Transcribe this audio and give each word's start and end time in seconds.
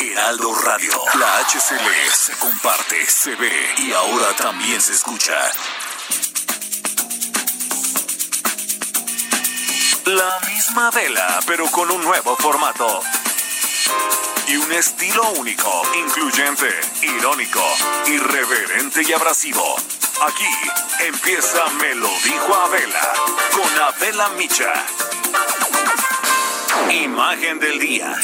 Heraldo 0.00 0.54
Radio. 0.54 0.92
La 1.18 1.40
HCL 1.40 2.10
se 2.10 2.32
comparte, 2.38 3.04
se 3.06 3.34
ve 3.36 3.74
y 3.76 3.92
ahora 3.92 4.34
también 4.34 4.80
se 4.80 4.94
escucha. 4.94 5.34
La 10.06 10.40
misma 10.48 10.90
vela, 10.90 11.40
pero 11.46 11.66
con 11.66 11.90
un 11.90 12.02
nuevo 12.02 12.34
formato. 12.36 13.02
Y 14.48 14.56
un 14.56 14.72
estilo 14.72 15.22
único, 15.32 15.82
incluyente, 15.94 16.70
irónico, 17.02 17.62
irreverente 18.06 19.02
y 19.06 19.12
abrasivo. 19.12 19.76
Aquí 20.22 20.48
empieza 21.00 21.68
Me 21.78 21.94
lo 21.94 22.08
dijo 22.24 22.54
Abela 22.54 23.12
con 23.52 23.82
Abela 23.82 24.30
Micha. 24.30 24.72
Imagen 26.90 27.58
del 27.58 27.78
día. 27.78 28.16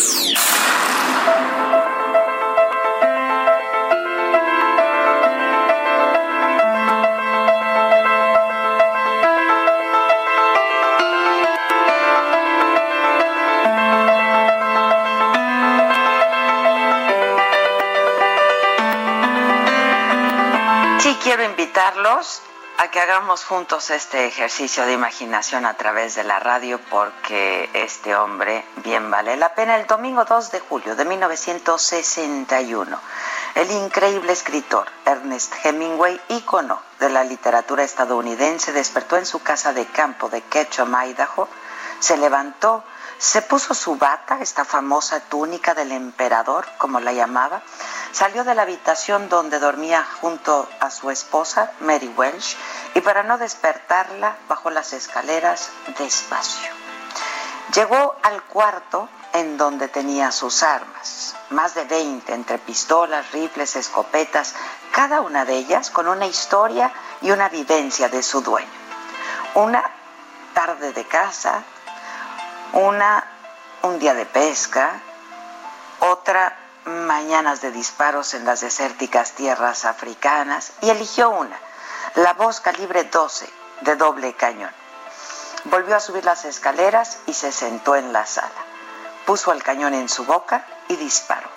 Quiero 21.26 21.42
invitarlos 21.42 22.40
a 22.78 22.88
que 22.90 23.00
hagamos 23.00 23.44
juntos 23.44 23.88
este 23.90 24.26
ejercicio 24.26 24.84
de 24.84 24.92
imaginación 24.92 25.64
a 25.64 25.74
través 25.74 26.14
de 26.14 26.24
la 26.24 26.38
radio 26.38 26.78
porque 26.90 27.70
este 27.72 28.14
hombre 28.14 28.64
bien 28.84 29.10
vale 29.10 29.36
la 29.36 29.54
pena. 29.54 29.76
El 29.76 29.86
domingo 29.86 30.26
2 30.26 30.50
de 30.50 30.60
julio 30.60 30.94
de 30.94 31.06
1961, 31.06 33.00
el 33.54 33.70
increíble 33.70 34.32
escritor 34.32 34.86
Ernest 35.06 35.54
Hemingway, 35.64 36.20
ícono 36.28 36.82
de 37.00 37.08
la 37.08 37.24
literatura 37.24 37.82
estadounidense, 37.82 38.72
despertó 38.72 39.16
en 39.16 39.24
su 39.24 39.42
casa 39.42 39.72
de 39.72 39.86
campo 39.86 40.28
de 40.28 40.42
Ketchum, 40.42 40.94
Idaho, 40.94 41.48
se 41.98 42.18
levantó, 42.18 42.84
se 43.18 43.42
puso 43.42 43.74
su 43.74 43.96
bata, 43.96 44.38
esta 44.40 44.64
famosa 44.64 45.20
túnica 45.20 45.74
del 45.74 45.92
emperador, 45.92 46.66
como 46.78 47.00
la 47.00 47.12
llamaba, 47.12 47.62
salió 48.12 48.44
de 48.44 48.54
la 48.54 48.62
habitación 48.62 49.28
donde 49.28 49.58
dormía 49.58 50.06
junto 50.20 50.68
a 50.80 50.90
su 50.90 51.10
esposa, 51.10 51.72
Mary 51.80 52.12
Welsh, 52.16 52.56
y 52.94 53.00
para 53.00 53.22
no 53.22 53.38
despertarla, 53.38 54.36
bajó 54.48 54.70
las 54.70 54.92
escaleras 54.92 55.70
despacio. 55.98 56.70
Llegó 57.74 58.16
al 58.22 58.42
cuarto 58.44 59.08
en 59.32 59.56
donde 59.56 59.88
tenía 59.88 60.30
sus 60.32 60.62
armas, 60.62 61.34
más 61.50 61.74
de 61.74 61.84
20 61.84 62.32
entre 62.32 62.58
pistolas, 62.58 63.32
rifles, 63.32 63.76
escopetas, 63.76 64.54
cada 64.92 65.20
una 65.20 65.44
de 65.44 65.56
ellas 65.56 65.90
con 65.90 66.08
una 66.08 66.26
historia 66.26 66.92
y 67.20 67.30
una 67.30 67.48
vivencia 67.48 68.08
de 68.08 68.22
su 68.22 68.40
dueño. 68.40 68.68
Una 69.54 69.82
tarde 70.54 70.92
de 70.92 71.04
caza, 71.06 71.64
una 72.76 73.24
un 73.82 73.98
día 73.98 74.12
de 74.12 74.26
pesca, 74.26 75.00
otra 76.00 76.54
mañanas 76.84 77.62
de 77.62 77.70
disparos 77.70 78.34
en 78.34 78.44
las 78.44 78.60
desérticas 78.60 79.32
tierras 79.32 79.86
africanas 79.86 80.72
y 80.82 80.90
eligió 80.90 81.30
una, 81.30 81.58
la 82.16 82.34
voz 82.34 82.60
calibre 82.60 83.04
12 83.04 83.48
de 83.80 83.96
doble 83.96 84.34
cañón. 84.34 84.70
Volvió 85.64 85.96
a 85.96 86.00
subir 86.00 86.26
las 86.26 86.44
escaleras 86.44 87.18
y 87.26 87.32
se 87.32 87.50
sentó 87.50 87.96
en 87.96 88.12
la 88.12 88.26
sala. 88.26 88.50
Puso 89.24 89.52
el 89.52 89.62
cañón 89.62 89.94
en 89.94 90.10
su 90.10 90.26
boca 90.26 90.66
y 90.88 90.96
disparó. 90.96 91.48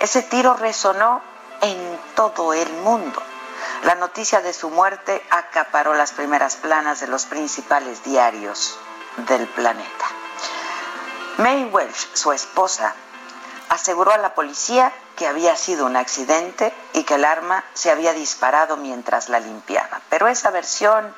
Ese 0.00 0.22
tiro 0.22 0.54
resonó 0.54 1.22
en 1.60 2.00
todo 2.16 2.54
el 2.54 2.70
mundo. 2.78 3.22
La 3.84 3.94
noticia 3.94 4.40
de 4.40 4.52
su 4.52 4.68
muerte 4.68 5.24
acaparó 5.30 5.94
las 5.94 6.10
primeras 6.10 6.56
planas 6.56 6.98
de 6.98 7.06
los 7.06 7.26
principales 7.26 8.02
diarios 8.02 8.76
del 9.28 9.46
planeta. 9.46 10.19
May 11.40 11.64
Welsh, 11.64 12.08
su 12.12 12.32
esposa, 12.32 12.94
aseguró 13.70 14.12
a 14.12 14.18
la 14.18 14.34
policía 14.34 14.92
que 15.16 15.26
había 15.26 15.56
sido 15.56 15.86
un 15.86 15.96
accidente 15.96 16.74
y 16.92 17.04
que 17.04 17.14
el 17.14 17.24
arma 17.24 17.64
se 17.72 17.90
había 17.90 18.12
disparado 18.12 18.76
mientras 18.76 19.30
la 19.30 19.40
limpiaba. 19.40 20.02
Pero 20.10 20.28
esa 20.28 20.50
versión, 20.50 21.14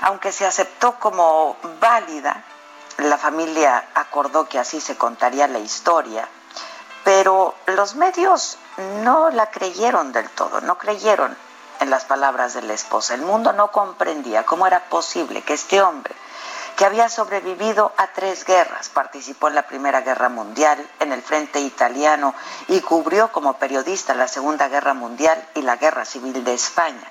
aunque 0.00 0.32
se 0.32 0.44
aceptó 0.44 0.98
como 0.98 1.56
válida, 1.78 2.42
la 2.98 3.16
familia 3.16 3.86
acordó 3.94 4.48
que 4.48 4.58
así 4.58 4.80
se 4.80 4.96
contaría 4.96 5.46
la 5.46 5.60
historia, 5.60 6.28
pero 7.04 7.54
los 7.66 7.94
medios 7.94 8.58
no 9.04 9.30
la 9.30 9.48
creyeron 9.48 10.10
del 10.10 10.28
todo, 10.30 10.60
no 10.60 10.76
creyeron 10.76 11.36
en 11.78 11.88
las 11.88 12.04
palabras 12.04 12.54
de 12.54 12.62
la 12.62 12.74
esposa. 12.74 13.14
El 13.14 13.22
mundo 13.22 13.52
no 13.52 13.70
comprendía 13.70 14.44
cómo 14.44 14.66
era 14.66 14.80
posible 14.86 15.42
que 15.42 15.52
este 15.54 15.80
hombre, 15.80 16.16
que 16.76 16.84
había 16.84 17.08
sobrevivido 17.08 17.92
a 17.96 18.08
tres 18.08 18.44
guerras, 18.44 18.88
participó 18.88 19.48
en 19.48 19.54
la 19.54 19.66
Primera 19.66 20.00
Guerra 20.00 20.28
Mundial, 20.28 20.84
en 21.00 21.12
el 21.12 21.22
Frente 21.22 21.60
Italiano 21.60 22.34
y 22.68 22.80
cubrió 22.80 23.30
como 23.30 23.58
periodista 23.58 24.14
la 24.14 24.28
Segunda 24.28 24.68
Guerra 24.68 24.94
Mundial 24.94 25.48
y 25.54 25.62
la 25.62 25.76
Guerra 25.76 26.04
Civil 26.04 26.42
de 26.42 26.54
España. 26.54 27.10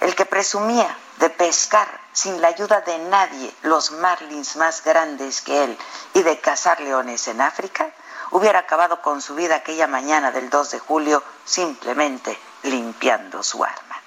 El 0.00 0.14
que 0.14 0.26
presumía 0.26 0.96
de 1.18 1.30
pescar 1.30 1.88
sin 2.12 2.40
la 2.40 2.48
ayuda 2.48 2.80
de 2.82 2.98
nadie 2.98 3.54
los 3.62 3.92
marlins 3.92 4.56
más 4.56 4.84
grandes 4.84 5.40
que 5.40 5.64
él 5.64 5.78
y 6.12 6.22
de 6.22 6.40
cazar 6.40 6.80
leones 6.80 7.26
en 7.28 7.40
África, 7.40 7.90
hubiera 8.30 8.58
acabado 8.60 9.00
con 9.00 9.22
su 9.22 9.34
vida 9.34 9.56
aquella 9.56 9.86
mañana 9.86 10.30
del 10.30 10.50
2 10.50 10.72
de 10.72 10.78
julio 10.78 11.22
simplemente 11.44 12.38
limpiando 12.64 13.42
su 13.42 13.64
arma. 13.64 14.00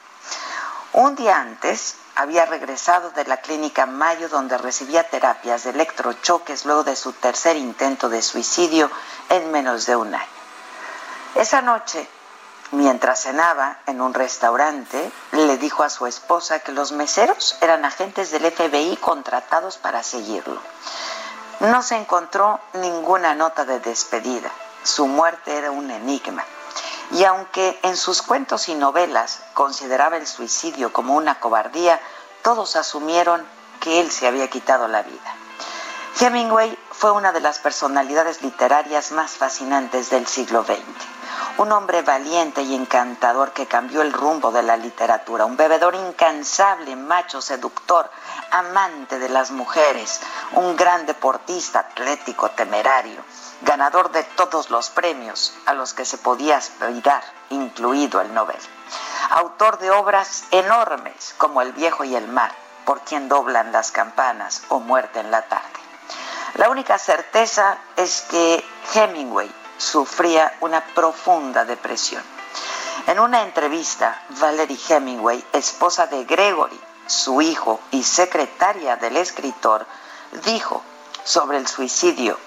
Un 0.94 1.16
día 1.16 1.40
antes, 1.40 1.96
había 2.18 2.48
regresado 2.48 3.12
de 3.12 3.26
la 3.26 3.38
clínica 3.38 3.86
Mayo 3.86 4.28
donde 4.28 4.58
recibía 4.58 5.08
terapias 5.08 5.64
de 5.64 5.70
electrochoques 5.70 6.66
luego 6.66 6.84
de 6.84 6.96
su 6.96 7.14
tercer 7.14 7.56
intento 7.58 8.10
de 8.10 8.24
suicidio 8.24 8.90
en 9.30 9.52
menos 9.52 9.86
de 9.86 9.96
un 9.96 10.16
año. 10.16 10.26
Esa 11.36 11.62
noche, 11.62 12.10
mientras 12.72 13.22
cenaba 13.22 13.78
en 13.86 14.02
un 14.02 14.16
restaurante, 14.16 15.12
le 15.32 15.58
dijo 15.58 15.84
a 15.84 15.92
su 15.92 16.08
esposa 16.08 16.60
que 16.60 16.72
los 16.72 16.92
meseros 16.92 17.56
eran 17.62 17.86
agentes 17.86 18.32
del 18.32 18.52
FBI 18.52 18.98
contratados 18.98 19.78
para 19.78 20.02
seguirlo. 20.02 20.60
No 21.60 21.84
se 21.84 21.98
encontró 21.98 22.60
ninguna 22.74 23.36
nota 23.36 23.64
de 23.64 23.80
despedida. 23.80 24.50
Su 24.82 25.06
muerte 25.06 25.56
era 25.56 25.70
un 25.70 25.92
enigma. 25.92 26.44
Y 27.12 27.24
aunque 27.24 27.80
en 27.84 27.96
sus 27.96 28.22
cuentos 28.22 28.70
y 28.70 28.76
novelas 28.76 29.42
consideraba 29.54 30.18
el 30.18 30.28
suicidio 30.28 30.92
como 30.92 31.16
una 31.16 31.40
cobardía, 31.40 32.00
todos 32.44 32.76
asumieron 32.76 33.46
que 33.80 34.02
él 34.02 34.12
se 34.12 34.28
había 34.28 34.50
quitado 34.50 34.88
la 34.88 35.04
vida. 35.04 35.36
Hemingway 36.20 36.78
fue 36.92 37.12
una 37.12 37.32
de 37.32 37.42
las 37.42 37.60
personalidades 37.60 38.42
literarias 38.42 39.12
más 39.12 39.32
fascinantes 39.32 40.10
del 40.10 40.26
siglo 40.26 40.64
XX. 40.64 40.82
Un 41.60 41.72
hombre 41.72 42.02
valiente 42.02 42.64
y 42.64 42.74
encantador 42.74 43.52
que 43.52 43.68
cambió 43.68 44.02
el 44.02 44.12
rumbo 44.12 44.52
de 44.52 44.64
la 44.64 44.78
literatura, 44.78 45.46
un 45.46 45.58
bebedor 45.58 45.94
incansable, 45.94 46.96
macho, 46.96 47.40
seductor, 47.40 48.10
amante 48.50 49.20
de 49.20 49.30
las 49.30 49.52
mujeres, 49.52 50.20
un 50.54 50.76
gran 50.76 51.06
deportista, 51.06 51.80
atlético, 51.80 52.50
temerario, 52.50 53.24
ganador 53.62 54.12
de 54.12 54.24
todos 54.24 54.70
los 54.70 54.90
premios 54.90 55.54
a 55.66 55.74
los 55.74 55.94
que 55.94 56.06
se 56.06 56.18
podía 56.18 56.58
aspirar, 56.58 57.24
incluido 57.50 58.22
el 58.22 58.34
Nobel. 58.34 58.60
Autor 59.32 59.80
de 59.80 59.92
obras 59.92 60.44
enormes 60.52 61.34
como 61.38 61.62
El 61.62 61.74
viejo 61.74 62.04
y 62.04 62.16
el 62.16 62.28
mar, 62.28 62.52
Por 62.86 63.02
quien 63.02 63.28
doblan 63.28 63.74
las 63.74 63.92
campanas 63.92 64.64
o 64.70 64.80
Muerte 64.80 65.20
en 65.20 65.30
la 65.30 65.42
tarde. 65.42 65.80
La 66.56 66.70
única 66.70 66.98
certeza 66.98 67.78
es 67.98 68.22
que 68.30 68.64
Hemingway 68.94 69.52
sufría 69.78 70.56
una 70.62 70.82
profunda 70.96 71.66
depresión. 71.66 72.24
En 73.08 73.20
una 73.20 73.42
entrevista, 73.42 74.24
Valerie 74.40 74.80
Hemingway, 74.90 75.44
esposa 75.52 76.08
de 76.08 76.24
Gregory, 76.24 76.80
su 77.06 77.42
hijo 77.42 77.80
y 77.92 78.04
secretaria 78.04 78.96
del 78.96 79.18
escritor, 79.18 79.86
dijo 80.46 80.82
sobre 81.24 81.58
el 81.58 81.68
suicidio 81.68 82.38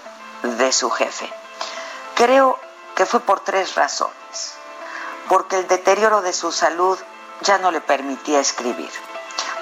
de 0.43 0.73
su 0.73 0.91
jefe. 0.91 1.31
Creo 2.15 2.59
que 2.95 3.07
fue 3.07 3.21
por 3.21 3.41
tres 3.41 3.75
razones. 3.75 4.55
Porque 5.29 5.59
el 5.59 5.69
deterioro 5.69 6.23
de 6.23 6.33
su 6.33 6.53
salud 6.53 6.99
ya 7.43 7.59
no 7.59 7.71
le 7.71 7.81
permitía 7.81 8.41
escribir, 8.41 8.91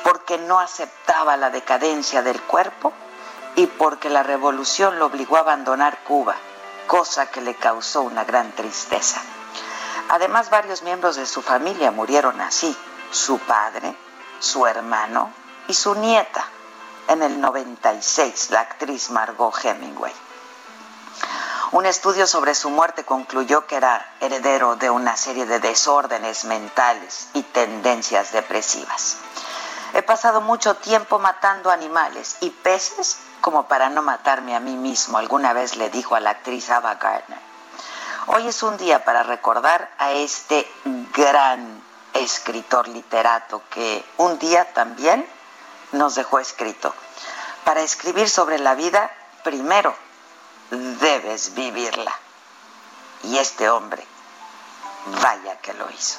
porque 0.03 0.39
no 0.39 0.59
aceptaba 0.59 1.37
la 1.37 1.51
decadencia 1.51 2.23
del 2.23 2.41
cuerpo 2.43 2.93
y 3.55 3.67
porque 3.67 4.09
la 4.09 4.23
revolución 4.23 4.99
lo 4.99 5.07
obligó 5.07 5.37
a 5.37 5.41
abandonar 5.41 6.03
Cuba, 6.05 6.37
cosa 6.87 7.31
que 7.31 7.41
le 7.41 7.55
causó 7.55 8.03
una 8.03 8.25
gran 8.25 8.53
tristeza. 8.53 9.21
Además, 10.09 10.49
varios 10.49 10.83
miembros 10.83 11.17
de 11.17 11.27
su 11.27 11.43
familia 11.43 11.91
murieron 11.91 12.41
así, 12.41 12.77
su 13.11 13.39
padre, 13.39 13.95
su 14.39 14.67
hermano 14.67 15.31
y 15.67 15.75
su 15.75 15.95
nieta, 15.95 16.45
en 17.09 17.23
el 17.23 17.41
96, 17.41 18.51
la 18.51 18.61
actriz 18.61 19.11
Margot 19.11 19.55
Hemingway. 19.63 20.13
Un 21.71 21.85
estudio 21.85 22.27
sobre 22.27 22.55
su 22.55 22.71
muerte 22.71 23.05
concluyó 23.05 23.67
que 23.67 23.77
era 23.77 24.15
heredero 24.21 24.77
de 24.77 24.89
una 24.89 25.19
serie 25.19 25.45
de 25.45 25.61
desórdenes 25.61 26.47
mentales 26.47 27.29
y 27.35 27.43
tendencias 27.43 28.33
depresivas. 28.33 29.19
He 29.93 30.01
pasado 30.01 30.41
mucho 30.41 30.77
tiempo 30.77 31.19
matando 31.19 31.71
animales 31.71 32.39
y 32.41 32.49
peces 32.49 33.19
como 33.43 33.69
para 33.69 33.91
no 33.91 34.01
matarme 34.01 34.57
a 34.57 34.61
mí 34.61 34.77
mismo, 34.77 35.19
alguna 35.19 35.53
vez 35.53 35.77
le 35.77 35.91
dijo 35.91 36.15
a 36.15 36.21
la 36.21 36.31
actriz 36.31 36.71
Ava 36.71 36.95
Gardner. 36.95 37.39
Hoy 38.29 38.49
es 38.49 38.63
un 38.63 38.79
día 38.79 39.05
para 39.05 39.23
recordar 39.23 39.91
a 39.99 40.13
este 40.13 40.67
gran 41.15 41.83
escritor 42.15 42.89
literato 42.89 43.63
que 43.69 44.03
un 44.17 44.39
día 44.39 44.73
también 44.73 45.29
nos 45.93 46.15
dejó 46.15 46.39
escrito. 46.39 46.95
Para 47.65 47.83
escribir 47.83 48.31
sobre 48.31 48.59
la 48.59 48.75
vida, 48.75 49.11
primero 49.45 50.08
debes 50.71 51.55
vivirla. 51.55 52.15
Y 53.25 53.39
este 53.39 53.69
hombre, 53.69 54.05
vaya 55.23 55.59
que 55.61 55.75
lo 55.75 55.91
hizo. 55.91 56.19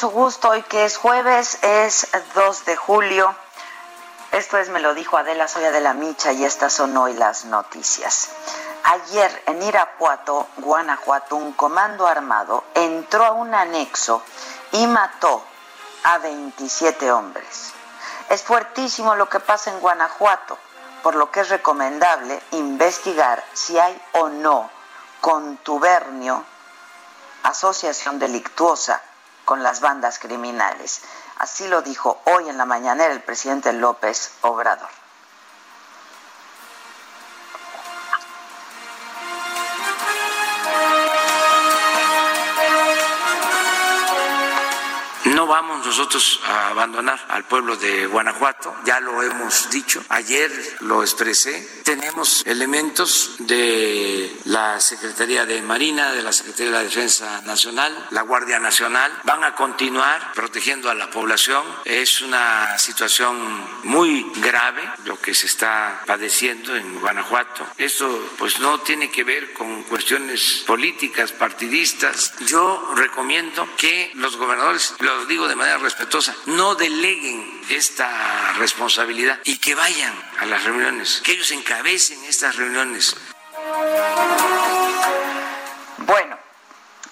Mucho 0.00 0.16
gusto. 0.16 0.48
Hoy 0.48 0.62
que 0.62 0.86
es 0.86 0.96
jueves, 0.96 1.58
es 1.60 2.08
2 2.34 2.64
de 2.64 2.74
julio. 2.74 3.34
Esto 4.32 4.56
es, 4.56 4.70
me 4.70 4.80
lo 4.80 4.94
dijo 4.94 5.18
Adela 5.18 5.46
Soya 5.46 5.72
de 5.72 5.82
la 5.82 5.92
Micha 5.92 6.32
y 6.32 6.42
estas 6.42 6.72
son 6.72 6.96
hoy 6.96 7.12
las 7.12 7.44
noticias. 7.44 8.30
Ayer 8.84 9.42
en 9.44 9.62
Irapuato, 9.62 10.46
Guanajuato, 10.56 11.36
un 11.36 11.52
comando 11.52 12.06
armado 12.06 12.64
entró 12.72 13.26
a 13.26 13.32
un 13.32 13.54
anexo 13.54 14.22
y 14.72 14.86
mató 14.86 15.44
a 16.04 16.16
27 16.16 17.12
hombres. 17.12 17.74
Es 18.30 18.42
fuertísimo 18.42 19.16
lo 19.16 19.28
que 19.28 19.40
pasa 19.40 19.70
en 19.70 19.80
Guanajuato, 19.80 20.56
por 21.02 21.14
lo 21.14 21.30
que 21.30 21.40
es 21.40 21.50
recomendable 21.50 22.40
investigar 22.52 23.44
si 23.52 23.78
hay 23.78 24.00
o 24.12 24.30
no 24.30 24.70
contubernio, 25.20 26.42
asociación 27.42 28.18
delictuosa 28.18 29.02
con 29.50 29.64
las 29.64 29.80
bandas 29.80 30.20
criminales. 30.20 31.00
Así 31.38 31.66
lo 31.66 31.82
dijo 31.82 32.20
hoy 32.26 32.48
en 32.48 32.56
la 32.56 32.66
mañanera 32.66 33.12
el 33.12 33.20
presidente 33.20 33.72
López 33.72 34.30
Obrador. 34.42 34.99
Nosotros 45.90 46.38
a 46.46 46.68
abandonar 46.68 47.26
al 47.30 47.42
pueblo 47.46 47.74
de 47.74 48.06
Guanajuato, 48.06 48.76
ya 48.84 49.00
lo 49.00 49.24
hemos 49.24 49.70
dicho, 49.70 50.00
ayer 50.08 50.48
lo 50.82 51.02
expresé, 51.02 51.82
tenemos 51.82 52.46
elementos 52.46 53.34
de 53.40 54.32
la 54.44 54.78
Secretaría 54.78 55.44
de 55.46 55.60
Marina, 55.62 56.12
de 56.12 56.22
la 56.22 56.32
Secretaría 56.32 56.66
de 56.66 56.78
la 56.78 56.84
Defensa 56.84 57.42
Nacional, 57.42 58.06
la 58.10 58.22
Guardia 58.22 58.60
Nacional, 58.60 59.10
van 59.24 59.42
a 59.42 59.56
continuar 59.56 60.32
protegiendo 60.32 60.90
a 60.90 60.94
la 60.94 61.10
población. 61.10 61.64
Es 61.84 62.20
una 62.20 62.78
situación 62.78 63.36
muy 63.82 64.30
grave 64.36 64.88
lo 65.06 65.20
que 65.20 65.34
se 65.34 65.46
está 65.46 66.04
padeciendo 66.06 66.76
en 66.76 67.00
Guanajuato. 67.00 67.66
Esto 67.76 68.30
pues 68.38 68.60
no 68.60 68.78
tiene 68.78 69.10
que 69.10 69.24
ver 69.24 69.52
con 69.54 69.82
cuestiones 69.82 70.62
políticas, 70.68 71.32
partidistas. 71.32 72.32
Yo 72.46 72.92
recomiendo 72.94 73.68
que 73.76 74.12
los 74.14 74.36
gobernadores, 74.36 74.94
lo 75.00 75.26
digo 75.26 75.48
de 75.48 75.56
manera 75.56 75.79
respetuosa, 75.80 76.34
no 76.46 76.74
deleguen 76.74 77.62
esta 77.70 78.52
responsabilidad 78.58 79.38
y 79.44 79.58
que 79.58 79.74
vayan 79.74 80.14
a 80.38 80.46
las 80.46 80.64
reuniones, 80.64 81.20
que 81.24 81.32
ellos 81.32 81.50
encabecen 81.50 82.22
estas 82.24 82.56
reuniones. 82.56 83.16
Bueno, 85.98 86.36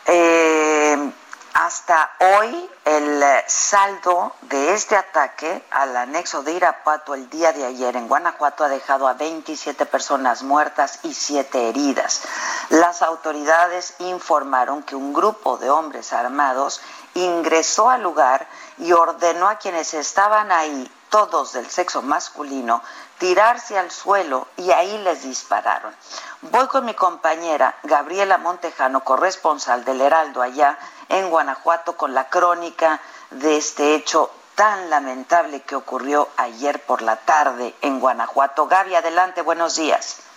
eh, 0.06 1.12
hasta 1.54 2.12
hoy 2.20 2.70
el 2.84 3.22
saldo 3.46 4.34
de 4.42 4.74
este 4.74 4.96
ataque 4.96 5.64
al 5.70 5.96
anexo 5.96 6.42
de 6.42 6.52
Irapuato 6.52 7.14
el 7.14 7.28
día 7.28 7.52
de 7.52 7.64
ayer 7.64 7.96
en 7.96 8.08
Guanajuato 8.08 8.64
ha 8.64 8.68
dejado 8.68 9.08
a 9.08 9.14
27 9.14 9.84
personas 9.86 10.42
muertas 10.42 11.00
y 11.02 11.12
7 11.12 11.68
heridas. 11.68 12.22
Las 12.70 13.02
autoridades 13.02 13.94
informaron 13.98 14.82
que 14.82 14.94
un 14.94 15.12
grupo 15.12 15.58
de 15.58 15.68
hombres 15.68 16.12
armados 16.12 16.80
ingresó 17.14 17.88
al 17.88 18.02
lugar 18.02 18.46
y 18.78 18.92
ordenó 18.92 19.48
a 19.48 19.56
quienes 19.56 19.94
estaban 19.94 20.52
ahí, 20.52 20.90
todos 21.10 21.52
del 21.52 21.68
sexo 21.68 22.02
masculino, 22.02 22.82
tirarse 23.18 23.78
al 23.78 23.90
suelo 23.90 24.46
y 24.56 24.70
ahí 24.70 24.98
les 24.98 25.22
dispararon. 25.22 25.94
Voy 26.42 26.66
con 26.68 26.84
mi 26.84 26.94
compañera 26.94 27.76
Gabriela 27.82 28.38
Montejano, 28.38 29.02
corresponsal 29.04 29.84
del 29.84 30.00
Heraldo 30.00 30.42
allá 30.42 30.78
en 31.08 31.30
Guanajuato 31.30 31.96
con 31.96 32.14
la 32.14 32.28
crónica 32.28 33.00
de 33.30 33.56
este 33.56 33.94
hecho 33.94 34.30
tan 34.54 34.90
lamentable 34.90 35.62
que 35.62 35.76
ocurrió 35.76 36.28
ayer 36.36 36.84
por 36.84 37.02
la 37.02 37.16
tarde 37.16 37.74
en 37.80 38.00
Guanajuato. 38.00 38.66
Gaby, 38.66 38.94
adelante, 38.96 39.42
buenos 39.42 39.76
días. 39.76 40.27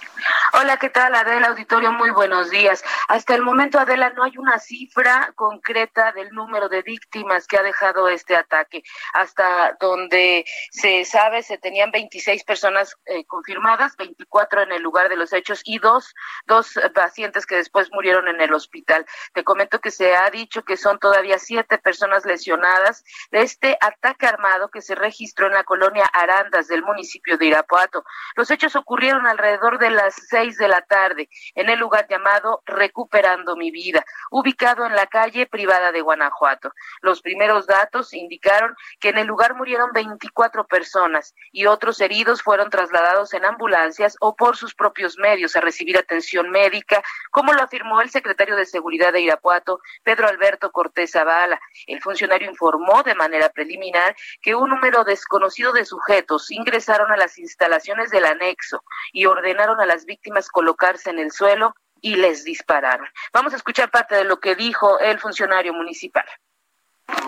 Hola, 0.53 0.77
¿qué 0.77 0.89
tal, 0.89 1.15
Adela 1.15 1.47
Auditorio? 1.47 1.91
Muy 1.91 2.11
buenos 2.11 2.49
días. 2.49 2.83
Hasta 3.07 3.35
el 3.35 3.41
momento, 3.41 3.79
Adela, 3.79 4.11
no 4.11 4.23
hay 4.23 4.37
una 4.37 4.59
cifra 4.59 5.31
concreta 5.35 6.11
del 6.11 6.29
número 6.31 6.69
de 6.69 6.81
víctimas 6.81 7.47
que 7.47 7.57
ha 7.57 7.63
dejado 7.63 8.09
este 8.09 8.35
ataque. 8.35 8.83
Hasta 9.13 9.77
donde 9.79 10.45
se 10.71 11.05
sabe, 11.05 11.41
se 11.41 11.57
tenían 11.57 11.91
26 11.91 12.43
personas 12.43 12.95
eh, 13.05 13.25
confirmadas, 13.25 13.95
24 13.97 14.63
en 14.63 14.73
el 14.73 14.81
lugar 14.81 15.09
de 15.09 15.15
los 15.15 15.33
hechos 15.33 15.61
y 15.63 15.79
dos, 15.79 16.13
dos 16.45 16.77
pacientes 16.93 17.45
que 17.45 17.55
después 17.55 17.89
murieron 17.91 18.27
en 18.27 18.41
el 18.41 18.53
hospital. 18.53 19.05
Te 19.33 19.43
comento 19.43 19.79
que 19.79 19.91
se 19.91 20.15
ha 20.15 20.29
dicho 20.29 20.63
que 20.63 20.77
son 20.77 20.99
todavía 20.99 21.39
siete 21.39 21.77
personas 21.77 22.25
lesionadas 22.25 23.03
de 23.31 23.41
este 23.41 23.77
ataque 23.79 24.27
armado 24.27 24.69
que 24.69 24.81
se 24.81 24.95
registró 24.95 25.47
en 25.47 25.53
la 25.53 25.63
colonia 25.63 26.05
Arandas 26.11 26.67
del 26.67 26.83
municipio 26.83 27.37
de 27.37 27.47
Irapuato. 27.47 28.03
Los 28.35 28.51
hechos 28.51 28.75
ocurrieron 28.75 29.25
alrededor 29.25 29.79
de 29.79 29.89
las 29.89 30.10
seis 30.11 30.57
de 30.57 30.67
la 30.67 30.81
tarde 30.81 31.29
en 31.55 31.69
el 31.69 31.79
lugar 31.79 32.07
llamado 32.09 32.61
Recuperando 32.65 33.55
mi 33.55 33.71
vida, 33.71 34.03
ubicado 34.29 34.85
en 34.85 34.95
la 34.95 35.07
calle 35.07 35.45
privada 35.47 35.91
de 35.91 36.01
Guanajuato. 36.01 36.71
Los 37.01 37.21
primeros 37.21 37.67
datos 37.67 38.13
indicaron 38.13 38.75
que 38.99 39.09
en 39.09 39.17
el 39.17 39.27
lugar 39.27 39.55
murieron 39.55 39.91
24 39.93 40.65
personas 40.67 41.33
y 41.51 41.65
otros 41.65 41.99
heridos 42.01 42.41
fueron 42.41 42.69
trasladados 42.69 43.33
en 43.33 43.45
ambulancias 43.45 44.15
o 44.19 44.35
por 44.35 44.57
sus 44.57 44.73
propios 44.73 45.17
medios 45.17 45.55
a 45.55 45.61
recibir 45.61 45.97
atención 45.97 46.49
médica, 46.49 47.03
como 47.31 47.53
lo 47.53 47.61
afirmó 47.61 48.01
el 48.01 48.09
secretario 48.09 48.55
de 48.55 48.65
Seguridad 48.65 49.13
de 49.13 49.21
Irapuato, 49.21 49.79
Pedro 50.03 50.27
Alberto 50.27 50.71
Cortés 50.71 51.11
Zavala. 51.11 51.59
El 51.87 52.01
funcionario 52.01 52.49
informó 52.49 53.03
de 53.03 53.15
manera 53.15 53.49
preliminar 53.49 54.15
que 54.41 54.55
un 54.55 54.69
número 54.69 55.03
desconocido 55.03 55.73
de 55.73 55.85
sujetos 55.85 56.51
ingresaron 56.51 57.11
a 57.11 57.17
las 57.17 57.37
instalaciones 57.37 58.11
del 58.11 58.25
anexo 58.25 58.83
y 59.11 59.25
ordenaron 59.25 59.79
a 59.79 59.85
las 59.85 60.00
víctimas 60.05 60.49
colocarse 60.49 61.09
en 61.09 61.19
el 61.19 61.31
suelo 61.31 61.75
y 62.01 62.15
les 62.15 62.43
dispararon. 62.43 63.07
Vamos 63.33 63.53
a 63.53 63.57
escuchar 63.57 63.91
parte 63.91 64.15
de 64.15 64.23
lo 64.23 64.39
que 64.39 64.55
dijo 64.55 64.99
el 64.99 65.19
funcionario 65.19 65.73
municipal. 65.73 66.25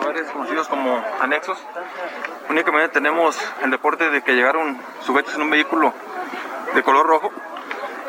Lugares 0.00 0.30
conocidos 0.30 0.68
como 0.68 1.04
anexos. 1.20 1.58
Únicamente 2.48 2.88
tenemos 2.88 3.38
el 3.62 3.70
deporte 3.70 4.10
de 4.10 4.22
que 4.22 4.34
llegaron 4.34 4.80
sujetos 5.02 5.34
en 5.34 5.42
un 5.42 5.50
vehículo 5.50 5.92
de 6.74 6.82
color 6.82 7.06
rojo. 7.06 7.32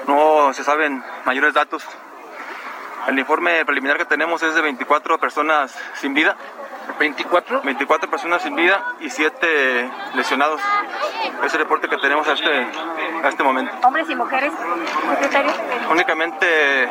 No 0.08 0.54
se 0.54 0.64
saben 0.64 1.04
mayores 1.26 1.54
datos. 1.54 1.86
El 3.08 3.20
informe 3.20 3.64
preliminar 3.66 3.98
que 3.98 4.06
tenemos 4.06 4.42
es 4.42 4.56
de 4.56 4.62
24 4.62 5.20
personas 5.20 5.78
sin 5.96 6.14
vida 6.14 6.36
24. 7.00 7.62
24 7.62 8.10
personas 8.10 8.42
sin 8.42 8.56
vida 8.56 8.84
y 9.00 9.10
7 9.10 9.92
lesionados. 10.16 10.62
Es 11.44 11.54
el 11.54 11.60
reporte 11.60 11.88
que 11.88 11.98
tenemos 11.98 12.28
a 12.28 12.34
este, 12.34 12.68
a 13.24 13.28
este 13.28 13.44
momento. 13.44 13.74
¿Hombres 13.84 14.10
y 14.10 14.16
mujeres, 14.16 14.52
Únicamente 15.90 16.90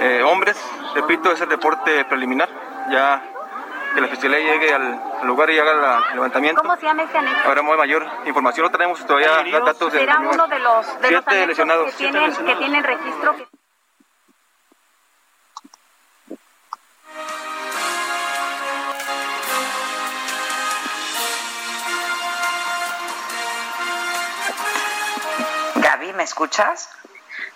eh, 0.00 0.22
hombres, 0.22 0.56
repito, 0.94 1.32
es 1.32 1.40
el 1.40 1.48
reporte 1.48 2.04
preliminar. 2.04 2.48
Ya 2.90 3.22
que 3.94 4.00
la 4.02 4.08
fiscalía 4.08 4.38
llegue 4.38 4.74
al, 4.74 5.00
lugar 5.24 5.50
y 5.50 5.58
haga 5.58 6.02
el 6.10 6.14
levantamiento. 6.14 6.60
¿Cómo 6.60 6.76
se 6.76 6.82
llama 6.82 7.02
este 7.02 7.18
anexo? 7.18 7.48
Habrá 7.48 7.62
mayor 7.62 8.06
información. 8.26 8.66
No 8.66 8.70
tenemos 8.70 9.04
todavía 9.06 9.42
datos 9.64 9.92
de. 9.92 10.00
¿Será 10.00 10.20
uno 10.20 10.46
de 10.46 10.58
los, 10.58 11.00
de 11.00 11.10
los 11.10 11.26
lesionados. 11.48 11.90
Que, 11.92 11.96
tienen, 11.96 12.36
que 12.36 12.56
tienen 12.56 12.84
registro? 12.84 13.34
¿me 13.34 13.46
escuchas? 26.26 26.90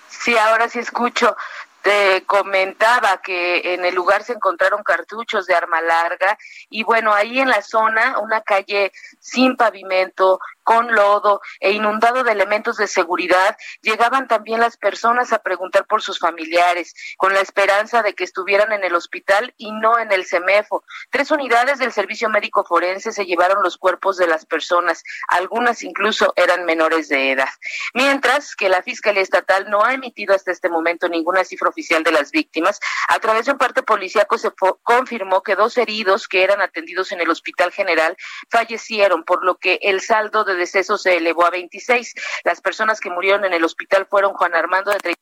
Sí, 0.08 0.36
ahora 0.36 0.68
sí 0.68 0.78
escucho. 0.78 1.36
Te 1.82 2.24
comentaba 2.26 3.22
que 3.22 3.74
en 3.74 3.84
el 3.84 3.94
lugar 3.94 4.22
se 4.22 4.34
encontraron 4.34 4.82
cartuchos 4.82 5.46
de 5.46 5.54
arma 5.54 5.80
larga 5.80 6.36
y 6.68 6.82
bueno, 6.82 7.14
ahí 7.14 7.40
en 7.40 7.48
la 7.48 7.62
zona, 7.62 8.18
una 8.18 8.42
calle 8.42 8.92
sin 9.18 9.56
pavimento, 9.56 10.40
con 10.70 10.94
lodo 10.94 11.40
e 11.58 11.72
inundado 11.72 12.22
de 12.22 12.30
elementos 12.30 12.76
de 12.76 12.86
seguridad, 12.86 13.56
llegaban 13.82 14.28
también 14.28 14.60
las 14.60 14.76
personas 14.76 15.32
a 15.32 15.40
preguntar 15.40 15.84
por 15.84 16.00
sus 16.00 16.20
familiares, 16.20 16.94
con 17.16 17.34
la 17.34 17.40
esperanza 17.40 18.04
de 18.04 18.14
que 18.14 18.22
estuvieran 18.22 18.70
en 18.70 18.84
el 18.84 18.94
hospital 18.94 19.52
y 19.56 19.72
no 19.72 19.98
en 19.98 20.12
el 20.12 20.24
CEMEFO. 20.24 20.84
Tres 21.10 21.32
unidades 21.32 21.80
del 21.80 21.90
Servicio 21.90 22.28
Médico 22.28 22.62
Forense 22.62 23.10
se 23.10 23.26
llevaron 23.26 23.64
los 23.64 23.78
cuerpos 23.78 24.16
de 24.16 24.28
las 24.28 24.46
personas, 24.46 25.02
algunas 25.26 25.82
incluso 25.82 26.32
eran 26.36 26.64
menores 26.64 27.08
de 27.08 27.32
edad. 27.32 27.48
Mientras 27.92 28.54
que 28.54 28.68
la 28.68 28.84
Fiscalía 28.84 29.22
Estatal 29.22 29.68
no 29.70 29.84
ha 29.84 29.94
emitido 29.94 30.36
hasta 30.36 30.52
este 30.52 30.68
momento 30.68 31.08
ninguna 31.08 31.42
cifra 31.42 31.70
oficial 31.70 32.04
de 32.04 32.12
las 32.12 32.30
víctimas, 32.30 32.78
a 33.08 33.18
través 33.18 33.46
de 33.46 33.52
un 33.52 33.58
parte 33.58 33.82
policíaco 33.82 34.38
se 34.38 34.52
confirmó 34.84 35.42
que 35.42 35.56
dos 35.56 35.76
heridos 35.78 36.28
que 36.28 36.44
eran 36.44 36.60
atendidos 36.60 37.10
en 37.10 37.20
el 37.20 37.30
Hospital 37.30 37.72
General 37.72 38.16
fallecieron, 38.48 39.24
por 39.24 39.44
lo 39.44 39.56
que 39.56 39.80
el 39.82 40.00
saldo 40.00 40.44
de 40.44 40.59
decesos 40.60 41.02
se 41.02 41.16
elevó 41.16 41.44
a 41.44 41.50
26. 41.50 42.14
Las 42.44 42.60
personas 42.60 43.00
que 43.00 43.10
murieron 43.10 43.44
en 43.44 43.52
el 43.52 43.64
hospital 43.64 44.06
fueron 44.06 44.34
Juan 44.34 44.54
Armando 44.54 44.92
de 44.92 44.98
30 44.98 45.19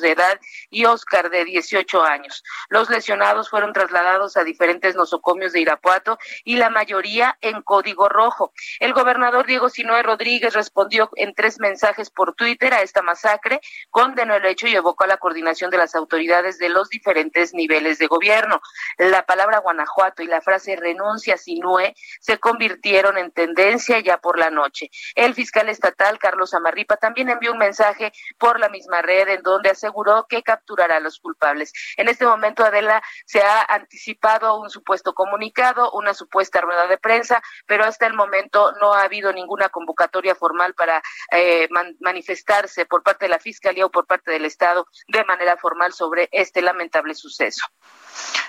de 0.00 0.12
edad 0.12 0.40
y 0.70 0.84
Oscar 0.84 1.30
de 1.30 1.44
18 1.44 2.02
años. 2.02 2.42
Los 2.68 2.90
lesionados 2.90 3.50
fueron 3.50 3.72
trasladados 3.72 4.36
a 4.36 4.44
diferentes 4.44 4.94
nosocomios 4.94 5.52
de 5.52 5.60
Irapuato 5.60 6.18
y 6.44 6.56
la 6.56 6.70
mayoría 6.70 7.36
en 7.40 7.62
código 7.62 8.08
rojo. 8.08 8.52
El 8.80 8.92
gobernador 8.92 9.46
Diego 9.46 9.68
Sinoe 9.68 10.02
Rodríguez 10.02 10.54
respondió 10.54 11.10
en 11.16 11.34
tres 11.34 11.58
mensajes 11.60 12.10
por 12.10 12.34
Twitter 12.34 12.74
a 12.74 12.82
esta 12.82 13.02
masacre, 13.02 13.60
condenó 13.90 14.34
el 14.34 14.44
hecho 14.46 14.66
y 14.66 14.74
evocó 14.74 15.06
la 15.06 15.16
coordinación 15.16 15.70
de 15.70 15.78
las 15.78 15.94
autoridades 15.94 16.58
de 16.58 16.68
los 16.68 16.88
diferentes 16.88 17.54
niveles 17.54 17.98
de 17.98 18.06
gobierno. 18.06 18.60
La 18.98 19.26
palabra 19.26 19.58
Guanajuato 19.58 20.22
y 20.22 20.26
la 20.26 20.40
frase 20.40 20.76
renuncia 20.76 21.36
Sinue 21.36 21.94
se 22.20 22.38
convirtieron 22.38 23.18
en 23.18 23.30
tendencia 23.30 24.00
ya 24.00 24.18
por 24.18 24.38
la 24.38 24.50
noche. 24.50 24.90
El 25.14 25.34
fiscal 25.34 25.68
estatal 25.68 26.18
Carlos 26.18 26.54
Amarripa 26.54 26.96
también 26.96 27.28
envió 27.28 27.52
un 27.52 27.58
mensaje 27.58 28.12
por 28.38 28.58
la 28.60 28.68
misma 28.68 29.02
red 29.02 29.28
en 29.28 29.42
donde 29.42 29.70
aseguró 29.84 30.26
que 30.28 30.42
capturará 30.42 30.96
a 30.96 31.00
los 31.00 31.20
culpables. 31.20 31.72
En 31.96 32.08
este 32.08 32.24
momento, 32.24 32.64
Adela, 32.64 33.02
se 33.26 33.42
ha 33.42 33.62
anticipado 33.62 34.58
un 34.58 34.70
supuesto 34.70 35.12
comunicado, 35.12 35.92
una 35.92 36.14
supuesta 36.14 36.60
rueda 36.60 36.86
de 36.86 36.96
prensa, 36.96 37.42
pero 37.66 37.84
hasta 37.84 38.06
el 38.06 38.14
momento 38.14 38.72
no 38.80 38.94
ha 38.94 39.02
habido 39.02 39.32
ninguna 39.32 39.68
convocatoria 39.68 40.34
formal 40.34 40.74
para 40.74 41.02
eh, 41.30 41.68
manifestarse 42.00 42.86
por 42.86 43.02
parte 43.02 43.26
de 43.26 43.30
la 43.30 43.38
Fiscalía 43.38 43.86
o 43.86 43.90
por 43.90 44.06
parte 44.06 44.30
del 44.30 44.46
Estado 44.46 44.86
de 45.08 45.24
manera 45.24 45.56
formal 45.56 45.92
sobre 45.92 46.28
este 46.32 46.62
lamentable 46.62 47.14
suceso. 47.14 47.66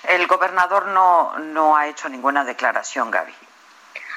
El 0.08 0.28
gobernador 0.28 0.88
no, 0.88 1.38
no 1.40 1.76
ha 1.76 1.88
hecho 1.88 2.08
ninguna 2.08 2.46
declaración, 2.46 3.12
Gaby. 3.12 3.34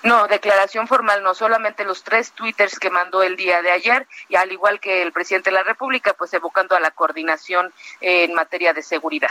No, 0.02 0.28
declaración 0.28 0.86
formal, 0.86 1.22
no 1.22 1.34
solamente 1.34 1.84
los 1.84 2.04
tres 2.04 2.32
twitters 2.32 2.78
que 2.78 2.90
mandó 2.90 3.22
el 3.22 3.36
día 3.36 3.62
de 3.62 3.70
ayer, 3.70 4.06
y 4.28 4.36
al 4.36 4.52
igual 4.52 4.80
que 4.80 5.02
el 5.02 5.12
presidente 5.12 5.50
de 5.50 5.56
la 5.56 5.62
República, 5.62 6.14
pues 6.14 6.32
evocando 6.34 6.76
a 6.76 6.80
la 6.80 6.90
coordinación 6.90 7.72
en 8.00 8.34
materia 8.34 8.72
de 8.72 8.82
seguridad. 8.82 9.30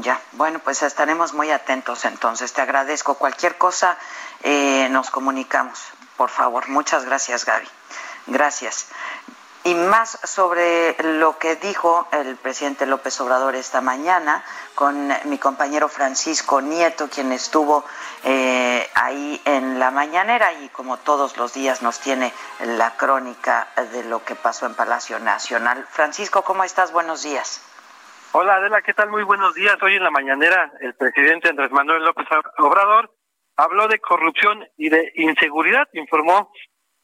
Ya, 0.00 0.20
bueno, 0.32 0.60
pues 0.60 0.82
estaremos 0.82 1.32
muy 1.32 1.50
atentos 1.50 2.04
entonces. 2.04 2.52
Te 2.52 2.60
agradezco. 2.60 3.16
Cualquier 3.16 3.58
cosa 3.58 3.98
eh, 4.44 4.86
nos 4.90 5.10
comunicamos, 5.10 5.80
por 6.16 6.30
favor. 6.30 6.68
Muchas 6.68 7.04
gracias, 7.04 7.44
Gaby. 7.44 7.66
Gracias. 8.28 8.88
Y 9.64 9.74
más 9.74 10.18
sobre 10.24 10.96
lo 11.02 11.38
que 11.38 11.54
dijo 11.54 12.08
el 12.10 12.34
presidente 12.34 12.84
López 12.84 13.20
Obrador 13.20 13.54
esta 13.54 13.80
mañana 13.80 14.44
con 14.74 15.12
mi 15.26 15.38
compañero 15.38 15.88
Francisco 15.88 16.60
Nieto, 16.60 17.08
quien 17.08 17.30
estuvo 17.30 17.84
eh, 18.24 18.84
ahí 18.94 19.40
en 19.44 19.78
la 19.78 19.92
mañanera 19.92 20.52
y 20.52 20.68
como 20.70 20.96
todos 20.96 21.36
los 21.36 21.54
días 21.54 21.80
nos 21.80 22.00
tiene 22.00 22.32
la 22.64 22.96
crónica 22.96 23.68
de 23.92 24.02
lo 24.02 24.24
que 24.24 24.34
pasó 24.34 24.66
en 24.66 24.74
Palacio 24.74 25.20
Nacional. 25.20 25.86
Francisco, 25.88 26.42
¿cómo 26.42 26.64
estás? 26.64 26.92
Buenos 26.92 27.22
días. 27.22 27.64
Hola 28.32 28.56
Adela, 28.56 28.82
¿qué 28.82 28.94
tal? 28.94 29.10
Muy 29.10 29.22
buenos 29.22 29.54
días. 29.54 29.76
Hoy 29.80 29.94
en 29.94 30.02
la 30.02 30.10
mañanera 30.10 30.72
el 30.80 30.94
presidente 30.94 31.50
Andrés 31.50 31.70
Manuel 31.70 32.02
López 32.02 32.26
Obrador 32.58 33.14
habló 33.56 33.86
de 33.86 34.00
corrupción 34.00 34.66
y 34.76 34.88
de 34.88 35.12
inseguridad, 35.14 35.86
informó 35.92 36.50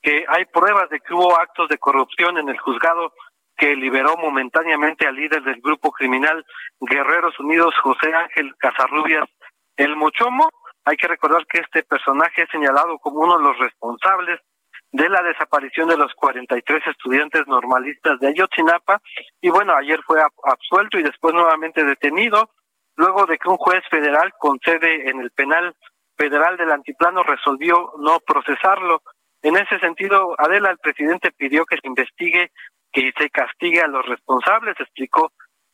que 0.03 0.25
hay 0.29 0.45
pruebas 0.47 0.89
de 0.91 1.01
que 1.01 1.15
hubo 1.15 1.39
actos 1.39 1.69
de 1.69 1.79
corrupción 1.79 2.39
en 2.39 2.49
el 2.49 2.59
juzgado 2.59 3.13
que 3.57 3.75
liberó 3.75 4.17
momentáneamente 4.17 5.07
al 5.07 5.17
líder 5.17 5.43
del 5.43 5.61
grupo 5.61 5.91
criminal 5.91 6.45
Guerreros 6.81 7.39
Unidos, 7.41 7.75
José 7.83 8.15
Ángel 8.15 8.55
Casarrubias 8.57 9.29
El 9.77 9.97
Mochomo. 9.97 10.49
Hay 10.85 10.97
que 10.97 11.09
recordar 11.09 11.45
que 11.47 11.59
este 11.59 11.83
personaje 11.83 12.43
es 12.43 12.49
señalado 12.51 12.99
como 12.99 13.21
uno 13.21 13.37
de 13.37 13.45
los 13.45 13.59
responsables 13.59 14.41
de 14.93 15.09
la 15.09 15.23
desaparición 15.23 15.89
de 15.89 15.97
los 15.97 16.15
43 16.15 16.87
estudiantes 16.87 17.47
normalistas 17.47 18.19
de 18.21 18.29
Ayotzinapa 18.29 19.03
y 19.41 19.51
bueno, 19.51 19.75
ayer 19.75 20.01
fue 20.07 20.23
absuelto 20.45 20.99
y 20.99 21.03
después 21.03 21.35
nuevamente 21.35 21.85
detenido. 21.85 22.51
luego 22.97 23.27
de 23.27 23.39
que 23.39 23.49
un 23.49 23.59
juez 23.59 23.83
federal 23.91 24.33
con 24.39 24.59
sede 24.61 25.11
en 25.11 25.21
el 25.21 25.31
penal 25.31 25.77
federal 26.17 26.57
del 26.57 26.73
antiplano 26.73 27.23
resolvió 27.23 27.93
no 27.99 28.19
procesarlo. 28.21 29.03
En 29.43 29.57
ese 29.57 29.79
sentido, 29.79 30.35
Adela, 30.39 30.71
el 30.71 30.79
presidente 30.79 31.31
pidió 31.31 31.65
que 31.65 31.77
se 31.77 31.87
investigue, 31.87 32.51
que 32.93 33.13
se 33.17 33.31
castigue 33.31 33.81
a 33.81 33.87
los 33.87 34.05
responsables, 34.07 34.79
explicó 34.81 35.33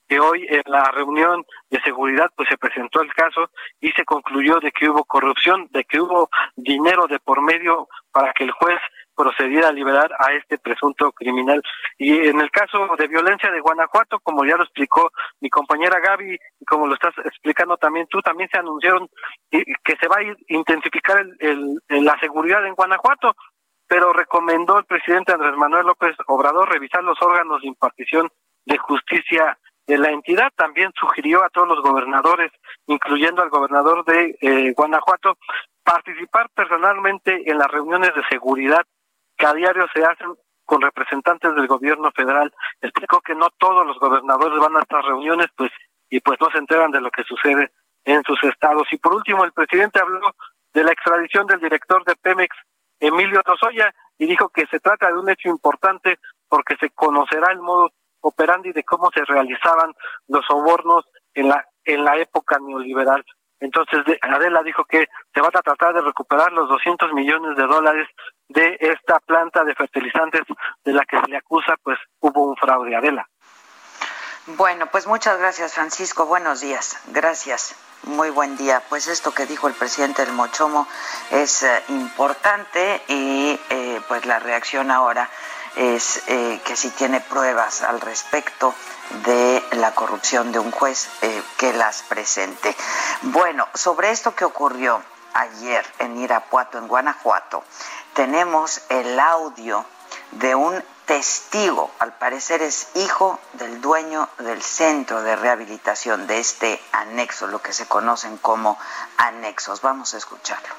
que 0.09 0.21
hoy 0.21 0.47
en 0.49 0.62
la 0.66 0.90
reunión 0.90 1.44
de 1.71 1.80
seguridad 1.80 2.30
pues 2.37 2.49
se 2.49 2.59
presentó 2.59 3.00
el 3.00 3.12
caso 3.14 3.50
y 3.80 3.90
se 3.92 4.04
concluyó 4.04 4.61
de 4.61 4.71
que 4.71 4.88
hubo 4.88 5.04
corrupción, 5.04 5.68
de 5.71 5.85
que 5.85 6.00
hubo 6.00 6.28
dinero 6.56 7.06
de 7.06 7.18
por 7.21 7.40
medio 7.40 7.88
para 8.12 8.33
que 8.33 8.44
el 8.44 8.50
juez 8.50 8.78
procediera 9.14 9.68
a 9.68 9.73
liberar 9.73 10.11
a 10.18 10.33
este 10.33 10.59
presunto 10.59 11.12
criminal. 11.12 11.62
Y 11.99 12.12
en 12.28 12.40
el 12.40 12.50
caso 12.50 12.88
de 12.99 13.06
violencia 13.06 13.50
de 13.50 13.61
Guanajuato, 13.61 14.18
como 14.21 14.44
ya 14.44 14.56
lo 14.56 14.64
explicó 14.64 15.11
mi 15.40 15.49
compañera 15.49 16.00
Gaby 16.00 16.37
y 16.61 16.64
como 16.64 16.87
lo 16.87 16.94
estás 16.94 17.14
explicando 17.25 17.76
también 17.76 18.06
tú, 18.09 18.21
también 18.21 18.49
se 18.50 18.59
anunciaron 18.59 19.09
que 19.50 19.97
se 20.00 20.09
va 20.09 20.16
a 20.16 20.37
intensificar 20.49 21.25
el, 21.38 21.78
la 21.88 22.18
seguridad 22.18 22.66
en 22.66 22.75
Guanajuato, 22.75 23.35
pero 23.87 24.12
recomendó 24.12 24.79
el 24.79 24.85
presidente 24.85 25.33
Andrés 25.33 25.57
Manuel 25.57 25.87
López 25.87 26.17
Obrador 26.26 26.71
revisar 26.71 27.03
los 27.05 27.21
órganos 27.21 27.62
de 27.62 27.69
impartición 27.69 28.31
de 28.64 28.79
justicia 28.79 29.59
de 29.87 29.99
la 29.99 30.11
entidad. 30.11 30.50
También 30.57 30.93
sugirió 30.99 31.45
a 31.45 31.50
todos 31.50 31.69
los 31.69 31.83
gobernadores, 31.83 32.50
incluyendo 32.87 33.43
al 33.43 33.50
gobernador 33.50 34.05
de 34.05 34.37
eh, 34.41 34.73
Guanajuato, 34.76 35.37
participar 35.83 36.49
personalmente 36.55 37.50
en 37.50 37.59
las 37.59 37.69
reuniones 37.69 38.14
de 38.14 38.25
seguridad 38.31 38.83
que 39.37 39.47
a 39.47 39.55
diario 39.55 39.87
se 39.95 40.05
hacen 40.05 40.35
con 40.64 40.81
representantes 40.81 41.55
del 41.55 41.67
gobierno 41.67 42.11
federal. 42.12 42.53
Explicó 42.81 43.21
que 43.21 43.35
no 43.35 43.50
todos 43.59 43.87
los 43.87 43.99
gobernadores 43.99 44.59
van 44.59 44.76
a 44.76 44.81
estas 44.81 45.05
reuniones, 45.05 45.49
pues, 45.57 45.71
y 46.09 46.21
pues 46.21 46.41
no 46.41 46.50
se 46.50 46.59
enteran 46.59 46.91
de 46.91 47.00
lo 47.00 47.11
que 47.11 47.25
sucede 47.25 47.71
en 48.05 48.23
sus 48.25 48.43
estados. 48.45 48.87
Y 48.91 48.97
por 48.97 49.14
último, 49.14 49.45
el 49.45 49.53
presidente 49.53 50.00
habló 50.00 50.35
de 50.73 50.85
la 50.85 50.93
extradición 50.93 51.47
del 51.47 51.61
director 51.61 52.05
de 52.05 52.17
Pemex, 52.17 52.57
Emilio 53.06 53.42
Tozoya, 53.42 53.94
y 54.18 54.26
dijo 54.26 54.49
que 54.49 54.66
se 54.66 54.80
trata 54.80 55.08
de 55.08 55.18
un 55.18 55.28
hecho 55.28 55.49
importante 55.49 56.18
porque 56.49 56.76
se 56.76 56.90
conocerá 56.90 57.52
el 57.52 57.61
modo 57.61 57.90
operandi 58.20 58.73
de 58.73 58.84
cómo 58.84 59.11
se 59.12 59.25
realizaban 59.25 59.92
los 60.28 60.44
sobornos 60.46 61.04
en 61.34 61.49
la 61.49 61.66
en 61.84 62.04
la 62.04 62.16
época 62.16 62.58
neoliberal. 62.58 63.25
Entonces, 63.61 64.00
Adela 64.20 64.62
dijo 64.62 64.84
que 64.84 65.06
se 65.32 65.40
va 65.40 65.49
a 65.49 65.62
tratar 65.62 65.94
de 65.94 66.02
recuperar 66.02 66.52
los 66.52 66.68
200 66.68 67.12
millones 67.12 67.56
de 67.56 67.66
dólares 67.66 68.08
de 68.49 68.76
esta 68.80 69.20
planta 69.20 69.64
de 69.64 69.75
fertilizantes 69.75 70.42
de 70.84 70.92
la 70.92 71.04
que 71.04 71.18
se 71.18 71.28
le 71.28 71.37
acusa, 71.37 71.76
pues 71.82 71.99
hubo 72.20 72.49
un 72.49 72.56
fraude, 72.56 72.94
Adela. 72.94 73.26
Bueno, 74.47 74.87
pues 74.89 75.07
muchas 75.07 75.39
gracias, 75.39 75.73
Francisco. 75.73 76.27
Buenos 76.27 76.61
días. 76.61 76.99
Gracias. 77.07 77.75
Muy 78.03 78.29
buen 78.29 78.59
día. 78.59 78.83
Pues 78.91 79.07
esto 79.09 79.33
que 79.33 79.47
dijo 79.47 79.69
el 79.69 79.75
presidente 79.75 80.23
del 80.23 80.35
Mochomo 80.35 80.87
es 81.31 81.63
eh, 81.63 81.83
importante 81.89 83.03
y 83.09 83.59
eh, 83.71 84.03
pues 84.07 84.27
la 84.27 84.39
reacción 84.41 84.91
ahora 84.91 85.31
es 85.77 86.23
eh, 86.27 86.61
que 86.63 86.77
si 86.77 86.91
tiene 86.91 87.23
pruebas 87.23 87.81
al 87.81 88.03
respecto 88.03 88.75
de 89.25 89.63
la 89.73 89.95
corrupción 89.95 90.53
de 90.53 90.59
un 90.59 90.71
juez 90.71 91.09
eh, 91.23 91.43
que 91.57 91.73
las 91.73 92.03
presente. 92.03 92.77
Bueno, 93.23 93.67
sobre 93.73 94.11
esto 94.11 94.35
que 94.35 94.45
ocurrió 94.45 95.03
ayer 95.33 95.87
en 96.01 96.19
Irapuato, 96.19 96.77
en 96.77 96.87
Guanajuato, 96.87 97.65
tenemos 98.13 98.83
el 98.91 99.19
audio 99.19 99.87
de 100.33 100.55
un 100.55 100.85
testigo, 101.06 101.92
al 101.99 102.14
parecer 102.14 102.62
es 102.62 102.88
hijo 102.94 103.40
del 103.54 103.80
dueño 103.80 104.28
del 104.38 104.62
centro 104.62 105.23
de 105.23 105.37
rehabilitación 105.37 106.26
de 106.26 106.38
este 106.38 106.80
anexo, 106.92 107.46
lo 107.46 107.61
que 107.61 107.73
se 107.73 107.87
conocen 107.87 108.38
como 108.38 108.78
anexos. 109.16 109.80
Vamos 109.82 110.14
a 110.14 110.18
escucharlo. 110.18 110.75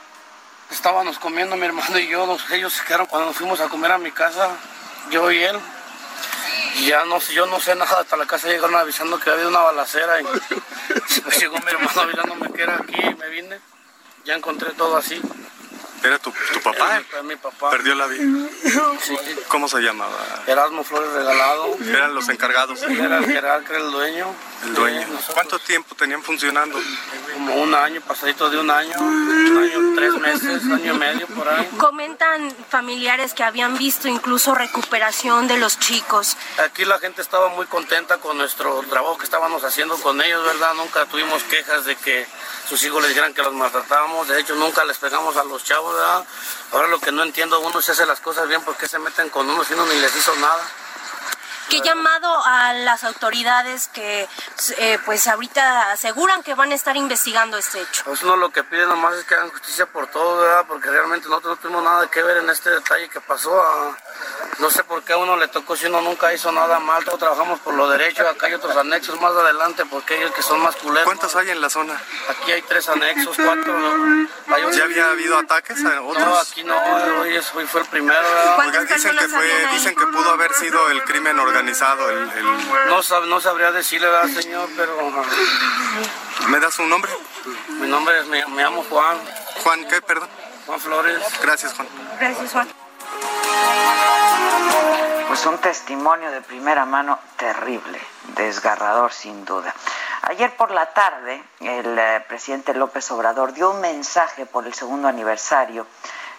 Estábamos 0.72 1.20
comiendo 1.20 1.56
mi 1.56 1.66
hermano 1.66 2.00
y 2.00 2.08
yo, 2.08 2.38
ellos 2.52 2.74
se 2.74 2.84
quedaron 2.86 3.06
cuando 3.06 3.28
nos 3.28 3.38
fuimos 3.38 3.60
a 3.60 3.70
comer 3.70 3.92
a 3.92 3.98
mi 3.98 4.12
casa, 4.12 4.50
yo 5.12 5.32
y 5.32 5.44
él. 5.44 5.60
Ya 6.88 7.06
no 7.06 7.20
yo 7.20 7.46
no 7.46 7.60
sé 7.62 7.74
nada, 7.76 8.02
hasta 8.02 8.18
la 8.18 8.26
casa 8.26 8.50
llegaron 8.50 8.76
avisando 8.76 9.18
que 9.20 9.30
había 9.30 9.48
una 9.48 9.60
balacera 9.60 10.20
y 10.20 10.26
llegó 11.40 11.58
mi 11.60 11.72
hermano 11.72 12.02
avisándome 12.02 12.52
que 12.52 12.64
era 12.64 12.76
aquí 12.76 13.00
y 13.00 13.16
me 13.16 13.30
vine. 13.30 13.60
Ya 14.26 14.34
encontré 14.34 14.72
todo 14.74 14.98
así. 14.98 15.22
¿Era 16.06 16.20
tu, 16.20 16.32
tu 16.32 16.62
papá? 16.62 17.02
Era 17.12 17.24
mi, 17.24 17.36
papá. 17.36 17.72
¿Perdió 17.72 17.96
la 17.96 18.06
vida? 18.08 18.48
Sí. 19.02 19.18
¿Cómo 19.48 19.68
se 19.68 19.80
llamaba? 19.80 20.44
Erasmo 20.46 20.84
Flores 20.84 21.12
Regalado. 21.12 21.78
¿Eran 21.84 22.14
los 22.14 22.30
encargados? 22.30 22.82
Era 22.84 23.20
dueño. 23.92 24.34
El 24.64 24.74
dueño. 24.74 25.08
¿Cuánto 25.34 25.60
tiempo 25.60 25.96
tenían 25.96 26.24
funcionando? 26.24 26.80
Como 27.34 27.56
un 27.56 27.74
año, 27.76 28.02
pasadito 28.02 28.50
de 28.50 28.58
un 28.60 28.70
año, 28.70 28.96
un 29.00 29.58
año, 29.58 29.96
tres 29.96 30.14
meses, 30.14 30.64
año 30.64 30.94
y 30.94 30.98
medio 30.98 31.28
por 31.28 31.48
ahí. 31.48 31.70
Comentan 31.78 32.52
familiares 32.70 33.34
que 33.34 33.44
habían 33.44 33.78
visto 33.78 34.08
incluso 34.08 34.56
recuperación 34.56 35.48
de 35.48 35.58
los 35.58 35.80
chicos. 35.80 36.38
Aquí 36.64 36.86
la 36.86 37.00
gente 37.00 37.22
estaba 37.22 37.50
muy 37.50 37.66
contenta 37.68 38.18
con 38.18 38.38
nuestro 38.38 38.82
trabajo 38.90 39.18
que 39.18 39.26
estábamos 39.26 39.64
haciendo 39.64 39.98
con 39.98 40.22
ellos, 40.22 40.44
¿verdad? 40.46 40.74
Nunca 40.76 41.06
tuvimos 41.06 41.44
quejas 41.44 41.86
de 41.86 41.96
que 41.96 42.26
sus 42.68 42.84
hijos 42.84 43.02
les 43.02 43.10
dijeran 43.10 43.34
que 43.34 43.44
los 43.44 43.54
maltratábamos. 43.54 44.28
De 44.28 44.40
hecho, 44.40 44.56
nunca 44.56 44.84
les 44.86 44.98
pegamos 44.98 45.38
a 45.38 45.44
los 45.44 45.64
chavos, 45.64 45.95
Ahora 46.72 46.88
lo 46.88 47.00
que 47.00 47.12
no 47.12 47.24
entiendo, 47.24 47.60
uno 47.60 47.82
se 47.82 47.92
hace 47.92 48.06
las 48.06 48.20
cosas 48.20 48.48
bien, 48.48 48.62
¿por 48.64 48.76
qué 48.76 48.88
se 48.88 49.00
meten 49.00 49.30
con 49.30 49.50
uno 49.50 49.64
si 49.64 49.74
uno 49.74 49.86
ni 49.86 50.00
les 50.00 50.16
hizo 50.16 50.36
nada? 50.36 50.64
¿Qué 51.70 51.82
llamado 51.82 52.44
a 52.46 52.74
las 52.74 53.04
autoridades 53.04 53.88
que 53.88 54.28
eh, 54.78 55.00
pues 55.06 55.28
ahorita 55.28 55.92
aseguran 55.92 56.44
que 56.44 56.54
van 56.54 56.72
a 56.72 56.76
estar 56.76 56.96
investigando 56.96 57.58
este 57.58 57.82
hecho? 57.82 58.04
Pues 58.06 58.22
uno 58.24 58.36
lo 58.36 58.52
que 58.52 58.64
pide 58.64 58.86
nomás 58.86 59.16
es 59.16 59.26
que 59.26 59.36
hagan 59.36 59.50
justicia 59.50 59.86
por 59.88 60.08
todo, 60.08 60.42
¿verdad? 60.42 60.66
Porque 60.68 60.90
realmente 60.90 61.28
nosotros 61.28 61.58
no 61.58 61.62
tuvimos 61.62 61.84
nada 61.84 62.08
que 62.08 62.22
ver 62.22 62.38
en 62.38 62.50
este 62.50 62.70
detalle 62.70 63.10
que 63.10 63.20
pasó. 63.20 63.60
A, 63.60 63.98
no 64.60 64.70
sé 64.70 64.84
por 64.84 65.04
qué 65.04 65.14
a 65.14 65.18
uno 65.18 65.38
le 65.38 65.48
tocó 65.48 65.76
si 65.76 65.88
uno 65.88 66.02
nunca 66.02 66.32
hizo 66.34 66.52
nada 66.52 66.80
mal, 66.80 67.04
todos 67.04 67.20
trabajamos 67.20 67.60
por 67.60 67.74
lo 67.74 67.90
derecho, 67.90 68.28
acá 68.28 68.46
hay 68.46 68.54
otros 68.54 68.76
anexos 68.78 69.20
más 69.20 69.34
adelante 69.34 69.86
porque 69.86 70.18
ellos 70.18 70.32
que 70.34 70.44
son 70.44 70.62
más 70.62 70.76
culeros. 70.76 71.06
¿Cuántos 71.06 71.36
hay 71.36 71.50
en 71.50 71.62
la 71.62 71.70
zona? 71.70 72.00
Aquí 72.30 72.52
hay 72.52 72.62
tres 72.62 72.88
anexos, 72.90 73.36
cuatro. 73.44 73.76
Hay 74.48 74.76
¿Ya 74.76 74.84
había 74.84 75.10
habido 75.10 75.38
ataques 75.38 75.84
a 75.84 76.02
otros? 76.02 76.26
No, 76.26 76.38
aquí 76.38 76.64
no, 76.64 76.78
hoy, 77.22 77.38
hoy 77.38 77.66
fue 77.66 77.82
el 77.82 77.88
primero. 77.88 78.22
¿verdad? 78.22 78.60
Oiga, 78.60 78.82
dicen 78.82 79.18
que, 79.18 79.28
fue, 79.28 79.68
dicen 79.74 79.96
que 79.96 80.06
pudo 80.08 80.30
haber 80.32 80.54
sido 80.54 80.90
el 80.90 81.04
crimen 81.04 81.40
organizado. 81.40 81.55
El, 81.60 82.32
el... 82.38 82.88
No, 82.88 83.02
sab, 83.02 83.26
no 83.28 83.40
sabría 83.40 83.72
decirle, 83.72 84.10
¿verdad, 84.10 84.28
señor? 84.42 84.68
Pero... 84.76 84.94
¿Me 86.50 86.60
das 86.60 86.78
un 86.80 86.90
nombre? 86.90 87.10
Mi 87.70 87.88
nombre 87.88 88.20
es, 88.20 88.26
me, 88.28 88.46
me 88.48 88.64
llamo 88.64 88.84
Juan. 88.90 89.18
¿Juan 89.64 89.88
qué, 89.88 90.02
perdón? 90.02 90.28
Juan 90.66 90.80
Flores. 90.82 91.22
Gracias, 91.42 91.74
Juan. 91.74 91.88
Gracias, 92.20 92.52
Juan. 92.52 92.68
Pues 95.28 95.46
un 95.46 95.58
testimonio 95.60 96.30
de 96.32 96.42
primera 96.42 96.86
mano 96.86 97.20
terrible, 97.38 98.00
desgarrador 98.36 99.14
sin 99.14 99.46
duda. 99.46 99.74
Ayer 100.24 100.56
por 100.58 100.72
la 100.72 100.88
tarde, 100.94 101.42
el 101.62 101.98
eh, 101.98 102.26
presidente 102.28 102.74
López 102.74 103.10
Obrador 103.12 103.54
dio 103.54 103.72
un 103.72 103.80
mensaje 103.80 104.46
por 104.46 104.66
el 104.66 104.74
segundo 104.74 105.08
aniversario 105.08 105.88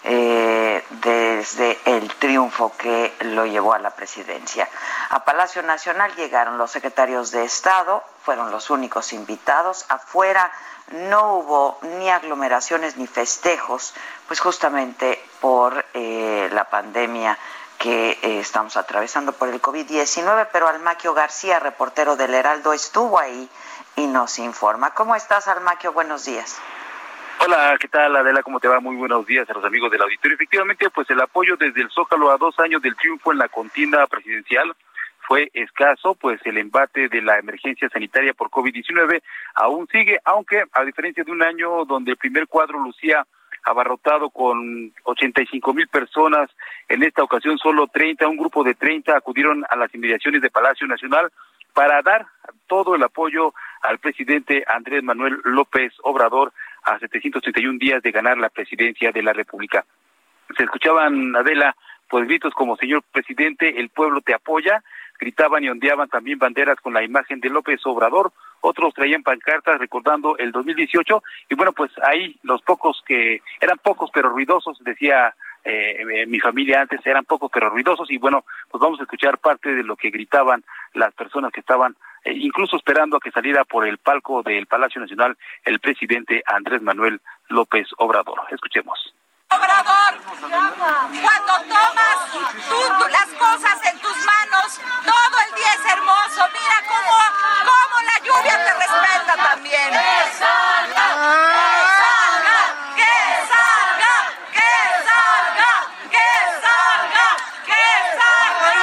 eh, 0.09 0.85
desde 1.03 1.81
el 1.85 2.15
triunfo 2.15 2.73
que 2.79 3.13
lo 3.23 3.45
llevó 3.45 3.73
a 3.73 3.81
la 3.81 3.91
presidencia. 3.91 4.69
A 5.11 5.25
Palacio 5.25 5.63
Nacional 5.63 6.15
llegaron 6.15 6.59
los 6.59 6.71
secretarios 6.71 7.33
de 7.33 7.45
Estado, 7.45 8.05
fueron 8.23 8.53
los 8.53 8.71
únicos 8.71 9.13
invitados. 9.13 9.85
Afuera 9.89 10.53
no 10.93 11.35
hubo 11.39 11.79
ni 11.99 12.09
aglomeraciones 12.09 12.97
ni 12.97 13.09
festejos, 13.09 13.95
pues 14.29 14.39
justamente 14.39 15.21
por 15.41 15.85
eh, 15.93 16.49
la 16.53 16.71
pandemia 16.71 17.37
que 17.77 18.13
eh, 18.23 18.39
estamos 18.39 18.77
atravesando 18.77 19.33
por 19.33 19.49
el 19.49 19.61
COVID-19, 19.61 20.49
pero 20.53 20.69
Almaquio 20.69 21.15
García, 21.15 21.59
reportero 21.59 22.15
del 22.15 22.33
Heraldo, 22.33 22.73
estuvo 22.73 23.19
ahí 23.19 23.51
y 23.97 24.07
nos 24.07 24.39
informa. 24.39 24.95
¿Cómo 24.95 25.17
estás, 25.17 25.49
Almaquio? 25.49 25.93
Buenos 25.93 26.25
días. 26.25 26.57
Hola, 27.39 27.77
¿qué 27.79 27.89
tal 27.89 28.17
Adela? 28.17 28.43
¿Cómo 28.43 28.61
te 28.61 28.69
va? 28.69 28.81
Muy 28.81 28.97
buenos 28.97 29.27
días 29.27 29.49
a 29.51 29.53
los 29.53 29.65
amigos 29.65 29.91
del 29.91 30.03
auditorio. 30.03 30.35
Efectivamente, 30.35 30.89
pues 30.91 31.09
el 31.11 31.21
apoyo 31.21 31.57
desde 31.57 31.83
el 31.83 31.91
Zócalo 31.91 32.31
a 32.31 32.39
dos 32.39 32.59
años 32.59 32.81
del 32.81 32.97
triunfo 32.97 33.31
en 33.31 33.39
la 33.39 33.49
contienda 33.49 34.07
presidencial 34.07 34.75
fue 35.21 35.51
escaso, 35.53 36.15
pues 36.15 36.41
el 36.45 36.57
embate 36.57 37.09
de 37.09 37.21
la 37.21 37.39
emergencia 37.39 37.89
sanitaria 37.91 38.33
por 38.33 38.49
COVID-19 38.49 39.23
aún 39.55 39.87
sigue, 39.89 40.19
aunque 40.25 40.65
a 40.73 40.85
diferencia 40.85 41.25
de 41.25 41.33
un 41.33 41.43
año 41.43 41.85
donde 41.85 42.13
el 42.13 42.17
primer 42.17 42.47
cuadro 42.47 42.79
lucía 42.79 43.27
abarrotado 43.65 44.31
con 44.31 44.93
85 45.03 45.75
mil 45.75 45.89
personas. 45.89 46.49
En 46.89 47.03
esta 47.03 47.23
ocasión 47.23 47.59
solo 47.59 47.89
30, 47.89 48.27
un 48.29 48.37
grupo 48.37 48.63
de 48.65 48.75
30 48.75 49.17
acudieron 49.17 49.65
a 49.69 49.77
las 49.77 49.93
inmediaciones 49.95 50.41
de 50.41 50.51
Palacio 50.51 50.87
Nacional 50.87 51.31
para 51.75 52.01
dar 52.01 52.27
todo 52.69 52.95
el 52.95 53.03
apoyo 53.03 53.53
al 53.83 53.99
presidente 53.99 54.65
Andrés 54.67 55.03
Manuel 55.03 55.41
López 55.45 55.93
Obrador 56.03 56.53
a 56.87 56.99
731 56.99 57.79
días 57.79 58.03
de 58.03 58.13
ganar 58.13 58.39
la 58.39 58.49
presidencia 58.49 59.11
de 59.11 59.23
la 59.23 59.33
República. 59.33 59.85
Se 60.57 60.63
escuchaban, 60.63 61.35
Adela, 61.35 61.77
pues 62.09 62.27
gritos 62.27 62.55
como 62.55 62.77
señor 62.77 63.03
presidente, 63.13 63.81
el 63.81 63.91
pueblo 63.91 64.21
te 64.21 64.33
apoya, 64.33 64.83
gritaban 65.19 65.65
y 65.65 65.69
ondeaban 65.69 66.09
también 66.09 66.39
banderas 66.39 66.81
con 66.81 66.95
la 66.95 67.03
imagen 67.03 67.41
de 67.41 67.51
López 67.51 67.81
Obrador, 67.85 68.33
otros 68.61 68.95
traían 68.95 69.25
pancartas 69.25 69.81
recordando 69.81 70.39
el 70.39 70.53
2018 70.53 71.23
y 71.51 71.55
bueno, 71.57 71.73
pues 71.73 71.91
ahí 72.05 72.39
los 72.43 72.63
pocos 72.63 73.03
que 73.05 73.43
eran 73.61 73.79
pocos 73.79 74.11
pero 74.15 74.29
ruidosos, 74.29 74.79
decía 74.85 75.35
eh, 75.65 76.27
mi 76.29 76.39
familia 76.39 76.83
antes 76.83 77.05
eran 77.05 77.25
pocos 77.25 77.51
pero 77.53 77.69
ruidosos 77.69 78.09
y 78.11 78.19
bueno, 78.19 78.45
pues 78.71 78.81
vamos 78.81 79.01
a 79.01 79.03
escuchar 79.03 79.39
parte 79.39 79.75
de 79.75 79.83
lo 79.83 79.97
que 79.97 80.11
gritaban 80.11 80.63
las 80.95 81.13
personas 81.15 81.51
que 81.51 81.61
estaban 81.61 81.97
eh, 82.27 82.33
incluso 82.35 82.77
esperando 82.77 83.17
a 83.17 83.21
que 83.21 83.31
saliera 83.31 83.65
por 83.65 83.87
el 83.87 83.99
palco 83.99 84.43
del 84.43 84.67
Palacio 84.67 85.01
Nacional 85.01 85.37
el 85.65 85.79
presidente 85.81 86.43
Andrés 86.47 86.83
Manuel 86.83 87.21
López 87.49 87.87
Obrador. 87.99 88.41
Escuchemos. 88.51 89.15
Obrador, 89.49 90.15
cuando 91.23 91.53
tomas 91.71 92.19
tú, 92.69 92.81
las 93.11 93.29
cosas 93.39 93.79
en 93.93 93.99
tus 94.01 94.17
manos, 94.27 94.81
todo 95.05 95.37
el 95.47 95.55
día 95.55 95.73
es 95.73 95.93
hermoso. 95.93 96.49
Mira 96.53 96.83
cómo, 96.89 97.17
cómo 97.63 97.97
la 98.03 98.19
lluvia 98.27 98.57
te 98.65 98.75
respeta 98.75 99.35
también. 99.37 99.91
¡Que 99.93 100.33
salga! 100.35 101.07
¡Que 102.97 103.15
salga! 103.47 104.17
¡Que 104.51 104.73
salga! 105.07 105.75
¡Que 106.11 106.31
salga! 106.67 107.27
¡Que 107.71 107.87
salga! 108.19 108.75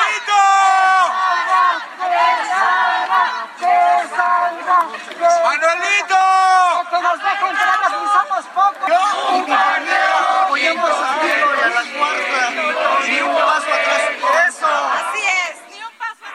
¡Que 2.00 2.22
salga! 2.48 3.24
¡Que 3.60 3.76
salga! 4.16 4.78
¡Manuelito! 5.44 6.22
¡Que 6.90 6.98
nos 7.02 7.20
dejen 7.20 7.48
entrar 7.50 7.80
si 7.84 8.06
somos 8.16 8.46
pocos! 8.56 8.94
apoyemos 10.54 10.90
a 10.90 11.20
Vilo 11.20 11.56
y 11.56 11.62
a 11.62 11.70
la 11.70 11.84
cuarta. 11.98 12.50
Ni 13.08 13.22
un 13.22 13.36
paso 13.36 13.74
atrás. 13.74 14.02
Eso. 14.48 14.68
Así 14.68 15.22
es, 15.26 15.56
ni 15.72 15.84
un 15.84 15.92
paso 15.98 16.26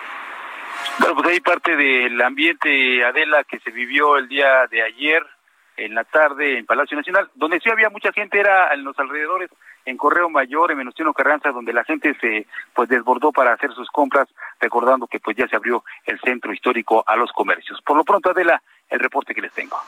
Pues 1.14 1.26
ahí 1.26 1.40
parte 1.40 1.74
del 1.74 2.20
ambiente, 2.20 3.02
Adela, 3.02 3.42
que 3.44 3.58
se 3.60 3.70
vivió 3.70 4.18
el 4.18 4.28
día 4.28 4.66
de 4.70 4.82
ayer 4.82 5.24
en 5.78 5.94
la 5.94 6.04
tarde 6.04 6.58
en 6.58 6.66
Palacio 6.66 6.98
Nacional, 6.98 7.30
donde 7.34 7.60
sí 7.60 7.70
había 7.70 7.88
mucha 7.88 8.12
gente, 8.12 8.38
era 8.38 8.74
en 8.74 8.84
los 8.84 8.98
alrededores, 8.98 9.48
en 9.86 9.96
Correo 9.96 10.28
Mayor, 10.28 10.70
en 10.70 10.78
Venustiano 10.78 11.14
Carranza, 11.14 11.50
donde 11.50 11.72
la 11.72 11.84
gente 11.84 12.14
se 12.20 12.46
pues 12.74 12.90
desbordó 12.90 13.32
para 13.32 13.54
hacer 13.54 13.72
sus 13.72 13.88
compras, 13.88 14.28
recordando 14.60 15.06
que 15.06 15.18
pues 15.18 15.34
ya 15.34 15.48
se 15.48 15.56
abrió 15.56 15.82
el 16.04 16.20
centro 16.20 16.52
histórico 16.52 17.02
a 17.06 17.16
los 17.16 17.32
comercios. 17.32 17.80
Por 17.80 17.96
lo 17.96 18.04
pronto, 18.04 18.30
Adela, 18.30 18.62
el 18.90 19.00
reporte 19.00 19.34
que 19.34 19.40
les 19.40 19.52
tengo. 19.52 19.80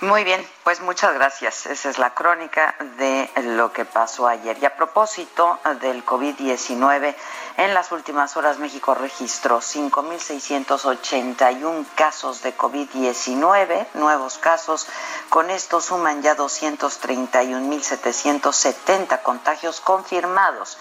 Muy 0.00 0.24
bien, 0.24 0.44
pues 0.64 0.80
muchas 0.80 1.14
gracias. 1.14 1.66
Esa 1.66 1.88
es 1.88 1.98
la 1.98 2.12
crónica 2.12 2.74
de 2.98 3.30
lo 3.56 3.72
que 3.72 3.84
pasó 3.84 4.26
ayer. 4.26 4.56
Y 4.60 4.64
a 4.66 4.76
propósito 4.76 5.60
del 5.80 6.04
COVID-19, 6.04 7.14
en 7.56 7.72
las 7.72 7.92
últimas 7.92 8.36
horas 8.36 8.58
México 8.58 8.94
registró 8.94 9.60
5.681 9.60 11.86
casos 11.94 12.42
de 12.42 12.54
COVID-19, 12.56 13.86
nuevos 13.94 14.38
casos. 14.38 14.88
Con 15.28 15.50
esto 15.50 15.80
suman 15.80 16.20
ya 16.22 16.36
231.770 16.36 19.22
contagios 19.22 19.80
confirmados. 19.80 20.78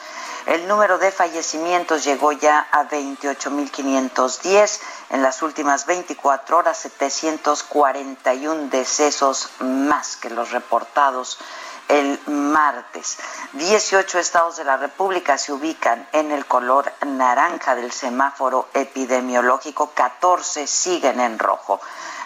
El 0.47 0.67
número 0.67 0.97
de 0.97 1.11
fallecimientos 1.11 2.03
llegó 2.03 2.31
ya 2.31 2.67
a 2.71 2.89
28.510. 2.89 4.81
En 5.11 5.21
las 5.21 5.43
últimas 5.43 5.85
24 5.85 6.57
horas, 6.57 6.79
741 6.79 8.69
decesos 8.69 9.51
más 9.59 10.17
que 10.17 10.31
los 10.31 10.49
reportados 10.51 11.37
el 11.87 12.19
martes. 12.27 13.17
18 13.53 14.19
estados 14.19 14.57
de 14.57 14.63
la 14.63 14.77
República 14.77 15.37
se 15.37 15.53
ubican 15.53 16.07
en 16.11 16.31
el 16.31 16.45
color 16.45 16.91
naranja 17.05 17.75
del 17.75 17.91
semáforo 17.91 18.67
epidemiológico, 18.73 19.91
14 19.93 20.67
siguen 20.67 21.19
en 21.19 21.39
rojo. 21.39 21.79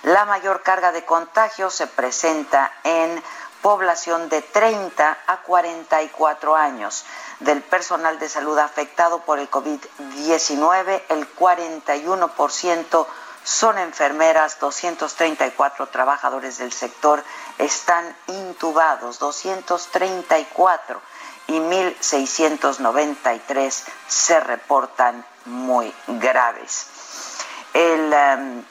La 0.03 0.25
mayor 0.25 0.61
carga 0.61 0.91
de 0.91 1.05
contagios 1.05 1.73
se 1.73 1.87
presenta 1.87 2.71
en 2.83 3.21
población 3.61 4.29
de 4.29 4.41
30 4.41 5.17
a 5.27 5.41
44 5.41 6.55
años. 6.55 7.05
Del 7.39 7.61
personal 7.61 8.17
de 8.19 8.29
salud 8.29 8.57
afectado 8.57 9.19
por 9.19 9.39
el 9.39 9.49
COVID-19, 9.49 11.01
el 11.09 11.35
41% 11.35 13.07
son 13.47 13.77
enfermeras, 13.77 14.59
234 14.59 15.87
trabajadores 15.87 16.57
del 16.57 16.73
sector 16.73 17.23
están 17.57 18.13
intubados, 18.27 19.19
234 19.19 21.01
y 21.47 21.53
1.693 21.53 23.83
se 24.05 24.41
reportan 24.41 25.25
muy 25.45 25.95
graves. 26.07 26.87
El, 27.73 28.13
um, 28.13 28.61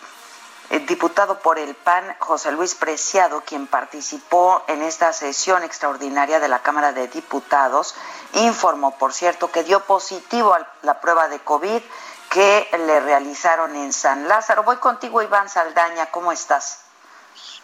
el 0.68 0.84
diputado 0.84 1.38
por 1.38 1.58
el 1.58 1.74
PAN, 1.74 2.14
José 2.18 2.52
Luis 2.52 2.74
Preciado, 2.74 3.44
quien 3.46 3.66
participó 3.66 4.62
en 4.68 4.82
esta 4.82 5.14
sesión 5.14 5.62
extraordinaria 5.62 6.38
de 6.38 6.48
la 6.48 6.58
Cámara 6.58 6.92
de 6.92 7.08
Diputados, 7.08 7.94
informó, 8.34 8.98
por 8.98 9.14
cierto, 9.14 9.50
que 9.50 9.64
dio 9.64 9.80
positivo 9.84 10.52
a 10.52 10.68
la 10.82 11.00
prueba 11.00 11.28
de 11.28 11.38
COVID 11.38 11.80
que 12.36 12.68
le 12.86 13.00
realizaron 13.00 13.74
en 13.76 13.94
San 13.94 14.28
Lázaro. 14.28 14.62
Voy 14.62 14.76
contigo, 14.76 15.22
Iván 15.22 15.48
Saldaña, 15.48 16.10
¿cómo 16.10 16.32
estás? 16.32 16.84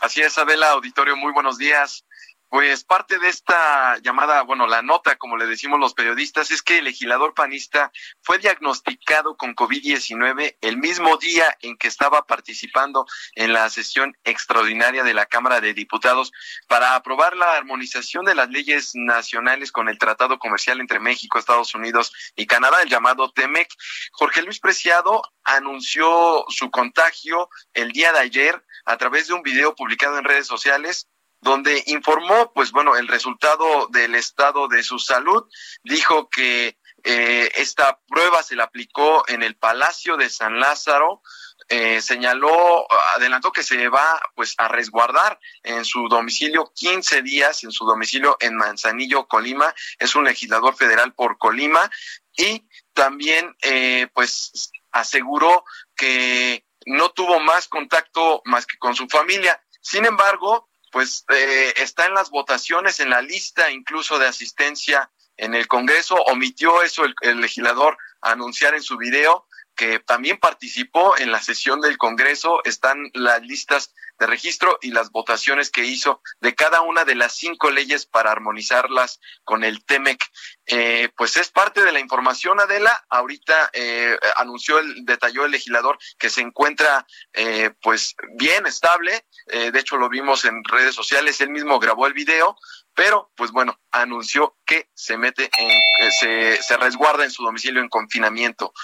Así 0.01 0.23
es, 0.23 0.39
Adela, 0.39 0.71
auditorio, 0.71 1.15
muy 1.15 1.31
buenos 1.31 1.59
días. 1.59 2.07
Pues 2.53 2.85
parte 2.85 3.19
de 3.19 3.31
esta 3.31 3.97
llamada, 4.03 4.43
bueno, 4.43 4.67
la 4.67 4.83
nota, 4.83 5.17
como 5.17 5.39
le 5.39 5.47
decimos 5.47 5.81
los 5.81 5.95
periodistas, 5.95 6.51
es 6.51 6.61
que 6.61 6.77
el 6.77 6.85
legislador 6.85 7.33
panista 7.33 7.91
fue 8.21 8.37
diagnosticado 8.37 9.39
con 9.39 9.57
COVID-19 9.57 10.59
el 10.61 10.77
mismo 10.77 11.17
día 11.17 11.47
en 11.63 11.79
que 11.79 11.89
estaba 11.89 12.27
participando 12.27 13.07
en 13.37 13.55
la 13.55 13.71
sesión 13.71 14.15
extraordinaria 14.25 15.03
de 15.03 15.15
la 15.15 15.25
Cámara 15.25 15.63
de 15.63 15.73
Diputados 15.73 16.31
para 16.69 16.95
aprobar 16.95 17.39
la 17.39 17.57
armonización 17.57 18.27
de 18.27 18.35
las 18.35 18.51
leyes 18.51 18.91
nacionales 18.93 19.73
con 19.73 19.89
el 19.89 19.97
Tratado 19.97 20.39
Comercial 20.39 20.79
entre 20.79 21.01
México, 21.01 21.39
Estados 21.39 21.75
Unidos 21.75 22.13
y 22.37 22.45
Canadá, 22.45 22.83
el 22.83 22.91
llamado 22.91 23.33
TEMEC. 23.33 23.69
Jorge 24.13 24.43
Luis 24.43 24.61
Preciado 24.61 25.23
anunció 25.43 26.45
su 26.49 26.71
contagio 26.71 27.49
el 27.73 27.93
día 27.93 28.13
de 28.13 28.19
ayer 28.19 28.63
a 28.85 28.99
través 28.99 29.29
de 29.29 29.33
un 29.33 29.43
video 29.43 29.75
publicado 29.75 30.19
en 30.19 30.25
redes 30.25 30.47
sociales 30.47 31.09
donde 31.43 31.83
informó, 31.87 32.53
pues 32.55 32.71
bueno, 32.71 32.97
el 32.97 33.09
resultado 33.09 33.89
del 33.91 34.15
estado 34.15 34.69
de 34.69 34.83
su 34.83 34.99
salud. 34.99 35.45
Dijo 35.83 36.31
que 36.31 36.79
eh, 37.03 37.51
esta 37.57 37.99
prueba 38.09 38.45
se 38.45 38.55
la 38.55 38.65
aplicó 38.65 39.25
en 39.29 39.43
el 39.43 39.57
Palacio 39.57 40.17
de 40.17 40.31
San 40.31 40.61
Lázaro. 40.61 41.21
Eh, 41.69 42.01
señaló, 42.01 42.87
adelantó 43.17 43.51
que 43.51 43.65
se 43.65 43.89
va 43.89 44.21
pues 44.37 44.55
a 44.59 44.69
resguardar 44.69 45.39
en 45.65 45.85
su 45.85 46.09
domicilio 46.09 46.73
15 46.75 47.23
días, 47.23 47.65
en 47.65 47.73
su 47.73 47.85
domicilio 47.87 48.37
en 48.39 48.57
Manzanillo, 48.57 49.27
Colima. 49.27 49.75
Es 49.99 50.15
un 50.15 50.25
legislador 50.25 50.77
federal 50.77 51.13
por 51.13 51.39
Colima 51.39 51.91
y 52.37 52.69
también 52.93 53.57
eh, 53.63 54.07
pues 54.15 54.71
aseguró 54.93 55.65
que 55.97 56.65
no 56.87 57.11
tuvo 57.11 57.41
más 57.41 57.67
contacto 57.67 58.43
más 58.45 58.65
que 58.65 58.79
con 58.79 58.95
su 58.95 59.09
familia. 59.09 59.61
Sin 59.81 60.05
embargo, 60.05 60.69
pues 60.93 61.25
eh, 61.35 61.73
está 61.79 62.07
en 62.07 62.15
las 62.15 62.31
votaciones, 62.31 63.01
en 63.01 63.11
la 63.11 63.23
lista 63.23 63.71
incluso 63.71 64.19
de 64.19 64.29
asistencia 64.29 65.11
en 65.37 65.55
el 65.55 65.67
Congreso. 65.67 66.15
Omitió 66.15 66.83
eso 66.83 67.05
el, 67.05 67.15
el 67.23 67.41
legislador 67.41 67.97
anunciar 68.21 68.75
en 68.75 68.83
su 68.83 68.99
video 68.99 69.47
que 69.75 69.99
también 70.01 70.39
participó 70.39 71.17
en 71.19 71.33
la 71.33 71.41
sesión 71.41 71.81
del 71.81 71.99
Congreso. 71.99 72.61
Están 72.65 73.11
las 73.15 73.43
listas 73.43 73.95
de 74.19 74.27
registro 74.27 74.79
y 74.83 74.91
las 74.91 75.11
votaciones 75.11 75.71
que 75.71 75.85
hizo 75.85 76.23
de 76.41 76.55
cada 76.55 76.83
una 76.83 77.05
de 77.05 77.15
las 77.15 77.35
cinco 77.35 77.71
leyes 77.71 78.07
para 78.07 78.31
armonizarlas 78.31 79.21
con 79.45 79.65
el 79.65 79.85
TEMEC. 79.85 80.25
Eh, 80.67 81.11
pues 81.17 81.37
es 81.37 81.51
parte 81.51 81.83
de 81.83 81.93
la 81.93 82.01
información, 82.01 82.61
Adela. 82.61 83.05
Ahorita 83.09 83.71
eh, 83.73 84.17
anunció, 84.37 84.79
el, 84.79 85.05
detalló 85.05 85.45
el 85.45 85.53
legislador 85.53 85.99
que 86.19 86.31
se 86.31 86.41
encuentra 86.41 87.07
eh, 87.33 87.71
pues 87.83 88.15
bien 88.37 88.67
estable. 88.67 89.25
de 89.47 89.79
hecho, 89.79 89.97
lo 89.97 90.09
vimos 90.09 90.45
en 90.45 90.63
redes 90.65 90.95
sociales. 90.95 91.41
Él 91.41 91.51
mismo 91.51 91.79
grabó 91.79 92.07
el 92.07 92.13
video 92.15 92.57
pero 92.95 93.31
pues 93.37 93.53
bueno, 93.53 93.81
anunció 93.91 94.57
que 94.67 94.91
se 94.95 95.17
mete 95.17 95.51
en, 95.57 96.11
se, 96.21 96.63
se 96.63 96.77
resguarda 96.77 97.25
en 97.25 97.31
su 97.31 97.43
domicilio 97.43 97.81
en 97.81 97.89
confinamiento 97.89 98.75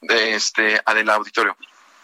de 0.00 0.34
este 0.34 0.80
del 0.94 1.10
auditorio. 1.10 1.56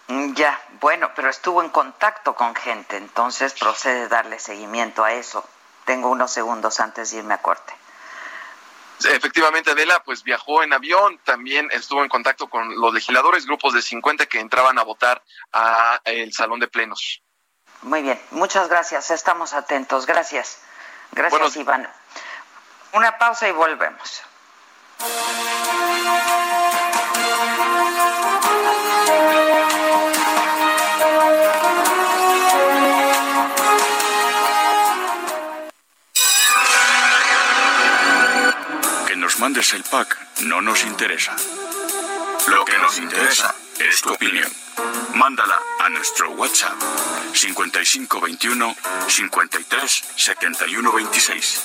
Ya, 0.08 0.60
bueno, 0.80 1.10
pero 1.16 1.30
estuvo 1.30 1.62
en 1.62 1.70
contacto 1.70 2.34
con 2.34 2.54
gente, 2.54 2.96
entonces 2.96 3.54
procede 3.54 4.08
darle 4.08 4.38
seguimiento 4.38 5.02
a 5.02 5.12
eso. 5.12 5.48
Tengo 5.86 6.10
unos 6.10 6.30
segundos 6.30 6.80
antes 6.80 7.10
de 7.10 7.18
irme 7.18 7.34
a 7.34 7.38
corte. 7.38 7.74
Efectivamente, 9.02 9.70
Adela, 9.70 10.02
pues 10.04 10.22
viajó 10.22 10.62
en 10.62 10.72
avión, 10.72 11.18
también 11.24 11.68
estuvo 11.72 12.02
en 12.02 12.08
contacto 12.08 12.48
con 12.48 12.80
los 12.80 12.94
legisladores, 12.94 13.46
grupos 13.46 13.74
de 13.74 13.82
50 13.82 14.26
que 14.26 14.40
entraban 14.40 14.78
a 14.78 14.82
votar 14.82 15.22
a 15.52 16.00
el 16.04 16.32
salón 16.32 16.60
de 16.60 16.68
plenos. 16.68 17.22
Muy 17.82 18.02
bien, 18.02 18.20
muchas 18.30 18.68
gracias, 18.68 19.10
estamos 19.10 19.52
atentos, 19.52 20.06
gracias. 20.06 20.58
Gracias, 21.12 21.56
Iván. 21.56 21.88
Una 22.92 23.18
pausa 23.18 23.48
y 23.48 23.52
volvemos. 23.52 24.22
Mandes 39.64 39.74
el 39.74 39.82
pack 39.84 40.18
no 40.42 40.60
nos 40.60 40.84
interesa. 40.84 41.34
Lo 42.48 42.64
que 42.64 42.78
nos 42.78 42.98
interesa 42.98 43.54
es 43.78 44.02
tu 44.02 44.12
opinión. 44.12 44.50
Mándala 45.14 45.58
a 45.80 45.88
nuestro 45.88 46.32
WhatsApp 46.32 46.74
5521 47.32 48.76
53 49.08 50.04
71 50.16 50.92
26. 50.92 51.60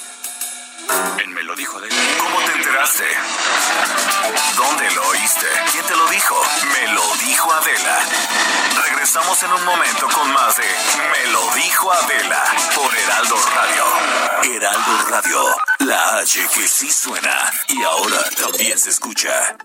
En 1.23 1.33
Me 1.33 1.43
lo 1.43 1.55
dijo 1.55 1.77
Adela. 1.77 1.95
¿Cómo 2.19 2.39
te 2.45 2.51
enteraste? 2.53 3.05
¿Dónde 4.55 4.91
lo 4.91 5.07
oíste? 5.07 5.47
¿Quién 5.71 5.85
te 5.85 5.95
lo 5.95 6.07
dijo? 6.07 6.35
Me 6.73 6.93
lo 6.93 7.03
dijo 7.25 7.51
Adela. 7.51 7.99
Regresamos 8.83 9.43
en 9.43 9.53
un 9.53 9.65
momento 9.65 10.07
con 10.07 10.33
más 10.33 10.57
de 10.57 10.63
Me 10.63 11.31
lo 11.31 11.51
dijo 11.55 11.91
Adela 11.91 12.43
por 12.75 12.95
Heraldo 12.95 13.35
Radio. 13.55 14.55
Heraldo 14.55 15.05
Radio, 15.09 15.55
la 15.79 16.17
H 16.19 16.47
que 16.53 16.67
sí 16.67 16.91
suena 16.91 17.51
y 17.67 17.83
ahora 17.83 18.23
también 18.37 18.77
se 18.77 18.89
escucha. 18.89 19.57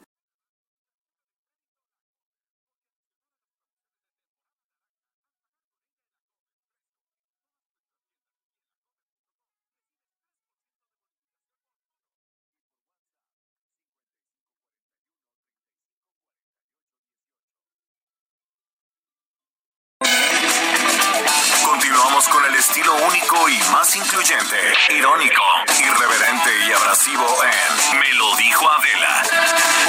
Con 22.30 22.44
el 22.44 22.54
estilo 22.54 22.94
único 22.94 23.48
y 23.48 23.58
más 23.70 23.94
incluyente, 23.96 24.56
irónico, 24.90 25.42
irreverente 25.78 26.50
y 26.66 26.72
abrasivo 26.72 27.26
en 27.44 27.98
Me 27.98 28.12
lo 28.14 28.36
dijo 28.36 28.68
Adela 28.68 29.22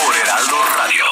por 0.04 0.16
Heraldo 0.16 0.58
Radio. 0.78 1.06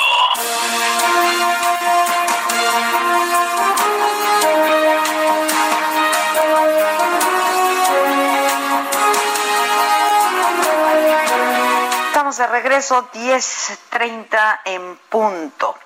Estamos 12.08 12.38
de 12.38 12.48
regreso 12.48 13.10
10.30 13.14 14.60
en 14.66 14.98
punto. 15.10 15.83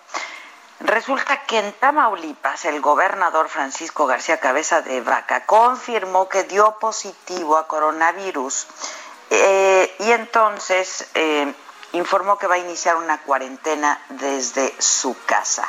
Resulta 0.80 1.44
que 1.46 1.58
en 1.58 1.74
Tamaulipas 1.74 2.66
el 2.66 2.82
gobernador 2.82 3.50
Francisco 3.50 4.06
García 4.06 4.40
Cabeza 4.40 4.84
de 4.84 5.02
Vaca 5.02 5.46
confirmó 5.48 6.30
que 6.30 6.44
dio 6.44 6.78
positivo 6.80 7.58
a 7.58 7.68
coronavirus 7.68 8.68
eh, 9.32 9.96
y 10.00 10.12
entonces 10.12 11.08
eh, 11.16 11.52
informó 11.94 12.38
que 12.38 12.46
va 12.46 12.56
a 12.56 12.60
iniciar 12.60 12.96
una 12.96 13.20
cuarentena 13.24 14.00
desde 14.10 14.72
su 14.80 15.16
casa. 15.26 15.68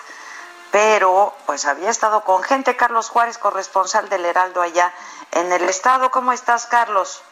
Pero 0.70 1.34
pues 1.46 1.64
había 1.64 1.88
estado 1.88 2.22
con 2.24 2.42
gente, 2.42 2.76
Carlos 2.76 3.08
Juárez, 3.08 3.38
corresponsal 3.38 4.10
del 4.10 4.26
Heraldo 4.26 4.60
allá 4.60 4.92
en 5.32 5.50
el 5.50 5.66
estado. 5.70 6.10
¿Cómo 6.10 6.32
estás, 6.32 6.66
Carlos? 6.66 7.22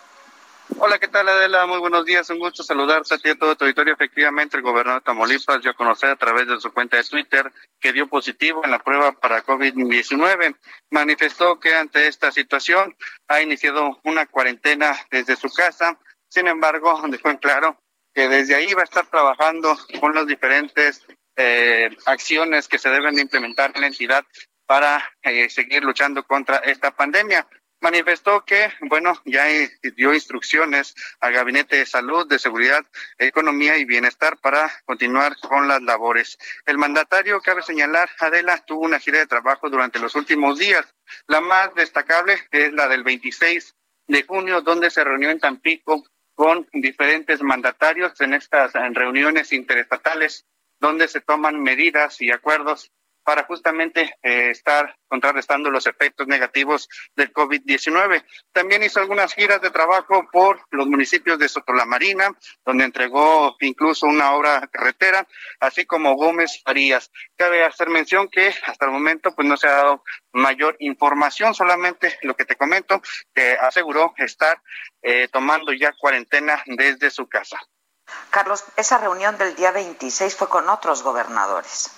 Hola, 0.69 0.99
¿qué 0.99 1.07
tal 1.07 1.29
Adela? 1.29 1.65
Muy 1.67 1.79
buenos 1.79 2.05
días, 2.05 2.29
un 2.29 2.41
gusto 2.41 2.65
saludarte 2.65 3.15
a 3.15 3.19
ti 3.19 3.29
y 3.29 3.31
a 3.31 3.39
todo 3.39 3.55
tu 3.55 3.65
auditorio. 3.65 3.95
Efectivamente, 3.95 4.57
el 4.57 4.65
gobernador 4.65 5.01
de 5.01 5.05
Tamaulipas 5.05 5.63
dio 5.63 5.71
a 5.71 5.75
conocer 5.75 6.11
a 6.11 6.17
través 6.17 6.49
de 6.49 6.61
su 6.61 6.73
cuenta 6.73 6.97
de 6.97 7.05
Twitter 7.05 7.53
que 7.79 7.93
dio 7.93 8.09
positivo 8.09 8.65
en 8.65 8.73
la 8.73 8.81
prueba 8.81 9.13
para 9.13 9.45
COVID-19. 9.45 10.57
Manifestó 10.91 11.61
que 11.61 11.73
ante 11.73 12.09
esta 12.09 12.33
situación 12.33 12.97
ha 13.29 13.41
iniciado 13.41 14.01
una 14.03 14.27
cuarentena 14.27 14.97
desde 15.09 15.37
su 15.37 15.49
casa. 15.51 15.99
Sin 16.29 16.49
embargo, 16.49 17.01
dejó 17.09 17.31
en 17.31 17.37
claro 17.37 17.79
que 18.13 18.29
desde 18.29 18.57
ahí 18.57 18.75
va 18.75 18.81
a 18.81 18.85
estar 18.85 19.07
trabajando 19.07 19.79
con 20.01 20.17
las 20.17 20.27
diferentes 20.27 21.07
eh, 21.37 21.97
acciones 22.07 22.67
que 22.67 22.79
se 22.79 22.91
deben 22.91 23.15
de 23.15 23.23
implementar 23.23 23.71
en 23.75 23.83
la 23.83 23.87
entidad 23.87 24.25
para 24.67 25.13
eh, 25.23 25.49
seguir 25.49 25.85
luchando 25.85 26.25
contra 26.25 26.57
esta 26.59 26.91
pandemia 26.91 27.47
manifestó 27.87 28.45
que, 28.45 28.73
bueno, 28.81 29.13
ya 29.25 29.45
dio 29.97 30.13
instrucciones 30.13 30.93
al 31.21 31.33
Gabinete 31.33 31.77
de 31.77 31.87
Salud, 31.87 32.27
de 32.27 32.41
Seguridad, 32.41 32.85
Economía 33.17 33.79
y 33.79 33.85
Bienestar 33.85 34.39
para 34.39 34.73
continuar 34.87 35.37
con 35.39 35.69
las 35.69 35.81
labores. 35.83 36.37
El 36.65 36.79
mandatario, 36.79 37.41
cabe 37.41 37.63
señalar, 37.63 38.11
Adela, 38.19 38.59
tuvo 38.67 38.81
una 38.81 38.99
gira 38.99 39.21
de 39.21 39.29
trabajo 39.29 39.71
durante 39.71 40.01
los 40.01 40.17
últimos 40.17 40.59
días. 40.59 40.85
La 41.29 41.41
más 41.41 41.77
destacable 41.77 42.37
es 42.51 42.73
la 42.73 42.89
del 42.89 43.05
26 43.05 43.77
de 44.09 44.23
junio, 44.25 44.63
donde 44.63 44.91
se 44.91 45.05
reunió 45.05 45.31
en 45.31 45.39
Tampico 45.39 46.05
con 46.35 46.69
diferentes 46.73 47.41
mandatarios 47.41 48.21
en 48.21 48.35
estas 48.35 48.73
reuniones 48.95 49.53
interestatales, 49.53 50.45
donde 50.81 51.07
se 51.07 51.21
toman 51.21 51.63
medidas 51.63 52.21
y 52.21 52.33
acuerdos 52.33 52.91
para 53.27 53.43
justamente 53.43 54.17
eh, 54.23 54.51
estar 54.51 54.97
contrarrestando 55.09 55.69
los 55.69 55.89
efectos 55.89 56.29
negativos 56.29 56.89
del 57.17 57.33
COVID-19. 57.33 58.25
También 58.53 58.85
hizo 58.85 59.01
algunas 59.01 59.35
giras 59.35 59.61
de 59.61 59.71
trabajo 59.71 60.29
por 60.31 60.61
los 60.71 60.87
municipios 60.87 61.37
de 61.37 61.49
Soto 61.49 61.73
la 61.73 61.85
Marina, 61.85 62.31
donde 62.65 62.85
entregó 62.85 63.57
incluso 63.59 64.07
una 64.07 64.33
obra 64.33 64.69
carretera, 64.71 65.27
así 65.59 65.87
como 65.87 66.15
Gómez 66.15 66.63
Farías. 66.65 67.11
Cabe 67.35 67.65
hacer 67.65 67.91
mención 67.91 68.29
que 68.29 68.55
hasta 68.65 68.87
el 68.87 68.93
momento 68.93 69.35
pues 69.35 69.49
no 69.49 69.57
se 69.57 69.67
ha 69.67 69.73
dado 69.73 70.05
mayor 70.33 70.77
información, 70.79 71.53
solamente 71.53 72.17
lo 72.23 72.37
que 72.37 72.45
te 72.45 72.55
comento, 72.55 73.03
que 73.35 73.55
aseguró 73.61 74.15
estar 74.19 74.63
eh, 75.03 75.27
tomando 75.33 75.73
ya 75.73 75.93
cuarentena 75.99 76.63
desde 76.67 77.11
su 77.11 77.29
casa. 77.29 77.59
Carlos, 78.31 78.63
esa 78.77 78.99
reunión 78.99 79.37
del 79.37 79.57
día 79.57 79.73
26 79.73 80.37
fue 80.37 80.49
con 80.49 80.69
otros 80.69 81.03
gobernadores. 81.03 81.91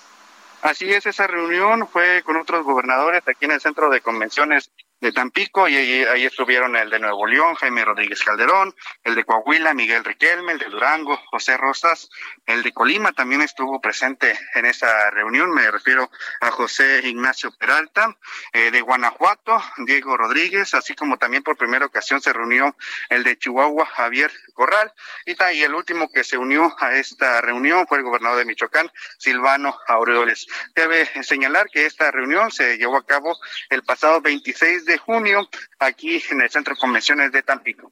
Así 0.61 0.91
es, 0.91 1.05
esa 1.05 1.25
reunión 1.27 1.87
fue 1.87 2.21
con 2.23 2.35
otros 2.35 2.65
gobernadores 2.65 3.23
aquí 3.25 3.45
en 3.45 3.51
el 3.51 3.61
centro 3.61 3.89
de 3.89 4.01
convenciones 4.01 4.71
de 5.01 5.11
Tampico 5.11 5.67
y 5.67 5.75
ahí, 5.75 6.25
estuvieron 6.25 6.75
el 6.75 6.89
de 6.89 6.99
Nuevo 6.99 7.25
León, 7.25 7.55
Jaime 7.55 7.85
Rodríguez 7.85 8.21
Calderón, 8.23 8.75
el 9.03 9.15
de 9.15 9.23
Coahuila, 9.23 9.73
Miguel 9.73 10.03
Riquelme, 10.03 10.53
el 10.53 10.59
de 10.59 10.65
Durango, 10.65 11.17
José 11.29 11.57
Rosas, 11.57 12.09
el 12.45 12.63
de 12.63 12.71
Colima 12.73 13.13
también 13.13 13.41
estuvo 13.41 13.79
presente 13.79 14.37
en 14.55 14.65
esa 14.65 15.09
reunión, 15.11 15.51
me 15.51 15.69
refiero 15.71 16.09
a 16.41 16.51
José 16.51 17.01
Ignacio 17.03 17.51
Peralta, 17.57 18.17
eh, 18.53 18.71
de 18.71 18.81
Guanajuato, 18.81 19.61
Diego 19.77 20.17
Rodríguez, 20.17 20.73
así 20.73 20.95
como 20.95 21.17
también 21.17 21.43
por 21.43 21.57
primera 21.57 21.85
ocasión 21.85 22.21
se 22.21 22.33
reunió 22.33 22.75
el 23.09 23.23
de 23.23 23.37
Chihuahua, 23.37 23.85
Javier 23.85 24.31
Corral, 24.53 24.93
y, 25.25 25.35
y 25.53 25.63
el 25.63 25.73
último 25.73 26.11
que 26.11 26.23
se 26.23 26.37
unió 26.37 26.75
a 26.79 26.95
esta 26.95 27.41
reunión 27.41 27.87
fue 27.87 27.99
el 27.99 28.03
gobernador 28.03 28.39
de 28.39 28.45
Michoacán, 28.45 28.91
Silvano 29.17 29.77
Aureoles. 29.87 30.47
Debe 30.75 31.07
señalar 31.23 31.69
que 31.69 31.85
esta 31.85 32.11
reunión 32.11 32.51
se 32.51 32.77
llevó 32.77 32.97
a 32.97 33.05
cabo 33.05 33.37
el 33.69 33.83
pasado 33.83 34.21
26 34.21 34.85
de 34.85 34.88
junio 34.97 35.47
aquí 35.79 36.21
en 36.29 36.41
el 36.41 36.49
Centro 36.49 36.73
de 36.73 36.79
Convenciones 36.79 37.31
de 37.31 37.43
Tampico. 37.43 37.91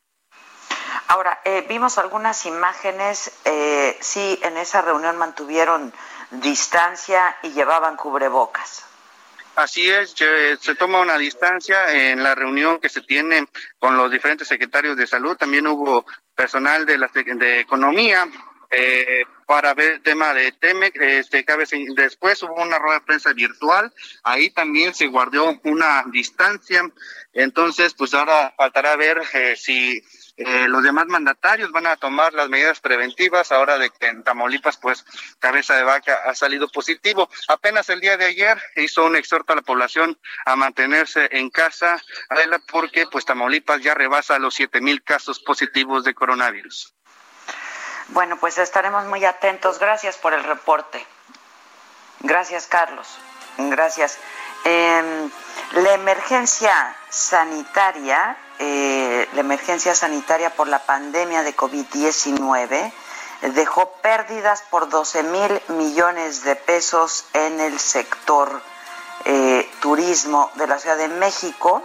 Ahora, 1.09 1.39
eh, 1.45 1.65
vimos 1.69 1.97
algunas 1.97 2.45
imágenes, 2.45 3.31
eh, 3.45 3.97
sí, 4.01 4.39
en 4.43 4.57
esa 4.57 4.81
reunión 4.81 5.17
mantuvieron 5.17 5.93
distancia 6.31 7.37
y 7.43 7.51
llevaban 7.51 7.95
cubrebocas. 7.95 8.83
Así 9.55 9.89
es, 9.89 10.13
se 10.13 10.75
toma 10.75 11.01
una 11.01 11.17
distancia 11.17 11.91
en 11.91 12.21
la 12.21 12.35
reunión 12.35 12.79
que 12.79 12.89
se 12.89 13.01
tiene 13.01 13.47
con 13.79 13.97
los 13.97 14.11
diferentes 14.11 14.47
secretarios 14.47 14.95
de 14.95 15.07
salud. 15.07 15.35
También 15.35 15.65
hubo 15.65 16.05
personal 16.35 16.85
de, 16.85 16.97
la, 16.99 17.09
de 17.11 17.61
economía, 17.61 18.27
eh, 18.69 19.23
para 19.47 19.73
ver 19.73 19.93
el 19.93 20.01
tema 20.03 20.33
de 20.33 20.51
Temec. 20.51 20.95
Este, 21.01 21.43
después 21.95 22.43
hubo 22.43 22.61
una 22.61 22.77
rueda 22.77 22.99
de 22.99 23.05
prensa 23.05 23.33
virtual, 23.33 23.91
ahí 24.23 24.51
también 24.51 24.93
se 24.93 25.07
guardó 25.07 25.59
una 25.63 26.03
distancia. 26.11 26.83
Entonces, 27.33 27.93
pues 27.93 28.13
ahora 28.13 28.53
faltará 28.57 28.95
ver 28.95 29.21
eh, 29.33 29.55
si 29.55 30.03
eh, 30.37 30.67
los 30.67 30.83
demás 30.83 31.07
mandatarios 31.07 31.71
van 31.71 31.87
a 31.87 31.95
tomar 31.95 32.33
las 32.33 32.49
medidas 32.49 32.79
preventivas 32.79 33.51
ahora 33.51 33.77
de 33.77 33.89
que 33.89 34.07
en 34.07 34.23
Tamaulipas, 34.23 34.77
pues, 34.77 35.05
cabeza 35.39 35.75
de 35.75 35.83
vaca 35.83 36.19
ha 36.25 36.35
salido 36.35 36.67
positivo. 36.67 37.29
Apenas 37.47 37.89
el 37.89 38.01
día 38.01 38.17
de 38.17 38.25
ayer 38.25 38.61
hizo 38.75 39.05
un 39.05 39.15
exhorto 39.15 39.53
a 39.53 39.55
la 39.55 39.61
población 39.61 40.19
a 40.45 40.55
mantenerse 40.55 41.29
en 41.31 41.49
casa, 41.49 42.01
Adela, 42.29 42.59
porque 42.69 43.05
pues 43.07 43.25
Tamaulipas 43.25 43.81
ya 43.81 43.93
rebasa 43.93 44.39
los 44.39 44.55
siete 44.55 44.81
mil 44.81 45.03
casos 45.03 45.39
positivos 45.39 46.03
de 46.03 46.13
coronavirus. 46.13 46.96
Bueno, 48.09 48.37
pues 48.37 48.57
estaremos 48.57 49.05
muy 49.05 49.25
atentos. 49.25 49.79
Gracias 49.79 50.17
por 50.17 50.33
el 50.33 50.43
reporte. 50.43 51.05
Gracias, 52.21 52.67
Carlos. 52.67 53.07
Gracias. 53.57 54.17
Eh, 54.63 55.29
la 55.73 55.93
emergencia 55.93 56.95
sanitaria, 57.09 58.37
eh, 58.59 59.27
la 59.33 59.39
emergencia 59.41 59.93
sanitaria 59.93 60.49
por 60.51 60.67
la 60.67 60.79
pandemia 60.79 61.43
de 61.43 61.55
COVID-19 61.55 62.91
dejó 63.53 63.91
pérdidas 64.01 64.63
por 64.69 64.89
12 64.89 65.23
mil 65.23 65.61
millones 65.67 66.43
de 66.43 66.55
pesos 66.55 67.25
en 67.33 67.59
el 67.59 67.79
sector 67.79 68.61
eh, 69.25 69.69
turismo 69.79 70.49
de 70.55 70.67
la 70.67 70.79
Ciudad 70.79 70.97
de 70.97 71.09
México 71.09 71.83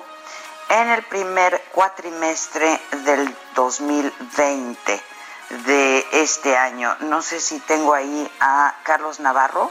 en 0.69 0.89
el 0.89 1.03
primer 1.03 1.63
cuatrimestre 1.73 2.81
del 3.05 3.37
2020 3.55 5.12
de 5.53 6.05
este 6.13 6.57
año. 6.57 6.97
No 7.01 7.21
sé 7.23 7.41
si 7.41 7.61
tengo 7.61 7.95
ahí 7.95 8.31
a 8.41 8.75
Carlos 8.85 9.21
Navarro. 9.21 9.71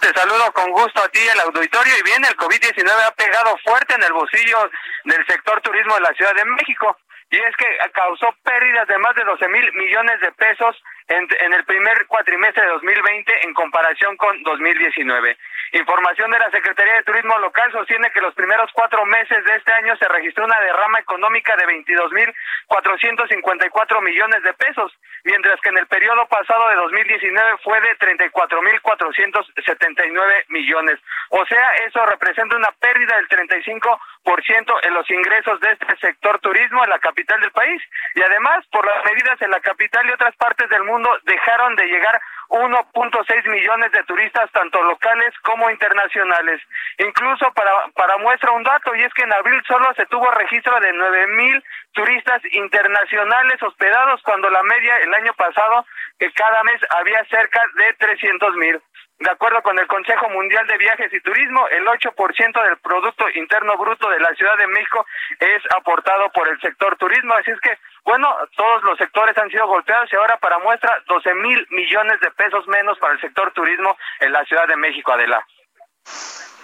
Te 0.00 0.12
saludo 0.12 0.52
con 0.52 0.70
gusto 0.72 1.00
a 1.00 1.08
ti, 1.08 1.20
el 1.20 1.40
auditorio. 1.40 1.96
Y 1.96 2.02
bien, 2.02 2.24
el 2.24 2.36
COVID-19 2.36 2.90
ha 3.06 3.12
pegado 3.12 3.56
fuerte 3.64 3.94
en 3.94 4.02
el 4.02 4.12
bolsillo 4.12 4.68
del 5.04 5.24
sector 5.26 5.60
turismo 5.60 5.94
de 5.94 6.00
la 6.00 6.12
Ciudad 6.14 6.34
de 6.34 6.44
México. 6.44 6.96
Y 7.30 7.36
es 7.36 7.56
que 7.56 7.66
causó 7.94 8.34
pérdidas 8.42 8.88
de 8.88 8.98
más 8.98 9.14
de 9.14 9.24
12 9.24 9.48
mil 9.48 9.72
millones 9.74 10.20
de 10.20 10.32
pesos 10.32 10.76
en, 11.08 11.26
en, 11.40 11.52
el 11.52 11.64
primer 11.64 12.06
cuatrimestre 12.06 12.62
de 12.62 12.70
2020 12.70 13.46
en 13.46 13.54
comparación 13.54 14.16
con 14.16 14.40
2019. 14.42 15.36
Información 15.72 16.30
de 16.30 16.38
la 16.38 16.50
Secretaría 16.50 16.96
de 16.96 17.04
Turismo 17.04 17.38
Local 17.38 17.72
sostiene 17.72 18.10
que 18.10 18.20
los 18.20 18.34
primeros 18.34 18.70
cuatro 18.74 19.06
meses 19.06 19.42
de 19.44 19.56
este 19.56 19.72
año 19.72 19.96
se 19.96 20.06
registró 20.06 20.44
una 20.44 20.60
derrama 20.60 20.98
económica 20.98 21.56
de 21.56 21.64
22.454 21.64 24.02
millones 24.02 24.42
de 24.42 24.52
pesos, 24.52 24.92
mientras 25.24 25.58
que 25.62 25.70
en 25.70 25.78
el 25.78 25.86
periodo 25.86 26.26
pasado 26.26 26.68
de 26.68 26.74
2019 26.76 27.56
fue 27.64 27.80
de 27.80 27.96
34.479 27.98 30.44
millones. 30.48 31.00
O 31.30 31.42
sea, 31.46 31.72
eso 31.86 32.04
representa 32.04 32.54
una 32.56 32.72
pérdida 32.78 33.16
del 33.16 33.28
35% 33.28 34.78
en 34.82 34.94
los 34.94 35.10
ingresos 35.10 35.58
de 35.60 35.72
este 35.72 35.96
sector 35.96 36.38
turismo 36.40 36.84
en 36.84 36.90
la 36.90 36.98
capital 36.98 37.40
del 37.40 37.52
país. 37.52 37.80
Y 38.14 38.20
además, 38.22 38.66
por 38.70 38.86
las 38.86 39.02
medidas 39.06 39.40
en 39.40 39.50
la 39.50 39.60
capital 39.60 40.06
y 40.06 40.12
otras 40.12 40.36
partes 40.36 40.68
del 40.68 40.84
mundo, 40.84 40.91
dejaron 41.24 41.76
de 41.76 41.86
llegar 41.86 42.20
1.6 42.48 43.48
millones 43.48 43.92
de 43.92 44.04
turistas, 44.04 44.50
tanto 44.52 44.82
locales 44.82 45.32
como 45.42 45.70
internacionales. 45.70 46.60
Incluso 46.98 47.50
para, 47.52 47.72
para 47.94 48.18
muestra 48.18 48.50
un 48.52 48.62
dato, 48.62 48.94
y 48.94 49.02
es 49.02 49.14
que 49.14 49.22
en 49.22 49.32
abril 49.32 49.62
solo 49.66 49.92
se 49.94 50.04
tuvo 50.06 50.30
registro 50.32 50.78
de 50.80 50.92
9 50.92 51.26
mil 51.28 51.64
turistas 51.92 52.42
internacionales 52.52 53.62
hospedados, 53.62 54.20
cuando 54.22 54.50
la 54.50 54.62
media 54.64 54.98
el 54.98 55.14
año 55.14 55.32
pasado, 55.34 55.86
que 56.18 56.30
cada 56.32 56.62
mes 56.64 56.80
había 56.90 57.24
cerca 57.24 57.60
de 57.74 57.94
300 57.94 58.54
mil. 58.56 58.82
De 59.22 59.30
acuerdo 59.30 59.62
con 59.62 59.78
el 59.78 59.86
Consejo 59.86 60.28
Mundial 60.30 60.66
de 60.66 60.76
Viajes 60.78 61.12
y 61.12 61.20
Turismo, 61.20 61.68
el 61.68 61.86
8% 61.86 62.64
del 62.64 62.76
Producto 62.78 63.24
Interno 63.36 63.76
Bruto 63.76 64.10
de 64.10 64.18
la 64.18 64.34
Ciudad 64.34 64.58
de 64.58 64.66
México 64.66 65.06
es 65.38 65.62
aportado 65.76 66.28
por 66.32 66.48
el 66.48 66.60
sector 66.60 66.96
turismo. 66.96 67.32
Así 67.34 67.52
es 67.52 67.60
que, 67.60 67.78
bueno, 68.04 68.26
todos 68.56 68.82
los 68.82 68.98
sectores 68.98 69.38
han 69.38 69.48
sido 69.48 69.68
golpeados 69.68 70.12
y 70.12 70.16
ahora 70.16 70.38
para 70.38 70.58
muestra 70.58 70.90
12 71.06 71.34
mil 71.34 71.64
millones 71.70 72.18
de 72.18 72.32
pesos 72.32 72.66
menos 72.66 72.98
para 72.98 73.14
el 73.14 73.20
sector 73.20 73.52
turismo 73.52 73.96
en 74.18 74.32
la 74.32 74.44
Ciudad 74.44 74.66
de 74.66 74.74
México, 74.74 75.12
Adela. 75.12 75.46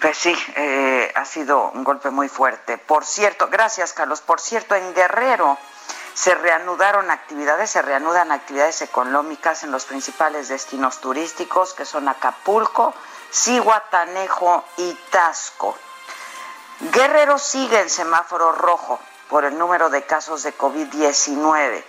Pues 0.01 0.17
sí, 0.17 0.35
eh, 0.57 1.13
ha 1.15 1.23
sido 1.23 1.71
un 1.71 1.85
golpe 1.85 2.09
muy 2.09 2.27
fuerte. 2.27 2.77
Por 2.77 3.05
cierto, 3.05 3.47
gracias 3.49 3.93
Carlos. 3.93 4.19
Por 4.19 4.41
cierto, 4.41 4.75
en 4.75 4.93
Guerrero 4.93 5.57
se 6.19 6.35
reanudaron 6.35 7.11
actividades, 7.11 7.69
se 7.69 7.81
reanudan 7.81 8.33
actividades 8.33 8.81
económicas 8.81 9.63
en 9.63 9.71
los 9.71 9.85
principales 9.85 10.49
destinos 10.49 10.99
turísticos 10.99 11.73
que 11.73 11.85
son 11.85 12.09
Acapulco, 12.09 12.93
Cihuatanejo 13.31 14.65
y 14.75 14.93
Tasco. 15.11 15.77
Guerrero 16.91 17.39
sigue 17.39 17.79
en 17.79 17.89
semáforo 17.89 18.51
rojo 18.51 18.99
por 19.29 19.45
el 19.45 19.57
número 19.57 19.89
de 19.89 20.03
casos 20.03 20.43
de 20.43 20.57
COVID-19. 20.57 21.85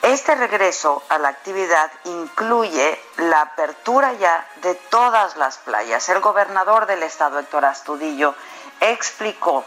Este 0.00 0.34
regreso 0.34 1.02
a 1.10 1.18
la 1.18 1.28
actividad 1.28 1.92
incluye 2.04 2.98
la 3.18 3.42
apertura 3.42 4.14
ya 4.14 4.48
de 4.62 4.74
todas 4.76 5.36
las 5.36 5.58
playas. 5.58 6.08
El 6.08 6.20
gobernador 6.20 6.86
del 6.86 7.02
estado, 7.02 7.38
Héctor 7.38 7.66
Astudillo, 7.66 8.34
explicó 8.80 9.62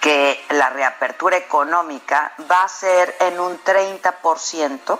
que 0.00 0.44
la 0.50 0.70
reapertura 0.70 1.36
económica 1.36 2.32
va 2.50 2.62
a 2.62 2.68
ser 2.68 3.14
en 3.20 3.38
un 3.38 3.62
30% 3.62 4.98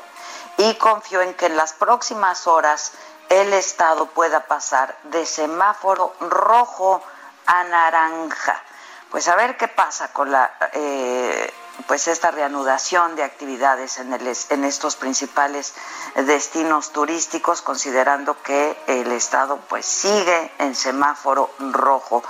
y 0.59 0.75
confío 0.75 1.23
en 1.23 1.35
que 1.35 1.47
en 1.47 1.57
las 1.57 1.73
próximas 1.73 2.47
horas 2.47 2.93
el 3.31 3.53
Estado 3.53 4.07
pueda 4.07 4.47
pasar 4.47 4.97
de 5.05 5.25
semáforo 5.25 6.15
rojo 6.21 7.03
a 7.47 7.65
naranja. 7.65 8.63
Pues 9.11 9.27
a 9.29 9.37
ver 9.37 9.57
qué 9.57 9.69
pasa 9.69 10.13
con 10.13 10.31
la, 10.31 10.53
eh, 10.73 11.53
pues 11.87 12.07
esta 12.07 12.31
reanudación 12.31 13.17
de 13.17 13.25
actividades 13.25 13.99
en, 13.99 14.13
el, 14.13 14.37
en 14.51 14.65
estos 14.65 14.97
principales 14.97 15.75
destinos 16.15 16.93
turísticos, 16.93 17.63
considerando 17.63 18.41
que 18.43 18.77
el 18.87 19.11
Estado 19.13 19.59
pues 19.69 19.87
sigue 19.87 20.53
en 20.59 20.75
semáforo 20.75 21.51
rojo. 21.59 22.23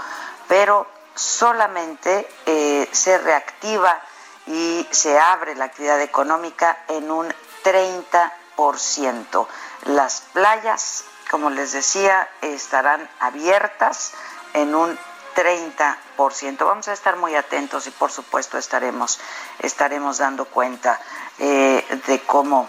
Pero 0.49 0.87
solamente 1.21 2.27
eh, 2.47 2.89
se 2.93 3.19
reactiva 3.19 4.01
y 4.47 4.87
se 4.91 5.19
abre 5.19 5.55
la 5.55 5.67
actividad 5.67 6.01
económica 6.01 6.85
en 6.89 7.11
un 7.11 7.33
30%. 7.63 9.47
Las 9.85 10.23
playas, 10.33 11.05
como 11.31 11.51
les 11.51 11.73
decía, 11.73 12.27
estarán 12.41 13.07
abiertas 13.21 14.13
en 14.55 14.75
un 14.75 14.99
30%. 15.37 16.65
Vamos 16.65 16.89
a 16.89 16.95
estar 16.95 17.17
muy 17.17 17.35
atentos 17.37 17.87
y 17.87 17.91
por 17.91 18.11
supuesto 18.11 18.57
estaremos, 18.57 19.21
estaremos 19.59 20.19
dando 20.19 20.47
cuenta 20.47 20.99
eh, 21.39 21.85
de 22.07 22.21
cómo, 22.23 22.69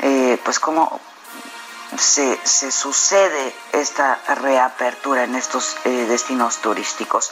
eh, 0.00 0.40
pues 0.44 0.58
cómo 0.58 1.00
se, 1.96 2.38
se, 2.44 2.72
sucede 2.72 3.54
esta 3.72 4.18
reapertura 4.34 5.22
en 5.22 5.36
estos 5.36 5.76
destinos 5.84 6.58
turísticos. 6.58 7.30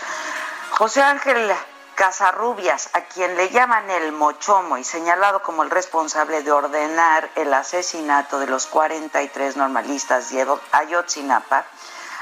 José 0.77 1.03
Ángel 1.03 1.55
Casarrubias, 1.95 2.91
a 2.95 3.03
quien 3.03 3.37
le 3.37 3.51
llaman 3.51 3.89
el 3.91 4.11
Mochomo 4.11 4.77
y 4.77 4.83
señalado 4.83 5.41
como 5.41 5.63
el 5.63 5.71
responsable 5.71 6.43
de 6.43 6.51
ordenar 6.51 7.31
el 7.37 7.55
asesinato 7.55 8.41
de 8.41 8.49
los 8.49 8.67
43 8.67 9.57
normalistas 9.57 10.31
de 10.31 10.45
Ayotzinapa, 10.73 11.65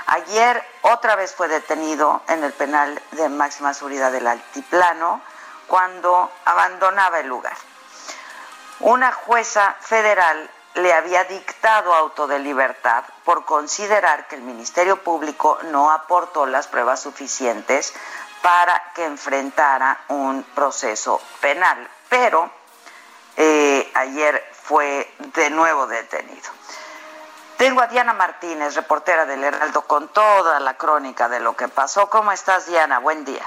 ayer 0.05 0.63
otra 0.83 1.17
vez 1.17 1.35
fue 1.35 1.49
detenido 1.49 2.21
en 2.29 2.45
el 2.45 2.53
penal 2.53 3.01
de 3.13 3.31
máxima 3.31 3.73
seguridad 3.73 4.13
del 4.13 4.27
Altiplano 4.27 5.23
cuando 5.67 6.31
abandonaba 6.45 7.21
el 7.21 7.29
lugar. 7.29 7.57
Una 8.81 9.13
jueza 9.13 9.77
federal 9.81 10.51
le 10.75 10.93
había 10.93 11.25
dictado 11.25 11.95
auto 11.95 12.27
de 12.27 12.39
libertad 12.39 13.05
por 13.25 13.45
considerar 13.45 14.27
que 14.27 14.37
el 14.37 14.43
Ministerio 14.43 15.03
Público 15.03 15.59
no 15.65 15.91
aportó 15.91 16.47
las 16.47 16.67
pruebas 16.67 17.01
suficientes 17.01 17.93
para 18.43 18.93
que 18.95 19.05
enfrentara 19.05 20.01
un 20.09 20.43
proceso 20.43 21.21
penal. 21.41 21.89
Pero 22.09 22.51
eh, 23.37 23.91
ayer 23.95 24.51
fue 24.53 25.15
de 25.19 25.49
nuevo 25.51 25.87
detenido. 25.87 26.51
Tengo 27.57 27.81
a 27.81 27.87
Diana 27.87 28.13
Martínez, 28.13 28.75
reportera 28.75 29.25
del 29.25 29.45
Heraldo, 29.45 29.83
con 29.83 30.09
toda 30.09 30.59
la 30.59 30.75
crónica 30.75 31.29
de 31.29 31.41
lo 31.41 31.57
que 31.57 31.69
pasó. 31.69 32.11
¿Cómo 32.11 32.33
estás, 32.33 32.67
Diana? 32.67 32.99
Buen 32.99 33.25
día. 33.25 33.45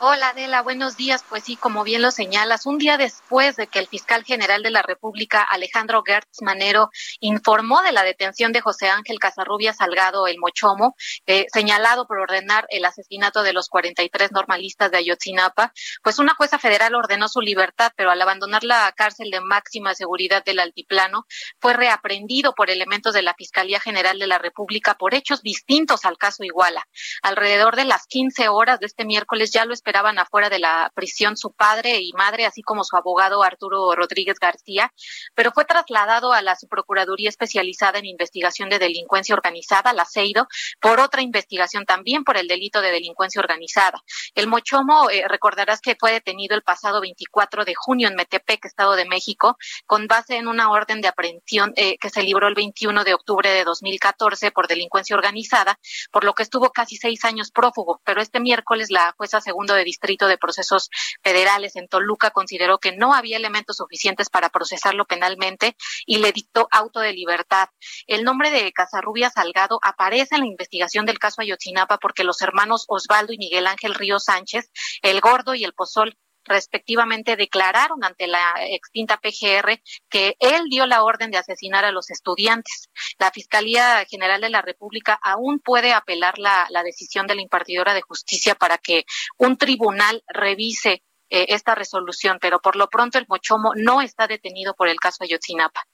Hola 0.00 0.28
Adela, 0.28 0.62
buenos 0.62 0.96
días. 0.96 1.24
Pues 1.28 1.42
sí, 1.42 1.56
como 1.56 1.82
bien 1.82 2.02
lo 2.02 2.12
señalas, 2.12 2.66
un 2.66 2.78
día 2.78 2.96
después 2.96 3.56
de 3.56 3.66
que 3.66 3.80
el 3.80 3.88
fiscal 3.88 4.22
general 4.22 4.62
de 4.62 4.70
la 4.70 4.80
República, 4.80 5.42
Alejandro 5.42 6.04
Gertz 6.06 6.40
Manero, 6.40 6.90
informó 7.18 7.82
de 7.82 7.90
la 7.90 8.04
detención 8.04 8.52
de 8.52 8.60
José 8.60 8.90
Ángel 8.90 9.18
Casarrubia 9.18 9.72
Salgado, 9.72 10.28
el 10.28 10.38
Mochomo, 10.38 10.94
eh, 11.26 11.46
señalado 11.52 12.06
por 12.06 12.20
ordenar 12.20 12.64
el 12.68 12.84
asesinato 12.84 13.42
de 13.42 13.52
los 13.52 13.68
43 13.68 14.30
normalistas 14.30 14.92
de 14.92 14.98
Ayotzinapa, 14.98 15.72
pues 16.04 16.20
una 16.20 16.34
jueza 16.34 16.60
federal 16.60 16.94
ordenó 16.94 17.26
su 17.26 17.40
libertad, 17.40 17.90
pero 17.96 18.12
al 18.12 18.22
abandonar 18.22 18.62
la 18.62 18.92
cárcel 18.96 19.32
de 19.32 19.40
máxima 19.40 19.96
seguridad 19.96 20.44
del 20.44 20.60
Altiplano, 20.60 21.26
fue 21.60 21.72
reaprendido 21.72 22.52
por 22.54 22.70
elementos 22.70 23.14
de 23.14 23.22
la 23.22 23.34
Fiscalía 23.34 23.80
General 23.80 24.16
de 24.16 24.28
la 24.28 24.38
República 24.38 24.94
por 24.94 25.14
hechos 25.14 25.42
distintos 25.42 26.04
al 26.04 26.18
caso 26.18 26.44
Iguala. 26.44 26.86
Alrededor 27.22 27.74
de 27.74 27.84
las 27.84 28.06
15 28.06 28.48
horas 28.48 28.78
de 28.78 28.86
este 28.86 29.04
miércoles 29.04 29.50
ya 29.50 29.64
lo 29.64 29.74
esperaban 29.88 30.18
afuera 30.18 30.50
de 30.50 30.58
la 30.58 30.92
prisión 30.94 31.38
su 31.38 31.50
padre 31.52 32.00
y 32.02 32.12
madre, 32.12 32.44
así 32.44 32.60
como 32.60 32.84
su 32.84 32.94
abogado 32.94 33.42
Arturo 33.42 33.94
Rodríguez 33.94 34.38
García, 34.38 34.92
pero 35.34 35.50
fue 35.50 35.64
trasladado 35.64 36.34
a 36.34 36.42
la 36.42 36.56
Subprocuraduría 36.56 37.30
Especializada 37.30 37.98
en 37.98 38.04
Investigación 38.04 38.68
de 38.68 38.78
Delincuencia 38.78 39.34
Organizada, 39.34 39.94
la 39.94 40.04
CEIDO, 40.04 40.46
por 40.78 41.00
otra 41.00 41.22
investigación 41.22 41.86
también 41.86 42.22
por 42.22 42.36
el 42.36 42.48
delito 42.48 42.82
de 42.82 42.90
delincuencia 42.90 43.40
organizada. 43.40 44.02
El 44.34 44.46
Mochomo, 44.46 45.08
eh, 45.08 45.24
recordarás 45.26 45.80
que 45.80 45.96
fue 45.98 46.12
detenido 46.12 46.54
el 46.54 46.62
pasado 46.62 47.00
24 47.00 47.64
de 47.64 47.74
junio 47.74 48.08
en 48.08 48.14
Metepec, 48.14 48.66
Estado 48.66 48.94
de 48.94 49.06
México, 49.06 49.56
con 49.86 50.06
base 50.06 50.36
en 50.36 50.48
una 50.48 50.70
orden 50.70 51.00
de 51.00 51.08
aprehensión 51.08 51.72
eh, 51.76 51.96
que 51.96 52.10
se 52.10 52.22
libró 52.22 52.46
el 52.46 52.54
21 52.54 53.04
de 53.04 53.14
octubre 53.14 53.48
de 53.48 53.64
2014 53.64 54.50
por 54.50 54.68
delincuencia 54.68 55.16
organizada, 55.16 55.78
por 56.12 56.24
lo 56.24 56.34
que 56.34 56.42
estuvo 56.42 56.72
casi 56.72 56.98
seis 56.98 57.24
años 57.24 57.50
prófugo, 57.50 58.02
pero 58.04 58.20
este 58.20 58.38
miércoles 58.38 58.90
la 58.90 59.14
jueza 59.16 59.40
segundo 59.40 59.77
de 59.78 59.84
Distrito 59.84 60.26
de 60.26 60.36
Procesos 60.36 60.90
Federales 61.22 61.76
en 61.76 61.88
Toluca 61.88 62.30
consideró 62.30 62.78
que 62.78 62.92
no 62.92 63.14
había 63.14 63.36
elementos 63.36 63.78
suficientes 63.78 64.28
para 64.28 64.50
procesarlo 64.50 65.06
penalmente 65.06 65.76
y 66.04 66.18
le 66.18 66.32
dictó 66.32 66.68
auto 66.70 67.00
de 67.00 67.12
libertad. 67.12 67.68
El 68.06 68.24
nombre 68.24 68.50
de 68.50 68.72
Casarrubia 68.72 69.30
Salgado 69.30 69.78
aparece 69.82 70.34
en 70.34 70.42
la 70.42 70.46
investigación 70.48 71.06
del 71.06 71.18
caso 71.18 71.40
Ayotzinapa 71.40 71.98
porque 71.98 72.24
los 72.24 72.42
hermanos 72.42 72.84
Osvaldo 72.88 73.32
y 73.32 73.38
Miguel 73.38 73.66
Ángel 73.66 73.94
Río 73.94 74.18
Sánchez, 74.18 74.70
el 75.02 75.20
Gordo 75.20 75.54
y 75.54 75.64
el 75.64 75.72
Pozol, 75.72 76.16
respectivamente 76.48 77.36
declararon 77.36 78.02
ante 78.02 78.26
la 78.26 78.54
extinta 78.70 79.18
PGR 79.18 79.80
que 80.08 80.36
él 80.40 80.64
dio 80.68 80.86
la 80.86 81.02
orden 81.02 81.30
de 81.30 81.38
asesinar 81.38 81.84
a 81.84 81.92
los 81.92 82.10
estudiantes. 82.10 82.88
La 83.18 83.30
Fiscalía 83.30 84.04
General 84.08 84.40
de 84.40 84.50
la 84.50 84.62
República 84.62 85.18
aún 85.22 85.60
puede 85.60 85.92
apelar 85.92 86.38
la, 86.38 86.66
la 86.70 86.82
decisión 86.82 87.26
de 87.26 87.34
la 87.34 87.42
impartidora 87.42 87.94
de 87.94 88.02
justicia 88.02 88.54
para 88.54 88.78
que 88.78 89.04
un 89.36 89.56
tribunal 89.56 90.22
revise 90.26 91.02
eh, 91.30 91.46
esta 91.50 91.74
resolución, 91.74 92.38
pero 92.40 92.58
por 92.58 92.74
lo 92.74 92.88
pronto 92.88 93.18
el 93.18 93.26
Mochomo 93.28 93.72
no 93.76 94.00
está 94.00 94.26
detenido 94.26 94.74
por 94.74 94.88
el 94.88 94.98
caso 94.98 95.24
Ayotzinapa. 95.24 95.84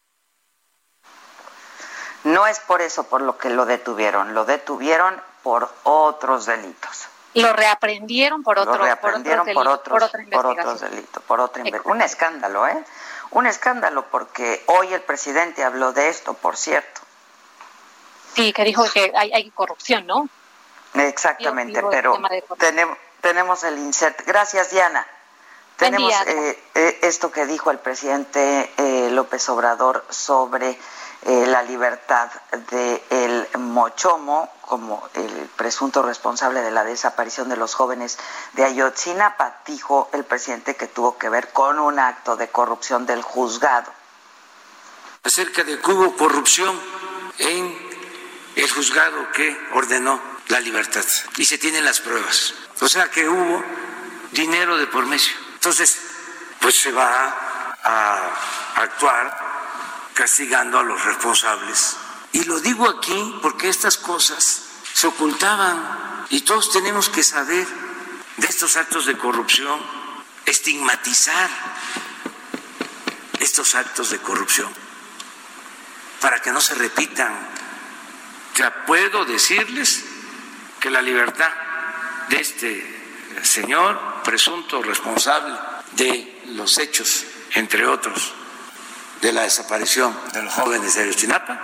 No 2.23 2.47
es 2.47 2.61
por 2.61 2.81
eso 2.81 3.09
por 3.09 3.21
lo 3.21 3.37
que 3.37 3.51
lo 3.51 3.67
detuvieron, 3.67 4.33
lo 4.33 4.45
detuvieron 4.45 5.21
por 5.43 5.69
otros 5.83 6.47
delitos. 6.47 7.09
Lo 7.35 7.53
reaprendieron 7.53 8.43
por 8.43 8.59
otro, 8.59 8.77
lo 8.77 8.85
reaprendieron 8.85 9.47
por 9.53 9.69
otros, 9.69 9.99
por, 9.99 10.03
otra 10.05 10.25
por 10.31 10.47
otros 10.47 10.81
delitos, 10.81 11.23
por 11.25 11.41
otra 11.41 11.65
Un 11.85 12.01
escándalo, 12.01 12.67
¿eh? 12.69 12.85
Un 13.31 13.47
escándalo 13.47 14.07
porque 14.11 14.63
hoy 14.67 14.93
el 14.93 15.03
presidente 15.03 15.65
habló 15.65 15.93
de 15.93 16.09
esto, 16.09 16.35
por 16.35 16.57
cierto. 16.57 17.01
Sí, 18.35 18.53
que 18.53 18.65
dijo 18.65 18.85
que 18.93 19.13
hay, 19.17 19.33
hay 19.33 19.51
corrupción, 19.51 20.07
¿no? 20.07 20.29
Exactamente, 20.95 21.83
pero 21.91 22.21
tenemos, 22.59 22.97
tenemos 23.21 23.65
el 23.65 23.79
insert. 23.79 24.25
Gracias, 24.27 24.71
Diana. 24.71 25.07
Tenemos 25.77 26.13
eh, 26.27 26.59
eh, 26.75 26.99
esto 27.03 27.33
que 27.33 27.47
dijo 27.47 27.71
el 27.73 27.79
presidente 27.79 28.73
eh, 28.77 29.09
López 29.11 29.49
Obrador 29.49 30.05
sobre 30.09 30.79
eh, 31.27 31.47
la 31.47 31.63
libertad 31.63 32.31
de 32.71 33.03
el 33.09 33.59
Mochomo 33.59 34.53
como 34.61 35.09
el 35.15 35.49
presunto 35.57 36.03
responsable 36.03 36.61
de 36.61 36.71
la 36.71 36.85
desaparición 36.85 37.49
de 37.49 37.57
los 37.57 37.75
jóvenes 37.75 38.19
de 38.53 38.65
Ayotzinapa, 38.65 39.61
dijo 39.67 40.11
el 40.13 40.25
presidente 40.25 40.77
que 40.77 40.87
tuvo 40.87 41.17
que 41.17 41.31
ver 41.31 41.51
con 41.53 41.79
un 41.79 41.99
acto 41.99 42.37
de 42.37 42.49
corrupción 42.49 43.07
del 43.07 43.23
juzgado. 43.23 43.91
Acerca 45.23 45.65
de 45.65 45.81
que 45.81 45.91
hubo 45.91 46.15
corrupción 46.17 46.79
en 47.39 47.79
el 48.57 48.71
juzgado 48.71 49.33
que 49.33 49.59
ordenó 49.73 50.21
la 50.49 50.61
libertad 50.61 51.05
y 51.39 51.47
se 51.47 51.57
tienen 51.57 51.87
las 51.87 52.01
pruebas. 52.01 52.55
O 52.81 52.89
sea 52.89 53.11
que 53.11 53.27
hubo 53.27 53.65
dinero 54.33 54.77
de 54.77 54.87
por 54.89 55.07
medio. 55.07 55.33
Entonces, 55.55 55.99
pues 56.61 56.75
se 56.75 56.93
va 56.93 57.77
a 57.83 58.31
actuar 58.77 59.44
castigando 60.15 60.79
a 60.79 60.83
los 60.83 61.05
responsables. 61.05 61.97
Y 62.33 62.45
lo 62.45 62.61
digo 62.61 62.89
aquí 62.89 63.39
porque 63.43 63.69
estas 63.69 63.99
cosas 63.99 64.63
se 64.93 65.07
ocultaban 65.07 66.27
y 66.31 66.41
todos 66.43 66.73
tenemos 66.73 67.09
que 67.09 67.23
saber 67.23 67.67
de 68.37 68.47
estos 68.47 68.77
actos 68.77 69.07
de 69.07 69.19
corrupción, 69.19 69.81
estigmatizar 70.47 71.51
estos 73.39 73.75
actos 73.75 74.11
de 74.11 74.19
corrupción 74.19 74.73
para 76.21 76.41
que 76.41 76.53
no 76.53 76.61
se 76.61 76.75
repitan. 76.75 77.33
Ya 78.57 78.85
puedo 78.87 79.25
decirles 79.25 80.05
que 80.81 80.91
la 80.91 81.03
libertad 81.03 81.53
de 82.29 82.41
este 82.41 83.41
señor 83.43 84.23
presunto 84.23 84.83
responsable 84.83 85.55
de 85.93 86.43
los 86.55 86.79
hechos, 86.79 87.25
entre 87.55 87.87
otros, 87.87 88.33
de 89.25 89.33
la 89.33 89.41
desaparición 89.41 90.15
de 90.35 90.43
los 90.43 90.53
jóvenes 90.53 90.95
de 90.95 91.05
Ayotzinapa 91.05 91.59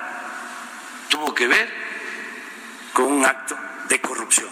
tuvo 1.11 1.35
que 1.35 1.47
ver 1.47 1.71
con 2.95 3.05
un 3.05 3.27
acto 3.27 3.55
de 3.87 4.01
corrupción. 4.01 4.49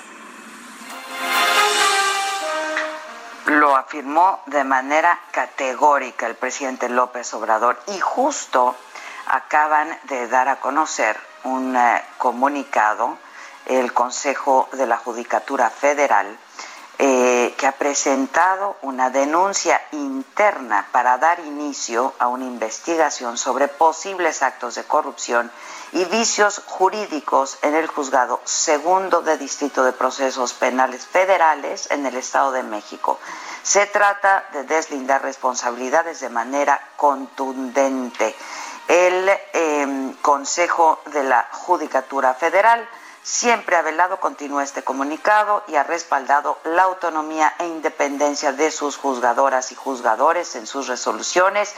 Lo 3.47 3.75
afirmó 3.77 4.43
de 4.45 4.63
manera 4.63 5.19
categórica 5.31 6.27
el 6.27 6.35
presidente 6.35 6.91
López 6.91 7.33
Obrador 7.33 7.81
y 7.87 7.99
justo 7.99 8.77
acaban 9.29 9.89
de 10.03 10.29
dar 10.29 10.49
a 10.51 10.57
conocer 10.57 11.19
un 11.45 11.75
eh, 11.77 12.03
comunicado 12.19 13.17
el 13.65 13.95
Consejo 13.95 14.69
de 14.73 14.87
la 14.87 14.99
Judicatura 14.99 15.71
Federal 15.71 16.39
eh, 17.01 17.55
que 17.57 17.67
ha 17.69 17.73
presentado 17.73 18.77
una 18.83 19.11
denuncia 19.11 19.81
interna 19.93 20.89
para 20.91 21.17
dar 21.19 21.39
inicio 21.39 22.13
a 22.19 22.27
una 22.27 22.45
investigación 22.45 23.39
sobre 23.39 23.69
posibles 23.69 24.43
actos 24.43 24.75
de 24.75 24.83
corrupción 24.83 25.49
y 25.93 26.05
vicios 26.07 26.61
jurídicos 26.67 27.59
en 27.63 27.77
el 27.77 27.87
juzgado 27.87 28.41
segundo 28.45 29.23
de 29.23 29.39
Distrito 29.39 29.85
de 29.85 29.93
Procesos 29.93 30.55
Penales 30.55 31.07
Federales 31.07 31.89
en 31.93 32.05
el 32.05 32.17
Estado 32.17 32.51
de 32.51 32.65
México. 32.65 33.21
Se 33.63 33.87
trata 33.87 34.49
de 34.53 34.65
deslindar 34.65 35.23
responsabilidades 35.23 36.19
de 36.19 36.31
manera 36.31 36.81
contundente. 36.97 38.35
El 38.89 39.29
eh, 39.29 40.15
Consejo 40.21 41.01
de 41.13 41.23
la 41.23 41.49
Judicatura 41.53 42.35
Federal 42.35 42.89
siempre 43.29 43.77
ha 43.77 43.83
velado, 43.83 44.21
continúa 44.21 44.65
este 44.65 44.83
comunicado, 44.83 45.63
y 45.69 45.77
ha 45.77 45.83
respaldado 45.83 46.59
la 46.65 46.85
autonomía 46.85 47.55
e 47.59 47.67
independencia 47.67 48.53
de 48.53 48.71
sus 48.71 48.97
juzgadoras 48.97 49.71
y 49.71 49.75
juzgadores 49.75 50.57
en 50.57 50.67
sus 50.67 50.87
resoluciones, 50.89 51.75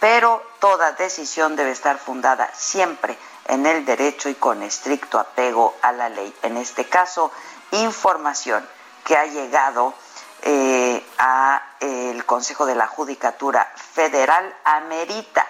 pero 0.00 0.42
toda 0.60 0.92
decisión 0.92 1.56
debe 1.56 1.72
estar 1.72 1.98
fundada 1.98 2.48
siempre 2.54 3.18
en 3.48 3.66
el 3.66 3.84
derecho 3.84 4.30
y 4.30 4.34
con 4.34 4.62
estricto 4.62 5.18
apego 5.18 5.74
a 5.82 5.92
la 5.92 6.08
ley. 6.08 6.34
En 6.40 6.56
este 6.56 6.88
caso, 6.88 7.30
información 7.72 8.66
que 9.04 9.14
ha 9.14 9.26
llegado 9.26 9.92
eh, 10.40 11.06
a 11.18 11.62
el 11.80 12.24
Consejo 12.24 12.64
de 12.64 12.76
la 12.76 12.86
Judicatura 12.86 13.70
Federal 13.76 14.56
amerita 14.64 15.46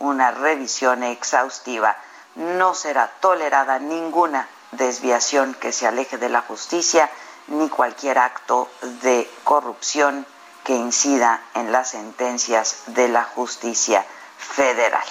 una 0.00 0.32
revisión 0.32 1.02
exhaustiva. 1.02 1.96
No 2.34 2.74
será 2.74 3.10
tolerada 3.20 3.78
ninguna 3.78 4.46
desviación 4.72 5.54
que 5.54 5.72
se 5.72 5.86
aleje 5.86 6.18
de 6.18 6.28
la 6.28 6.42
justicia 6.42 7.10
ni 7.48 7.68
cualquier 7.68 8.18
acto 8.18 8.68
de 9.02 9.30
corrupción 9.44 10.26
que 10.64 10.74
incida 10.74 11.40
en 11.54 11.72
las 11.72 11.90
sentencias 11.90 12.82
de 12.88 13.08
la 13.08 13.24
justicia 13.24 14.04
federal. 14.36 15.04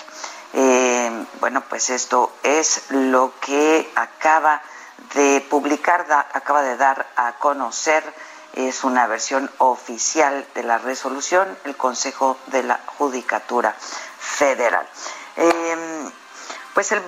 Eh, 0.53 1.25
bueno, 1.39 1.63
pues 1.67 1.89
esto 1.89 2.31
es 2.43 2.83
lo 2.89 3.33
que 3.41 3.91
acaba 3.95 4.61
de 5.13 5.45
publicar, 5.49 6.05
acaba 6.33 6.61
de 6.61 6.77
dar 6.77 7.07
a 7.15 7.33
conocer, 7.33 8.03
es 8.53 8.83
una 8.83 9.07
versión 9.07 9.51
oficial 9.57 10.45
de 10.55 10.63
la 10.63 10.77
resolución, 10.77 11.57
el 11.65 11.75
Consejo 11.75 12.37
de 12.47 12.63
la 12.63 12.79
Judicatura 12.97 13.75
Federal. 14.19 14.87
Eh, 15.35 16.11
pues 16.77 16.91
el, 16.91 17.01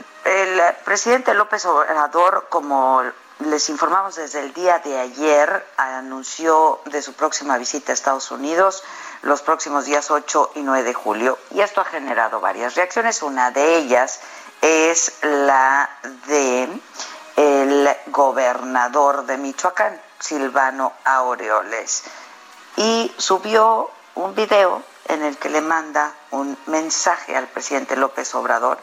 presidente 0.83 1.35
López 1.35 1.63
Obrador, 1.67 2.47
como 2.49 3.03
les 3.37 3.69
informamos 3.69 4.15
desde 4.15 4.39
el 4.39 4.51
día 4.51 4.79
de 4.79 4.97
ayer, 4.97 5.63
anunció 5.77 6.81
de 6.85 7.03
su 7.03 7.13
próxima 7.13 7.55
visita 7.59 7.91
a 7.91 7.93
Estados 7.93 8.31
Unidos 8.31 8.83
los 9.21 9.43
próximos 9.43 9.85
días 9.85 10.09
8 10.09 10.53
y 10.55 10.63
9 10.63 10.83
de 10.83 10.93
julio. 10.95 11.37
Y 11.51 11.61
esto 11.61 11.81
ha 11.81 11.85
generado 11.85 12.39
varias 12.39 12.73
reacciones. 12.73 13.21
Una 13.21 13.51
de 13.51 13.77
ellas 13.77 14.21
es 14.63 15.13
la 15.21 15.87
de 16.25 16.67
el 17.35 17.89
gobernador 18.07 19.27
de 19.27 19.37
Michoacán, 19.37 20.01
Silvano 20.17 20.93
Aureoles. 21.05 22.05
Y 22.75 23.13
subió 23.19 23.91
un 24.15 24.33
video 24.33 24.81
en 25.09 25.21
el 25.21 25.37
que 25.37 25.49
le 25.49 25.61
manda 25.61 26.11
un 26.31 26.57
mensaje 26.65 27.35
al 27.35 27.45
presidente 27.45 27.95
López 27.95 28.33
Obrador 28.33 28.79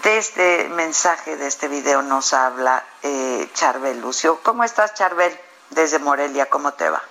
de 0.00 0.16
este 0.16 0.68
mensaje, 0.70 1.36
de 1.36 1.46
este 1.46 1.68
video, 1.68 2.00
nos 2.00 2.32
habla 2.32 2.82
eh, 3.02 3.46
Charbel 3.52 4.00
Lucio. 4.00 4.38
¿Cómo 4.42 4.64
estás, 4.64 4.94
Charbel? 4.94 5.32
Desde 5.70 5.98
Morelia, 5.98 6.46
¿cómo 6.46 6.72
te 6.72 6.88
va? 6.88 7.02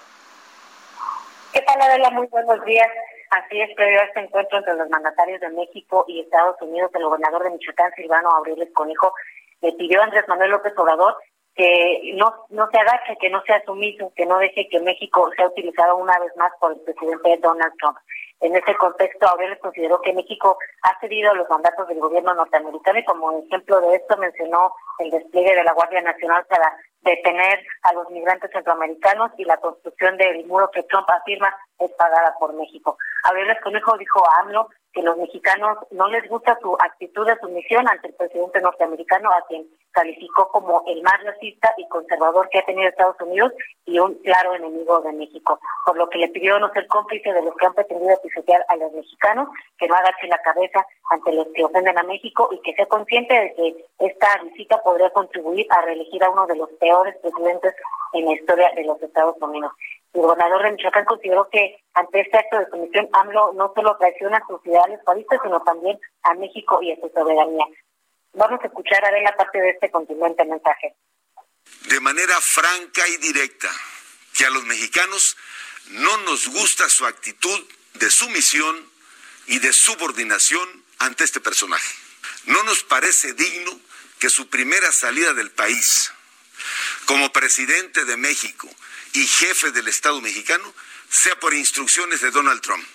¿Qué 1.53 1.61
tal, 1.61 1.79
Adela? 1.79 2.09
Muy 2.09 2.27
buenos 2.27 2.63
días. 2.65 2.88
Así 3.29 3.61
es, 3.61 3.69
previo 3.75 3.99
a 4.01 4.05
este 4.05 4.21
encuentro 4.21 4.57
entre 4.57 4.73
los 4.75 4.89
mandatarios 4.89 5.39
de 5.41 5.49
México 5.49 6.05
y 6.07 6.21
Estados 6.21 6.55
Unidos, 6.61 6.91
el 6.95 7.03
gobernador 7.03 7.43
de 7.43 7.51
Michoacán, 7.51 7.91
Silvano 7.95 8.29
Aureles 8.29 8.73
Conejo, 8.73 9.13
le 9.61 9.73
pidió 9.73 10.01
a 10.01 10.05
Andrés 10.05 10.27
Manuel 10.27 10.51
López 10.51 10.73
Obrador 10.77 11.15
que 11.55 12.13
no, 12.15 12.45
no 12.49 12.69
se 12.71 12.77
agache, 12.77 13.17
que 13.19 13.29
no 13.29 13.41
sea 13.43 13.63
sumiso, 13.63 14.11
que 14.15 14.25
no 14.25 14.39
deje 14.39 14.67
que 14.69 14.79
México 14.79 15.29
sea 15.36 15.47
utilizado 15.47 15.97
una 15.97 16.17
vez 16.19 16.36
más 16.36 16.51
por 16.59 16.71
el 16.71 16.79
presidente 16.79 17.38
Donald 17.41 17.73
Trump. 17.79 17.97
En 18.41 18.55
ese 18.55 18.75
contexto, 18.75 19.27
Aureles 19.27 19.59
consideró 19.59 20.01
que 20.01 20.13
México 20.13 20.57
ha 20.81 20.99
cedido 20.99 21.33
los 21.35 21.47
mandatos 21.47 21.87
del 21.87 21.99
gobierno 21.99 22.33
norteamericano 22.33 22.97
y 22.97 23.05
como 23.05 23.39
ejemplo 23.39 23.79
de 23.81 23.95
esto 23.95 24.17
mencionó 24.17 24.73
el 24.97 25.11
despliegue 25.11 25.55
de 25.55 25.63
la 25.63 25.73
Guardia 25.73 26.01
Nacional 26.01 26.43
para 26.49 26.75
detener 27.01 27.63
a 27.83 27.93
los 27.93 28.09
migrantes 28.09 28.49
centroamericanos 28.51 29.31
y 29.37 29.45
la 29.45 29.57
construcción 29.57 30.17
del 30.17 30.45
muro 30.47 30.71
que 30.71 30.83
Trump 30.83 31.07
afirma 31.09 31.55
es 31.79 31.91
pagada 31.91 32.35
por 32.39 32.53
México. 32.53 32.97
Aureles 33.25 33.61
Conejo 33.61 33.95
dijo 33.97 34.23
a 34.27 34.39
AMLO 34.41 34.69
que 34.91 35.03
los 35.03 35.17
mexicanos 35.17 35.77
no 35.91 36.09
les 36.09 36.27
gusta 36.27 36.57
su 36.61 36.75
actitud 36.79 37.27
de 37.27 37.37
sumisión 37.39 37.87
ante 37.87 38.07
el 38.07 38.15
presidente 38.15 38.59
norteamericano 38.59 39.29
a 39.31 39.45
quien 39.47 39.67
calificó 39.91 40.49
como 40.49 40.83
el 40.87 41.01
más 41.01 41.23
racista 41.23 41.73
y 41.77 41.87
conservador 41.87 42.49
que 42.49 42.59
ha 42.59 42.65
tenido 42.65 42.89
Estados 42.89 43.19
Unidos 43.21 43.53
y 43.85 43.99
un 43.99 44.13
claro 44.15 44.55
enemigo 44.55 45.01
de 45.01 45.13
México, 45.13 45.59
por 45.85 45.97
lo 45.97 46.09
que 46.09 46.19
le 46.19 46.29
pidió 46.29 46.59
no 46.59 46.71
ser 46.71 46.87
cómplice 46.87 47.31
de 47.31 47.41
los 47.41 47.55
que 47.55 47.65
han 47.65 47.73
pretendido 47.73 48.19
pisotear 48.21 48.65
a 48.67 48.75
los 48.77 48.91
mexicanos, 48.93 49.49
que 49.77 49.87
no 49.87 49.95
agache 49.95 50.27
la 50.27 50.41
cabeza 50.41 50.85
ante 51.09 51.33
los 51.33 51.47
que 51.53 51.63
ofenden 51.63 51.97
a 51.97 52.03
México 52.03 52.49
y 52.51 52.59
que 52.61 52.73
sea 52.73 52.85
consciente 52.85 53.33
de 53.33 53.53
que 53.53 53.85
esta 53.99 54.27
visita 54.43 54.81
podría 54.83 55.09
contribuir 55.11 55.67
a 55.69 55.81
reelegir 55.81 56.23
a 56.23 56.29
uno 56.29 56.47
de 56.47 56.55
los 56.55 56.69
peores 56.79 57.15
presidentes 57.17 57.73
en 58.13 58.25
la 58.25 58.33
historia 58.33 58.71
de 58.75 58.83
los 58.83 59.01
Estados 59.01 59.35
Unidos. 59.41 59.71
El 60.13 60.21
gobernador 60.21 60.63
de 60.63 60.71
Michoacán 60.71 61.05
consideró 61.05 61.47
que 61.49 61.77
ante 61.93 62.19
este 62.19 62.37
acto 62.37 62.59
de 62.59 62.69
comisión 62.69 63.09
AMLO 63.13 63.53
no 63.53 63.71
solo 63.73 63.95
traiciona 63.97 64.37
a 64.37 64.47
sus 64.47 64.61
ciudadanos 64.61 64.99
países, 65.05 65.39
sino 65.41 65.61
también 65.61 65.97
a 66.23 66.33
México 66.33 66.81
y 66.81 66.91
a 66.91 66.99
su 66.99 67.09
soberanía. 67.09 67.65
Vamos 68.34 68.61
a 68.63 68.67
escuchar 68.67 69.03
a 69.03 69.11
la 69.11 69.36
parte 69.36 69.59
de 69.59 69.71
este 69.71 69.91
continente 69.91 70.45
mensaje. 70.45 70.95
De 71.88 71.99
manera 71.99 72.39
franca 72.39 73.07
y 73.07 73.17
directa, 73.17 73.69
que 74.34 74.45
a 74.45 74.49
los 74.49 74.63
mexicanos 74.65 75.36
no 75.89 76.17
nos 76.17 76.47
gusta 76.47 76.88
su 76.89 77.05
actitud 77.05 77.67
de 77.95 78.09
sumisión 78.09 78.89
y 79.47 79.59
de 79.59 79.73
subordinación 79.73 80.84
ante 80.99 81.25
este 81.25 81.41
personaje. 81.41 81.93
No 82.45 82.63
nos 82.63 82.84
parece 82.84 83.34
digno 83.34 83.79
que 84.19 84.29
su 84.29 84.49
primera 84.49 84.91
salida 84.91 85.34
del 85.34 85.51
país 85.51 86.11
como 87.05 87.34
presidente 87.34 88.05
de 88.05 88.17
México 88.17 88.69
y 89.13 89.25
jefe 89.27 89.71
del 89.71 89.88
Estado 89.88 90.21
mexicano 90.21 90.73
sea 91.09 91.38
por 91.39 91.53
instrucciones 91.53 92.21
de 92.21 92.32
Donald 92.32 92.61
Trump. 92.61 92.88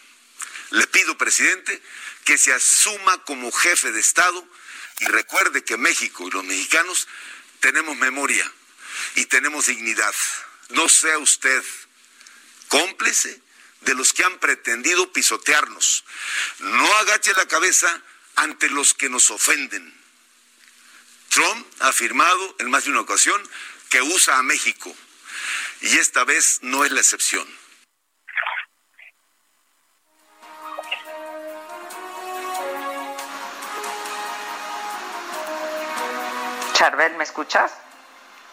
Le 0.70 0.87
pido, 0.87 1.18
presidente, 1.18 1.80
que 2.24 2.39
se 2.39 2.53
asuma 2.53 3.22
como 3.24 3.53
jefe 3.53 3.93
de 3.93 4.01
Estado 4.01 4.49
y 5.01 5.07
recuerde 5.07 5.64
que 5.64 5.76
México 5.76 6.26
y 6.26 6.30
los 6.30 6.44
mexicanos 6.44 7.07
tenemos 7.61 7.97
memoria 7.97 8.51
y 9.16 9.26
tenemos 9.26 9.66
dignidad. 9.66 10.14
No 10.70 10.88
sea 10.88 11.18
usted 11.18 11.62
cómplice 12.68 13.40
de 13.82 13.94
los 13.94 14.12
que 14.12 14.24
han 14.24 14.38
pretendido 14.38 15.12
pisotearnos. 15.12 16.05
No 16.59 16.97
agache 16.99 17.32
la 17.36 17.47
cabeza 17.47 18.03
ante 18.36 18.68
los 18.70 18.94
que 18.94 19.09
nos 19.09 19.30
ofenden. 19.30 19.94
Trump 21.28 21.66
ha 21.80 21.88
afirmado 21.88 22.57
en 22.59 22.70
más 22.70 22.84
de 22.84 22.90
una 22.90 23.01
ocasión 23.01 23.42
que 23.90 24.01
usa 24.03 24.38
a 24.38 24.42
México 24.42 24.94
y 25.82 25.99
esta 25.99 26.24
vez 26.24 26.61
no 26.62 26.84
es 26.84 26.92
la 26.92 27.01
excepción. 27.01 27.47
Charbel, 36.87 37.16
¿me 37.16 37.24
escuchas? 37.24 37.76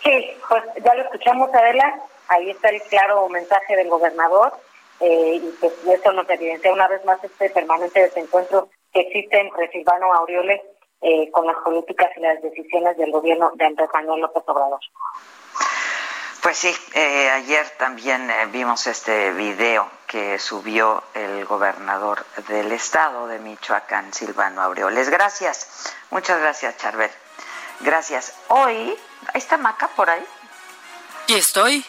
Sí, 0.01 0.37
pues 0.49 0.63
ya 0.83 0.95
lo 0.95 1.03
escuchamos, 1.03 1.53
Adela. 1.53 1.99
Ahí 2.29 2.49
está 2.49 2.69
el 2.69 2.81
claro 2.81 3.29
mensaje 3.29 3.75
del 3.75 3.89
gobernador 3.89 4.53
eh, 4.99 5.35
y 5.35 5.55
pues 5.59 5.71
eso 5.87 6.11
nos 6.13 6.27
evidencia 6.27 6.73
una 6.73 6.87
vez 6.87 7.05
más 7.05 7.23
este 7.23 7.51
permanente 7.51 8.01
desencuentro 8.01 8.69
que 8.91 9.01
existe 9.01 9.39
entre 9.39 9.69
Silvano 9.69 10.11
Aureoles 10.15 10.61
eh, 11.01 11.29
con 11.29 11.45
las 11.45 11.57
políticas 11.57 12.09
y 12.17 12.21
las 12.21 12.41
decisiones 12.41 12.97
del 12.97 13.11
gobierno 13.11 13.51
de 13.53 13.65
Andrés 13.65 13.89
Manuel 13.93 14.21
López 14.21 14.41
Obrador. 14.47 14.79
Pues 16.41 16.57
sí, 16.57 16.73
eh, 16.95 17.29
ayer 17.29 17.69
también 17.77 18.31
vimos 18.51 18.87
este 18.87 19.31
video 19.33 19.87
que 20.07 20.39
subió 20.39 21.03
el 21.13 21.45
gobernador 21.45 22.25
del 22.47 22.71
estado 22.71 23.27
de 23.27 23.37
Michoacán, 23.37 24.11
Silvano 24.11 24.63
Aureoles. 24.63 25.11
Gracias, 25.11 25.93
muchas 26.09 26.39
gracias, 26.39 26.77
Charbel. 26.77 27.11
Gracias. 27.83 28.33
Hoy, 28.47 28.97
¿está 29.33 29.57
Maca 29.57 29.89
por 29.89 30.09
ahí? 30.09 30.25
Y 31.27 31.33
estoy. 31.33 31.85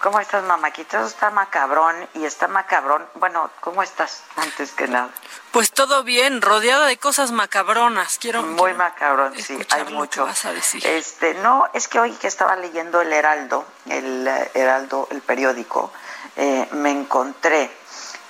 ¿Cómo 0.00 0.18
estás, 0.18 0.42
mamaquito? 0.44 1.06
Está 1.06 1.30
macabrón 1.30 1.94
y 2.14 2.24
está 2.24 2.48
macabrón. 2.48 3.06
Bueno, 3.14 3.50
¿cómo 3.60 3.82
estás 3.82 4.24
antes 4.36 4.72
que 4.72 4.88
nada? 4.88 5.08
Pues 5.52 5.70
todo 5.70 6.02
bien, 6.02 6.42
rodeada 6.42 6.86
de 6.86 6.98
cosas 6.98 7.30
macabronas. 7.30 8.18
Quiero 8.18 8.42
muy 8.42 8.74
macabrón, 8.74 9.34
sí, 9.40 9.56
hay 9.70 9.84
mucho. 9.84 10.26
Vas 10.26 10.44
a 10.44 10.52
decir. 10.52 10.84
Este, 10.84 11.34
no, 11.34 11.66
es 11.72 11.86
que 11.86 12.00
hoy 12.00 12.12
que 12.12 12.26
estaba 12.26 12.56
leyendo 12.56 13.00
el 13.00 13.12
Heraldo, 13.12 13.64
el 13.88 14.26
eh, 14.26 14.50
Heraldo, 14.54 15.08
el 15.12 15.22
periódico, 15.22 15.92
eh, 16.36 16.68
me 16.72 16.90
encontré 16.90 17.70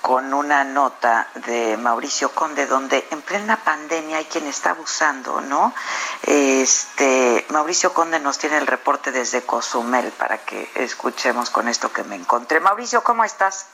con 0.07 0.33
una 0.33 0.63
nota 0.63 1.27
de 1.33 1.75
Mauricio 1.75 2.31
Conde 2.31 2.65
donde 2.65 3.05
en 3.11 3.21
plena 3.21 3.61
pandemia 3.61 4.19
hay 4.19 4.23
quien 4.23 4.47
está 4.47 4.69
abusando, 4.69 5.41
¿no? 5.41 5.73
Este, 6.21 7.45
Mauricio 7.49 7.93
Conde 7.93 8.17
nos 8.21 8.37
tiene 8.37 8.57
el 8.57 8.67
reporte 8.67 9.11
desde 9.11 9.41
Cozumel 9.41 10.13
para 10.13 10.37
que 10.37 10.71
escuchemos 10.75 11.49
con 11.49 11.67
esto 11.67 11.91
que 11.91 12.05
me 12.05 12.15
encontré. 12.15 12.61
Mauricio, 12.61 13.03
¿cómo 13.03 13.25
estás? 13.25 13.65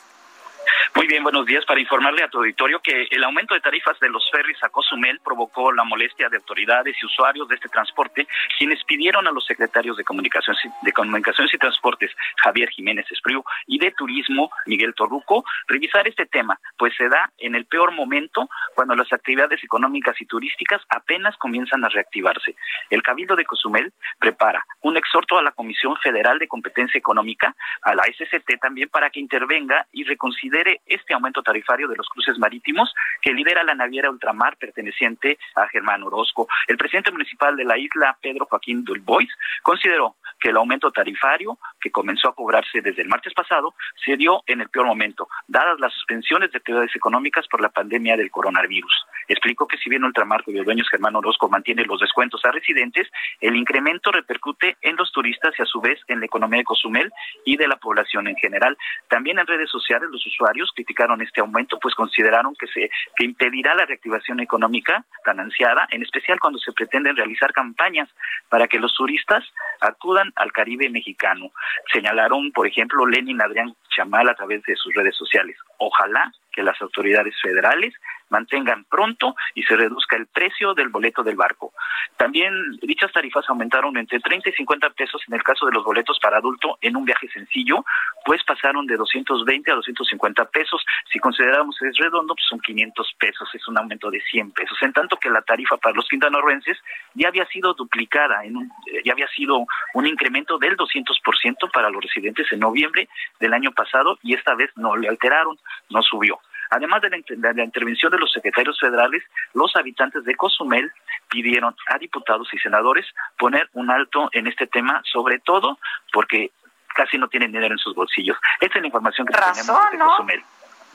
Muy 0.96 1.08
bien, 1.08 1.24
buenos 1.24 1.46
días. 1.46 1.66
Para 1.66 1.80
informarle 1.80 2.24
a 2.24 2.28
tu 2.28 2.38
auditorio 2.38 2.80
que 2.80 3.08
el 3.10 3.24
aumento 3.24 3.54
de 3.54 3.62
tarifas 3.62 4.00
de 4.00 4.10
los 4.10 4.30
ferries 4.32 4.64
a 4.64 4.70
Cozumel 4.70 5.20
provocó 5.24 5.72
la 5.72 5.84
molestia 5.84 6.30
de 6.30 6.38
autoridades 6.38 6.96
y 7.02 7.06
usuarios 7.06 7.48
de 7.48 7.56
este 7.56 7.68
transporte, 7.68 8.28
quienes 8.58 8.84
pidieron 8.84 9.28
a 9.28 9.32
los 9.32 9.46
secretarios 9.46 9.98
de 9.98 10.04
Comunicaciones, 10.04 10.62
de 10.82 10.94
Comunicaciones 10.94 11.54
y 11.54 11.58
Transportes, 11.58 12.12
Javier 12.38 12.70
Jiménez 12.70 13.06
Espriu, 13.12 13.44
y 13.68 13.80
de 13.80 13.92
Turismo, 13.92 14.52
Miguel 14.66 14.94
Torruco, 14.94 15.44
revisar 15.68 16.08
este 16.08 16.26
tema, 16.26 16.60
pues 16.78 16.94
se 16.96 17.10
da 17.10 17.32
en 17.40 17.56
el 17.56 17.66
peor 17.66 17.92
momento 17.92 18.48
cuando 18.76 18.96
las 18.96 19.12
actividades 19.12 19.64
económicas 19.64 20.20
y 20.22 20.26
turísticas 20.26 20.82
apenas 20.90 21.36
comienzan 21.38 21.84
a 21.84 21.90
reactivarse. 21.90 22.56
El 22.90 23.02
Cabildo 23.02 23.36
de 23.36 23.46
Cozumel 23.46 23.92
prepara 24.20 24.66
un 24.82 24.96
exhorto 24.96 25.38
a 25.38 25.44
la 25.44 25.52
Comisión 25.52 25.98
Federal 25.98 26.40
de 26.40 26.48
Competencia 26.48 26.98
Económica, 26.98 27.56
a 27.82 27.96
la 27.96 28.04
SCT 28.04 28.60
también, 28.62 28.90
para 28.90 29.10
que 29.10 29.20
intervenga 29.20 29.86
y 29.92 30.04
reconsidere 30.04 30.53
este 30.86 31.14
aumento 31.14 31.42
tarifario 31.42 31.88
de 31.88 31.96
los 31.96 32.08
cruces 32.08 32.38
marítimos 32.38 32.94
que 33.22 33.34
lidera 33.34 33.64
la 33.64 33.76
naviera 33.76 34.10
Ultramar 34.10 34.58
perteneciente 34.58 35.38
a 35.56 35.68
Germán 35.68 36.04
Orozco. 36.04 36.48
El 36.68 36.78
presidente 36.78 37.12
municipal 37.12 37.56
de 37.56 37.66
la 37.66 37.78
isla, 37.78 38.18
Pedro 38.22 38.46
Joaquín 38.46 38.84
Dulbois, 38.84 39.30
consideró 39.64 40.16
que 40.40 40.50
el 40.50 40.58
aumento 40.58 40.92
tarifario 40.92 41.58
que 41.80 41.92
comenzó 41.92 42.30
a 42.30 42.36
cobrarse 42.36 42.82
desde 42.82 43.02
el 43.02 43.08
martes 43.08 43.34
pasado 43.34 43.74
se 44.06 44.18
dio 44.18 44.44
en 44.46 44.62
el 44.62 44.70
peor 44.70 44.86
momento, 44.86 45.28
dadas 45.48 45.80
las 45.80 45.94
suspensiones 45.94 46.52
de 46.52 46.58
actividades 46.58 46.96
económicas 46.96 47.48
por 47.48 47.62
la 47.62 47.70
pandemia 47.70 48.18
del 48.18 48.30
coronavirus. 48.30 49.06
Explicó 49.28 49.68
que 49.68 49.78
si 49.78 49.90
bien 49.90 50.04
Ultramar, 50.04 50.44
cuyo 50.44 50.64
dueño 50.64 50.84
es 50.84 50.90
Germán 50.90 51.16
Orozco, 51.16 51.50
mantiene 51.50 51.86
los 51.86 52.02
descuentos 52.02 52.44
a 52.44 52.52
residentes, 52.52 53.10
el 53.40 53.56
incremento 53.56 54.12
repercute 54.12 54.78
en 54.82 54.98
los 54.98 55.12
turistas 55.12 55.54
y 55.58 55.62
a 55.62 55.66
su 55.66 55.80
vez 55.80 56.00
en 56.08 56.20
la 56.20 56.26
economía 56.26 56.60
de 56.60 56.66
Cozumel 56.66 57.12
y 57.46 57.56
de 57.56 57.68
la 57.68 57.78
población 57.78 58.28
en 58.28 58.36
general. 58.36 58.78
También 59.08 59.40
en 59.40 59.48
redes 59.48 59.70
sociales 59.70 60.10
los 60.12 60.26
usuarios 60.26 60.43
criticaron 60.74 61.22
este 61.22 61.42
aumento, 61.42 61.80
pues 61.80 61.96
consideraron 61.96 62.56
que 62.56 62.68
se 62.68 62.90
que 63.16 63.26
impedirá 63.26 63.76
la 63.76 63.86
reactivación 63.86 64.40
económica 64.40 65.06
tan 65.24 65.40
ansiada, 65.40 65.88
en 65.92 66.04
especial 66.04 66.40
cuando 66.40 66.60
se 66.60 66.74
pretenden 66.74 67.16
realizar 67.16 67.52
campañas 67.54 68.10
para 68.50 68.68
que 68.68 68.80
los 68.80 68.94
turistas 68.94 69.44
acudan 69.82 70.32
al 70.36 70.52
Caribe 70.52 70.90
mexicano. 70.90 71.52
Señalaron, 71.92 72.52
por 72.52 72.68
ejemplo, 72.68 73.06
Lenin 73.06 73.42
Adrián 73.42 73.76
Chamal 73.96 74.30
a 74.30 74.36
través 74.36 74.64
de 74.64 74.76
sus 74.76 74.94
redes 74.94 75.16
sociales. 75.16 75.58
Ojalá 75.78 76.32
que 76.52 76.64
las 76.64 76.80
autoridades 76.82 77.36
federales 77.42 77.94
mantengan 78.34 78.84
pronto 78.86 79.36
y 79.54 79.62
se 79.64 79.76
reduzca 79.76 80.16
el 80.16 80.26
precio 80.26 80.74
del 80.74 80.90
boleto 80.90 81.24
del 81.24 81.36
barco. 81.36 81.72
También 82.18 82.54
dichas 82.82 83.12
tarifas 83.12 83.48
aumentaron 83.48 83.96
entre 83.98 84.20
30 84.20 84.50
y 84.50 84.54
50 84.54 84.90
pesos 84.90 85.22
en 85.28 85.36
el 85.36 85.44
caso 85.44 85.68
de 85.68 85.72
los 85.72 85.84
boletos 85.84 86.20
para 86.20 86.38
adulto 86.38 86.78
en 86.82 86.96
un 86.96 87.06
viaje 87.06 87.28
sencillo, 87.30 87.86
pues 88.26 88.44
pasaron 88.44 88.88
de 88.88 88.98
220 88.98 89.72
a 89.72 89.76
250 89.76 90.46
pesos. 90.46 90.84
Si 91.12 91.20
consideramos 91.20 91.80
es 91.82 91.96
redondo, 91.98 92.34
pues 92.34 92.48
son 92.50 92.60
500 92.60 93.14
pesos, 93.20 93.50
es 93.54 93.68
un 93.68 93.78
aumento 93.78 94.10
de 94.10 94.20
100 94.20 94.52
pesos. 94.52 94.78
En 94.82 94.94
tanto 94.94 95.18
que 95.18 95.30
la 95.30 95.42
tarifa 95.42 95.78
para 95.78 95.96
los 95.96 96.08
quintanarroenses 96.10 96.78
ya 97.14 97.28
había 97.28 97.46
sido 97.46 97.74
duplicada, 97.74 98.44
en 98.44 98.58
un, 98.58 98.72
ya 99.06 99.14
había 99.14 99.28
sido 99.28 99.66
un 99.94 100.08
incremento 100.08 100.58
del 100.58 100.76
200% 100.76 101.72
para 101.72 101.90
los 101.90 102.02
residentes 102.02 102.52
en 102.52 102.60
noviembre 102.60 103.08
del 103.40 103.54
año 103.54 103.72
pasado 103.72 104.18
y 104.24 104.34
esta 104.34 104.56
vez 104.56 104.72
no 104.76 104.96
le 104.96 105.08
alteraron, 105.08 105.58
no 105.90 106.02
subió. 106.02 106.40
Además 106.70 107.02
de 107.02 107.10
la, 107.10 107.18
intervención 107.64 108.12
de 108.12 108.18
los 108.18 108.32
secretarios 108.32 108.80
federales, 108.80 109.24
los 109.54 109.76
habitantes 109.76 110.24
de 110.24 110.36
Cozumel 110.36 110.92
pidieron 111.30 111.76
a 111.88 111.98
diputados 111.98 112.48
y 112.54 112.58
senadores 112.60 113.06
poner 113.38 113.70
un 113.74 113.92
alto 113.92 114.30
en 114.32 114.48
este 114.48 114.68
tema, 114.68 115.02
sobre 115.06 115.40
todo 115.40 115.80
porque 116.12 116.52
casi 116.94 117.18
no 117.18 117.28
tienen 117.28 117.52
dinero 117.52 117.74
en 117.74 117.80
sus 117.80 117.96
bolsillos. 117.96 118.38
Esta 118.60 118.78
es 118.78 118.82
la 118.82 118.88
información 118.88 119.28
que 119.28 119.34
tenemos 119.34 119.92
de 119.92 119.98
Cozumel. 119.98 120.44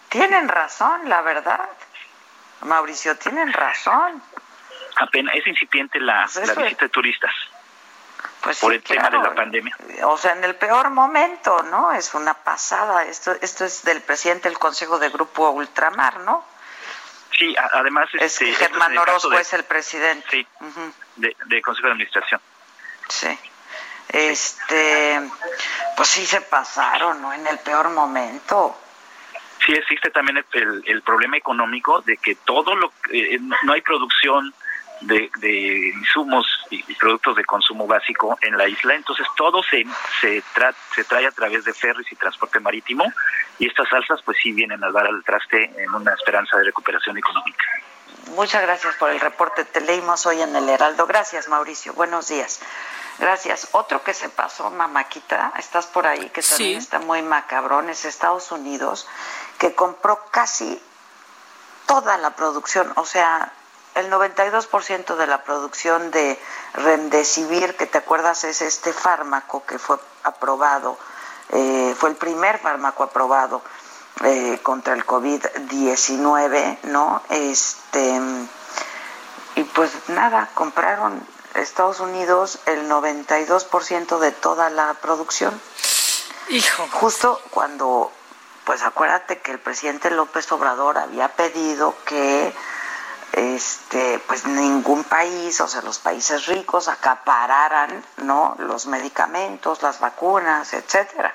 Tienen 0.09 0.49
razón, 0.49 1.09
la 1.09 1.23
verdad. 1.23 1.69
Mauricio, 2.63 3.17
tienen 3.19 3.53
razón. 3.53 4.23
Apenas 4.97 5.35
es 5.37 5.47
incipiente 5.47 6.01
la, 6.01 6.29
Pues 6.33 6.49
la 6.49 6.63
visita 6.63 6.87
de 6.87 6.89
turistas. 6.89 7.33
Pues 8.43 8.59
por 8.61 8.71
sí, 8.71 8.77
el 8.77 8.83
tema 8.83 9.11
de 9.11 9.19
la 9.19 9.35
pandemia. 9.35 9.77
O 10.05 10.17
sea, 10.17 10.33
en 10.33 10.45
el 10.45 10.55
peor 10.55 10.91
momento, 10.91 11.63
¿no? 11.65 11.93
Es 11.93 12.15
una 12.15 12.35
pasada. 12.35 13.05
Esto, 13.05 13.33
esto 13.41 13.65
es 13.65 13.83
del 13.85 14.01
presidente 14.01 14.49
del 14.49 14.59
Consejo 14.59 14.99
de 14.99 15.09
Grupo 15.11 15.51
Ultramar, 15.51 16.21
¿no? 16.21 16.45
Sí, 17.37 17.55
además 17.73 18.09
Es 18.15 18.41
este, 18.41 18.53
Germán 18.55 18.91
caso 18.95 19.03
Orozco 19.03 19.31
de- 19.31 19.41
es 19.41 19.53
el 19.53 19.65
presidente. 19.65 20.27
Sí, 20.31 20.47
de, 21.17 21.37
de 21.47 21.63
Consejo 21.63 21.87
de 21.89 21.93
Administración. 21.93 22.41
Sí. 23.09 23.39
Este, 24.09 25.21
pues 25.97 26.09
sí 26.09 26.25
se 26.27 26.41
pasaron, 26.41 27.21
¿no? 27.21 27.33
En 27.33 27.47
el 27.47 27.59
peor 27.59 27.91
momento. 27.91 28.77
Sí 29.67 29.73
existe 29.73 30.11
también 30.11 30.43
el, 30.53 30.83
el 30.87 31.03
problema 31.03 31.37
económico 31.37 32.01
de 32.03 32.17
que 32.17 32.37
todo 32.37 32.75
lo 32.75 32.93
eh, 33.13 33.39
no 33.65 33.73
hay 33.73 33.83
producción 33.83 34.55
de, 35.01 35.31
de 35.39 35.89
insumos 35.95 36.47
y 36.71 36.83
productos 36.95 37.37
de 37.37 37.45
consumo 37.45 37.87
básico 37.87 38.39
en 38.43 38.57
la 38.57 38.69
isla, 38.69 38.95
entonces 38.95 39.27
todo 39.37 39.63
se 39.63 39.85
se, 40.21 40.43
se 40.95 41.05
trae 41.05 41.27
a 41.27 41.31
través 41.31 41.65
de 41.65 41.73
ferries 41.73 42.11
y 42.11 42.17
transporte 42.17 42.61
marítimo 42.61 43.05
y 43.59 43.67
estas 43.67 43.93
alzas 43.93 44.21
pues 44.25 44.39
sí 44.43 44.53
vienen 44.53 44.83
a 44.83 44.91
dar 44.91 45.07
al 45.07 45.23
traste 45.25 45.73
en 45.77 45.95
una 45.95 46.13
esperanza 46.15 46.57
de 46.59 46.65
recuperación 46.65 47.17
económica. 47.19 47.65
Muchas 48.35 48.63
gracias 48.63 48.95
por 48.97 49.11
el 49.11 49.21
reporte. 49.21 49.65
Te 49.65 49.81
leímos 49.81 50.27
hoy 50.27 50.43
en 50.43 50.55
el 50.55 50.69
Heraldo. 50.69 51.07
Gracias, 51.07 51.49
Mauricio. 51.49 51.95
Buenos 51.95 52.29
días. 52.29 52.61
Gracias. 53.19 53.69
Otro 53.73 54.03
que 54.05 54.15
se 54.15 54.29
pasó, 54.29 54.71
Mamáquita, 54.71 55.53
estás 55.59 55.87
por 55.87 56.07
ahí, 56.07 56.29
que 56.31 56.43
también 56.43 56.79
está 56.79 57.01
muy 57.01 57.23
macabrón, 57.23 57.91
es 57.91 58.05
Estados 58.05 58.53
Unidos, 58.53 59.09
que 59.59 59.75
compró 59.75 60.21
casi 60.31 60.81
toda 61.87 62.17
la 62.19 62.37
producción, 62.37 62.93
o 62.97 63.05
sea, 63.05 63.53
el 64.01 64.11
92% 64.11 65.17
de 65.17 65.27
la 65.27 65.43
producción 65.43 66.11
de 66.11 66.39
Remdesivir, 66.75 67.77
que 67.77 67.87
te 67.87 67.99
acuerdas 67.99 68.45
es 68.45 68.63
este 68.63 68.93
fármaco 68.93 69.65
que 69.65 69.79
fue 69.79 69.99
aprobado, 70.23 70.99
eh, 71.51 71.95
fue 71.99 72.11
el 72.11 72.17
primer 72.17 72.59
fármaco 72.59 73.03
aprobado 73.03 73.63
eh, 74.25 74.61
contra 74.63 74.95
el 74.95 75.05
COVID-19, 75.07 76.79
¿no? 76.85 77.23
Este, 77.31 78.21
y 79.57 79.65
pues 79.65 79.91
nada, 80.09 80.49
compraron 80.55 81.27
Estados 81.55 82.01
Unidos 82.01 82.61
el 82.67 82.89
92% 82.89 84.19
de 84.19 84.33
toda 84.33 84.71
la 84.71 84.95
producción. 84.95 85.61
Hijo. 86.49 86.89
Justo 86.93 87.41
cuando, 87.51 88.13
pues 88.65 88.83
acuérdate 88.83 89.39
que 89.39 89.53
el 89.53 89.59
presidente 89.59 90.11
López 90.11 90.51
Obrador 90.53 90.99
había 90.99 91.29
pedido 91.29 91.95
que 92.05 92.55
este 93.39 94.19
pues 94.27 94.45
ningún 94.47 95.05
país, 95.05 95.61
o 95.61 95.69
sea, 95.69 95.83
los 95.83 95.99
países 95.99 96.47
ricos 96.47 96.89
acapararan, 96.89 98.05
¿no? 98.19 98.57
los 98.59 98.87
medicamentos, 98.87 99.83
las 99.83 100.01
vacunas, 100.01 100.73
etcétera. 100.73 101.35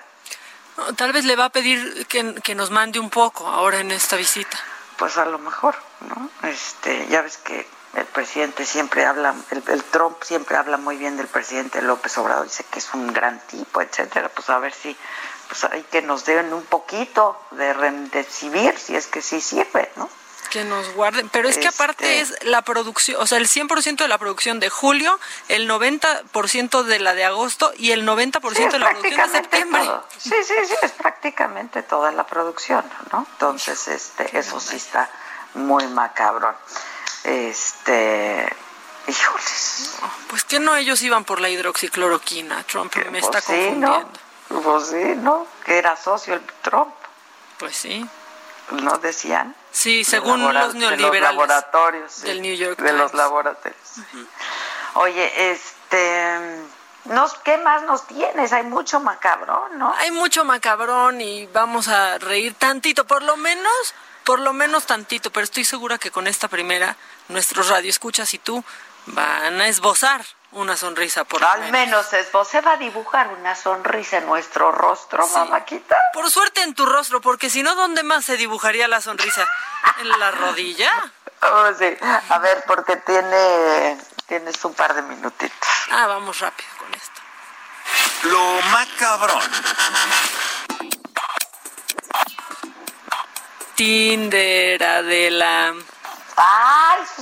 Tal 0.96 1.14
vez 1.14 1.26
le 1.26 1.36
va 1.36 1.46
a 1.46 1.50
pedir 1.50 2.08
que, 2.08 2.36
que 2.36 2.56
nos 2.56 2.72
mande 2.72 3.00
un 3.00 3.10
poco 3.10 3.48
ahora 3.48 3.80
en 3.80 3.92
esta 3.92 4.16
visita. 4.16 4.58
Pues 4.98 5.18
a 5.18 5.26
lo 5.26 5.38
mejor, 5.38 5.76
¿no? 6.02 6.30
Este, 6.48 7.08
ya 7.08 7.22
ves 7.22 7.38
que 7.38 7.68
el 7.94 8.06
presidente 8.06 8.66
siempre 8.66 9.06
habla, 9.06 9.36
el, 9.52 9.84
Trump 9.84 10.18
siempre 10.24 10.58
habla 10.58 10.78
muy 10.78 10.98
bien 10.98 11.16
del 11.16 11.28
presidente 11.28 11.82
López 11.82 12.18
Obrador, 12.18 12.46
dice 12.46 12.66
que 12.72 12.80
es 12.80 12.94
un 12.94 13.14
gran 13.14 13.40
tipo, 13.48 13.82
etcétera. 13.82 14.30
Pues 14.30 14.50
a 14.50 14.58
ver 14.58 14.74
si, 14.74 14.98
pues 15.48 15.64
hay 15.66 15.84
que 15.84 16.02
nos 16.02 16.26
den 16.26 16.54
un 16.54 16.64
poquito 16.64 17.40
de 17.52 17.72
remdesivir, 17.74 18.78
si 18.80 18.96
es 18.96 19.06
que 19.08 19.22
sí 19.22 19.42
sirve, 19.42 19.92
¿no? 19.96 20.10
Que 20.54 20.64
nos 20.64 20.94
guarden, 20.94 21.30
pero 21.30 21.50
es 21.50 21.58
que 21.58 21.68
aparte 21.68 22.22
Este 22.22 22.36
es 22.36 22.46
la 22.46 22.62
producción, 22.62 23.20
o 23.20 23.26
sea, 23.26 23.40
el 23.40 23.48
100% 23.48 23.98
de 23.98 24.08
la 24.08 24.20
producción 24.20 24.60
de 24.60 24.70
julio, 24.70 25.20
el 25.48 25.68
90% 25.68 26.84
de 26.84 27.00
la 27.00 27.16
de 27.16 27.26
agosto 27.26 27.74
y 27.76 27.90
el 27.90 28.08
90% 28.08 28.72
de 28.72 28.78
la 28.80 28.90
producción 28.92 29.32
de 29.32 29.38
septiembre. 29.40 29.82
todo. 29.84 30.08
Sí, 30.16 30.30
sí, 30.46 30.54
sí, 30.68 30.76
es 30.84 30.92
prácticamente 30.92 31.82
toda 31.82 32.12
la 32.12 32.28
producción, 32.28 32.86
¿no? 33.12 33.26
Entonces, 33.32 33.88
este, 33.88 34.38
eso 34.38 34.60
sí 34.60 34.76
está 34.76 35.10
muy 35.56 35.88
macabrón. 35.88 36.56
Este, 37.24 38.48
híjoles. 39.08 39.96
Pues 40.28 40.44
que 40.44 40.60
no 40.60 40.76
ellos 40.76 41.02
iban 41.02 41.26
por 41.26 41.42
la 41.42 41.50
hidroxicloroquina, 41.50 42.64
Trump 42.64 42.96
me 43.12 43.18
está 43.20 43.32
Pues 43.42 43.44
sí, 43.46 43.72
¿no? 43.76 43.92
confundiendo. 43.92 44.20
Pues 44.64 44.88
sí, 44.88 45.14
¿no? 45.18 45.48
Que 45.66 45.78
era 45.80 45.98
socio 45.98 46.36
el 46.36 46.44
Trump, 46.62 46.94
Pues 47.58 47.76
sí. 47.76 48.06
¿no 48.72 49.00
decían? 49.00 49.56
Sí, 49.74 50.04
según 50.04 50.42
los 50.42 50.54
de 50.54 50.60
los 50.60 50.76
neoliberales. 50.76 51.22
laboratorios, 51.22 52.12
sí, 52.14 52.28
del 52.28 52.42
New 52.42 52.56
York 52.56 52.80
de 52.80 52.94
los 52.94 53.14
laboratorios. 53.14 53.82
Oye, 54.94 55.52
este, 55.52 56.62
nos, 57.06 57.34
¿qué 57.40 57.58
más 57.58 57.82
nos 57.84 58.06
tienes? 58.06 58.54
Hay 58.54 58.64
mucho 58.64 59.00
macabrón, 59.00 59.80
¿no? 59.80 59.94
Hay 59.96 60.12
mucho 60.12 60.46
macabrón 60.46 61.20
y 61.20 61.48
vamos 61.48 61.88
a 61.88 62.20
reír 62.20 62.54
tantito, 62.54 63.06
por 63.06 63.24
lo 63.24 63.36
menos, 63.36 63.96
por 64.24 64.40
lo 64.40 64.54
menos 64.54 64.86
tantito, 64.86 65.32
pero 65.32 65.44
estoy 65.44 65.66
segura 65.66 65.98
que 65.98 66.12
con 66.12 66.28
esta 66.28 66.48
primera, 66.48 66.96
nuestros 67.28 67.70
radioescuchas 67.70 68.32
y 68.36 68.38
tú 68.38 68.64
van 69.08 69.60
a 69.60 69.68
esbozar 69.68 70.24
una 70.54 70.78
sonrisa 70.78 71.24
por 71.24 71.42
lo 71.42 71.48
Al 71.48 71.72
menos 71.72 72.12
esbozé 72.14 72.62
va 72.62 72.74
a 72.74 72.78
dibujar 72.78 73.28
una 73.30 73.56
sonrisa 73.56 74.18
en 74.18 74.26
nuestro 74.26 74.72
rostro, 74.72 75.28
mamáquita. 75.28 75.98
Por 76.14 76.30
suerte 76.30 76.62
en 76.62 76.74
tu 76.74 76.86
rostro, 76.86 77.22
porque 77.22 77.50
si 77.50 77.64
no, 77.64 77.76
¿dónde 77.76 78.04
más 78.04 78.26
se 78.26 78.38
dibujaría 78.38 78.88
la 78.88 79.02
sonrisa? 79.02 79.48
¿En 80.00 80.10
la 80.20 80.32
rodilla? 80.32 80.92
Oh, 81.42 81.74
sí. 81.78 81.96
A 82.30 82.40
ver, 82.40 82.64
porque 82.66 82.96
tiene, 82.98 83.98
tienes 84.28 84.64
un 84.64 84.74
par 84.74 84.94
de 84.94 85.02
minutitos. 85.02 85.70
Ah, 85.92 86.08
vamos 86.08 86.40
rápido 86.40 86.70
con 86.78 86.94
esto. 86.94 87.22
Lo 88.24 88.62
macabrón. 88.72 89.42
Tinder, 93.76 94.84
Adela. 94.84 95.74
¡Ay, 96.36 97.02
sí! 97.16 97.22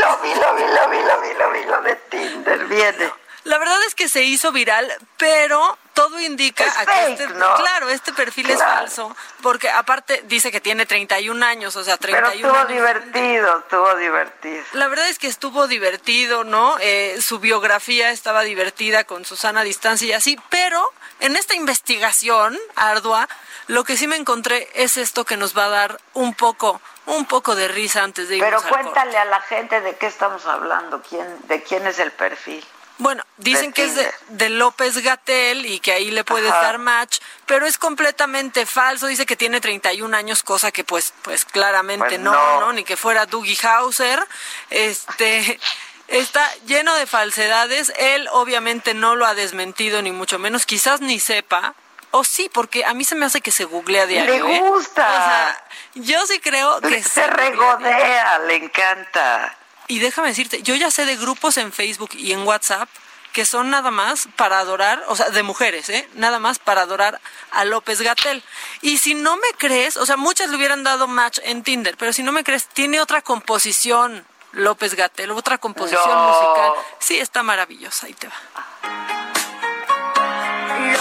Lo 0.00 0.18
vi, 0.18 0.34
lo 0.34 0.54
vi, 0.54 0.62
lo 0.62 0.88
vi, 0.88 0.98
lo 1.02 1.20
vi, 1.20 1.34
lo 1.38 1.50
vi, 1.52 1.64
lo 1.64 1.82
de 1.82 1.96
Tinder. 1.96 2.64
Viene. 2.66 3.12
La 3.44 3.58
verdad 3.58 3.82
es 3.88 3.96
que 3.96 4.08
se 4.08 4.22
hizo 4.22 4.52
viral, 4.52 4.92
pero 5.16 5.76
todo 5.94 6.20
indica 6.20 6.64
Es 6.64 6.76
a 6.78 6.86
que 6.86 7.12
este, 7.12 7.26
¿no? 7.26 7.56
claro, 7.56 7.88
este 7.88 8.12
perfil 8.12 8.48
es 8.50 8.60
falso, 8.60 9.16
porque 9.42 9.68
aparte 9.68 10.22
dice 10.26 10.52
que 10.52 10.60
tiene 10.60 10.86
31 10.86 11.44
años, 11.44 11.74
o 11.74 11.82
sea, 11.82 11.96
Pero 11.96 12.18
31 12.18 12.36
estuvo 12.36 12.56
años. 12.56 12.68
divertido, 12.68 13.58
estuvo 13.58 13.94
divertido. 13.96 14.64
La 14.74 14.86
verdad 14.86 15.08
es 15.08 15.18
que 15.18 15.26
estuvo 15.26 15.66
divertido, 15.66 16.44
¿no? 16.44 16.76
Eh, 16.80 17.18
su 17.20 17.40
biografía 17.40 18.10
estaba 18.12 18.42
divertida 18.42 19.02
con 19.02 19.24
Susana 19.24 19.64
Distancia 19.64 20.06
y 20.06 20.12
así, 20.12 20.38
pero 20.48 20.92
en 21.18 21.34
esta 21.34 21.54
investigación 21.56 22.56
ardua, 22.76 23.28
lo 23.66 23.82
que 23.82 23.96
sí 23.96 24.06
me 24.06 24.16
encontré 24.16 24.68
es 24.74 24.96
esto 24.96 25.24
que 25.24 25.36
nos 25.36 25.58
va 25.58 25.64
a 25.64 25.68
dar 25.70 26.00
un 26.14 26.34
poco, 26.34 26.80
un 27.06 27.24
poco 27.26 27.54
de 27.54 27.68
risa 27.68 28.02
antes 28.02 28.28
de 28.28 28.36
irnos 28.36 28.48
Pero 28.48 28.58
al 28.58 28.68
corte. 28.68 28.82
cuéntale 28.82 29.18
a 29.18 29.24
la 29.24 29.40
gente 29.40 29.80
de 29.80 29.96
qué 29.96 30.06
estamos 30.06 30.46
hablando, 30.46 31.02
quién, 31.02 31.26
de 31.48 31.62
quién 31.62 31.86
es 31.86 31.98
el 31.98 32.12
perfil. 32.12 32.64
Bueno, 32.98 33.24
dicen 33.38 33.72
que 33.72 33.84
es 33.84 33.96
de, 33.96 34.08
de 34.28 34.48
López 34.50 34.98
Gatel 34.98 35.66
y 35.66 35.80
que 35.80 35.92
ahí 35.92 36.10
le 36.12 36.22
puedes 36.22 36.52
Ajá. 36.52 36.62
dar 36.62 36.78
match, 36.78 37.18
pero 37.46 37.66
es 37.66 37.76
completamente 37.76 38.64
falso. 38.64 39.06
Dice 39.08 39.26
que 39.26 39.34
tiene 39.34 39.60
31 39.60 40.16
años, 40.16 40.44
cosa 40.44 40.70
que 40.70 40.84
pues, 40.84 41.12
pues 41.22 41.44
claramente 41.44 42.04
Pues 42.06 42.20
no, 42.20 42.32
no. 42.32 42.60
no, 42.60 42.72
ni 42.72 42.84
que 42.84 42.96
fuera 42.96 43.26
Dougie 43.26 43.58
Hauser. 43.66 44.24
Este 44.70 45.58
está 46.08 46.48
lleno 46.66 46.94
de 46.94 47.06
falsedades. 47.06 47.92
Él 47.96 48.28
obviamente 48.30 48.94
no 48.94 49.16
lo 49.16 49.26
ha 49.26 49.34
desmentido 49.34 50.00
ni 50.02 50.12
mucho 50.12 50.38
menos, 50.38 50.64
quizás 50.66 51.00
ni 51.00 51.18
sepa. 51.18 51.74
O 52.12 52.24
sí, 52.24 52.48
porque 52.52 52.84
a 52.84 52.94
mí 52.94 53.04
se 53.04 53.14
me 53.14 53.26
hace 53.26 53.40
que 53.40 53.50
se 53.50 53.64
googlea 53.64 54.06
diario. 54.06 54.46
Le 54.46 54.56
¿eh? 54.56 54.60
gusta. 54.60 55.02
O 55.08 55.12
sea, 55.24 55.64
yo 55.94 56.24
sí 56.26 56.38
creo 56.40 56.80
que 56.80 57.02
Se 57.02 57.26
regodea, 57.26 58.38
le 58.40 58.56
encanta. 58.56 59.56
y 59.88 59.98
déjame 59.98 60.28
decirte, 60.28 60.62
yo 60.62 60.74
ya 60.74 60.90
sé 60.90 61.04
de 61.04 61.16
grupos 61.16 61.56
en 61.56 61.72
Facebook 61.72 62.10
y 62.14 62.32
en 62.32 62.46
WhatsApp 62.46 62.88
que 63.32 63.46
son 63.46 63.70
nada 63.70 63.90
más 63.90 64.28
para 64.36 64.58
adorar, 64.58 65.02
o 65.08 65.16
sea, 65.16 65.30
de 65.30 65.42
mujeres, 65.42 65.88
¿eh? 65.88 66.06
Nada 66.12 66.38
más 66.38 66.58
para 66.58 66.82
adorar 66.82 67.18
a 67.50 67.64
López 67.64 68.02
Gatel. 68.02 68.42
Y 68.82 68.98
si 68.98 69.14
no 69.14 69.36
me 69.38 69.48
crees, 69.56 69.96
o 69.96 70.04
sea, 70.04 70.18
muchas 70.18 70.50
le 70.50 70.56
hubieran 70.58 70.84
dado 70.84 71.08
match 71.08 71.38
en 71.44 71.62
Tinder, 71.62 71.96
pero 71.96 72.12
si 72.12 72.22
no 72.22 72.30
me 72.32 72.44
crees, 72.44 72.66
tiene 72.66 73.00
otra 73.00 73.22
composición 73.22 74.26
López 74.52 74.94
Gatel, 74.96 75.30
otra 75.30 75.56
composición 75.56 76.10
No. 76.10 76.28
musical. 76.28 76.72
Sí, 76.98 77.18
está 77.20 77.42
maravillosa, 77.42 78.04
ahí 78.04 78.12
te 78.12 78.28
va. 78.28 78.34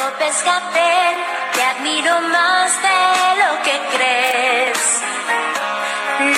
López 0.01 0.43
Gatel, 0.43 1.15
te 1.53 1.63
admiro 1.63 2.21
más 2.21 2.81
de 2.81 3.35
lo 3.41 3.61
que 3.61 3.75
crees. 3.93 5.01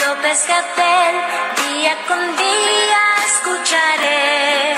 López 0.05 0.47
Gatel, 0.47 1.15
día 1.63 1.95
con 2.07 2.35
día 2.35 3.01
escucharé 3.25 4.75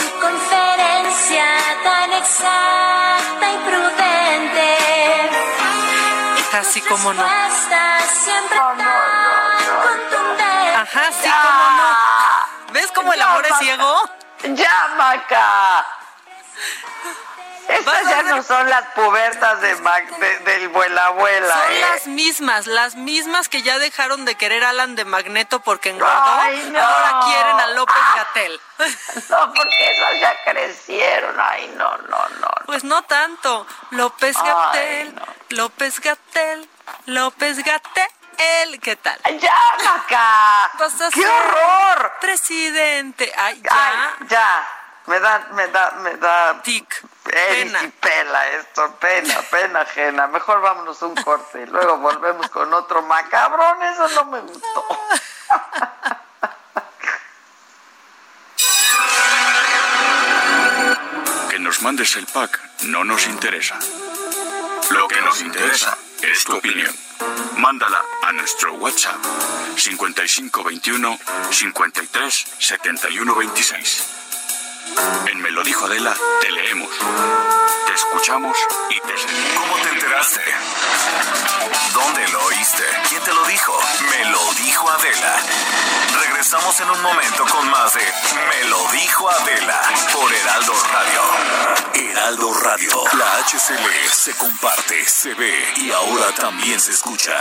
tu 0.00 0.20
conferencia 0.20 1.46
tan 1.82 2.12
exacta 2.12 3.44
y 3.54 3.58
prudente. 3.68 4.68
Así 6.60 6.80
como 6.82 7.12
no. 7.14 7.24
Siempre. 8.24 8.58
Ajá, 10.76 11.04
sí, 11.22 11.30
como 11.46 11.64
no. 11.78 12.72
¿Ves 12.72 12.90
cómo 12.94 13.12
el 13.14 13.18
Ya, 13.18 13.30
amor 13.30 13.46
es 13.46 13.56
ciego? 13.58 14.10
¡Ya, 14.54 14.94
Maca! 14.98 16.03
Esas 17.66 18.08
ya 18.10 18.22
no 18.24 18.42
son 18.42 18.68
las 18.68 18.84
pubertas 18.94 19.60
de, 19.62 19.74
Mac- 19.76 20.18
de- 20.18 20.38
del 20.40 20.68
vuela 20.68 21.06
abuela, 21.06 21.54
Son 21.54 21.72
¿eh? 21.72 21.80
las 21.80 22.06
mismas, 22.06 22.66
las 22.66 22.94
mismas 22.94 23.48
que 23.48 23.62
ya 23.62 23.78
dejaron 23.78 24.26
de 24.26 24.34
querer 24.34 24.64
a 24.64 24.68
Alan 24.70 24.94
de 24.94 25.06
Magneto 25.06 25.60
porque 25.60 25.88
engordó. 25.88 26.12
Ay, 26.14 26.68
no. 26.70 26.78
Ahora 26.78 27.20
quieren 27.24 27.60
a 27.60 27.66
López 27.68 27.96
Gatel. 28.16 28.60
No, 29.30 29.52
porque 29.54 29.90
esas 29.92 30.20
ya 30.20 30.36
crecieron. 30.44 31.36
Ay, 31.40 31.72
no, 31.76 31.96
no, 31.96 32.28
no. 32.40 32.48
Pues 32.66 32.84
no 32.84 33.02
tanto. 33.02 33.66
López 33.92 34.36
Gatel, 34.36 35.14
López 35.50 36.00
Gatel, 36.00 36.68
López 37.06 37.64
Gatel. 37.64 38.80
¿Qué 38.82 38.96
tal? 38.96 39.18
¡Ya, 39.40 39.54
Maca! 39.84 40.70
Vas 40.78 41.00
a 41.00 41.08
¡Qué 41.10 41.26
horror! 41.26 42.12
Presidente. 42.20 43.32
Ay, 43.38 43.62
ya. 43.62 43.70
Ay, 43.72 44.26
ya. 44.28 44.68
Me 45.06 45.20
da, 45.20 45.48
me 45.52 45.68
da, 45.68 45.90
me 46.02 46.16
da. 46.16 46.62
Tic. 46.62 47.02
Pena. 47.24 47.82
y 47.82 47.88
pela 47.88 48.48
esto, 48.50 48.94
pena, 49.00 49.40
pena 49.50 49.80
ajena. 49.80 50.26
Mejor 50.28 50.60
vámonos 50.60 51.02
a 51.02 51.06
un 51.06 51.14
corte 51.16 51.62
y 51.62 51.66
luego 51.66 51.98
volvemos 51.98 52.48
con 52.50 52.72
otro 52.72 53.02
macabrón. 53.02 53.82
Eso 53.82 54.08
no 54.08 54.24
me 54.26 54.40
gustó. 54.40 54.86
Que 61.50 61.58
nos 61.58 61.82
mandes 61.82 62.16
el 62.16 62.26
pack 62.26 62.60
no 62.84 63.04
nos 63.04 63.26
interesa. 63.26 63.78
Lo 64.90 65.08
que 65.08 65.20
nos 65.22 65.40
interesa 65.40 65.96
es 66.22 66.44
tu 66.44 66.56
opinión. 66.56 66.94
Mándala 67.56 68.02
a 68.22 68.32
nuestro 68.32 68.74
WhatsApp 68.74 69.22
5521 69.76 71.18
53 71.50 72.46
71 72.58 73.34
26. 73.34 74.23
En 75.26 75.40
Me 75.40 75.50
lo 75.50 75.62
dijo 75.62 75.86
Adela, 75.86 76.14
te 76.40 76.50
leemos, 76.50 76.90
te 77.86 77.94
escuchamos 77.94 78.56
y 78.90 79.00
te 79.00 79.16
seguimos. 79.16 79.60
¿Cómo 79.60 79.76
te 79.82 79.88
enteraste? 79.88 80.40
¿Dónde 81.92 82.28
lo 82.28 82.44
oíste? 82.44 82.82
¿Quién 83.08 83.22
te 83.22 83.32
lo 83.32 83.44
dijo? 83.44 83.78
Me 84.10 84.24
lo 84.30 84.52
dijo 84.54 84.90
Adela. 84.90 85.36
Regresamos 86.20 86.78
en 86.80 86.90
un 86.90 87.02
momento 87.02 87.44
con 87.46 87.70
más 87.70 87.94
de 87.94 88.12
Me 88.48 88.68
lo 88.68 88.86
dijo 88.92 89.30
Adela 89.30 89.80
por 90.12 90.32
Heraldo 90.32 90.74
Radio. 90.92 92.10
Heraldo 92.10 92.54
Radio. 92.54 93.04
La 93.14 93.38
HCL 93.44 94.12
se 94.12 94.34
comparte, 94.36 95.04
se 95.08 95.34
ve 95.34 95.72
y 95.76 95.90
ahora 95.92 96.32
también 96.34 96.78
se 96.80 96.92
escucha. 96.92 97.34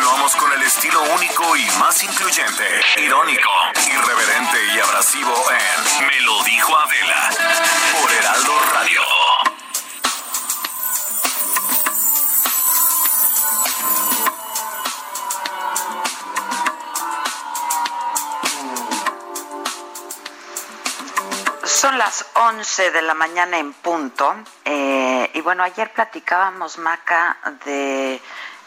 Continuamos 0.00 0.36
con 0.36 0.50
el 0.54 0.62
estilo 0.62 0.98
único 1.14 1.56
y 1.56 1.66
más 1.78 2.02
incluyente, 2.02 2.64
irónico, 3.04 3.50
irreverente 3.86 4.56
y 4.74 4.80
abrasivo 4.80 5.34
en 5.50 6.06
Me 6.06 6.20
lo 6.22 6.42
dijo 6.44 6.74
Adela 6.74 7.28
por 8.00 8.10
Heraldo 8.10 8.52
Radio. 8.72 9.00
Son 21.62 21.98
las 21.98 22.24
11 22.36 22.90
de 22.90 23.02
la 23.02 23.12
mañana 23.12 23.58
en 23.58 23.74
punto. 23.74 24.34
eh, 24.64 25.30
y 25.34 25.40
bueno, 25.42 25.62
ayer 25.62 25.92
platicábamos, 25.92 26.78
Maca, 26.78 27.36
de... 27.66 28.22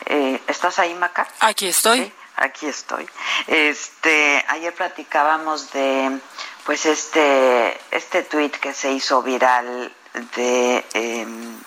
eh, 0.06 0.42
¿Estás 0.48 0.80
ahí, 0.80 0.94
Maca? 0.96 1.28
Aquí 1.40 1.68
estoy. 1.68 2.06
Sí, 2.06 2.14
aquí 2.38 2.68
estoy. 2.68 3.10
Este, 3.48 4.44
ayer 4.48 4.74
platicábamos 4.74 5.72
de, 5.72 6.20
pues 6.66 6.86
este, 6.86 7.80
este 7.92 8.24
tuit 8.24 8.56
que 8.58 8.74
se 8.74 8.92
hizo 8.92 9.22
viral 9.22 9.94
de 10.36 10.86
em, 10.94 11.60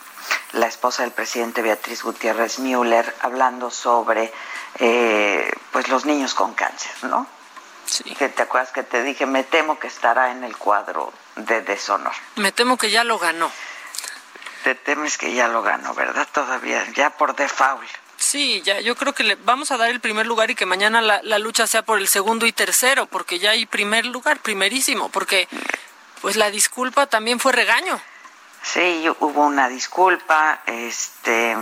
la 0.53 0.67
esposa 0.67 1.03
del 1.03 1.13
presidente 1.13 1.63
Beatriz 1.63 2.03
Gutiérrez 2.03 2.59
Müller 2.59 3.15
hablando 3.21 3.71
sobre, 3.71 4.33
eh, 4.79 5.51
pues 5.73 5.89
los 5.89 6.05
niños 6.05 6.35
con 6.35 6.55
cáncer, 6.55 6.93
¿no? 7.03 7.27
Sí. 7.87 8.15
Que 8.17 8.29
te 8.29 8.43
acuerdas 8.43 8.73
que 8.73 8.83
te 8.83 9.03
dije, 9.03 9.27
me 9.27 9.45
temo 9.45 9.79
que 9.79 9.87
estará 9.87 10.33
en 10.33 10.43
el 10.43 10.57
cuadro 10.57 11.13
de 11.37 11.63
deshonor. 11.63 12.13
Me 12.35 12.51
temo 12.51 12.77
que 12.77 12.91
ya 12.91 13.05
lo 13.05 13.19
ganó. 13.19 13.51
Te 14.65 14.75
temes 14.75 15.17
que 15.17 15.33
ya 15.33 15.47
lo 15.47 15.63
ganó, 15.63 15.95
¿verdad? 15.95 16.27
Todavía, 16.33 16.85
ya 16.95 17.11
por 17.11 17.37
default. 17.37 17.89
Sí, 18.27 18.61
ya, 18.65 18.81
yo 18.81 18.97
creo 18.97 19.15
que 19.15 19.23
le 19.23 19.37
vamos 19.37 19.71
a 19.71 19.77
dar 19.77 19.89
el 19.89 20.01
primer 20.01 20.27
lugar 20.27 20.51
y 20.51 20.57
que 20.57 20.67
mañana 20.67 21.01
la, 21.01 21.21
la 21.23 21.39
lucha 21.39 21.69
sea 21.69 21.83
por 21.83 22.01
el 22.01 22.09
segundo 22.09 22.45
y 22.45 22.51
tercero, 22.51 23.07
porque 23.07 23.39
ya 23.39 23.53
hay 23.53 23.67
primer 23.67 24.05
lugar, 24.05 24.41
primerísimo, 24.41 25.11
porque 25.11 25.47
pues 26.23 26.35
la 26.35 26.51
disculpa 26.51 27.07
también 27.07 27.39
fue 27.39 27.53
regaño. 27.53 28.01
Sí, 28.63 29.09
hubo 29.21 29.47
una 29.47 29.69
disculpa, 29.69 30.61
este, 30.67 31.57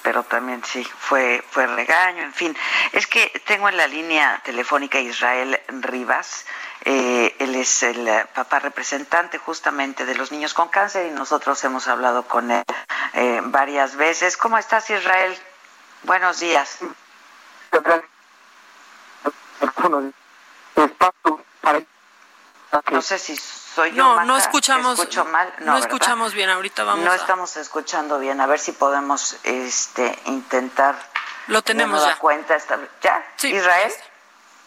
pero 0.00 0.22
también 0.22 0.64
sí, 0.64 0.82
fue, 0.98 1.44
fue 1.50 1.66
regaño, 1.66 2.22
en 2.22 2.32
fin. 2.32 2.56
Es 2.92 3.06
que 3.06 3.30
tengo 3.46 3.68
en 3.68 3.76
la 3.76 3.86
línea 3.86 4.40
telefónica 4.46 4.98
Israel 4.98 5.60
Rivas, 5.68 6.46
eh, 6.86 7.36
él 7.38 7.54
es 7.54 7.82
el 7.82 8.08
papá 8.34 8.60
representante 8.60 9.36
justamente 9.36 10.06
de 10.06 10.14
los 10.14 10.32
niños 10.32 10.54
con 10.54 10.68
cáncer 10.68 11.04
y 11.04 11.10
nosotros 11.10 11.62
hemos 11.64 11.86
hablado 11.86 12.22
con 12.26 12.50
él 12.50 12.64
eh, 13.12 13.42
varias 13.44 13.96
veces. 13.96 14.38
¿Cómo 14.38 14.56
estás, 14.56 14.88
Israel? 14.88 15.36
Buenos 16.02 16.38
días. 16.40 16.78
No 22.90 23.02
sé 23.02 23.18
si 23.18 23.36
soy 23.36 23.92
yo. 23.92 24.02
No, 24.02 24.24
no 24.24 24.34
¿te 24.36 24.40
escuchamos, 24.42 24.98
escucho 24.98 25.24
mal? 25.24 25.52
no, 25.60 25.76
escuchamos 25.78 26.32
bien. 26.34 26.50
Ahorita 26.50 26.84
vamos 26.84 27.04
no 27.04 27.12
a- 27.12 27.16
estamos 27.16 27.56
escuchando 27.56 28.18
bien. 28.18 28.40
A 28.40 28.46
ver 28.46 28.58
si 28.58 28.72
podemos 28.72 29.36
este, 29.44 30.18
intentar. 30.26 30.96
Lo 31.48 31.62
tenemos 31.62 32.04
ya. 32.04 32.16
cuenta 32.18 32.56
esta 32.56 32.78
¿Ya? 33.02 33.24
¿Israel? 33.42 33.92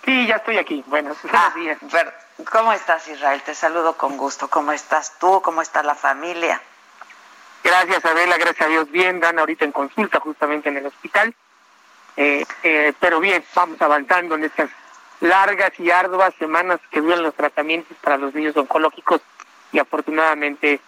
Sí, 0.06 0.28
ya 0.28 0.36
estoy 0.38 0.58
aquí. 0.58 0.84
Buenos, 0.88 1.18
Ah, 1.34 1.52
días. 1.56 1.78
ver- 1.82 2.14
¿Cómo 2.52 2.72
estás, 2.72 3.08
Israel? 3.10 3.42
Te 3.44 3.54
saludo 3.54 3.98
con 3.98 4.16
gusto. 4.18 4.48
¿Cómo 4.50 4.72
estás 4.72 5.14
tú? 5.20 5.42
¿Cómo 5.42 5.62
está 5.62 5.84
la 5.84 5.96
familia? 5.96 6.62
Gracias, 7.64 8.06
Adela, 8.06 8.38
gracias 8.38 8.68
a 8.68 8.70
Dios. 8.70 8.92
Bien, 8.92 9.20
dan 9.20 9.40
ahorita 9.40 9.66
en 9.66 9.72
consulta 9.72 10.20
justamente 10.20 10.70
en 10.70 10.78
el 10.78 10.86
hospital. 10.86 11.34
Eh, 12.18 12.46
eh, 12.64 12.94
pero 13.00 13.20
bien, 13.20 13.44
vamos 13.56 13.82
avanzando 13.82 14.36
en 14.36 14.46
estas 14.46 14.70
largas 15.22 15.72
y 15.80 15.92
arduas 15.92 16.34
semanas 16.36 16.80
que 16.92 17.02
duran 17.02 17.24
los 17.24 17.34
tratamientos 17.34 17.98
para 18.02 18.18
los 18.18 18.34
niños 18.34 18.56
oncológicos 18.58 19.22
y 19.72 19.80
afortunadamente 19.80 20.80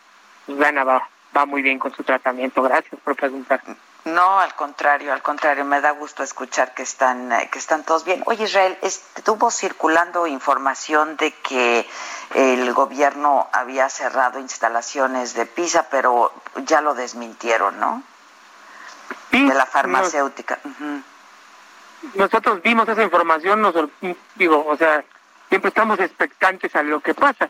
Dana 0.48 0.84
va, 0.84 1.08
va 1.36 1.46
muy 1.46 1.62
bien 1.62 1.80
con 1.80 1.94
su 1.94 2.04
tratamiento. 2.04 2.62
Gracias 2.62 3.00
por 3.02 3.16
preguntar. 3.16 3.62
No, 4.04 4.40
al 4.40 4.56
contrario, 4.56 5.14
al 5.14 5.22
contrario, 5.22 5.64
me 5.64 5.80
da 5.80 5.92
gusto 5.92 6.24
escuchar 6.24 6.74
que 6.74 6.82
están, 6.82 7.32
eh, 7.32 7.50
que 7.52 7.60
están 7.60 7.84
todos 7.84 8.04
bien. 8.04 8.24
Oye, 8.26 8.46
Israel, 8.46 8.78
estuvo 8.82 9.52
circulando 9.52 10.26
información 10.26 11.18
de 11.18 11.32
que 11.34 11.88
el 12.34 12.74
gobierno 12.74 13.48
había 13.54 13.90
cerrado 13.90 14.40
instalaciones 14.40 15.36
de 15.36 15.46
PISA, 15.46 15.88
pero 15.92 16.34
ya 16.66 16.82
lo 16.82 16.96
desmintieron, 16.96 17.80
¿no? 17.80 18.04
de 19.32 19.54
la 19.54 19.66
farmacéutica. 19.66 20.60
Nosotros 22.16 22.62
vimos 22.62 22.88
esa 22.90 23.04
información, 23.04 23.62
nos 23.62 23.74
digo, 24.36 24.66
o 24.68 24.76
sea, 24.76 25.04
siempre 25.50 25.70
estamos 25.70 26.00
expectantes 26.00 26.76
a 26.76 26.84
lo 26.84 27.00
que 27.00 27.14
pasa. 27.14 27.50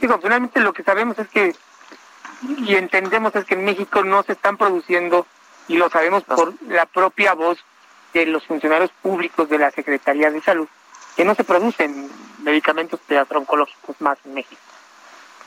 Digo, 0.00 0.18
finalmente 0.22 0.60
lo 0.60 0.72
que 0.72 0.82
sabemos 0.82 1.18
es 1.18 1.28
que 1.28 1.54
y 2.58 2.74
entendemos 2.76 3.34
es 3.36 3.44
que 3.44 3.54
en 3.54 3.64
México 3.64 4.02
no 4.04 4.22
se 4.22 4.32
están 4.32 4.56
produciendo 4.56 5.26
y 5.68 5.76
lo 5.76 5.88
sabemos 5.90 6.22
por 6.24 6.54
la 6.68 6.86
propia 6.86 7.34
voz 7.34 7.58
de 8.12 8.26
los 8.26 8.44
funcionarios 8.46 8.90
públicos 9.02 9.48
de 9.48 9.58
la 9.58 9.70
Secretaría 9.70 10.30
de 10.30 10.40
Salud 10.42 10.68
que 11.16 11.24
no 11.24 11.34
se 11.34 11.44
producen 11.44 12.10
medicamentos 12.42 13.00
oncológicos 13.30 14.00
más 14.00 14.18
en 14.24 14.34
México. 14.34 14.60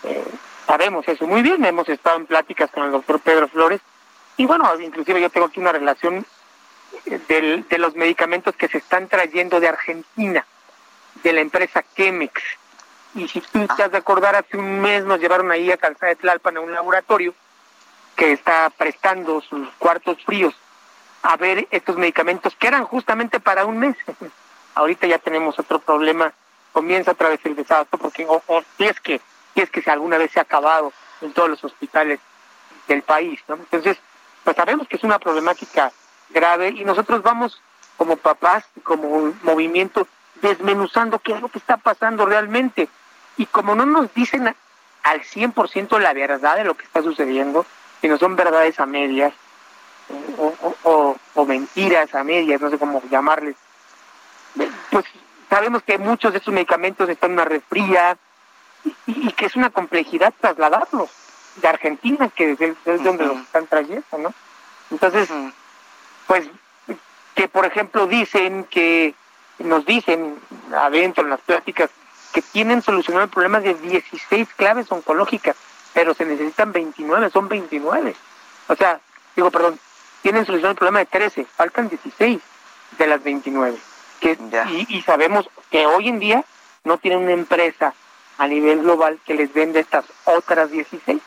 Eh, 0.04 0.24
sabemos 0.66 1.08
eso 1.08 1.28
muy 1.28 1.42
bien, 1.42 1.64
hemos 1.66 1.88
estado 1.90 2.18
en 2.18 2.26
pláticas 2.26 2.72
con 2.72 2.84
el 2.86 2.92
doctor 2.92 3.20
Pedro 3.20 3.48
Flores 3.48 3.82
y 4.38 4.46
bueno, 4.46 4.80
inclusive 4.80 5.22
yo 5.22 5.30
tengo 5.30 5.48
aquí 5.48 5.60
una 5.60 5.72
relación 5.72 6.26
eh, 7.06 7.20
del- 7.28 7.68
de 7.68 7.78
los 7.78 7.96
medicamentos 7.96 8.56
que 8.56 8.68
se 8.68 8.78
están 8.78 9.08
trayendo 9.08 9.60
de 9.60 9.68
Argentina, 9.68 10.46
de 11.24 11.34
la 11.34 11.42
empresa 11.42 11.84
Chemex. 11.96 12.34
Y 13.16 13.28
si 13.28 13.42
tú 13.42 13.68
te 13.76 13.84
has 13.84 13.92
de 13.92 13.98
acordar, 13.98 14.36
hace 14.36 14.58
un 14.58 14.82
mes 14.82 15.04
nos 15.04 15.20
llevaron 15.20 15.52
ahí 15.52 15.72
a 15.72 15.78
Calzada 15.78 16.10
de 16.10 16.16
Tlalpan 16.16 16.58
a 16.58 16.62
un 16.62 16.74
laboratorio 16.74 17.34
que 18.16 18.32
está 18.32 18.70
prestando 18.70 19.42
sus 19.42 19.68
cuartos 19.78 20.24
fríos 20.24 20.56
a 21.24 21.36
ver 21.38 21.68
estos 21.72 21.98
medicamentos 21.98 22.56
que 22.56 22.68
eran 22.68 22.86
justamente 22.86 23.40
para 23.40 23.66
un 23.66 23.80
mes. 23.80 23.96
Ahorita 24.76 25.08
ya 25.08 25.18
tenemos 25.18 25.58
otro 25.58 25.80
problema, 25.80 26.32
comienza 26.72 27.12
otra 27.12 27.30
vez 27.30 27.40
el 27.46 27.56
desastre, 27.56 27.98
porque 27.98 28.26
o, 28.28 28.42
o 28.48 28.64
si 28.78 28.86
es 28.86 29.00
que 29.00 29.20
si 29.54 29.62
es 29.62 29.72
que 29.72 29.82
si 29.82 29.90
alguna 29.90 30.18
vez 30.18 30.32
se 30.32 30.40
ha 30.40 30.44
acabado 30.44 30.94
en 31.22 31.34
todos 31.34 31.50
los 31.50 31.64
hospitales 31.64 32.20
del 32.88 33.02
país, 33.02 33.42
¿no? 33.48 33.56
Entonces, 33.56 33.98
pues 34.44 34.56
sabemos 34.56 34.88
que 34.88 34.98
es 34.98 35.04
una 35.04 35.20
problemática 35.20 35.92
grave 36.30 36.70
y 36.70 36.86
nosotros 36.86 37.24
vamos 37.24 37.60
como 37.98 38.16
papás, 38.18 38.66
como 38.84 39.34
movimiento, 39.42 40.08
desmenuzando 40.42 41.20
qué 41.20 41.34
es 41.34 41.42
lo 41.42 41.50
que 41.50 41.60
está 41.60 41.78
pasando 41.78 42.26
realmente. 42.26 42.90
Y 43.38 43.46
como 43.46 43.76
no 43.76 43.86
nos 43.86 44.14
dicen 44.14 44.54
al 45.04 45.22
100% 45.22 46.00
la 46.00 46.14
verdad 46.14 46.58
de 46.58 46.64
lo 46.64 46.76
que 46.76 46.86
está 46.86 47.02
sucediendo, 47.02 47.66
no 48.08 48.18
son 48.18 48.36
verdades 48.36 48.80
a 48.80 48.86
medias 48.86 49.34
o, 50.38 51.16
o, 51.34 51.46
mentiras 51.46 52.14
a 52.16 52.24
medias, 52.24 52.62
no 52.62 52.70
sé 52.70 52.78
cómo 52.78 53.02
llamarles, 53.10 53.56
pues 54.90 55.06
sabemos 55.50 55.84
que 55.84 55.98
muchos 55.98 56.32
de 56.32 56.40
estos 56.40 56.54
medicamentos 56.54 57.10
están 57.10 57.32
en 57.32 57.34
una 57.36 57.46
refría 57.46 58.18
y, 59.06 59.32
que 59.34 59.46
es 59.46 59.56
una 59.56 59.70
complejidad 59.70 60.34
trasladarlos 60.40 61.10
de 61.58 61.68
Argentina, 61.68 62.30
que 62.30 62.52
es, 62.52 63.04
donde 63.04 63.26
los 63.26 63.38
están 63.38 63.68
trayendo, 63.68 64.18
¿no? 64.18 64.34
Entonces, 64.92 65.30
pues 66.28 66.50
que 67.36 67.48
por 67.48 67.66
ejemplo 67.66 68.08
dicen 68.08 68.64
que 68.66 69.14
nos 69.60 69.86
dicen 69.86 70.38
adentro 70.76 71.24
en 71.24 71.30
las 71.32 71.42
pláticas 71.42 71.90
que 72.34 72.42
tienen 72.42 72.82
solucionado 72.82 73.26
el 73.26 73.32
problema 73.32 73.60
de 73.60 73.74
16 73.74 74.48
claves 74.56 74.92
oncológicas, 74.92 75.56
pero 75.94 76.14
se 76.14 76.26
necesitan 76.26 76.72
29, 76.72 77.30
son 77.32 77.48
29. 77.48 78.16
O 78.68 78.76
sea, 78.76 79.00
digo, 79.36 79.50
perdón, 79.50 79.80
tienen 80.22 80.46
solucionado 80.46 80.72
el 80.72 80.78
problema 80.78 81.00
de 81.00 81.06
13, 81.06 81.46
faltan 81.46 81.90
16 81.90 82.40
de 82.98 83.08
las 83.08 83.24
29. 83.24 83.78
Que, 84.20 84.38
y, 84.70 84.98
y 84.98 85.02
sabemos 85.02 85.50
que 85.72 85.86
hoy 85.86 86.10
en 86.10 86.20
día 86.20 86.44
no 86.84 86.98
tienen 86.98 87.20
una 87.20 87.34
empresa 87.34 87.94
a 88.38 88.48
nivel 88.48 88.82
global 88.82 89.20
que 89.26 89.34
les 89.34 89.52
venda 89.54 89.80
estas 89.80 90.06
otras 90.26 90.70
16. 90.70 91.22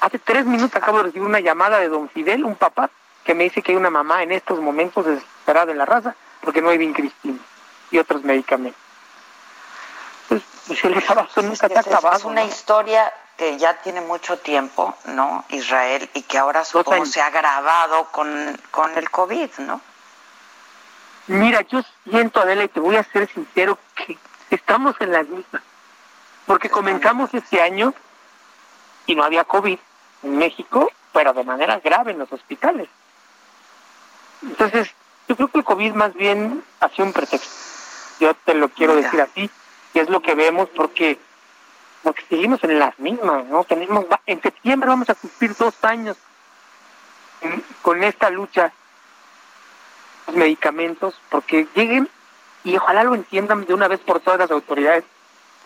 Hace 0.00 0.18
tres 0.18 0.46
minutos 0.46 0.76
acabo 0.76 0.98
de 0.98 1.04
recibir 1.04 1.26
una 1.26 1.40
llamada 1.40 1.78
de 1.78 1.88
don 1.88 2.08
Fidel, 2.08 2.44
un 2.44 2.54
papá, 2.54 2.90
que 3.24 3.34
me 3.34 3.44
dice 3.44 3.62
que 3.62 3.72
hay 3.72 3.76
una 3.76 3.90
mamá 3.90 4.22
en 4.22 4.32
estos 4.32 4.60
momentos 4.60 5.04
desesperada 5.04 5.72
en 5.72 5.78
la 5.78 5.84
raza 5.84 6.14
porque 6.40 6.62
no 6.62 6.70
hay 6.70 6.78
vincristina 6.78 7.38
y 7.90 7.98
otros 7.98 8.22
medicamentos. 8.24 8.80
Pues, 10.28 10.42
pues 10.66 10.78
se 10.78 10.90
les 10.90 11.04
nunca 11.08 11.68
se 11.68 11.76
ha 11.76 11.80
acabado. 11.80 12.16
Es 12.16 12.24
una 12.24 12.44
historia 12.44 13.12
que 13.36 13.58
ya 13.58 13.74
tiene 13.82 14.00
mucho 14.00 14.38
tiempo, 14.38 14.96
¿no? 15.06 15.44
Israel, 15.50 16.08
y 16.14 16.22
que 16.22 16.38
ahora 16.38 16.64
supongo 16.64 17.04
se 17.06 17.20
ha 17.20 17.26
agravado 17.26 18.06
con, 18.10 18.60
con 18.70 18.96
el 18.96 19.10
COVID, 19.10 19.50
¿no? 19.58 19.80
Mira, 21.28 21.62
yo 21.62 21.82
siento, 22.04 22.40
Adela, 22.40 22.64
y 22.64 22.68
te 22.68 22.80
voy 22.80 22.96
a 22.96 23.04
ser 23.04 23.28
sincero, 23.28 23.78
que 23.94 24.16
estamos 24.50 24.94
en 25.00 25.12
la 25.12 25.22
misma. 25.22 25.62
Porque 26.46 26.70
comenzamos 26.70 27.34
este 27.34 27.60
año 27.60 27.92
y 29.06 29.14
no 29.16 29.24
había 29.24 29.44
COVID 29.44 29.78
en 30.22 30.38
México, 30.38 30.90
pero 31.12 31.32
de 31.32 31.42
manera 31.42 31.80
grave 31.80 32.12
en 32.12 32.20
los 32.20 32.32
hospitales. 32.32 32.88
Entonces, 34.42 34.88
yo 35.28 35.36
creo 35.36 35.48
que 35.48 35.58
el 35.58 35.64
COVID 35.64 35.94
más 35.94 36.14
bien 36.14 36.62
ha 36.80 36.88
sido 36.88 37.06
un 37.06 37.12
pretexto. 37.12 37.50
Yo 38.20 38.34
te 38.34 38.54
lo 38.54 38.68
quiero 38.68 38.94
decir 38.94 39.20
así, 39.20 39.50
que 39.92 40.00
es 40.00 40.08
lo 40.08 40.20
que 40.20 40.34
vemos 40.34 40.68
porque 40.74 41.18
porque 42.02 42.22
seguimos 42.28 42.62
en 42.62 42.78
las 42.78 42.96
mismas, 43.00 43.46
¿no? 43.46 43.64
Tenemos, 43.64 44.06
en 44.26 44.40
septiembre 44.40 44.88
vamos 44.88 45.10
a 45.10 45.16
cumplir 45.16 45.56
dos 45.56 45.74
años 45.82 46.16
con 47.82 48.04
esta 48.04 48.30
lucha 48.30 48.72
los 50.28 50.36
medicamentos, 50.36 51.20
porque 51.30 51.66
lleguen 51.74 52.08
y 52.62 52.76
ojalá 52.76 53.02
lo 53.02 53.16
entiendan 53.16 53.64
de 53.64 53.74
una 53.74 53.88
vez 53.88 53.98
por 54.00 54.20
todas 54.20 54.38
las 54.38 54.52
autoridades, 54.52 55.04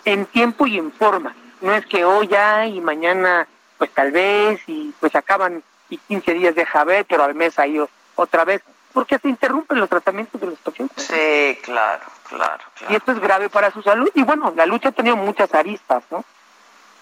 en 0.06 0.24
tiempo 0.26 0.66
y 0.66 0.78
en 0.78 0.92
forma. 0.92 1.34
No 1.60 1.74
es 1.74 1.84
que 1.84 2.06
hoy 2.06 2.28
ya 2.28 2.66
y 2.66 2.80
mañana, 2.80 3.46
pues 3.76 3.90
tal 3.92 4.10
vez, 4.10 4.60
y 4.66 4.94
pues 4.98 5.14
acaban 5.14 5.62
y 5.90 5.98
15 5.98 6.34
días 6.34 6.54
de 6.54 6.66
ver, 6.86 7.04
pero 7.06 7.24
al 7.24 7.34
mes 7.34 7.58
ahí 7.58 7.78
otra 8.14 8.44
vez, 8.44 8.62
porque 8.92 9.18
se 9.18 9.28
interrumpen 9.28 9.78
los 9.78 9.88
tratamientos 9.88 10.40
de 10.40 10.48
los 10.48 10.58
pacientes. 10.58 11.04
Sí, 11.06 11.58
claro, 11.62 12.04
claro, 12.28 12.64
Y 12.88 12.96
esto 12.96 13.12
es 13.12 13.20
grave 13.20 13.48
para 13.48 13.70
su 13.70 13.82
salud. 13.82 14.10
Y 14.14 14.22
bueno, 14.22 14.52
la 14.56 14.66
lucha 14.66 14.88
ha 14.88 14.92
tenido 14.92 15.16
muchas 15.16 15.54
aristas, 15.54 16.02
¿no? 16.10 16.24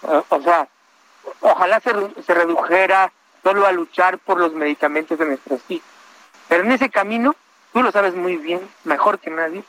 Eh, 0.03 0.23
o 0.29 0.41
sea, 0.43 0.69
ojalá 1.41 1.81
se, 1.81 1.93
se 2.23 2.35
redujera 2.35 3.11
solo 3.43 3.67
a 3.67 3.73
luchar 3.73 4.19
por 4.19 4.39
los 4.39 4.53
medicamentos 4.53 5.19
de 5.19 5.27
nuestros 5.27 5.61
hijos. 5.69 5.89
Pero 6.49 6.65
en 6.65 6.73
ese 6.73 6.91
camino, 6.91 7.35
tú 7.73 7.83
lo 7.83 7.93
sabes 7.93 8.15
muy 8.15 8.37
bien, 8.37 8.69
mejor 8.85 9.19
que 9.19 9.31
nadie, 9.31 9.63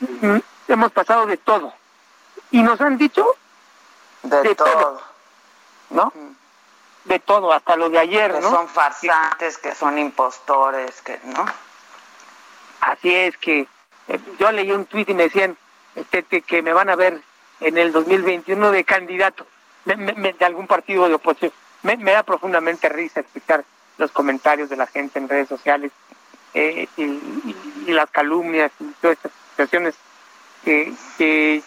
mm, 0.00 0.38
hemos 0.68 0.92
pasado 0.92 1.26
de 1.26 1.36
todo. 1.36 1.72
Y 2.50 2.62
nos 2.62 2.80
han 2.80 2.98
dicho 2.98 3.26
de, 4.22 4.54
todo. 4.54 5.00
¿no? 5.90 6.12
De 7.04 7.18
todo, 7.18 7.52
hasta 7.52 7.76
lo 7.76 7.90
de 7.90 7.98
ayer, 7.98 8.32
que 8.32 8.40
¿no? 8.40 8.50
son 8.50 8.68
farsantes, 8.68 9.58
que 9.58 9.74
son 9.74 9.98
impostores, 9.98 11.02
que, 11.02 11.20
¿no? 11.24 11.44
Así 12.80 13.14
es 13.14 13.36
que 13.36 13.66
eh, 14.08 14.20
yo 14.38 14.52
leí 14.52 14.70
un 14.72 14.86
tuit 14.86 15.08
y 15.08 15.14
me 15.14 15.24
decían 15.24 15.56
este, 15.94 16.22
que 16.42 16.62
me 16.62 16.72
van 16.72 16.88
a 16.88 16.96
ver 16.96 17.20
en 17.60 17.78
el 17.78 17.92
2021 17.92 18.70
de 18.70 18.84
candidato 18.84 19.46
de 19.84 20.34
algún 20.40 20.66
partido 20.66 21.08
de 21.08 21.14
oposición. 21.14 21.52
Me, 21.82 21.96
da 21.96 22.22
profundamente 22.22 22.88
risa 22.88 23.20
escuchar 23.20 23.64
los 23.98 24.10
comentarios 24.10 24.70
de 24.70 24.76
la 24.76 24.86
gente 24.86 25.18
en 25.18 25.28
redes 25.28 25.48
sociales 25.48 25.92
eh, 26.54 26.88
y, 26.96 27.92
las 27.92 28.10
calumnias 28.10 28.72
y 28.80 28.84
todas 29.00 29.18
estas 29.18 29.32
situaciones 29.50 29.94
que, 30.64 30.94
que, 31.18 31.62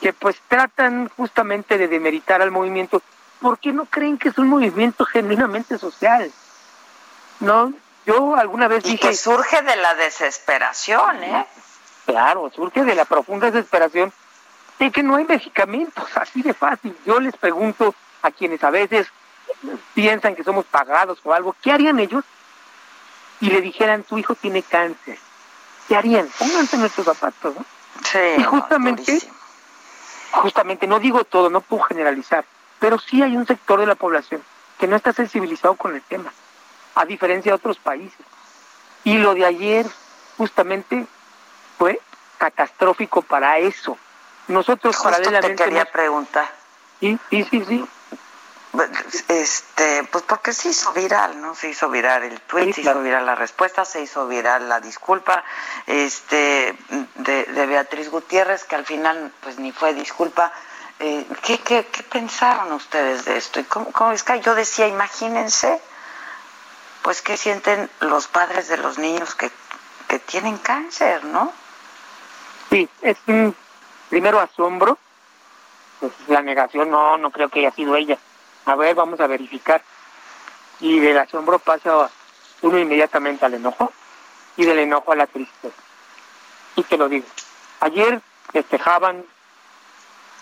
que 0.00 0.12
pues 0.12 0.36
tratan 0.48 1.08
justamente 1.16 1.78
de 1.78 1.86
demeritar 1.86 2.42
al 2.42 2.50
movimiento 2.50 3.00
¿por 3.42 3.58
qué 3.58 3.72
no 3.72 3.84
creen 3.84 4.16
que 4.16 4.28
es 4.28 4.38
un 4.38 4.48
movimiento 4.48 5.04
genuinamente 5.04 5.76
social? 5.76 6.32
No, 7.40 7.74
yo 8.06 8.36
alguna 8.36 8.68
vez 8.68 8.84
y 8.86 8.92
dije... 8.92 9.08
que 9.08 9.16
surge 9.16 9.60
de 9.62 9.76
la 9.76 9.94
desesperación, 9.96 11.24
¿eh? 11.24 11.46
Claro, 12.06 12.50
surge 12.54 12.84
de 12.84 12.94
la 12.94 13.04
profunda 13.04 13.50
desesperación 13.50 14.12
de 14.78 14.90
que 14.90 15.02
no 15.02 15.16
hay 15.16 15.24
medicamentos, 15.24 16.04
así 16.16 16.40
de 16.40 16.54
fácil. 16.54 16.96
Yo 17.04 17.20
les 17.20 17.36
pregunto 17.36 17.94
a 18.22 18.30
quienes 18.30 18.62
a 18.62 18.70
veces 18.70 19.08
piensan 19.92 20.36
que 20.36 20.44
somos 20.44 20.64
pagados 20.64 21.18
o 21.24 21.34
algo, 21.34 21.54
¿qué 21.60 21.72
harían 21.72 21.98
ellos? 21.98 22.24
Y 23.40 23.50
le 23.50 23.60
dijeran, 23.60 24.04
tu 24.04 24.18
hijo 24.18 24.36
tiene 24.36 24.62
cáncer. 24.62 25.18
¿Qué 25.88 25.96
harían? 25.96 26.28
Pónganse 26.38 26.78
nuestros 26.78 27.06
zapatos, 27.06 27.56
¿no? 27.56 27.64
Sí, 28.04 28.18
y 28.38 28.42
justamente, 28.44 29.20
justamente, 30.30 30.86
no 30.86 31.00
digo 31.00 31.24
todo, 31.24 31.50
no 31.50 31.60
puedo 31.60 31.82
generalizar, 31.82 32.44
pero 32.82 32.98
sí 32.98 33.22
hay 33.22 33.36
un 33.36 33.46
sector 33.46 33.78
de 33.78 33.86
la 33.86 33.94
población 33.94 34.42
que 34.76 34.88
no 34.88 34.96
está 34.96 35.12
sensibilizado 35.12 35.76
con 35.76 35.94
el 35.94 36.02
tema, 36.02 36.32
a 36.96 37.04
diferencia 37.04 37.52
de 37.52 37.54
otros 37.54 37.78
países. 37.78 38.18
Y 39.04 39.18
lo 39.18 39.34
de 39.34 39.46
ayer 39.46 39.86
justamente 40.36 41.06
fue 41.78 42.00
catastrófico 42.38 43.22
para 43.22 43.58
eso. 43.58 43.96
Nosotros 44.48 44.96
Justo 44.96 45.10
paralelamente... 45.10 45.54
Te 45.54 45.64
quería 45.64 45.84
preguntar. 45.84 46.52
Sí, 46.98 47.16
sí, 47.30 47.46
sí, 47.48 47.64
sí. 47.68 47.88
Este, 49.28 50.02
pues 50.10 50.24
porque 50.24 50.52
se 50.52 50.70
hizo 50.70 50.92
viral, 50.92 51.40
¿no? 51.40 51.54
Se 51.54 51.68
hizo 51.68 51.88
viral 51.88 52.24
el 52.24 52.40
tweet, 52.40 52.72
se 52.72 52.80
hizo 52.80 53.00
viral 53.00 53.26
la 53.26 53.36
respuesta, 53.36 53.84
se 53.84 54.02
hizo 54.02 54.26
viral 54.26 54.68
la 54.68 54.80
disculpa, 54.80 55.44
este, 55.86 56.76
de, 57.14 57.44
de 57.44 57.66
Beatriz 57.66 58.10
Gutiérrez, 58.10 58.64
que 58.64 58.74
al 58.74 58.84
final, 58.84 59.32
pues 59.40 59.60
ni 59.60 59.70
fue 59.70 59.94
disculpa, 59.94 60.52
eh, 61.02 61.26
¿qué, 61.42 61.58
qué, 61.58 61.84
qué, 61.86 62.02
pensaron 62.04 62.72
ustedes 62.72 63.24
de 63.24 63.36
esto? 63.36 63.58
¿Y 63.58 63.64
cómo, 63.64 64.12
es 64.12 64.22
que 64.22 64.40
yo 64.40 64.54
decía, 64.54 64.86
imagínense, 64.86 65.80
pues 67.02 67.22
qué 67.22 67.36
sienten 67.36 67.90
los 68.00 68.28
padres 68.28 68.68
de 68.68 68.76
los 68.76 68.98
niños 68.98 69.34
que, 69.34 69.50
que 70.06 70.20
tienen 70.20 70.58
cáncer, 70.58 71.24
¿no? 71.24 71.52
Sí, 72.70 72.88
es 73.00 73.18
un 73.26 73.54
primero 74.10 74.38
asombro, 74.38 74.96
pues 75.98 76.12
la 76.28 76.40
negación, 76.40 76.88
no, 76.90 77.18
no 77.18 77.32
creo 77.32 77.48
que 77.48 77.58
haya 77.58 77.72
sido 77.72 77.96
ella. 77.96 78.18
A 78.66 78.76
ver, 78.76 78.94
vamos 78.94 79.18
a 79.18 79.26
verificar. 79.26 79.82
Y 80.78 81.00
del 81.00 81.18
asombro 81.18 81.58
pasa 81.58 82.08
uno 82.60 82.78
inmediatamente 82.78 83.44
al 83.44 83.54
enojo 83.54 83.92
y 84.56 84.64
del 84.64 84.78
enojo 84.78 85.10
a 85.10 85.16
la 85.16 85.26
tristeza. 85.26 85.74
Y 86.76 86.84
te 86.84 86.96
lo 86.96 87.08
digo, 87.08 87.26
ayer 87.80 88.20
festejaban 88.52 89.24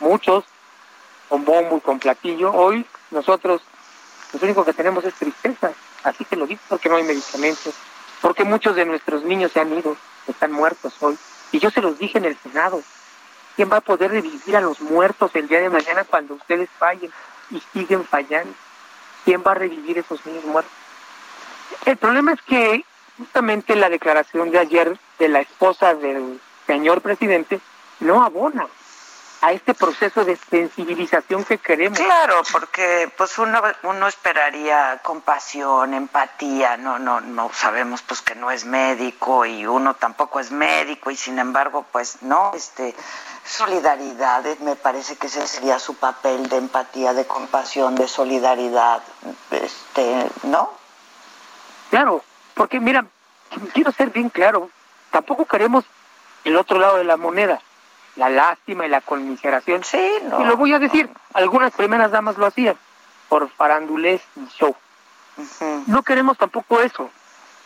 muchos 0.00 0.44
con 1.30 1.44
bombo 1.44 1.78
y 1.78 1.80
con 1.80 1.98
platillo. 1.98 2.52
Hoy 2.52 2.84
nosotros 3.12 3.62
lo 4.32 4.40
único 4.42 4.64
que 4.64 4.74
tenemos 4.74 5.04
es 5.04 5.14
tristeza, 5.14 5.72
así 6.04 6.24
que 6.24 6.36
lo 6.36 6.46
digo 6.46 6.60
porque 6.68 6.88
no 6.90 6.96
hay 6.96 7.04
medicamentos, 7.04 7.74
porque 8.20 8.44
muchos 8.44 8.76
de 8.76 8.84
nuestros 8.84 9.24
niños 9.24 9.52
se 9.52 9.60
han 9.60 9.72
ido, 9.72 9.96
están 10.26 10.52
muertos 10.52 10.92
hoy. 11.00 11.16
Y 11.52 11.58
yo 11.60 11.70
se 11.70 11.80
los 11.80 11.98
dije 11.98 12.18
en 12.18 12.26
el 12.26 12.36
Senado, 12.36 12.82
¿quién 13.56 13.70
va 13.72 13.78
a 13.78 13.80
poder 13.80 14.10
revivir 14.10 14.56
a 14.56 14.60
los 14.60 14.80
muertos 14.80 15.30
el 15.34 15.48
día 15.48 15.60
de 15.60 15.70
mañana 15.70 16.04
cuando 16.04 16.34
ustedes 16.34 16.68
fallen 16.78 17.10
y 17.50 17.62
siguen 17.72 18.04
fallando? 18.04 18.52
¿Quién 19.24 19.42
va 19.46 19.52
a 19.52 19.54
revivir 19.54 19.98
esos 19.98 20.24
niños 20.26 20.44
muertos? 20.44 20.72
El 21.86 21.96
problema 21.96 22.32
es 22.32 22.42
que 22.42 22.84
justamente 23.18 23.76
la 23.76 23.88
declaración 23.88 24.50
de 24.50 24.58
ayer 24.58 24.98
de 25.18 25.28
la 25.28 25.40
esposa 25.40 25.94
del 25.94 26.40
señor 26.66 27.02
presidente 27.02 27.60
no 28.00 28.22
abona 28.22 28.66
a 29.42 29.52
este 29.52 29.74
proceso 29.74 30.24
de 30.24 30.36
sensibilización 30.36 31.44
que 31.44 31.58
queremos. 31.58 31.98
Claro, 31.98 32.42
porque 32.52 33.10
pues 33.16 33.38
uno, 33.38 33.62
uno 33.84 34.06
esperaría 34.06 35.00
compasión, 35.02 35.94
empatía, 35.94 36.76
no, 36.76 36.98
no, 36.98 37.20
no 37.20 37.50
sabemos 37.52 38.02
pues 38.02 38.20
que 38.20 38.34
no 38.34 38.50
es 38.50 38.66
médico 38.66 39.46
y 39.46 39.66
uno 39.66 39.94
tampoco 39.94 40.40
es 40.40 40.50
médico 40.50 41.10
y 41.10 41.16
sin 41.16 41.38
embargo 41.38 41.86
pues 41.90 42.22
no, 42.22 42.52
este 42.54 42.94
solidaridad, 43.46 44.46
eh, 44.46 44.58
me 44.60 44.76
parece 44.76 45.16
que 45.16 45.28
ese 45.28 45.46
sería 45.46 45.78
su 45.78 45.94
papel 45.94 46.48
de 46.48 46.58
empatía, 46.58 47.14
de 47.14 47.26
compasión, 47.26 47.94
de 47.94 48.06
solidaridad, 48.08 49.02
este, 49.50 50.30
¿no? 50.42 50.70
Claro, 51.88 52.22
porque 52.54 52.78
mira, 52.78 53.06
quiero 53.72 53.90
ser 53.92 54.10
bien 54.10 54.28
claro, 54.28 54.70
tampoco 55.10 55.46
queremos 55.46 55.84
el 56.44 56.56
otro 56.56 56.78
lado 56.78 56.98
de 56.98 57.04
la 57.04 57.16
moneda 57.16 57.60
la 58.16 58.28
lástima 58.28 58.86
y 58.86 58.88
la 58.88 59.00
conmiseración. 59.00 59.84
Sí, 59.84 60.12
no. 60.24 60.40
Y 60.40 60.44
lo 60.44 60.56
voy 60.56 60.72
a 60.72 60.78
decir, 60.78 61.08
algunas 61.34 61.72
primeras 61.72 62.10
damas 62.10 62.36
lo 62.38 62.46
hacían 62.46 62.76
por 63.28 63.48
farandulés 63.48 64.20
y 64.36 64.46
show. 64.48 64.74
No 65.86 66.02
queremos 66.02 66.36
tampoco 66.36 66.80
eso, 66.80 67.08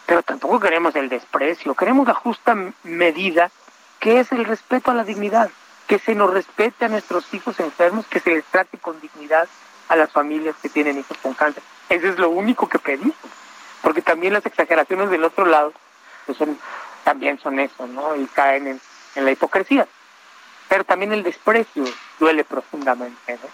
pero 0.06 0.22
tampoco 0.22 0.60
queremos 0.60 0.94
el 0.94 1.08
desprecio, 1.08 1.74
queremos 1.74 2.06
la 2.06 2.14
justa 2.14 2.56
medida 2.84 3.50
que 3.98 4.20
es 4.20 4.30
el 4.32 4.44
respeto 4.44 4.90
a 4.90 4.94
la 4.94 5.02
dignidad, 5.02 5.50
que 5.86 5.98
se 5.98 6.14
nos 6.14 6.32
respete 6.32 6.84
a 6.84 6.88
nuestros 6.88 7.32
hijos 7.32 7.58
enfermos, 7.58 8.06
que 8.06 8.20
se 8.20 8.30
les 8.30 8.44
trate 8.44 8.78
con 8.78 9.00
dignidad 9.00 9.48
a 9.88 9.96
las 9.96 10.12
familias 10.12 10.54
que 10.60 10.68
tienen 10.68 10.98
hijos 10.98 11.16
con 11.18 11.34
cáncer. 11.34 11.62
Eso 11.88 12.08
es 12.08 12.18
lo 12.18 12.28
único 12.28 12.68
que 12.68 12.78
pedimos, 12.78 13.16
porque 13.82 14.02
también 14.02 14.34
las 14.34 14.46
exageraciones 14.46 15.10
del 15.10 15.24
otro 15.24 15.46
lado 15.46 15.72
pues 16.26 16.38
son, 16.38 16.58
también 17.02 17.38
son 17.40 17.58
eso, 17.58 17.86
¿no? 17.86 18.14
Y 18.14 18.26
caen 18.26 18.66
en, 18.66 18.80
en 19.14 19.24
la 19.24 19.30
hipocresía 19.30 19.88
pero 20.74 20.82
también 20.82 21.12
el 21.12 21.22
desprecio 21.22 21.84
duele 22.18 22.42
profundamente, 22.42 23.38
¿no? 23.40 23.48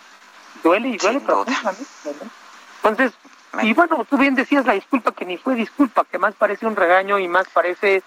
Duele 0.62 0.88
y 0.88 0.96
duele 0.96 1.20
profundamente, 1.20 1.84
¿no? 2.04 2.30
Entonces, 2.76 3.12
y 3.60 3.74
bueno, 3.74 4.06
tú 4.08 4.16
bien 4.16 4.34
decías 4.34 4.64
la 4.64 4.72
disculpa 4.72 5.12
que 5.12 5.26
ni 5.26 5.36
fue 5.36 5.54
disculpa, 5.54 6.06
que 6.10 6.18
más 6.18 6.34
parece 6.34 6.66
un 6.66 6.76
regaño 6.76 7.18
y 7.18 7.28
más 7.28 7.46
parece 7.52 8.02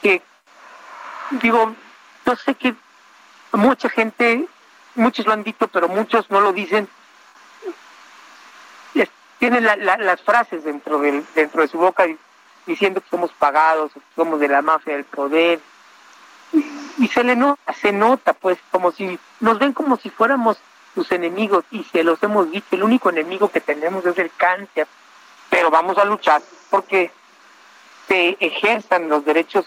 que, 0.00 0.22
digo, 1.32 1.76
yo 2.24 2.36
sé 2.36 2.54
que 2.54 2.74
mucha 3.52 3.90
gente, 3.90 4.48
muchos 4.94 5.26
lo 5.26 5.34
han 5.34 5.42
dicho, 5.42 5.68
pero 5.68 5.86
muchos 5.88 6.30
no 6.30 6.40
lo 6.40 6.54
dicen, 6.54 6.88
tienen 9.38 9.64
las 9.64 10.22
frases 10.22 10.64
dentro, 10.64 10.98
del, 11.00 11.26
dentro 11.34 11.60
de 11.60 11.68
su 11.68 11.76
boca 11.76 12.06
diciendo 12.64 13.02
que 13.02 13.10
somos 13.10 13.32
pagados, 13.32 13.92
que 13.92 14.00
somos 14.16 14.40
de 14.40 14.48
la 14.48 14.62
mafia 14.62 14.94
del 14.94 15.04
poder, 15.04 15.60
y 16.98 17.08
se 17.08 17.24
le 17.24 17.36
nota, 17.36 17.72
se 17.72 17.92
nota 17.92 18.32
pues 18.32 18.58
como 18.70 18.92
si 18.92 19.18
nos 19.40 19.58
ven 19.58 19.72
como 19.72 19.96
si 19.96 20.10
fuéramos 20.10 20.58
sus 20.94 21.10
enemigos 21.12 21.64
y 21.70 21.82
se 21.84 22.04
los 22.04 22.22
hemos 22.22 22.50
dicho, 22.50 22.66
el 22.72 22.84
único 22.84 23.10
enemigo 23.10 23.48
que 23.48 23.60
tenemos 23.60 24.06
es 24.06 24.16
el 24.18 24.30
cáncer, 24.36 24.86
pero 25.50 25.70
vamos 25.70 25.98
a 25.98 26.04
luchar 26.04 26.42
porque 26.70 27.10
se 28.06 28.36
ejerzan 28.40 29.08
los 29.08 29.24
derechos 29.24 29.66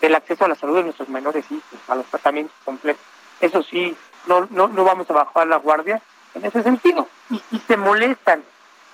del 0.00 0.14
acceso 0.14 0.44
a 0.44 0.48
la 0.48 0.54
salud 0.54 0.76
de 0.76 0.84
nuestros 0.84 1.08
menores 1.08 1.44
hijos, 1.50 1.80
a 1.88 1.94
los 1.94 2.06
tratamientos 2.06 2.54
completos. 2.64 3.02
Eso 3.40 3.62
sí, 3.62 3.96
no, 4.26 4.46
no, 4.50 4.68
no 4.68 4.84
vamos 4.84 5.08
a 5.10 5.14
bajar 5.14 5.46
la 5.46 5.56
guardia 5.56 6.00
en 6.34 6.44
ese 6.44 6.62
sentido. 6.62 7.08
Y, 7.30 7.42
y 7.50 7.58
se 7.60 7.76
molestan 7.76 8.42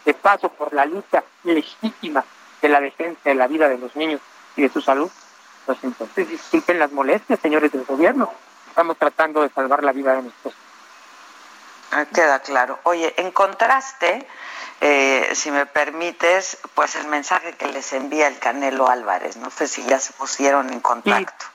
de 0.05 0.15
paso 0.15 0.49
por 0.49 0.73
la 0.73 0.85
lucha 0.85 1.23
legítima 1.45 2.25
de 2.61 2.69
la 2.69 2.81
defensa 2.81 3.21
de 3.25 3.35
la 3.35 3.47
vida 3.47 3.69
de 3.69 3.79
los 3.79 3.95
niños 3.97 4.21
y 4.57 4.63
de 4.63 4.69
su 4.69 4.81
salud, 4.81 5.11
pues 5.67 5.79
entonces 5.83 6.29
disculpen 6.29 6.79
las 6.79 6.93
molestias, 6.93 7.39
señores 7.41 7.73
del 7.73 7.85
gobierno. 7.85 8.33
Estamos 8.69 8.97
tratando 8.97 9.43
de 9.43 9.51
salvar 9.51 9.85
la 9.85 9.93
vida 9.93 10.15
de 10.15 10.23
nuestros. 10.23 10.55
Ah, 11.91 12.07
queda 12.07 12.39
claro. 12.39 12.79
Oye, 12.85 13.13
en 13.19 13.31
contraste, 13.33 14.27
eh, 14.81 15.31
si 15.35 15.51
me 15.51 15.67
permites, 15.67 16.59
pues 16.75 16.97
el 16.97 17.07
mensaje 17.07 17.53
que 17.53 17.67
les 17.67 17.93
envía 17.93 18.29
el 18.29 18.39
Canelo 18.39 18.89
Álvarez, 18.89 19.37
no 19.37 19.51
sé 19.51 19.69
si 19.69 19.85
ya 19.85 19.99
se 19.99 20.13
pusieron 20.15 20.73
en 20.73 20.81
contacto. 20.81 21.47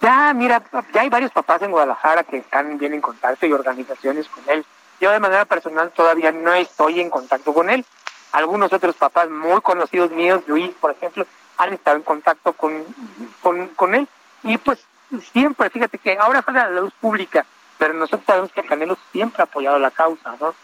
Ya, 0.00 0.32
mira, 0.32 0.62
ya 0.94 1.02
hay 1.02 1.08
varios 1.10 1.32
papás 1.32 1.60
en 1.62 1.72
Guadalajara 1.72 2.24
que 2.24 2.38
están 2.38 2.78
bien 2.78 2.94
en 2.94 3.00
contacto 3.00 3.44
y 3.44 3.52
organizaciones 3.52 4.28
con 4.28 4.42
él. 4.46 4.64
Yo 5.00 5.10
de 5.10 5.18
manera 5.20 5.44
personal 5.44 5.90
todavía 5.90 6.30
no 6.30 6.52
estoy 6.54 7.00
en 7.00 7.10
contacto 7.10 7.52
con 7.52 7.68
él. 7.68 7.84
Algunos 8.32 8.72
otros 8.72 8.94
papás 8.94 9.28
muy 9.28 9.60
conocidos 9.60 10.10
míos, 10.12 10.42
Luis, 10.46 10.70
por 10.80 10.92
ejemplo, 10.92 11.26
han 11.60 11.74
estado 11.74 11.96
en 11.96 12.02
contacto 12.02 12.54
con, 12.54 12.84
con, 13.76 13.94
él. 13.94 14.08
Y 14.42 14.56
pues 14.56 14.78
siempre, 15.32 15.68
fíjate 15.68 15.98
que 15.98 16.16
ahora 16.18 16.42
sale 16.42 16.60
a 16.60 16.70
la 16.70 16.80
luz 16.80 16.94
pública, 17.00 17.44
pero 17.78 17.92
nosotros 17.92 18.24
sabemos 18.26 18.52
que 18.52 18.62
Canelo 18.62 18.96
siempre 19.12 19.42
ha 19.42 19.44
apoyado 19.44 19.78
la 19.78 19.90
causa, 19.90 20.36
¿no? 20.40 20.54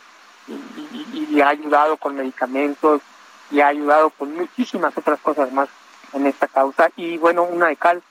Y, 0.48 1.28
y, 1.30 1.40
ha 1.40 1.48
ayudado 1.48 1.96
con 1.96 2.14
medicamentos, 2.14 3.02
y 3.50 3.60
ha 3.60 3.68
ayudado 3.68 4.10
con 4.10 4.34
muchísimas 4.34 4.96
otras 4.96 5.20
cosas 5.20 5.52
más 5.52 5.68
en 6.12 6.26
esta 6.26 6.46
causa. 6.46 6.88
Y 6.96 7.18
bueno, 7.18 7.42
una 7.42 7.66
de 7.66 7.76
cal, 7.76 8.02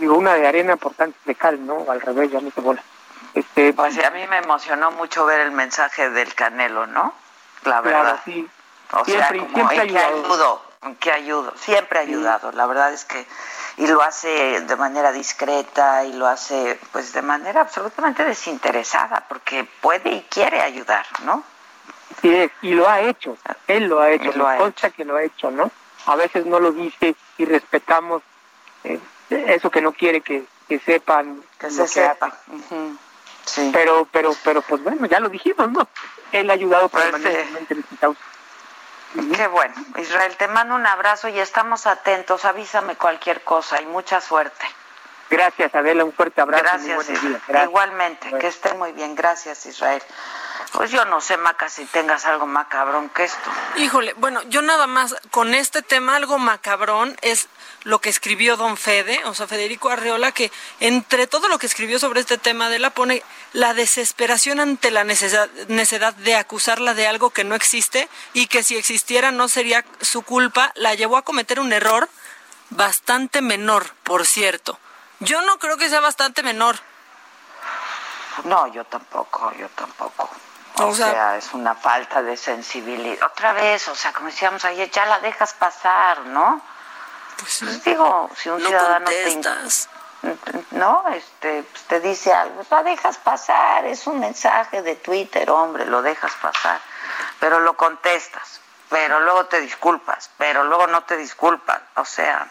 digo, 0.00 0.16
una 0.16 0.34
de 0.34 0.46
arena, 0.46 0.76
por 0.76 0.94
tanto, 0.94 1.16
de 1.26 1.34
cal, 1.34 1.64
¿no? 1.64 1.84
Al 1.88 2.00
revés, 2.00 2.30
ya 2.32 2.40
no 2.40 2.50
se 2.50 2.60
bola. 2.60 2.82
Este, 3.34 3.72
pues 3.72 4.02
a 4.02 4.10
mí 4.10 4.26
me 4.28 4.38
emocionó 4.38 4.90
mucho 4.92 5.26
ver 5.26 5.40
el 5.40 5.52
mensaje 5.52 6.10
del 6.10 6.34
Canelo, 6.34 6.86
¿no? 6.86 7.14
La 7.64 7.82
verdad. 7.82 8.20
sí. 8.24 8.48
O 8.90 9.04
siempre, 9.04 9.40
sea, 9.40 9.48
como 9.48 9.68
siempre 9.68 9.98
ayudó 9.98 10.67
que 11.00 11.10
ayudo, 11.10 11.52
siempre 11.56 11.98
ha 11.98 12.02
ayudado, 12.02 12.52
la 12.52 12.66
verdad 12.66 12.92
es 12.92 13.04
que 13.04 13.26
y 13.78 13.86
lo 13.86 14.02
hace 14.02 14.60
de 14.60 14.76
manera 14.76 15.12
discreta 15.12 16.04
y 16.04 16.12
lo 16.12 16.26
hace 16.26 16.78
pues 16.92 17.12
de 17.12 17.22
manera 17.22 17.60
absolutamente 17.60 18.24
desinteresada 18.24 19.24
porque 19.28 19.66
puede 19.80 20.10
y 20.10 20.22
quiere 20.22 20.60
ayudar, 20.60 21.06
¿no? 21.24 21.44
Sí, 22.20 22.50
y 22.62 22.74
lo 22.74 22.88
ha 22.88 23.00
hecho, 23.00 23.36
él 23.66 23.84
lo 23.84 24.00
ha 24.00 24.10
hecho, 24.10 24.32
lo 24.32 24.44
consta 24.56 24.90
que 24.90 25.04
lo 25.04 25.16
ha 25.16 25.22
hecho, 25.22 25.50
¿no? 25.50 25.70
A 26.06 26.16
veces 26.16 26.46
no 26.46 26.58
lo 26.58 26.72
dice 26.72 27.14
y 27.36 27.44
respetamos 27.44 28.22
eh, 28.82 29.00
eso 29.30 29.70
que 29.70 29.80
no 29.80 29.92
quiere 29.92 30.20
que, 30.20 30.44
sepan 30.84 31.42
que 31.58 31.70
se 31.70 31.86
sepa. 31.86 32.32
sí. 33.44 33.70
Pero, 33.72 34.08
pero, 34.10 34.34
pero 34.42 34.62
pues 34.62 34.82
bueno, 34.82 35.06
ya 35.06 35.20
lo 35.20 35.28
dijimos, 35.28 35.70
¿no? 35.70 35.86
Él 36.32 36.50
ha 36.50 36.54
ayudado 36.54 36.88
pues, 36.88 37.04
permanentemente 37.04 37.74
en 37.74 37.84
Qué 39.14 39.46
bueno. 39.46 39.74
Israel, 39.96 40.36
te 40.36 40.48
mando 40.48 40.74
un 40.74 40.86
abrazo 40.86 41.28
y 41.28 41.38
estamos 41.38 41.86
atentos. 41.86 42.44
Avísame 42.44 42.96
cualquier 42.96 43.42
cosa 43.42 43.80
y 43.80 43.86
mucha 43.86 44.20
suerte. 44.20 44.66
Gracias, 45.30 45.74
Adela. 45.74 46.04
Un 46.04 46.12
fuerte 46.12 46.40
abrazo. 46.40 46.64
Gracias, 46.64 47.08
Igualmente. 47.64 48.32
Que 48.38 48.46
esté 48.46 48.72
muy 48.74 48.92
bien. 48.92 49.14
Gracias, 49.14 49.66
Israel. 49.66 50.02
Pues 50.72 50.90
yo 50.90 51.04
no 51.06 51.20
sé, 51.20 51.36
Maca, 51.36 51.68
si 51.68 51.84
tengas 51.86 52.26
algo 52.26 52.46
macabrón 52.46 53.08
que 53.08 53.24
esto. 53.24 53.50
Híjole, 53.76 54.12
bueno, 54.14 54.42
yo 54.48 54.60
nada 54.60 54.86
más 54.86 55.14
con 55.30 55.54
este 55.54 55.82
tema, 55.82 56.16
algo 56.16 56.38
macabrón 56.38 57.16
es 57.22 57.48
lo 57.84 58.00
que 58.00 58.10
escribió 58.10 58.56
don 58.56 58.76
Fede, 58.76 59.20
o 59.24 59.34
sea, 59.34 59.46
Federico 59.46 59.88
Arreola, 59.88 60.32
que 60.32 60.52
entre 60.80 61.26
todo 61.26 61.48
lo 61.48 61.58
que 61.58 61.66
escribió 61.66 61.98
sobre 61.98 62.20
este 62.20 62.38
tema 62.38 62.68
de 62.68 62.78
la 62.78 62.90
pone 62.90 63.22
la 63.52 63.72
desesperación 63.72 64.60
ante 64.60 64.90
la 64.90 65.04
necesidad, 65.04 65.48
necesidad 65.68 66.14
de 66.14 66.36
acusarla 66.36 66.94
de 66.94 67.06
algo 67.06 67.30
que 67.30 67.44
no 67.44 67.54
existe 67.54 68.08
y 68.34 68.46
que 68.46 68.62
si 68.62 68.76
existiera 68.76 69.30
no 69.30 69.48
sería 69.48 69.84
su 70.00 70.22
culpa, 70.22 70.72
la 70.74 70.94
llevó 70.94 71.16
a 71.16 71.22
cometer 71.22 71.60
un 71.60 71.72
error 71.72 72.08
bastante 72.70 73.40
menor, 73.40 73.94
por 74.02 74.26
cierto. 74.26 74.78
Yo 75.20 75.42
no 75.42 75.58
creo 75.58 75.76
que 75.76 75.88
sea 75.88 76.00
bastante 76.00 76.42
menor. 76.42 76.76
No, 78.44 78.66
yo 78.68 78.84
tampoco, 78.84 79.52
yo 79.58 79.68
tampoco. 79.70 80.28
O, 80.76 80.94
sea, 80.94 81.36
es 81.36 81.52
una 81.54 81.74
falta 81.74 82.22
de 82.22 82.36
sensibilidad. 82.36 83.26
Otra 83.26 83.52
vez, 83.52 83.88
o 83.88 83.96
sea, 83.96 84.12
como 84.12 84.26
decíamos 84.28 84.64
ayer, 84.64 84.88
ya 84.90 85.06
la 85.06 85.18
dejas 85.18 85.52
pasar, 85.54 86.20
¿no? 86.26 86.60
Pues, 87.36 87.58
pues 87.60 87.84
digo, 87.84 88.30
si 88.36 88.48
un 88.48 88.60
ciudadano 88.60 89.06
te 89.06 89.40
no, 90.72 91.04
este, 91.14 91.62
pues, 91.62 91.84
te 91.84 92.00
dice 92.00 92.32
algo, 92.32 92.64
la 92.70 92.82
dejas 92.82 93.18
pasar, 93.18 93.84
es 93.84 94.06
un 94.06 94.18
mensaje 94.18 94.82
de 94.82 94.96
Twitter, 94.96 95.48
hombre, 95.50 95.86
lo 95.86 96.02
dejas 96.02 96.32
pasar, 96.42 96.80
pero 97.38 97.60
lo 97.60 97.76
contestas, 97.76 98.60
pero 98.88 99.20
luego 99.20 99.46
te 99.46 99.60
disculpas, 99.60 100.30
pero 100.36 100.64
luego 100.64 100.88
no 100.88 101.04
te 101.04 101.16
disculpas, 101.16 101.80
o 101.94 102.04
sea, 102.04 102.50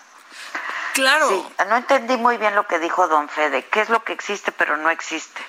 Claro. 0.98 1.30
Sí, 1.30 1.64
no 1.70 1.76
entendí 1.76 2.18
muy 2.18 2.38
bien 2.38 2.56
lo 2.56 2.66
que 2.66 2.80
dijo 2.80 3.08
don 3.08 3.30
Fede. 3.30 3.64
¿Qué 3.66 3.82
es 3.82 3.90
lo 3.90 4.04
que 4.04 4.14
existe 4.14 4.52
pero 4.52 4.78
no 4.78 4.90
existe? 4.90 5.40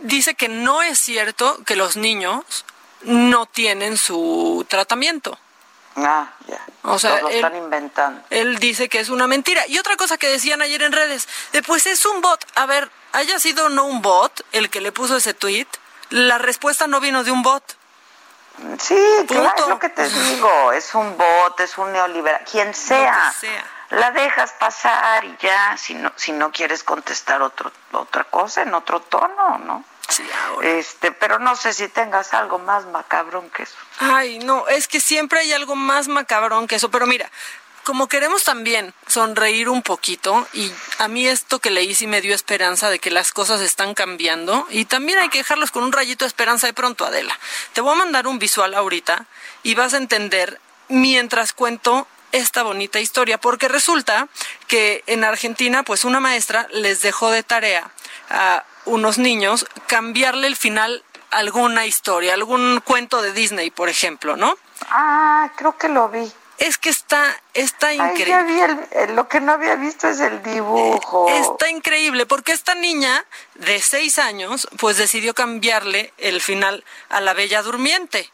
Dice 0.00 0.34
que 0.34 0.48
no 0.48 0.82
es 0.82 0.98
cierto 0.98 1.62
que 1.64 1.76
los 1.76 1.96
niños 1.96 2.64
no 3.02 3.46
tienen 3.46 3.96
su 3.96 4.66
tratamiento. 4.68 5.38
Ah, 5.94 6.32
ya. 6.48 6.60
O 6.82 6.98
sea, 6.98 7.20
lo 7.20 7.28
están 7.28 7.54
inventando. 7.54 8.22
Él 8.30 8.58
dice 8.58 8.88
que 8.88 8.98
es 8.98 9.08
una 9.08 9.28
mentira. 9.28 9.64
Y 9.68 9.78
otra 9.78 9.96
cosa 9.96 10.18
que 10.18 10.28
decían 10.28 10.62
ayer 10.62 10.82
en 10.82 10.90
redes, 10.90 11.28
de, 11.52 11.62
pues 11.62 11.86
es 11.86 12.04
un 12.04 12.20
bot. 12.20 12.44
A 12.56 12.66
ver, 12.66 12.90
haya 13.12 13.38
sido 13.38 13.68
no 13.68 13.84
un 13.84 14.02
bot 14.02 14.44
el 14.50 14.68
que 14.68 14.80
le 14.80 14.90
puso 14.90 15.16
ese 15.16 15.32
tweet, 15.32 15.68
la 16.10 16.38
respuesta 16.38 16.88
no 16.88 16.98
vino 16.98 17.22
de 17.22 17.30
un 17.30 17.42
bot. 17.42 17.62
Sí, 18.78 18.98
claro, 19.26 19.54
es 19.56 19.68
lo 19.68 19.78
que 19.78 19.88
te 19.88 20.08
digo. 20.08 20.72
Es 20.72 20.94
un 20.94 21.16
bot, 21.16 21.60
es 21.60 21.78
un 21.78 21.92
neoliberal, 21.92 22.42
quien 22.50 22.74
sea. 22.74 23.32
la 23.90 24.10
dejas 24.10 24.52
pasar 24.52 25.24
y 25.24 25.36
ya, 25.40 25.76
si 25.76 25.94
no, 25.94 26.12
si 26.16 26.32
no 26.32 26.52
quieres 26.52 26.84
contestar 26.84 27.40
otro, 27.42 27.72
otra 27.92 28.24
cosa 28.24 28.62
en 28.62 28.74
otro 28.74 29.00
tono, 29.00 29.58
¿no? 29.58 29.84
Sí, 30.08 30.24
ahora. 30.46 30.68
Este, 30.68 31.12
pero 31.12 31.38
no 31.38 31.54
sé 31.56 31.72
si 31.72 31.88
tengas 31.88 32.32
algo 32.34 32.58
más 32.58 32.86
macabrón 32.86 33.50
que 33.50 33.62
eso. 33.62 33.76
Ay, 33.98 34.38
no, 34.38 34.66
es 34.68 34.88
que 34.88 35.00
siempre 35.00 35.40
hay 35.40 35.52
algo 35.52 35.74
más 35.74 36.08
macabrón 36.08 36.66
que 36.66 36.76
eso, 36.76 36.90
pero 36.90 37.06
mira, 37.06 37.30
como 37.88 38.06
queremos 38.06 38.44
también 38.44 38.92
sonreír 39.06 39.70
un 39.70 39.80
poquito, 39.80 40.46
y 40.52 40.70
a 40.98 41.08
mí 41.08 41.26
esto 41.26 41.58
que 41.58 41.70
leí 41.70 41.94
sí 41.94 42.06
me 42.06 42.20
dio 42.20 42.34
esperanza 42.34 42.90
de 42.90 42.98
que 42.98 43.10
las 43.10 43.32
cosas 43.32 43.62
están 43.62 43.94
cambiando, 43.94 44.66
y 44.68 44.84
también 44.84 45.18
hay 45.18 45.30
que 45.30 45.38
dejarlos 45.38 45.70
con 45.70 45.84
un 45.84 45.92
rayito 45.92 46.26
de 46.26 46.28
esperanza 46.28 46.66
de 46.66 46.74
pronto, 46.74 47.06
Adela. 47.06 47.38
Te 47.72 47.80
voy 47.80 47.94
a 47.94 47.98
mandar 47.98 48.26
un 48.26 48.38
visual 48.38 48.74
ahorita 48.74 49.24
y 49.62 49.74
vas 49.74 49.94
a 49.94 49.96
entender 49.96 50.60
mientras 50.88 51.54
cuento 51.54 52.06
esta 52.30 52.62
bonita 52.62 53.00
historia, 53.00 53.38
porque 53.38 53.68
resulta 53.68 54.28
que 54.66 55.02
en 55.06 55.24
Argentina, 55.24 55.82
pues 55.82 56.04
una 56.04 56.20
maestra 56.20 56.68
les 56.70 57.00
dejó 57.00 57.30
de 57.30 57.42
tarea 57.42 57.90
a 58.28 58.64
unos 58.84 59.16
niños 59.16 59.64
cambiarle 59.86 60.46
el 60.46 60.56
final 60.56 61.02
a 61.30 61.38
alguna 61.38 61.86
historia, 61.86 62.34
algún 62.34 62.82
cuento 62.84 63.22
de 63.22 63.32
Disney, 63.32 63.70
por 63.70 63.88
ejemplo, 63.88 64.36
¿no? 64.36 64.58
Ah, 64.90 65.50
creo 65.56 65.78
que 65.78 65.88
lo 65.88 66.10
vi. 66.10 66.30
Es 66.58 66.76
que 66.76 66.90
está, 66.90 67.40
está 67.54 67.86
Ay, 67.88 67.96
increíble. 67.98 68.26
ya 68.26 68.42
vi 68.42 68.60
el- 68.60 69.14
lo 69.16 69.28
que 69.28 69.40
no 69.40 69.52
había 69.52 69.76
visto 69.76 70.08
es 70.08 70.18
el 70.20 70.42
dibujo. 70.42 71.28
Está 71.28 71.68
increíble 71.70 72.26
porque 72.26 72.52
esta 72.52 72.74
niña 72.74 73.24
de 73.54 73.80
seis 73.80 74.18
años 74.18 74.66
pues 74.78 74.96
decidió 74.96 75.34
cambiarle 75.34 76.12
el 76.18 76.40
final 76.40 76.84
a 77.10 77.20
la 77.20 77.32
Bella 77.34 77.62
Durmiente. 77.62 78.30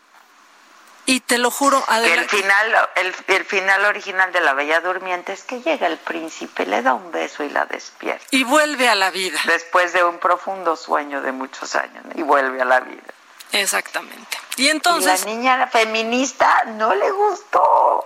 Y 1.06 1.20
te 1.20 1.36
lo 1.36 1.50
juro, 1.50 1.84
Adela, 1.88 2.22
El 2.22 2.28
final, 2.30 2.88
el, 2.96 3.14
el 3.28 3.44
final 3.44 3.84
original 3.84 4.32
de 4.32 4.40
La 4.40 4.54
Bella 4.54 4.80
Durmiente 4.80 5.34
es 5.34 5.42
que 5.42 5.60
llega 5.60 5.86
el 5.86 5.98
príncipe, 5.98 6.64
le 6.64 6.80
da 6.80 6.94
un 6.94 7.12
beso 7.12 7.44
y 7.44 7.50
la 7.50 7.66
despierta. 7.66 8.24
y 8.30 8.42
vuelve 8.44 8.88
a 8.88 8.94
la 8.94 9.10
vida. 9.10 9.38
Después 9.44 9.92
de 9.92 10.02
un 10.02 10.18
profundo 10.18 10.76
sueño 10.76 11.20
de 11.20 11.30
muchos 11.32 11.74
años, 11.74 12.02
y 12.14 12.22
vuelve 12.22 12.62
a 12.62 12.64
la 12.64 12.80
vida. 12.80 13.02
Exactamente. 13.52 14.38
Y 14.56 14.66
Y 14.66 14.68
entonces, 14.68 15.24
la 15.24 15.26
niña 15.32 15.66
feminista 15.66 16.64
no 16.76 16.94
le 16.94 17.10
gustó. 17.10 17.60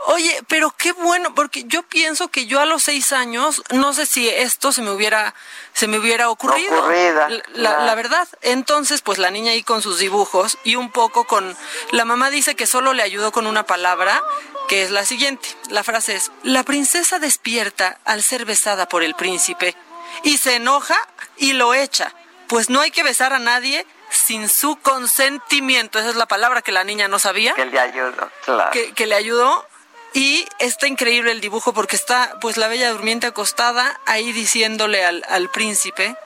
oye, 0.07 0.43
pero 0.49 0.71
qué 0.77 0.93
bueno, 0.93 1.35
porque 1.35 1.65
yo 1.65 1.83
pienso 1.83 2.29
que 2.29 2.47
yo 2.47 2.61
a 2.61 2.65
los 2.67 2.83
seis 2.85 3.13
años, 3.13 3.63
no 3.71 3.93
sé 3.93 4.07
si 4.07 4.29
esto 4.29 4.73
se 4.73 4.81
me 4.83 4.91
hubiera, 4.91 5.35
se 5.75 5.89
me 5.89 5.99
hubiera 5.99 6.31
ocurrido. 6.31 6.79
Ocurrida, 6.79 7.29
La, 7.29 7.37
la- 7.37 7.43
claro. 7.43 7.85
la 7.85 7.95
verdad. 7.95 8.29
Entonces, 8.43 9.03
pues 9.03 9.19
la 9.19 9.31
niña 9.31 9.53
ahí 9.53 9.63
con 9.63 9.83
sus 9.83 9.99
dibujos 9.99 10.57
y 10.65 10.77
un 10.77 10.91
poco 10.91 11.25
con, 11.25 11.57
la 11.91 12.05
mamá 12.05 12.31
dice 12.31 12.55
que 12.57 12.67
solo 12.67 12.93
le 12.95 13.03
ayudó 13.03 13.31
con 13.33 13.47
una 13.47 13.65
palabra, 13.67 14.23
que 14.69 14.83
es 14.83 14.91
la 14.91 15.05
siguiente. 15.05 15.49
La 15.69 15.85
frase 15.85 16.17
es, 16.17 16.31
la 16.43 16.63
princesa 16.63 17.19
despierta 17.19 17.99
al 18.05 18.23
ser 18.23 18.45
besada 18.47 18.89
por 18.89 19.03
el 19.03 19.15
príncipe 19.15 19.75
y 20.23 20.39
se 20.39 20.55
enoja 20.57 20.97
y 21.37 21.53
lo 21.53 21.75
echa, 21.75 22.15
pues 22.49 22.71
no 22.71 22.81
hay 22.81 22.91
que 22.91 23.03
besar 23.03 23.33
a 23.35 23.39
nadie 23.39 23.87
sin 24.11 24.49
su 24.49 24.77
consentimiento. 24.77 25.99
Esa 25.99 26.11
es 26.11 26.17
la 26.17 26.27
palabra 26.27 26.63
que 26.63 26.73
la 26.73 26.85
niña 26.85 27.09
no 27.09 27.19
sabía 27.19 27.55
Que 27.55 27.67
le 27.67 27.79
ayudó, 27.79 28.31
claro. 28.45 28.71
que, 28.71 28.93
que 28.93 29.07
le 29.07 29.15
ayudó 29.15 29.67
y 30.15 30.47
está 30.59 30.87
increíble 30.87 31.33
el 31.33 31.41
dibujo 31.41 31.73
porque 31.73 31.97
está 31.97 32.39
pues 32.41 32.57
la 32.57 32.69
bella 32.69 32.91
durmiente 32.91 33.27
acostada 33.27 34.01
ahí 34.07 34.33
diciéndole 34.33 35.05
al, 35.05 35.25
al 35.29 35.51
príncipe 35.51 36.17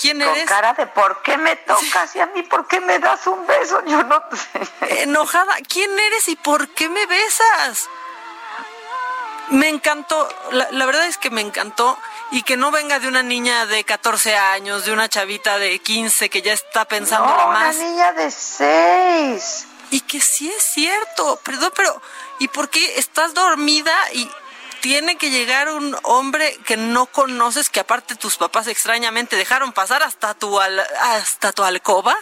quién 0.00 0.20
Con 0.20 0.28
eres 0.30 0.48
cara 0.48 0.72
de 0.74 0.86
¿por 0.86 1.22
qué 1.22 1.36
me 1.36 1.56
tocas 1.56 2.16
y 2.16 2.20
a 2.20 2.26
mí 2.26 2.42
por 2.42 2.66
qué 2.66 2.80
me 2.80 2.98
das 2.98 3.26
un 3.26 3.46
beso? 3.46 3.82
Yo 3.86 4.02
no 4.04 4.22
sé. 4.32 5.02
enojada 5.02 5.54
quién 5.68 5.90
eres 5.98 6.28
y 6.28 6.36
por 6.36 6.68
qué 6.68 6.88
me 6.88 7.04
besas 7.06 7.88
me 9.50 9.68
encantó 9.68 10.28
la, 10.50 10.68
la 10.72 10.86
verdad 10.86 11.06
es 11.06 11.18
que 11.18 11.30
me 11.30 11.40
encantó 11.40 11.98
y 12.32 12.42
que 12.42 12.56
no 12.56 12.70
venga 12.70 12.98
de 12.98 13.08
una 13.08 13.22
niña 13.22 13.66
de 13.66 13.84
14 13.84 14.36
años 14.36 14.84
de 14.84 14.92
una 14.92 15.08
chavita 15.08 15.58
de 15.58 15.78
15 15.78 16.28
que 16.30 16.42
ya 16.42 16.52
está 16.52 16.84
pensando 16.86 17.26
No, 17.28 17.34
una 17.34 17.46
más 17.46 17.76
niña 17.76 18.12
de 18.12 18.30
seis. 18.30 19.66
Y 19.90 20.00
que 20.00 20.20
sí 20.20 20.48
es 20.50 20.64
cierto, 20.64 21.38
perdón, 21.44 21.72
pero 21.76 22.02
¿y 22.40 22.48
por 22.48 22.68
qué 22.68 22.98
estás 22.98 23.34
dormida 23.34 23.94
y 24.12 24.28
tiene 24.80 25.16
que 25.16 25.30
llegar 25.30 25.68
un 25.68 25.96
hombre 26.02 26.58
que 26.66 26.76
no 26.76 27.06
conoces, 27.06 27.70
que 27.70 27.80
aparte 27.80 28.14
tus 28.16 28.36
papás 28.36 28.66
extrañamente 28.66 29.36
dejaron 29.36 29.72
pasar 29.72 30.02
hasta 30.02 30.34
tu, 30.34 30.60
al- 30.60 30.86
hasta 31.02 31.52
tu 31.52 31.62
alcoba, 31.62 32.16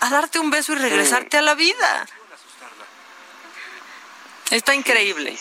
a 0.00 0.10
darte 0.10 0.38
un 0.38 0.50
beso 0.50 0.72
y 0.72 0.76
regresarte 0.76 1.38
a 1.38 1.42
la 1.42 1.54
vida? 1.54 2.06
Está 4.50 4.74
increíble. 4.74 5.38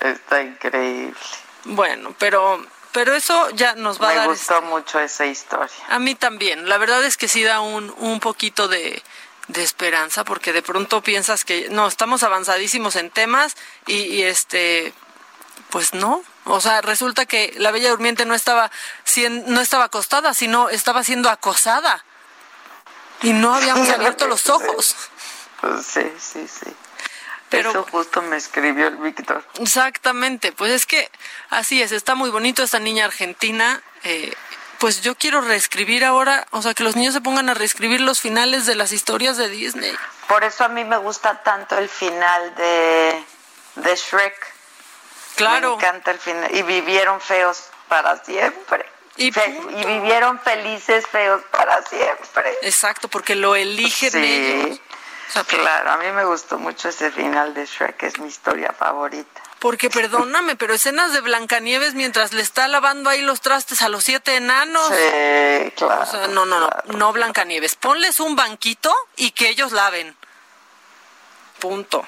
Está 0.00 0.42
increíble. 0.42 1.16
Bueno, 1.64 2.14
pero, 2.18 2.64
pero 2.92 3.14
eso 3.14 3.50
ya 3.50 3.74
nos 3.74 4.00
va 4.00 4.08
a 4.08 4.10
Me 4.10 4.16
dar... 4.16 4.28
gustó 4.28 4.62
mucho 4.62 5.00
esa 5.00 5.26
historia. 5.26 5.74
A 5.88 5.98
mí 5.98 6.14
también. 6.14 6.68
La 6.68 6.78
verdad 6.78 7.04
es 7.04 7.16
que 7.16 7.28
sí 7.28 7.42
da 7.42 7.60
un, 7.60 7.94
un 7.98 8.20
poquito 8.20 8.68
de, 8.68 9.02
de 9.48 9.62
esperanza 9.62 10.24
porque 10.24 10.52
de 10.52 10.62
pronto 10.62 11.02
piensas 11.02 11.44
que 11.44 11.68
no, 11.70 11.88
estamos 11.88 12.22
avanzadísimos 12.22 12.96
en 12.96 13.10
temas 13.10 13.56
y, 13.86 13.96
y, 13.96 14.22
este, 14.22 14.92
pues 15.70 15.94
no. 15.94 16.22
O 16.44 16.60
sea, 16.60 16.80
resulta 16.80 17.26
que 17.26 17.54
la 17.56 17.70
Bella 17.70 17.90
Durmiente 17.90 18.24
no 18.24 18.34
estaba, 18.34 18.70
no 19.46 19.60
estaba 19.60 19.84
acostada, 19.84 20.32
sino 20.32 20.68
estaba 20.70 21.02
siendo 21.02 21.28
acosada. 21.28 22.04
Y 23.22 23.32
no 23.32 23.54
habíamos 23.54 23.88
abierto 23.88 24.28
los 24.28 24.48
ojos. 24.48 24.94
Pues 25.60 25.86
sí, 25.92 26.12
sí, 26.18 26.46
sí. 26.46 26.72
Pero- 27.50 27.70
Eso 27.70 27.86
justo 27.90 28.20
me 28.22 28.36
escribió 28.36 28.88
el 28.88 28.96
Víctor. 28.96 29.44
Exactamente, 29.58 30.52
pues 30.52 30.72
es 30.72 30.86
que 30.86 31.10
así 31.50 31.80
es, 31.82 31.92
está 31.92 32.14
muy 32.14 32.30
bonito 32.30 32.62
esta 32.62 32.78
niña 32.78 33.04
argentina. 33.06 33.82
eh, 34.04 34.32
pues 34.78 35.00
yo 35.00 35.16
quiero 35.16 35.40
reescribir 35.40 36.04
ahora, 36.04 36.46
o 36.52 36.62
sea, 36.62 36.72
que 36.72 36.84
los 36.84 36.94
niños 36.94 37.12
se 37.12 37.20
pongan 37.20 37.48
a 37.48 37.54
reescribir 37.54 38.00
los 38.00 38.20
finales 38.20 38.64
de 38.64 38.76
las 38.76 38.92
historias 38.92 39.36
de 39.36 39.48
Disney. 39.48 39.92
Por 40.28 40.44
eso 40.44 40.62
a 40.62 40.68
mí 40.68 40.84
me 40.84 40.96
gusta 40.98 41.42
tanto 41.42 41.76
el 41.76 41.88
final 41.88 42.54
de, 42.54 43.24
de 43.74 43.96
Shrek. 43.96 44.34
Claro. 45.34 45.76
Me 45.76 45.84
encanta 45.84 46.12
el 46.12 46.18
final. 46.20 46.54
Y 46.54 46.62
vivieron 46.62 47.20
feos 47.20 47.64
para 47.88 48.22
siempre. 48.24 48.86
Y, 49.16 49.32
Fe- 49.32 49.60
y 49.78 49.84
vivieron 49.84 50.38
felices 50.38 51.04
feos 51.08 51.42
para 51.50 51.82
siempre. 51.86 52.56
Exacto, 52.62 53.08
porque 53.08 53.34
lo 53.34 53.56
eligen 53.56 54.12
Sí. 54.12 54.18
ellos. 54.64 54.80
claro, 55.48 55.90
a 55.92 55.96
mí 55.98 56.10
me 56.12 56.24
gustó 56.24 56.58
mucho 56.58 56.88
ese 56.88 57.10
final 57.10 57.54
de 57.54 57.66
Shrek, 57.66 58.02
es 58.02 58.18
mi 58.18 58.28
historia 58.28 58.72
favorita. 58.72 59.42
Porque 59.58 59.90
perdóname, 59.90 60.54
pero 60.54 60.72
escenas 60.74 61.12
de 61.12 61.20
Blancanieves 61.20 61.94
mientras 61.94 62.32
le 62.32 62.42
está 62.42 62.68
lavando 62.68 63.10
ahí 63.10 63.22
los 63.22 63.40
trastes 63.40 63.82
a 63.82 63.88
los 63.88 64.04
siete 64.04 64.36
enanos. 64.36 64.86
Sí, 64.86 65.70
claro. 65.76 66.02
O 66.02 66.06
sea, 66.06 66.26
no, 66.28 66.46
no, 66.46 66.60
no, 66.60 66.70
no 66.96 67.12
Blancanieves. 67.12 67.74
Ponles 67.74 68.20
un 68.20 68.36
banquito 68.36 68.94
y 69.16 69.32
que 69.32 69.48
ellos 69.48 69.72
laven. 69.72 70.16
Punto. 71.58 72.06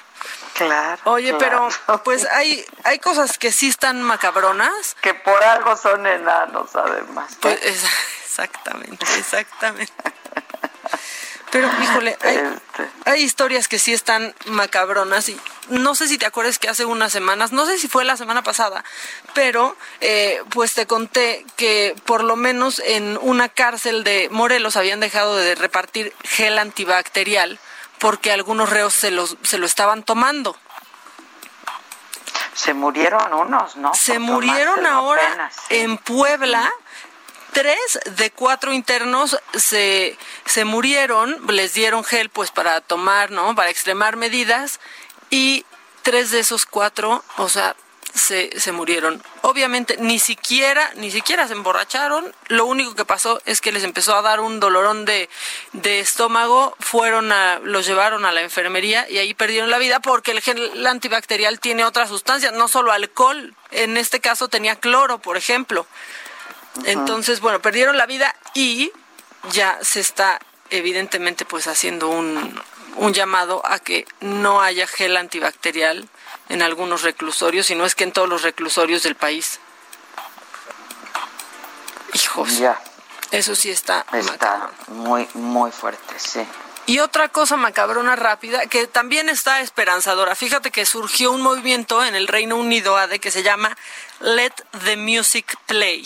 Claro. 0.53 1.01
Oye, 1.05 1.35
claro. 1.37 1.67
pero 1.85 2.03
pues 2.05 2.25
hay, 2.31 2.65
hay 2.85 2.99
cosas 2.99 3.37
que 3.37 3.51
sí 3.51 3.67
están 3.67 4.01
macabronas. 4.01 4.95
Que 5.01 5.13
por 5.13 5.43
algo 5.43 5.75
son 5.75 6.07
enanos, 6.07 6.73
además. 6.75 7.35
Pues, 7.41 7.61
es- 7.63 7.83
exactamente, 8.25 9.05
exactamente. 9.17 9.91
Pero, 11.51 11.69
híjole, 11.81 12.17
hay, 12.21 12.39
hay 13.05 13.21
historias 13.23 13.67
que 13.67 13.77
sí 13.77 13.91
están 13.91 14.33
macabronas 14.45 15.27
y 15.27 15.39
no 15.67 15.95
sé 15.95 16.07
si 16.07 16.17
te 16.17 16.25
acuerdas 16.25 16.59
que 16.59 16.69
hace 16.69 16.85
unas 16.85 17.11
semanas, 17.11 17.51
no 17.51 17.65
sé 17.65 17.77
si 17.77 17.87
fue 17.89 18.05
la 18.05 18.15
semana 18.15 18.41
pasada, 18.41 18.83
pero 19.33 19.75
eh, 19.99 20.41
pues 20.49 20.73
te 20.73 20.87
conté 20.87 21.45
que 21.57 21.95
por 22.05 22.23
lo 22.23 22.37
menos 22.37 22.79
en 22.79 23.17
una 23.21 23.49
cárcel 23.49 24.03
de 24.03 24.29
Morelos 24.31 24.77
habían 24.77 25.01
dejado 25.01 25.35
de 25.35 25.55
repartir 25.55 26.13
gel 26.23 26.57
antibacterial 26.57 27.59
porque 27.99 28.31
algunos 28.31 28.69
reos 28.69 28.93
se, 28.93 29.11
los, 29.11 29.37
se 29.43 29.57
lo 29.57 29.65
estaban 29.65 30.03
tomando. 30.03 30.55
Se 32.53 32.73
murieron 32.73 33.33
unos, 33.33 33.75
¿no? 33.75 33.93
Se 33.93 34.19
murieron 34.19 34.85
ahora 34.85 35.25
apenas. 35.27 35.55
en 35.69 35.97
Puebla. 35.97 36.71
Tres 37.53 37.99
de 38.05 38.31
cuatro 38.31 38.71
internos 38.71 39.37
se, 39.53 40.17
se 40.45 40.65
murieron, 40.65 41.37
les 41.47 41.73
dieron 41.73 42.03
gel 42.03 42.29
pues 42.29 42.51
para 42.51 42.79
tomar, 42.81 43.31
¿no? 43.31 43.55
Para 43.55 43.69
extremar 43.69 44.15
medidas 44.15 44.79
y 45.29 45.65
tres 46.01 46.31
de 46.31 46.39
esos 46.39 46.65
cuatro, 46.65 47.23
o 47.37 47.49
sea, 47.49 47.75
se, 48.13 48.59
se 48.59 48.71
murieron. 48.71 49.23
Obviamente 49.41 49.97
ni 49.99 50.19
siquiera, 50.19 50.91
ni 50.95 51.11
siquiera 51.11 51.47
se 51.47 51.53
emborracharon, 51.53 52.33
lo 52.47 52.65
único 52.65 52.95
que 52.95 53.05
pasó 53.05 53.41
es 53.45 53.61
que 53.61 53.71
les 53.71 53.83
empezó 53.83 54.15
a 54.15 54.21
dar 54.21 54.39
un 54.39 54.59
dolorón 54.59 55.05
de, 55.05 55.29
de 55.73 55.99
estómago, 55.99 56.75
fueron 56.79 57.31
a, 57.31 57.59
los 57.59 57.85
llevaron 57.85 58.25
a 58.25 58.31
la 58.31 58.41
enfermería 58.41 59.09
y 59.09 59.17
ahí 59.17 59.33
perdieron 59.33 59.69
la 59.69 59.77
vida 59.77 59.99
porque 59.99 60.31
el 60.31 60.41
gel 60.41 60.85
antibacterial 60.85 61.59
tiene 61.59 61.85
otras 61.85 62.09
sustancias, 62.09 62.53
no 62.53 62.67
solo 62.67 62.91
alcohol, 62.91 63.53
en 63.71 63.97
este 63.97 64.19
caso 64.19 64.47
tenía 64.47 64.75
cloro, 64.75 65.19
por 65.19 65.37
ejemplo. 65.37 65.87
Entonces, 66.85 67.41
bueno, 67.41 67.61
perdieron 67.61 67.97
la 67.97 68.05
vida 68.05 68.35
y 68.53 68.91
ya 69.51 69.77
se 69.81 69.99
está 69.99 70.39
evidentemente 70.69 71.45
pues 71.45 71.67
haciendo 71.67 72.07
un, 72.09 72.61
un 72.95 73.13
llamado 73.13 73.61
a 73.65 73.79
que 73.79 74.05
no 74.19 74.61
haya 74.61 74.87
gel 74.87 75.17
antibacterial 75.17 76.07
en 76.49 76.61
algunos 76.61 77.01
reclusorios, 77.03 77.69
y 77.69 77.75
no 77.75 77.85
es 77.85 77.95
que 77.95 78.03
en 78.03 78.11
todos 78.11 78.27
los 78.27 78.41
reclusorios 78.41 79.03
del 79.03 79.15
país. 79.15 79.59
Hijos. 82.13 82.57
Ya. 82.57 82.81
Eso 83.31 83.55
sí 83.55 83.69
está, 83.71 84.05
está 84.11 84.69
muy, 84.87 85.27
muy 85.33 85.71
fuerte, 85.71 86.19
sí. 86.19 86.45
Y 86.85 86.99
otra 86.99 87.29
cosa 87.29 87.55
macabrona 87.55 88.17
rápida, 88.17 88.65
que 88.65 88.87
también 88.87 89.29
está 89.29 89.61
esperanzadora. 89.61 90.35
Fíjate 90.35 90.71
que 90.71 90.85
surgió 90.85 91.31
un 91.31 91.41
movimiento 91.41 92.03
en 92.03 92.15
el 92.15 92.27
Reino 92.27 92.57
Unido 92.57 92.97
ADE 92.97 93.19
que 93.19 93.31
se 93.31 93.43
llama 93.43 93.77
Let 94.19 94.53
the 94.83 94.97
Music 94.97 95.55
Play. 95.67 96.05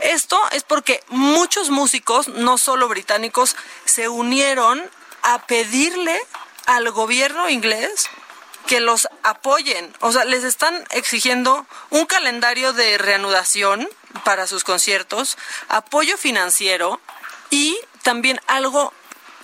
Esto 0.00 0.40
es 0.52 0.62
porque 0.62 1.02
muchos 1.08 1.70
músicos, 1.70 2.28
no 2.28 2.58
solo 2.58 2.88
británicos, 2.88 3.56
se 3.84 4.08
unieron 4.08 4.82
a 5.22 5.46
pedirle 5.46 6.20
al 6.66 6.90
gobierno 6.90 7.48
inglés 7.48 8.08
que 8.66 8.80
los 8.80 9.08
apoyen. 9.22 9.92
O 10.00 10.12
sea, 10.12 10.24
les 10.24 10.44
están 10.44 10.84
exigiendo 10.90 11.66
un 11.90 12.06
calendario 12.06 12.72
de 12.72 12.98
reanudación 12.98 13.88
para 14.24 14.46
sus 14.46 14.64
conciertos, 14.64 15.38
apoyo 15.68 16.18
financiero 16.18 17.00
y 17.50 17.78
también 18.02 18.40
algo 18.46 18.92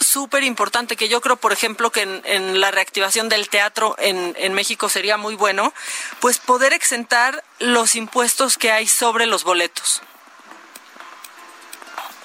súper 0.00 0.42
importante 0.42 0.96
que 0.96 1.08
yo 1.08 1.20
creo, 1.20 1.36
por 1.36 1.52
ejemplo, 1.52 1.90
que 1.90 2.02
en, 2.02 2.60
la 2.60 2.70
reactivación 2.70 3.28
del 3.28 3.48
teatro 3.48 3.94
en, 3.98 4.34
en, 4.36 4.52
México 4.52 4.88
sería 4.88 5.16
muy 5.16 5.36
bueno, 5.36 5.72
pues 6.20 6.38
poder 6.38 6.72
exentar 6.72 7.44
los 7.60 7.94
impuestos 7.94 8.58
que 8.58 8.72
hay 8.72 8.88
sobre 8.88 9.26
los 9.26 9.44
boletos. 9.44 10.02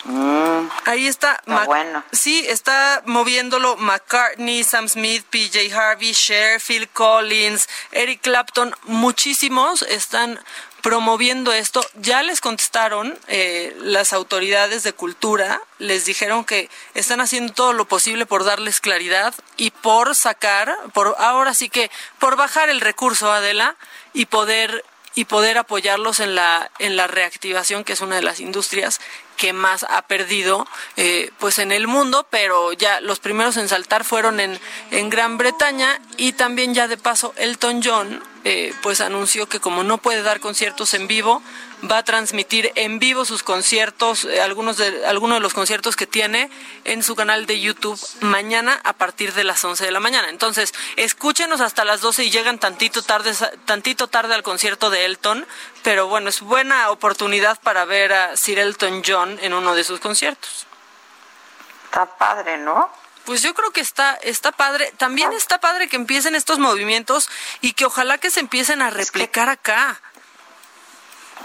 Mm. 0.07 0.69
Ahí 0.85 1.07
está. 1.07 1.41
bueno. 1.45 2.03
Sí, 2.11 2.45
está 2.47 3.03
moviéndolo 3.05 3.75
McCartney, 3.77 4.63
Sam 4.63 4.87
Smith, 4.87 5.25
PJ 5.29 5.73
Harvey, 5.75 6.13
Cher, 6.13 6.61
Phil 6.61 6.87
Collins, 6.89 7.67
Eric 7.91 8.21
Clapton. 8.21 8.73
Muchísimos 8.83 9.81
están 9.83 10.39
promoviendo 10.81 11.51
esto. 11.51 11.85
Ya 11.95 12.23
les 12.23 12.39
contestaron 12.39 13.19
eh, 13.27 13.75
las 13.79 14.13
autoridades 14.13 14.83
de 14.83 14.93
cultura, 14.93 15.61
les 15.79 16.05
dijeron 16.05 16.45
que 16.45 16.69
están 16.93 17.19
haciendo 17.19 17.51
todo 17.51 17.73
lo 17.73 17.85
posible 17.85 18.25
por 18.25 18.45
darles 18.45 18.79
claridad 18.79 19.33
y 19.57 19.71
por 19.71 20.15
sacar, 20.15 20.73
por 20.93 21.15
ahora 21.19 21.53
sí 21.53 21.67
que 21.67 21.91
por 22.19 22.37
bajar 22.37 22.69
el 22.69 22.79
recurso 22.79 23.29
Adela 23.29 23.75
y 24.13 24.27
poder 24.27 24.85
y 25.13 25.25
poder 25.25 25.57
apoyarlos 25.57 26.19
en 26.21 26.35
la 26.35 26.69
en 26.79 26.95
la 26.95 27.07
reactivación 27.07 27.83
que 27.83 27.93
es 27.93 28.01
una 28.01 28.15
de 28.15 28.21
las 28.21 28.39
industrias 28.39 29.01
que 29.37 29.53
más 29.53 29.83
ha 29.83 30.01
perdido 30.01 30.67
eh, 30.97 31.31
pues 31.39 31.59
en 31.59 31.71
el 31.71 31.87
mundo, 31.87 32.27
pero 32.29 32.73
ya 32.73 32.99
los 33.01 33.19
primeros 33.19 33.55
en 33.57 33.69
saltar 33.69 34.03
fueron 34.03 34.39
en, 34.39 34.59
en 34.91 35.09
Gran 35.09 35.37
Bretaña 35.37 36.01
y 36.17 36.33
también 36.33 36.73
ya 36.73 36.87
de 36.87 36.97
paso 36.97 37.33
Elton 37.37 37.81
John 37.83 38.21
eh, 38.49 38.73
pues 38.81 39.01
anunció 39.01 39.49
que 39.49 39.59
como 39.59 39.83
no 39.83 39.97
puede 39.97 40.21
dar 40.21 40.39
conciertos 40.39 40.93
en 40.93 41.05
vivo, 41.05 41.43
va 41.91 41.97
a 41.97 42.03
transmitir 42.03 42.71
en 42.75 42.97
vivo 42.97 43.25
sus 43.25 43.43
conciertos, 43.43 44.23
eh, 44.23 44.41
algunos, 44.41 44.77
de, 44.77 45.05
algunos 45.05 45.35
de 45.35 45.41
los 45.41 45.53
conciertos 45.53 45.97
que 45.97 46.07
tiene 46.07 46.49
en 46.85 47.03
su 47.03 47.13
canal 47.17 47.45
de 47.45 47.59
YouTube 47.59 47.99
mañana 48.21 48.79
a 48.85 48.93
partir 48.93 49.33
de 49.33 49.43
las 49.43 49.65
11 49.65 49.83
de 49.83 49.91
la 49.91 49.99
mañana. 49.99 50.29
Entonces, 50.29 50.73
escúchenos 50.95 51.59
hasta 51.59 51.83
las 51.83 51.99
12 51.99 52.23
y 52.23 52.31
llegan 52.31 52.57
tantito 52.57 53.01
tarde, 53.01 53.33
tantito 53.65 54.07
tarde 54.07 54.33
al 54.33 54.43
concierto 54.43 54.89
de 54.89 55.03
Elton, 55.03 55.45
pero 55.83 56.07
bueno, 56.07 56.29
es 56.29 56.39
buena 56.39 56.89
oportunidad 56.89 57.59
para 57.59 57.83
ver 57.83 58.13
a 58.13 58.37
Sir 58.37 58.59
Elton 58.59 59.03
John 59.05 59.37
en 59.41 59.51
uno 59.51 59.75
de 59.75 59.83
sus 59.83 59.99
conciertos. 59.99 60.67
Está 61.83 62.05
padre, 62.05 62.59
¿no? 62.59 62.89
Pues 63.27 63.41
yo 63.41 63.53
creo 63.53 63.71
que 63.71 63.81
está, 63.81 64.13
está 64.23 64.53
padre. 64.53 64.93
También 64.95 65.33
está 65.33 65.59
padre 65.59 65.89
que 65.89 65.97
empiecen 65.97 66.33
estos 66.33 66.59
movimientos 66.59 67.29
y 67.59 67.73
que 67.73 67.83
ojalá 67.83 68.17
que 68.19 68.31
se 68.31 68.39
empiecen 68.39 68.81
a 68.81 68.89
replicar 68.89 69.49
acá. 69.49 69.99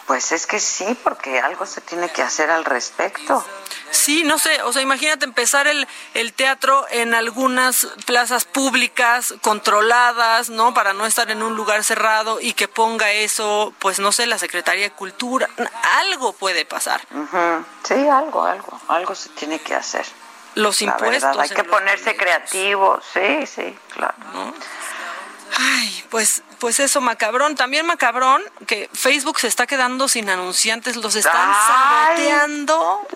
Pues 0.07 0.31
es 0.31 0.47
que 0.47 0.61
sí, 0.61 0.97
porque 1.03 1.41
algo 1.41 1.67
se 1.67 1.81
tiene 1.81 2.09
que 2.11 2.23
hacer 2.23 2.51
al 2.51 2.65
respecto. 2.65 3.45
Sí, 3.91 4.23
no 4.23 4.39
sé, 4.39 4.63
o 4.63 4.73
sea, 4.73 4.81
imagínate 4.81 5.25
empezar 5.25 5.67
el, 5.67 5.89
el 6.15 6.33
teatro 6.33 6.87
en 6.91 7.15
algunas 7.15 7.89
plazas 8.07 8.45
públicas 8.45 9.35
controladas, 9.43 10.51
¿no? 10.51 10.75
Para 10.75 10.93
no 10.93 11.05
estar 11.05 11.33
en 11.33 11.43
un 11.43 11.57
lugar 11.57 11.83
cerrado 11.83 12.39
y 12.41 12.53
que 12.53 12.69
ponga 12.69 13.11
eso, 13.11 13.75
pues 13.81 13.99
no 13.99 14.13
sé, 14.13 14.27
la 14.27 14.39
Secretaría 14.39 14.85
de 14.85 14.93
Cultura. 14.93 15.49
Algo 15.99 16.33
puede 16.33 16.65
pasar. 16.65 17.01
Sí, 17.83 17.95
algo, 17.95 18.45
algo, 18.45 18.81
algo 18.87 19.17
se 19.17 19.31
tiene 19.31 19.59
que 19.59 19.75
hacer 19.75 20.07
los 20.55 20.83
impuestos. 20.83 21.39
hay 21.39 21.49
que 21.49 21.65
ponerse 21.65 22.16
creativos, 22.16 23.05
sí, 23.12 23.47
sí, 23.47 23.77
claro. 23.95 24.15
Ay, 25.59 26.05
pues, 26.11 26.43
pues 26.59 26.81
eso, 26.81 27.01
macabrón. 27.01 27.57
También 27.57 27.87
macabrón 27.87 28.43
que 28.66 28.89
Facebook 28.95 29.39
se 29.39 29.49
está 29.49 29.66
quedando 29.66 30.09
sin 30.09 30.31
anunciantes, 30.31 30.97
los 30.97 31.15
están 31.15 31.53
saboteando. 31.55 33.07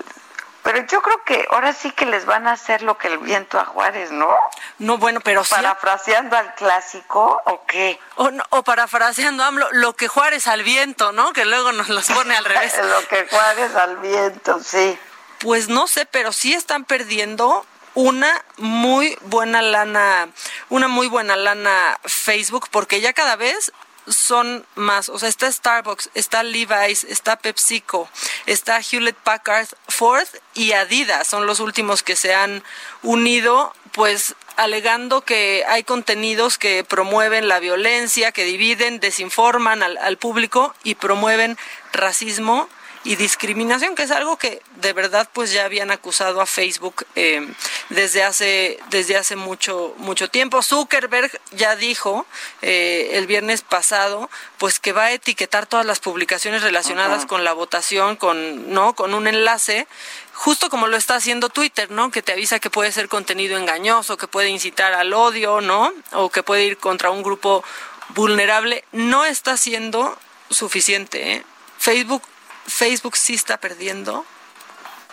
Pero 0.63 0.85
yo 0.85 1.01
creo 1.01 1.23
que 1.23 1.47
ahora 1.53 1.73
sí 1.73 1.93
que 1.93 2.07
les 2.07 2.27
van 2.27 2.49
a 2.49 2.53
hacer 2.53 2.83
lo 2.83 2.99
que 2.99 3.07
el 3.07 3.19
viento 3.19 3.61
a 3.61 3.65
Juárez, 3.65 4.11
¿no? 4.11 4.37
No, 4.79 4.99
bueno, 4.99 5.21
pero 5.21 5.45
sí. 5.45 5.55
¿Parafraseando 5.55 6.37
al 6.37 6.57
clásico 6.57 7.41
o 7.45 7.65
qué? 7.67 8.01
O, 8.17 8.31
o 8.51 8.65
parafraseando 8.65 9.45
AMLO, 9.45 9.69
lo 9.71 9.95
que 9.95 10.09
Juárez 10.09 10.49
al 10.49 10.65
viento, 10.65 11.13
¿no? 11.13 11.33
Que 11.33 11.45
luego 11.45 11.71
nos 11.71 11.89
los 11.89 12.11
pone 12.11 12.37
al 12.37 12.45
revés. 12.45 12.75
lo 12.79 13.07
que 13.07 13.29
Juárez 13.29 13.77
al 13.77 13.97
viento, 13.99 14.59
sí. 14.61 14.99
Pues 15.39 15.69
no 15.69 15.87
sé, 15.87 16.07
pero 16.07 16.33
sí 16.33 16.55
están 16.55 16.85
perdiendo 16.85 17.67
una 17.95 18.45
muy 18.59 19.17
buena 19.23 19.63
lana, 19.63 20.29
una 20.69 20.87
muy 20.87 21.09
buena 21.09 21.35
lana 21.35 21.99
Facebook, 22.05 22.69
porque 22.71 23.01
ya 23.01 23.13
cada 23.13 23.37
vez 23.37 23.73
son 24.07 24.65
más, 24.75 25.09
o 25.09 25.19
sea, 25.19 25.29
está 25.29 25.51
Starbucks, 25.51 26.11
está 26.15 26.43
Levi's, 26.43 27.05
está 27.05 27.37
PepsiCo, 27.37 28.09
está 28.47 28.81
Hewlett 28.81 29.17
Packard, 29.17 29.67
Ford 29.89 30.29
y 30.55 30.73
Adidas, 30.73 31.27
son 31.27 31.47
los 31.47 31.59
últimos 31.59 32.03
que 32.03 32.17
se 32.17 32.35
han 32.35 32.63
unido, 33.03 33.75
pues 33.93 34.35
alegando 34.57 35.23
que 35.23 35.65
hay 35.69 35.83
contenidos 35.83 36.59
que 36.59 36.85
promueven 36.85 37.49
la 37.49 37.59
violencia, 37.59 38.31
que 38.31 38.45
dividen, 38.45 39.01
desinforman 39.01 39.83
al, 39.83 39.97
al 39.99 40.19
público 40.19 40.75
y 40.85 40.95
promueven 40.95 41.59
racismo 41.93 42.69
y 43.07 43.15
discriminación, 43.15 43.95
que 43.95 44.03
es 44.03 44.11
algo 44.11 44.37
que 44.37 44.61
de 44.77 44.93
verdad 44.93 45.29
pues 45.33 45.53
ya 45.53 45.65
habían 45.65 45.93
acusado 45.93 46.41
a 46.41 46.47
Facebook 46.47 47.07
eh, 47.15 47.47
desde 47.89 48.25
hace 48.25 48.81
desde 48.91 49.17
hace 49.17 49.37
mucho 49.37 49.95
mucho 49.99 50.29
tiempo. 50.29 50.61
Zuckerberg 50.61 51.31
ya 51.53 51.77
dijo 51.77 52.27
eh, 52.63 53.11
el 53.13 53.29
viernes 53.29 53.63
pasado 53.63 54.29
pues 54.59 54.81
que 54.81 54.93
va 54.93 55.05
a 55.05 55.13
etiquetar 55.13 55.67
todas 55.67 55.87
las 55.87 56.01
publicaciones 56.01 56.63
relacionadas 56.63 57.27
con 57.27 57.45
la 57.45 57.53
votación, 57.53 58.17
con 58.17 58.73
no 58.73 58.95
con 58.95 59.15
un 59.15 59.29
enlace 59.29 59.87
justo 60.33 60.69
como 60.69 60.89
lo 60.89 60.97
está 60.97 61.15
haciendo 61.15 61.49
Twitter, 61.49 61.93
¿no? 61.93 62.11
Que 62.11 62.23
te 62.23 62.33
avisa 62.33 62.59
que 62.59 62.71
puede 62.71 62.91
ser 62.91 63.09
contenido 63.09 63.57
engañoso, 63.57 64.17
que 64.17 64.27
puede 64.27 64.49
incitar 64.49 64.95
al 64.95 65.15
odio, 65.15 65.61
¿no? 65.61 65.93
O 66.13 66.31
que 66.31 66.43
puede 66.43 66.65
ir 66.65 66.77
contra 66.77 67.11
un 67.11 67.23
grupo 67.23 67.63
vulnerable. 68.09 68.85
No 68.91 69.25
está 69.25 69.57
siendo 69.57 70.19
suficiente. 70.51 71.35
¿eh? 71.35 71.45
Facebook 71.79 72.23
Facebook 72.67 73.17
sí 73.17 73.35
está 73.35 73.59
perdiendo 73.59 74.25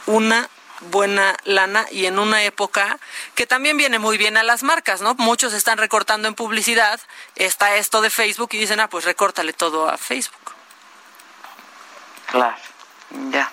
una 0.06 0.50
buena 0.92 1.36
lana 1.46 1.86
y 1.92 2.06
en 2.06 2.20
una 2.20 2.44
época 2.44 3.00
que 3.36 3.48
también 3.48 3.78
viene 3.78 4.00
muy 4.00 4.18
bien 4.18 4.38
a 4.38 4.44
las 4.44 4.64
marcas, 4.64 5.02
¿no? 5.02 5.16
Muchos 5.16 5.54
están 5.54 5.78
recortando 5.78 6.28
en 6.28 6.36
publicidad, 6.36 7.00
está 7.36 7.76
esto 7.76 8.02
de 8.02 8.10
Facebook 8.10 8.50
y 8.54 8.58
dicen, 8.58 8.80
ah, 8.80 8.90
pues 8.90 9.06
recórtale 9.06 9.54
todo 9.54 9.88
a 9.88 9.98
Facebook. 9.98 10.54
Claro, 12.28 12.58
ya. 13.32 13.52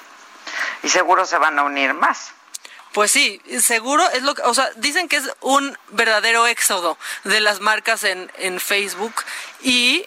Y 0.83 0.89
seguro 0.89 1.27
se 1.27 1.39
van 1.39 1.59
a 1.59 1.63
unir 1.63 1.95
más. 1.95 2.33
Pues 2.93 3.13
sí, 3.13 3.41
seguro 3.61 4.09
es 4.11 4.23
lo 4.23 4.35
que, 4.35 4.43
o 4.43 4.53
sea, 4.53 4.69
dicen 4.77 5.09
que 5.09 5.17
es 5.17 5.31
un 5.41 5.79
verdadero 5.91 6.47
éxodo 6.49 6.99
de 7.23 7.41
las 7.41 7.61
marcas 7.61 8.03
en, 8.03 8.33
en 8.37 8.59
Facebook 8.59 9.15
y 9.63 10.07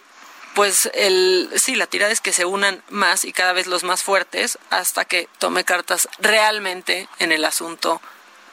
pues 0.54 0.90
el, 0.94 1.50
sí, 1.56 1.74
la 1.74 1.86
tirada 1.86 2.12
es 2.12 2.20
que 2.20 2.32
se 2.32 2.44
unan 2.44 2.82
más 2.88 3.24
y 3.24 3.32
cada 3.32 3.52
vez 3.52 3.66
los 3.66 3.84
más 3.84 4.02
fuertes 4.02 4.58
hasta 4.70 5.04
que 5.04 5.28
tome 5.38 5.64
cartas 5.64 6.08
realmente 6.18 7.08
en 7.18 7.32
el 7.32 7.44
asunto 7.44 8.00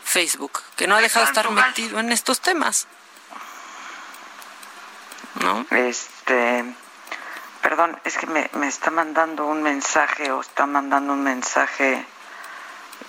Facebook, 0.03 0.61
que 0.75 0.87
no 0.87 0.95
ha 0.95 1.01
dejado 1.01 1.25
de 1.25 1.31
estar 1.31 1.51
metido 1.51 1.99
en 1.99 2.11
estos 2.11 2.41
temas. 2.41 2.87
¿No? 5.41 5.65
Este, 5.71 6.65
perdón, 7.61 7.99
es 8.03 8.17
que 8.17 8.27
me, 8.27 8.49
me 8.53 8.67
está 8.67 8.91
mandando 8.91 9.45
un 9.45 9.61
mensaje 9.61 10.31
o 10.31 10.41
está 10.41 10.65
mandando 10.65 11.13
un 11.13 11.23
mensaje 11.23 12.05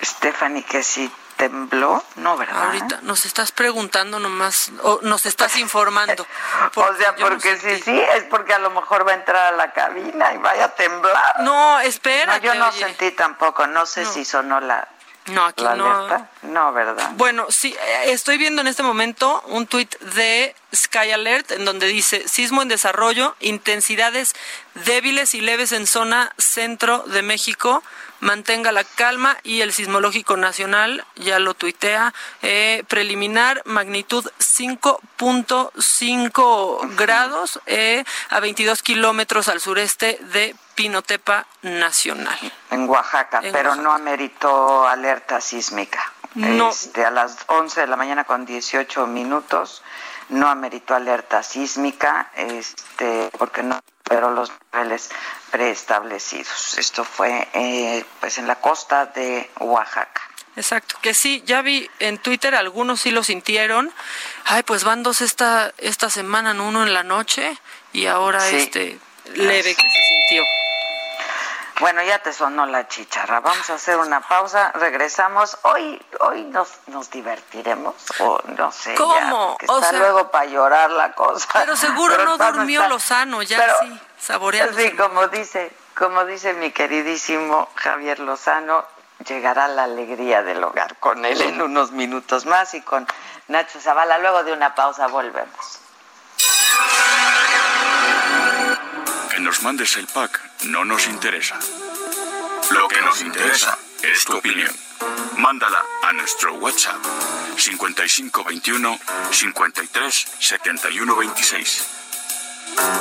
Stephanie 0.02 0.62
que 0.62 0.82
si 0.82 1.10
tembló, 1.42 2.04
no, 2.16 2.36
¿verdad? 2.36 2.66
Ahorita 2.66 3.00
nos 3.02 3.24
estás 3.24 3.50
preguntando 3.50 4.20
nomás, 4.20 4.70
o 4.82 5.00
nos 5.02 5.26
estás 5.26 5.56
informando. 5.56 6.24
o 6.74 6.94
sea, 6.96 7.16
porque 7.16 7.56
sí, 7.56 7.82
sí, 7.82 8.00
es 8.14 8.22
porque 8.24 8.54
a 8.54 8.60
lo 8.60 8.70
mejor 8.70 9.04
va 9.06 9.10
a 9.10 9.14
entrar 9.16 9.52
a 9.52 9.56
la 9.56 9.72
cabina 9.72 10.32
y 10.34 10.38
vaya 10.38 10.66
a 10.66 10.74
temblar. 10.76 11.40
No, 11.40 11.80
espera. 11.80 12.38
yo 12.38 12.54
no 12.54 12.70
sentí 12.70 13.10
tampoco, 13.10 13.66
no 13.66 13.86
sé 13.86 14.04
si 14.04 14.24
sonó 14.24 14.60
la, 14.60 14.86
No, 15.26 15.46
aquí 15.46 15.64
¿La 15.64 15.74
no. 15.74 15.90
alerta? 15.92 16.30
No, 16.42 16.72
¿verdad? 16.72 17.10
Bueno, 17.14 17.46
sí, 17.48 17.74
eh, 17.74 18.12
estoy 18.12 18.38
viendo 18.38 18.60
en 18.62 18.68
este 18.68 18.84
momento 18.84 19.42
un 19.46 19.66
tuit 19.66 19.98
de 19.98 20.54
Sky 20.72 21.10
Alert 21.10 21.50
en 21.50 21.64
donde 21.64 21.86
dice 21.88 22.28
sismo 22.28 22.62
en 22.62 22.68
desarrollo, 22.68 23.34
intensidades 23.40 24.34
débiles 24.74 25.34
y 25.34 25.40
leves 25.40 25.72
en 25.72 25.88
zona 25.88 26.32
centro 26.38 27.00
de 27.00 27.22
México. 27.22 27.82
Mantenga 28.22 28.70
la 28.70 28.84
calma 28.84 29.36
y 29.42 29.62
el 29.62 29.72
sismológico 29.72 30.36
nacional 30.36 31.04
ya 31.16 31.40
lo 31.40 31.54
tuitea. 31.54 32.14
eh, 32.42 32.84
preliminar, 32.86 33.60
magnitud 33.64 34.24
5.5 34.38 36.94
grados 36.96 37.58
eh, 37.66 38.04
a 38.30 38.38
22 38.38 38.80
kilómetros 38.84 39.48
al 39.48 39.58
sureste 39.60 40.20
de 40.32 40.54
Pinotepa 40.76 41.46
Nacional. 41.62 42.38
En 42.70 42.88
Oaxaca, 42.88 43.40
En 43.42 43.52
pero 43.52 43.70
Oaxaca. 43.70 43.88
no 43.88 43.92
ameritó 43.92 44.86
alerta 44.86 45.40
sísmica. 45.40 46.12
No. 46.36 46.70
Este, 46.70 47.04
a 47.04 47.10
las 47.10 47.38
11 47.48 47.80
de 47.80 47.86
la 47.88 47.96
mañana 47.96 48.22
con 48.22 48.46
18 48.46 49.04
minutos 49.08 49.82
no 50.28 50.46
ameritó 50.48 50.94
alerta 50.94 51.42
sísmica, 51.42 52.30
este, 52.36 53.32
porque 53.36 53.64
no 53.64 53.80
pero 54.04 54.30
los 54.32 54.50
niveles 54.72 55.10
preestablecidos. 55.50 56.78
Esto 56.78 57.04
fue 57.04 57.48
eh, 57.54 58.04
pues 58.20 58.38
en 58.38 58.46
la 58.46 58.56
costa 58.56 59.06
de 59.06 59.50
Oaxaca. 59.60 60.20
Exacto, 60.54 60.96
que 61.00 61.14
sí, 61.14 61.42
ya 61.46 61.62
vi 61.62 61.88
en 61.98 62.18
Twitter, 62.18 62.54
algunos 62.54 63.00
sí 63.00 63.10
lo 63.10 63.24
sintieron. 63.24 63.90
Ay, 64.44 64.62
pues 64.64 64.84
van 64.84 65.02
dos 65.02 65.22
esta, 65.22 65.72
esta 65.78 66.10
semana, 66.10 66.52
¿no? 66.52 66.68
uno 66.68 66.82
en 66.82 66.92
la 66.92 67.02
noche 67.04 67.56
y 67.94 68.06
ahora 68.06 68.40
Sí. 68.40 68.56
este 68.56 68.98
leve 69.34 69.74
que 69.74 69.82
se 69.82 70.02
sintió. 70.08 70.44
Bueno, 71.82 72.00
ya 72.04 72.20
te 72.20 72.32
sonó 72.32 72.64
la 72.64 72.86
chicharra. 72.86 73.40
Vamos 73.40 73.68
a 73.68 73.74
hacer 73.74 73.98
una 73.98 74.20
pausa. 74.20 74.70
Regresamos. 74.72 75.58
Hoy, 75.62 76.00
hoy 76.20 76.44
nos, 76.44 76.68
nos 76.86 77.10
divertiremos 77.10 77.96
o 78.20 78.40
no 78.56 78.70
sé. 78.70 78.92
ya, 78.92 78.96
¿Cómo? 78.98 79.48
porque 79.50 79.66
O 79.68 79.78
está 79.78 79.90
sea- 79.90 79.98
luego 79.98 80.30
para 80.30 80.44
llorar 80.46 80.90
la 80.92 81.12
cosa. 81.12 81.48
Pero 81.52 81.74
seguro 81.76 82.24
no 82.24 82.38
durmió 82.38 82.86
Lozano, 82.88 83.42
ya 83.42 83.58
Pero- 83.58 83.74
sí, 83.80 84.00
saboreando. 84.20 84.78
Sí, 84.78 84.92
como 84.92 85.26
dice, 85.26 85.72
como 85.98 86.24
dice 86.24 86.52
mi 86.54 86.70
queridísimo 86.70 87.68
Javier 87.74 88.20
Lozano, 88.20 88.84
llegará 89.26 89.66
la 89.66 89.82
alegría 89.84 90.44
del 90.44 90.62
hogar 90.62 90.96
con 91.00 91.24
él 91.24 91.40
en 91.42 91.60
unos 91.60 91.90
minutos 91.90 92.46
más 92.46 92.74
y 92.74 92.80
con 92.82 93.08
Nacho 93.48 93.80
Zavala. 93.80 94.18
Luego 94.18 94.44
de 94.44 94.52
una 94.52 94.76
pausa 94.76 95.08
volvemos. 95.08 95.80
Nos 99.52 99.62
mandes 99.64 99.98
el 99.98 100.06
pack 100.06 100.40
no 100.64 100.82
nos 100.82 101.06
interesa. 101.08 101.58
Lo 102.70 102.88
que 102.88 103.02
nos 103.02 103.20
interesa 103.20 103.78
es 104.02 104.24
tu 104.24 104.38
opinión. 104.38 104.74
Mándala 105.36 105.84
a 106.04 106.12
nuestro 106.14 106.54
WhatsApp 106.54 106.96
5521 107.58 108.98
53 109.30 110.26
71 110.38 111.16
26. 111.16 112.01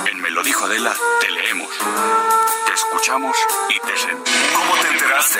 En 0.05 0.21
Me 0.21 0.29
lo 0.31 0.43
dijo 0.43 0.65
Adela, 0.65 0.95
te 1.19 1.29
leemos, 1.31 1.69
te 2.65 2.73
escuchamos 2.73 3.35
y 3.69 3.79
te 3.79 3.97
sentimos. 3.97 4.51
¿Cómo 4.55 4.75
te 4.81 4.87
enteraste? 4.89 5.39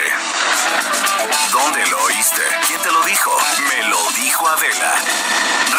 ¿Dónde 1.51 1.85
lo 1.87 2.03
oíste? 2.03 2.41
¿Quién 2.67 2.79
te 2.81 2.91
lo 2.91 3.01
dijo? 3.03 3.31
Me 3.69 3.87
lo 3.87 4.11
dijo 4.11 4.47
Adela. 4.47 4.93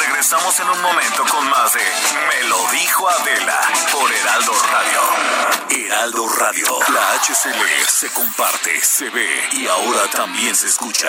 Regresamos 0.07 0.59
en 0.61 0.71
un 0.71 0.83
momento 0.83 1.25
con 1.29 1.49
más 1.51 1.73
de 1.75 1.81
Me 2.29 2.49
lo 2.49 2.67
dijo 2.71 3.09
Adela 3.09 3.61
por 3.93 4.13
Heraldo 4.13 4.53
Radio. 4.73 5.87
Heraldo 5.87 6.29
Radio. 6.29 6.79
La 6.89 7.13
HCL 7.21 7.89
se 7.89 8.11
comparte, 8.11 8.81
se 8.85 9.09
ve 9.11 9.49
y 9.53 9.67
ahora 9.67 10.09
también 10.11 10.55
se 10.55 10.67
escucha. 10.67 11.09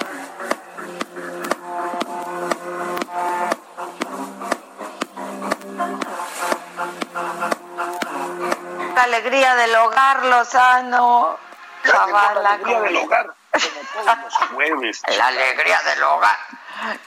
Alegría 9.15 9.55
del 9.55 9.75
hogar, 9.75 10.25
Lozano. 10.25 11.37
Zavala, 11.85 12.41
la 12.41 12.49
alegría 12.51 12.81
del 12.81 12.95
hogar, 12.97 13.25
como 13.51 14.05
todos 14.05 14.17
los 14.23 14.35
jueves. 14.53 15.01
La 15.17 15.27
alegría 15.27 15.81
del 15.81 16.03
hogar. 16.03 16.37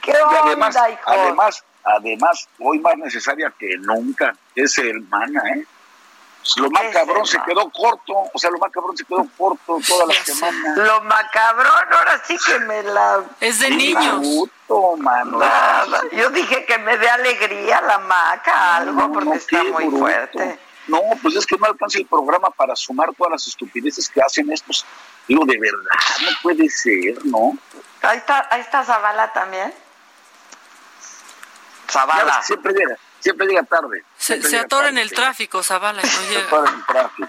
¿Qué 0.03 0.11
Y 0.13 0.17
onda, 0.17 0.41
además, 0.45 0.77
hijo? 0.91 1.11
además, 1.11 1.65
además, 1.85 2.49
hoy 2.59 2.79
más 2.81 2.97
necesaria 2.97 3.53
que 3.59 3.77
nunca, 3.79 4.35
es 4.55 4.77
hermana, 4.79 5.41
¿eh? 5.57 5.65
Lo 6.57 6.69
más 6.71 6.83
Es 6.85 6.93
cabrón 6.95 7.27
se 7.27 7.39
quedó 7.45 7.71
corto, 7.71 8.13
o 8.33 8.39
sea, 8.39 8.51
lo 8.51 8.59
más 8.59 8.71
cabrón 8.71 8.95
se 8.95 9.05
quedó 9.07 9.27
corto 9.39 9.79
toda 9.89 10.07
la 10.07 10.15
semana. 10.25 10.75
Lo 10.77 11.01
macabrón, 11.05 11.73
ahora 11.91 12.21
sí 12.23 12.37
que 12.47 12.59
me 12.59 12.83
la... 12.83 13.23
Es 13.41 13.61
de 13.61 13.71
niños. 13.71 14.19
bruto, 14.21 14.97
mano. 14.99 15.39
Nada. 15.39 16.03
Yo 16.13 16.29
dije 16.29 16.67
que 16.67 16.77
me 16.79 16.99
dé 16.99 17.09
alegría 17.09 17.81
la 17.81 17.99
maca, 17.99 18.77
algo, 18.77 18.93
No, 18.93 19.13
porque 19.13 19.29
no, 19.31 19.35
está 19.37 19.65
muy 19.65 19.85
bruto. 19.87 19.99
fuerte. 20.01 20.59
No, 20.89 21.01
pues 21.23 21.35
es 21.37 21.47
que 21.47 21.57
no 21.57 21.67
alcanza 21.67 21.99
el 21.99 22.07
programa 22.07 22.51
para 22.51 22.77
sumar 22.77 23.11
todas 23.17 23.33
las 23.33 23.47
estupideces 23.47 24.09
que 24.09 24.21
hacen 24.21 24.51
estos. 24.53 24.85
Digo, 25.27 25.45
de 25.47 25.59
verdad, 25.59 25.99
no 26.23 26.29
puede 26.43 26.69
ser, 26.69 27.25
¿no? 27.25 27.57
Ahí 28.03 28.19
está, 28.19 28.47
ahí 28.51 28.61
está 28.61 28.85
Zavala 28.85 29.33
también. 29.33 29.73
Zavala. 31.89 32.43
siempre 32.43 32.73
llega, 32.73 32.97
siempre 33.21 33.47
llega 33.47 33.63
tarde. 33.63 34.05
Se, 34.19 34.35
siempre 34.35 34.51
se 34.51 34.59
atora 34.59 34.89
en 34.89 34.99
el 34.99 35.09
sí. 35.09 35.15
tráfico, 35.15 35.63
Zavala, 35.63 36.03
y 36.03 36.05
no 36.07 36.11
Se 36.13 36.39
atora 36.39 36.71
en 36.71 36.77
el 36.77 36.85
tráfico. 36.87 37.29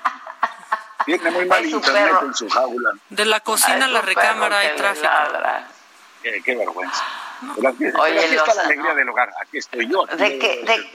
Tiene 1.06 1.32
muy 1.32 1.46
mal 1.46 1.66
internet 1.66 2.04
perro. 2.14 2.26
en 2.26 2.34
su 2.34 2.50
jaula. 2.50 2.90
De 3.10 3.26
la 3.26 3.40
cocina 3.42 3.86
a 3.86 3.88
la 3.88 4.02
recámara 4.02 4.60
hay 4.60 4.76
tráfico. 4.76 5.08
Qué, 6.24 6.42
qué 6.44 6.56
vergüenza. 6.56 7.04
Pero 7.56 7.70
aquí, 7.70 7.78
pero 7.80 8.02
Oye, 8.02 8.26
aquí 8.26 8.36
está 8.36 8.54
la 8.56 8.62
alegría 8.64 8.94
del 8.96 9.10
hogar. 9.10 9.32
Aquí 9.42 9.58
estoy 9.60 9.88
yo. 9.88 10.04
aquí 10.06 10.16
¿De 10.18 10.40
qué- 10.40 10.64
de-. 10.66 10.92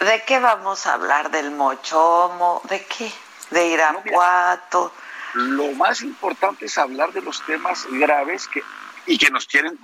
¿De 0.00 0.22
qué 0.26 0.38
vamos 0.38 0.86
a 0.86 0.94
hablar? 0.94 1.30
¿Del 1.30 1.50
mochomo? 1.50 2.60
¿De 2.68 2.84
qué? 2.84 3.10
¿De 3.50 3.68
Irapuato? 3.68 4.92
Lo 5.34 5.72
más 5.72 6.02
importante 6.02 6.66
es 6.66 6.78
hablar 6.78 7.12
de 7.12 7.22
los 7.22 7.44
temas 7.44 7.86
graves 7.90 8.46
que 8.48 8.62
y 9.06 9.18
que 9.18 9.30
nos 9.30 9.46
quieren 9.46 9.78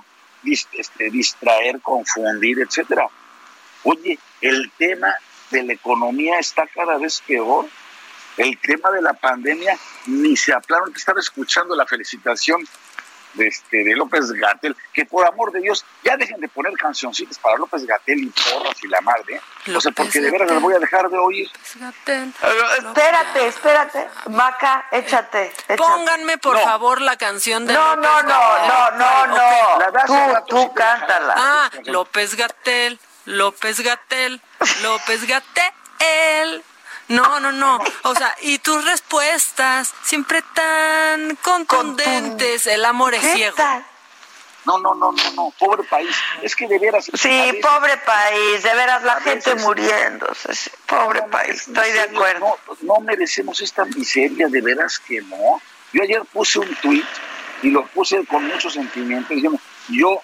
este, 0.45 1.11
distraer, 1.11 1.81
confundir, 1.81 2.61
etcétera. 2.61 3.07
Oye, 3.85 4.19
el 4.41 4.71
tema 4.77 5.15
de 5.51 5.63
la 5.63 5.73
economía 5.73 6.39
está 6.39 6.67
cada 6.67 6.99
vez 6.99 7.23
peor. 7.27 7.67
El 8.37 8.59
tema 8.59 8.91
de 8.91 9.03
la 9.03 9.13
pandemia 9.13 9.77
ni 10.07 10.37
se 10.37 10.53
aplaron. 10.53 10.93
Estaba 10.95 11.21
escuchando 11.21 11.75
la 11.75 11.87
felicitación 11.87 12.67
de, 13.35 13.47
este, 13.47 13.85
de 13.85 13.95
López 13.97 14.31
Gatel, 14.33 14.77
que 14.93 15.05
por 15.05 15.27
amor 15.27 15.53
de 15.53 15.61
Dios, 15.61 15.85
ya 16.05 16.17
dejen 16.17 16.41
de 16.41 16.49
poner 16.49 16.73
cancioncitas 16.75 17.39
para 17.39 17.57
López 17.59 17.85
Gatel 17.87 18.19
y 18.21 18.27
porras 18.27 18.77
y 18.83 18.89
la 18.89 19.01
madre. 19.01 19.37
¿eh? 19.67 19.75
O 19.77 19.81
sea, 19.81 19.93
porque 19.93 20.21
de 20.21 20.31
veras 20.31 20.49
Gatell. 20.49 20.55
las 20.57 20.63
voy 20.63 20.75
a 20.75 20.79
dejar 20.79 21.09
de 21.09 21.19
oír. 21.19 21.51
Gatel. 21.77 22.33
Espérate, 22.79 23.47
espérate. 23.47 24.09
Maca, 24.31 24.87
échate. 24.93 25.47
échate. 25.47 25.77
Pónganme, 25.77 26.39
por 26.39 26.55
No. 26.57 26.61
favor, 26.65 27.01
la 27.01 27.17
canción 27.17 27.67
de 27.67 27.73
No, 27.75 27.97
López 27.97 28.11
no, 28.11 28.23
no, 28.23 28.29
Gatell. 28.29 28.69
no, 28.69 28.91
no, 28.93 29.27
no. 29.27 29.79
La 29.81 29.91
de 29.91 29.99
hace 29.99 30.07
Tú, 30.07 30.33
rato 30.35 30.47
tú 30.49 30.75
cántala. 30.75 31.35
Ah, 31.37 31.71
López 31.85 32.35
Gatel, 32.37 32.99
López 33.27 33.81
Gatel, 33.81 34.41
López 34.83 35.27
Gatel. 35.27 36.65
No, 37.11 37.41
no, 37.41 37.53
no. 37.53 37.79
O 38.05 38.15
sea, 38.15 38.35
y 38.43 38.59
tus 38.59 38.85
respuestas 38.85 39.93
siempre 40.03 40.43
tan 40.55 41.37
contundentes. 41.37 42.67
El 42.67 42.85
amor 42.85 43.15
es 43.15 43.21
¿Qué 43.21 43.33
ciego. 43.35 43.57
tal? 43.57 43.85
No, 44.67 44.79
no, 44.79 44.95
no, 44.95 45.11
no, 45.13 45.31
no, 45.33 45.55
pobre 45.59 45.83
país. 45.85 46.15
Es 46.43 46.55
que 46.55 46.69
de 46.69 46.79
veras. 46.79 47.07
Sí, 47.15 47.29
veces- 47.29 47.57
pobre 47.63 47.97
país, 47.99 48.63
de 48.63 48.75
veras, 48.75 49.03
la 49.03 49.21
gente 49.21 49.51
veces- 49.55 49.65
muriéndose. 49.67 50.55
sí, 50.55 50.71
Pobre 50.87 51.21
No, 51.23 51.29
país, 51.29 51.67
estoy 51.67 51.91
de 51.93 52.01
acuerdo. 52.01 52.59
No, 52.67 52.77
no 52.95 53.01
merecemos 53.01 53.61
esta 53.61 53.85
miseria, 53.87 54.49
de 54.49 54.61
veras 54.61 54.99
que 54.99 55.21
no. 55.23 55.61
Yo 55.93 56.03
ayer 56.03 56.23
puse 56.33 56.59
un 56.59 56.75
tuit 56.77 57.07
y 57.63 57.71
lo 57.71 57.87
puse 57.87 58.25
con 58.27 58.47
mucho 58.47 58.69
sentimiento, 58.71 59.33
diciendo, 59.35 59.59
yo 59.89 60.21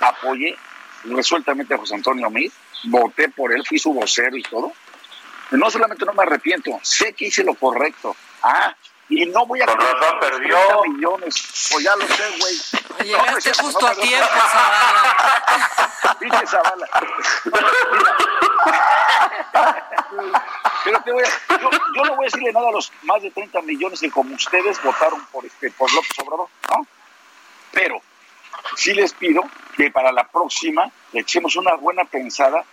apoyé 0.00 0.56
resueltamente 1.04 1.74
a 1.74 1.78
José 1.78 1.96
Antonio 1.96 2.30
Meade, 2.30 2.52
voté 2.84 3.28
por 3.28 3.52
él, 3.52 3.64
fui 3.66 3.78
su 3.78 3.92
vocero 3.92 4.36
y 4.36 4.42
todo. 4.44 4.72
No 5.50 5.70
solamente 5.70 6.04
no 6.04 6.12
me 6.12 6.22
arrepiento, 6.22 6.78
sé 6.82 7.12
que 7.12 7.26
hice 7.26 7.42
lo 7.44 7.54
correcto. 7.54 8.14
Ah, 8.42 8.74
y 9.08 9.26
no 9.26 9.44
voy 9.44 9.60
a 9.60 9.66
Con 9.66 9.78
razón 9.78 10.20
perdió. 10.20 10.56
30 10.56 10.82
millones. 10.88 11.68
Pues 11.72 11.84
ya 11.84 11.96
lo 11.96 12.06
sé, 12.06 12.24
güey. 12.38 13.08
Llegaste 13.08 13.50
No, 13.50 13.64
justo 13.64 13.80
no, 13.80 13.86
a 13.88 13.94
tiempo, 13.96 14.26
Zavala. 14.52 15.16
Dice 16.20 16.46
Zavala. 16.46 16.88
Pero 20.84 21.00
te 21.02 21.12
voy 21.12 21.24
a, 21.24 21.58
yo, 21.60 21.70
yo 21.70 22.04
no 22.04 22.16
voy 22.16 22.24
a 22.24 22.26
decirle 22.26 22.52
nada 22.52 22.68
a 22.68 22.72
los 22.72 22.92
más 23.02 23.22
de 23.22 23.30
30 23.30 23.62
millones 23.62 24.00
que 24.00 24.10
como 24.10 24.34
ustedes 24.34 24.80
votaron 24.82 25.24
por 25.26 25.44
este 25.44 25.70
por 25.72 25.92
López 25.92 26.18
Obrador, 26.18 26.48
¿no? 26.70 26.86
Pero 27.72 28.00
sí 28.76 28.94
les 28.94 29.12
pido 29.12 29.42
que 29.76 29.90
para 29.90 30.12
la 30.12 30.24
próxima 30.24 30.90
le 31.12 31.20
echemos 31.20 31.56
una 31.56 31.74
buena 31.74 32.04
pensada 32.04 32.64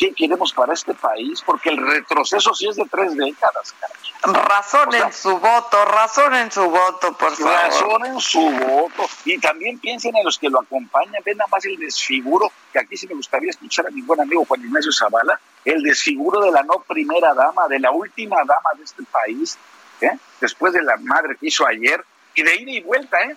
qué 0.00 0.14
queremos 0.14 0.54
para 0.54 0.72
este 0.72 0.94
país, 0.94 1.42
porque 1.44 1.68
el 1.68 1.76
retroceso 1.76 2.54
sí 2.54 2.66
es 2.66 2.76
de 2.76 2.86
tres 2.86 3.14
décadas, 3.14 3.74
caray. 3.78 4.44
Razonen 4.46 5.12
su 5.12 5.38
voto, 5.38 5.84
razonen 5.84 6.50
su 6.50 6.62
voto, 6.70 7.12
por 7.12 7.36
favor. 7.36 7.52
Razonen 7.52 8.18
su 8.18 8.40
voto 8.40 9.06
y 9.26 9.38
también 9.38 9.78
piensen 9.78 10.16
en 10.16 10.24
los 10.24 10.38
que 10.38 10.48
lo 10.48 10.60
acompañan. 10.60 11.22
Ven 11.22 11.36
nada 11.36 11.48
más 11.52 11.64
el 11.66 11.76
desfiguro, 11.76 12.50
que 12.72 12.78
aquí 12.78 12.96
sí 12.96 13.06
me 13.08 13.14
gustaría 13.14 13.50
escuchar 13.50 13.88
a 13.88 13.90
mi 13.90 14.00
buen 14.00 14.20
amigo 14.20 14.46
Juan 14.46 14.62
Ignacio 14.62 14.90
Zavala, 14.90 15.38
el 15.66 15.82
desfiguro 15.82 16.40
de 16.40 16.50
la 16.50 16.62
no 16.62 16.82
primera 16.88 17.34
dama, 17.34 17.68
de 17.68 17.78
la 17.78 17.90
última 17.90 18.38
dama 18.38 18.70
de 18.78 18.84
este 18.84 19.02
país, 19.02 19.58
¿eh? 20.00 20.16
después 20.40 20.72
de 20.72 20.82
la 20.82 20.96
madre 20.96 21.36
que 21.38 21.48
hizo 21.48 21.66
ayer, 21.66 22.02
y 22.34 22.42
de 22.42 22.56
ida 22.56 22.70
y 22.70 22.80
vuelta, 22.80 23.20
¿eh? 23.20 23.36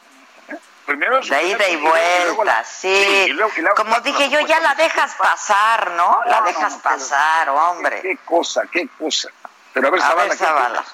Primero 0.85 1.21
De 1.21 1.43
ida 1.43 1.69
y 1.69 1.75
vuelta, 1.77 2.63
sí. 2.65 2.87
y 2.89 3.27
luego- 3.29 3.51
y 3.55 3.61
luego- 3.61 3.75
Como 3.77 3.99
dije 4.01 4.29
yo, 4.29 4.41
ya 4.41 4.59
la 4.59 4.75
dejas 4.75 5.15
pasar, 5.15 5.91
¿no? 5.91 6.21
La 6.25 6.41
No, 6.41 6.45
dejas 6.47 6.73
no, 6.73 6.79
pasar, 6.81 7.49
hombre. 7.49 8.01
Qué 8.01 8.17
cosa, 8.25 8.63
qué 8.71 8.89
cosa. 8.99 9.29
Pero 9.73 9.87
a 9.87 9.91
ver, 9.91 10.01
A 10.01 10.03
Zavala, 10.07 10.23
ver, 10.29 10.37
¿qué 10.37 10.45
Zavala. 10.45 10.85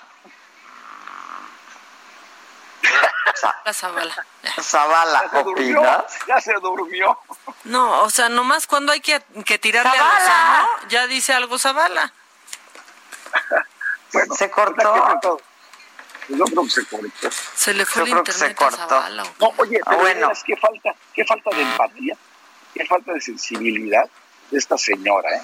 La 3.65 3.73
Zavala. 3.73 4.25
Zavala, 4.61 5.23
Ya 5.23 5.29
se 5.29 5.43
durmió, 5.43 5.79
¿opinas? 5.81 6.19
ya 6.27 6.41
se 6.41 6.53
durmió. 6.53 7.19
No, 7.65 8.01
o 8.03 8.09
sea, 8.09 8.29
nomás 8.29 8.67
cuando 8.67 8.91
hay 8.91 9.01
que, 9.01 9.21
que 9.45 9.57
tirarle 9.59 9.91
a 9.91 9.93
Zavala. 9.95 10.19
Lozano, 10.19 10.89
ya 10.89 11.07
dice 11.07 11.33
algo 11.33 11.57
Zavala. 11.57 12.11
Bueno, 14.11 14.33
Se 14.33 14.49
cortó. 14.49 15.39
Yo 16.29 16.45
creo 16.45 16.63
que 16.63 16.69
se 16.69 16.85
cortó. 16.85 17.29
Se 17.55 17.73
le 17.73 17.85
fue 17.85 18.01
Yo 18.01 18.05
el 18.05 18.11
creo 18.11 18.23
que 18.23 18.31
se 18.31 18.55
cortó. 18.55 19.09
No, 19.39 19.53
oye, 19.57 19.79
Ah, 19.81 19.89
pero 19.89 20.01
bueno. 20.01 20.27
bueno. 20.27 20.39
qué 20.45 20.55
falta, 20.57 20.95
qué 21.13 21.25
falta 21.25 21.49
de 21.55 21.61
empatía, 21.63 22.15
qué 22.73 22.85
falta 22.85 23.13
de 23.13 23.21
sensibilidad 23.21 24.07
de 24.51 24.57
esta 24.57 24.77
señora, 24.77 25.29
¿eh? 25.35 25.41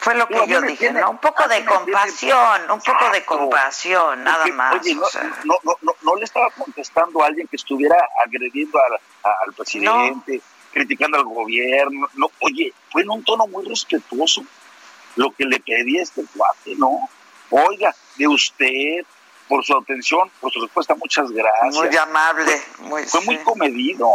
Fue 0.00 0.14
lo 0.14 0.26
que 0.28 0.46
yo 0.46 0.60
dije, 0.62 0.76
tiene- 0.76 1.00
¿no? 1.00 1.10
Un 1.10 1.18
poco 1.18 1.42
de 1.48 1.56
tiene- 1.56 1.66
compasión, 1.72 2.70
un 2.70 2.80
poco 2.80 3.10
de 3.10 3.24
compasión, 3.24 4.22
nada 4.24 4.38
Porque, 4.38 4.52
más. 4.52 4.74
Oye, 4.80 4.94
no, 4.94 5.02
o 5.02 5.08
sea. 5.08 5.22
no, 5.44 5.54
no, 5.64 5.72
no, 5.82 5.92
no 6.02 6.16
le 6.16 6.24
estaba 6.24 6.50
contestando 6.50 7.22
a 7.22 7.26
alguien 7.26 7.46
que 7.48 7.56
estuviera 7.56 7.96
agrediendo 8.24 8.78
al, 8.78 8.94
a- 9.30 9.36
al 9.46 9.52
presidente, 9.54 10.40
criticando 10.72 11.16
al 11.18 11.24
gobierno. 11.24 12.08
No, 12.14 12.30
oye, 12.40 12.72
fue 12.90 13.02
en 13.02 13.10
un 13.10 13.24
tono 13.24 13.46
muy 13.48 13.66
respetuoso 13.66 14.42
lo 15.16 15.30
que 15.32 15.44
le 15.44 15.58
pedí 15.60 15.98
a 15.98 16.02
este 16.02 16.24
cuate, 16.36 16.74
¿no? 16.76 17.08
Oiga, 17.50 17.94
de 18.16 18.28
usted, 18.28 19.04
por 19.48 19.64
su 19.64 19.76
atención, 19.76 20.30
por 20.40 20.52
su 20.52 20.60
respuesta, 20.60 20.94
muchas 20.94 21.30
gracias. 21.30 21.74
Muy 21.74 21.96
amable, 21.96 22.62
muy 22.80 23.04
Fue 23.04 23.20
muy 23.22 23.38
comedido. 23.38 24.08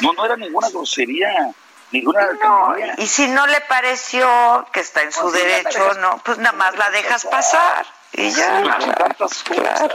No, 0.00 0.12
no 0.12 0.24
era 0.24 0.36
ninguna 0.36 0.68
grosería, 0.70 1.52
ninguna 1.90 2.32
No, 2.42 2.74
y 2.98 3.06
si 3.06 3.28
no 3.28 3.46
le 3.46 3.60
pareció 3.62 4.66
que 4.72 4.80
está 4.80 5.02
en 5.02 5.12
su 5.12 5.26
No, 5.26 5.30
la 5.32 5.38
derecho, 5.38 5.78
dejas- 5.84 5.98
no, 5.98 6.20
pues 6.24 6.38
nada 6.38 6.56
más 6.56 6.76
la 6.76 6.90
dejas 6.90 7.24
pasar 7.26 7.86
y 8.12 8.30
ya. 8.30 8.58
Sí, 8.62 8.68
como 8.80 8.94
tantas 8.94 9.42
cosas. 9.44 9.92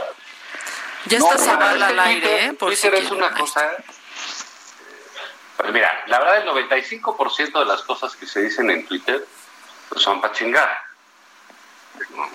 Ya 1.06 1.18
No, 1.18 1.32
está 1.32 1.54
no, 1.56 1.64
al 1.64 1.78
Twitter- 1.78 2.00
aire, 2.00 2.44
¿eh? 2.46 2.52
Por 2.52 2.74
si 2.76 2.82
Twitter 2.88 3.04
es 3.04 3.10
una 3.10 3.30
cosa. 3.34 3.62
Pues 5.56 5.72
mira, 5.72 5.90
la 6.06 6.18
verdad, 6.20 6.38
el 6.38 6.46
95% 6.48 7.58
de 7.60 7.66
las 7.66 7.82
cosas 7.82 8.16
que 8.16 8.26
se 8.26 8.40
dicen 8.40 8.70
en 8.70 8.86
Twitter 8.86 9.26
pues, 9.88 10.02
son 10.02 10.20
para 10.20 10.32
chingar. 10.32 10.68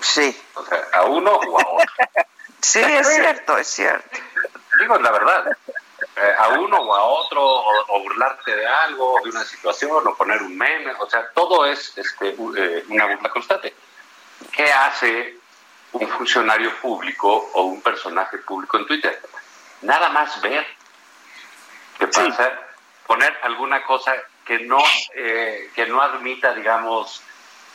Sí, 0.00 0.36
O 0.54 0.64
sea, 0.64 0.86
a 0.92 1.04
uno 1.04 1.32
o 1.32 1.60
a 1.60 1.68
otro. 1.68 1.92
sí, 2.60 2.80
es 2.80 3.08
cierto, 3.08 3.58
es 3.58 3.66
cierto. 3.68 4.18
Digo, 4.80 4.98
la 4.98 5.10
verdad. 5.10 5.56
Eh, 6.16 6.34
a 6.38 6.48
uno 6.48 6.78
o 6.78 6.94
a 6.94 7.02
otro, 7.04 7.42
o, 7.42 7.70
o 7.88 8.02
burlarte 8.02 8.54
de 8.54 8.66
algo, 8.66 9.18
de 9.22 9.30
una 9.30 9.44
situación, 9.44 10.06
o 10.06 10.14
poner 10.14 10.42
un 10.42 10.56
meme, 10.56 10.92
o 10.98 11.08
sea, 11.08 11.30
todo 11.34 11.66
es 11.66 11.96
este, 11.96 12.30
eh, 12.56 12.84
una 12.88 13.06
burla 13.06 13.28
constante. 13.30 13.74
¿Qué 14.52 14.72
hace 14.72 15.36
un 15.92 16.08
funcionario 16.08 16.74
público 16.80 17.50
o 17.54 17.62
un 17.64 17.82
personaje 17.82 18.38
público 18.38 18.78
en 18.78 18.86
Twitter? 18.86 19.20
Nada 19.82 20.08
más 20.10 20.40
ver 20.40 20.66
qué 21.98 22.06
pasa, 22.08 22.52
poner 23.06 23.38
alguna 23.42 23.82
cosa 23.84 24.14
que 24.44 24.60
no, 24.60 24.78
eh, 25.14 25.70
que 25.74 25.86
no 25.86 26.00
admita, 26.00 26.54
digamos, 26.54 27.22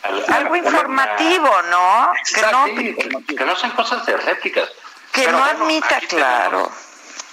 al- 0.03 0.25
Algo 0.33 0.55
informativo, 0.55 1.61
¿no? 1.69 2.11
Que 2.33 2.41
no, 2.51 3.25
que 3.37 3.45
no 3.45 3.55
sean 3.55 3.71
cosas 3.73 4.05
de 4.05 4.17
réplicas. 4.17 4.69
que 5.11 5.21
Pero 5.25 5.33
no 5.33 5.39
bueno, 5.43 5.63
admita, 5.63 5.99
claro. 6.07 6.71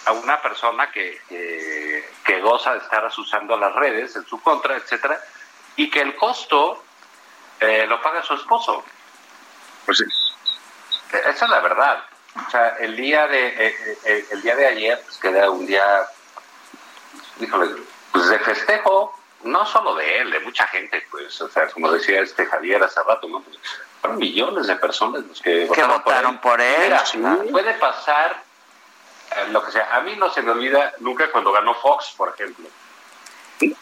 a 0.07 0.13
una 0.13 0.41
persona 0.43 0.91
que, 0.91 1.21
que, 1.29 2.09
que 2.25 2.41
goza 2.41 2.73
de 2.73 2.79
estar 2.79 3.05
usando 3.17 3.57
las 3.57 3.75
redes 3.75 4.17
en 4.17 4.27
su 4.27 4.41
contra, 4.41 4.77
etcétera, 4.77 5.21
y 5.77 5.91
que 5.91 6.01
el 6.01 6.17
costo 6.17 6.83
eh, 7.61 7.87
lo 7.89 8.01
paga 8.03 8.23
su 8.23 8.35
esposo. 8.35 8.85
Pues 9.87 9.99
sí. 9.99 10.05
Eh, 11.17 11.23
Esa 11.31 11.45
es 11.47 11.51
la 11.51 11.61
verdad. 11.61 12.05
O 12.47 12.51
sea, 12.51 12.77
el 12.81 12.97
día 12.97 13.27
de 13.27 13.47
eh, 13.49 13.99
eh, 14.05 14.27
el 14.31 14.43
día 14.43 14.55
de 14.55 14.67
ayer, 14.67 15.01
pues 15.05 15.17
que 15.19 15.29
era 15.29 15.51
un 15.51 15.67
día, 15.67 16.07
híjole, 17.41 17.83
pues 18.13 18.29
de 18.29 18.39
festejo, 18.41 19.18
no 19.45 19.65
solo 19.67 19.95
de 19.95 20.19
él, 20.19 20.31
de 20.31 20.41
mucha 20.41 20.67
gente, 20.67 21.05
pues, 21.11 21.41
o 21.41 21.49
sea, 21.49 21.69
como 21.69 21.91
decía 21.93 22.21
este 22.21 22.47
Javier 22.47 22.83
hace 22.83 23.01
rato, 23.03 23.29
¿no? 23.29 23.41
Pues, 23.41 23.57
fueron 24.01 24.19
millones 24.19 24.67
de 24.67 24.77
personas 24.77 25.25
los 25.25 25.41
que, 25.41 25.69
Que 25.73 25.83
votaron 25.85 26.39
por 26.39 26.61
él. 26.61 26.95
Mira, 27.15 27.39
puede 27.51 27.75
pasar 27.75 28.43
eh, 29.37 29.49
lo 29.51 29.65
que 29.65 29.73
sea. 29.73 29.95
A 29.97 30.01
mí 30.01 30.15
no 30.17 30.31
se 30.31 30.43
me 30.43 30.53
olvida 30.53 30.95
nunca 31.01 31.31
cuando 31.31 31.53
ganó 31.53 31.75
Fox, 31.75 32.15
por 32.17 32.35
ejemplo. 32.35 32.69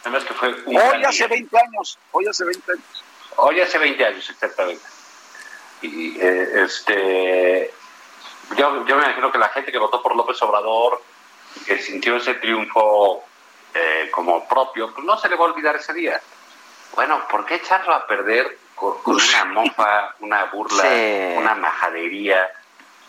Además 0.03 0.25
que 0.25 0.35
fue 0.35 0.55
un 0.65 0.75
gran 0.75 0.97
Hoy 0.97 1.05
hace 1.05 1.29
día. 1.29 1.37
20 1.37 1.59
años, 1.59 1.99
hoy 2.13 2.27
hace 2.27 2.45
20 2.45 2.73
años. 2.73 3.05
Hoy 3.37 3.61
hace 3.61 3.79
20 3.79 4.05
años, 4.07 4.31
exactamente. 4.31 4.85
Y 5.83 6.19
eh, 6.19 6.65
este. 6.65 7.75
Yo, 8.57 8.87
yo 8.87 8.97
me 8.97 9.03
imagino 9.03 9.31
que 9.31 9.39
la 9.39 9.49
gente 9.51 9.71
que 9.71 9.79
votó 9.79 10.03
por 10.03 10.17
López 10.17 10.41
Obrador, 10.43 11.03
que 11.67 11.79
sintió 11.79 12.17
ese 12.17 12.35
triunfo 12.35 13.25
eh, 13.79 14.11
como 14.11 14.49
propio, 14.49 14.93
pues 14.93 15.05
no 15.05 15.19
se 15.19 15.29
le 15.29 15.37
va 15.37 15.45
a 15.45 15.49
olvidar 15.49 15.77
ese 15.77 15.93
día. 15.93 16.21
Bueno, 16.95 17.27
¿por 17.29 17.45
qué 17.45 17.57
echarlo 17.57 17.93
a 17.95 18.07
perder 18.07 18.59
con, 18.75 19.03
con 19.03 19.17
una 19.17 19.45
mofa, 19.47 20.15
una 20.21 20.45
burla, 20.47 20.83
Sí. 20.83 21.35
una 21.37 21.55
majadería 21.55 22.51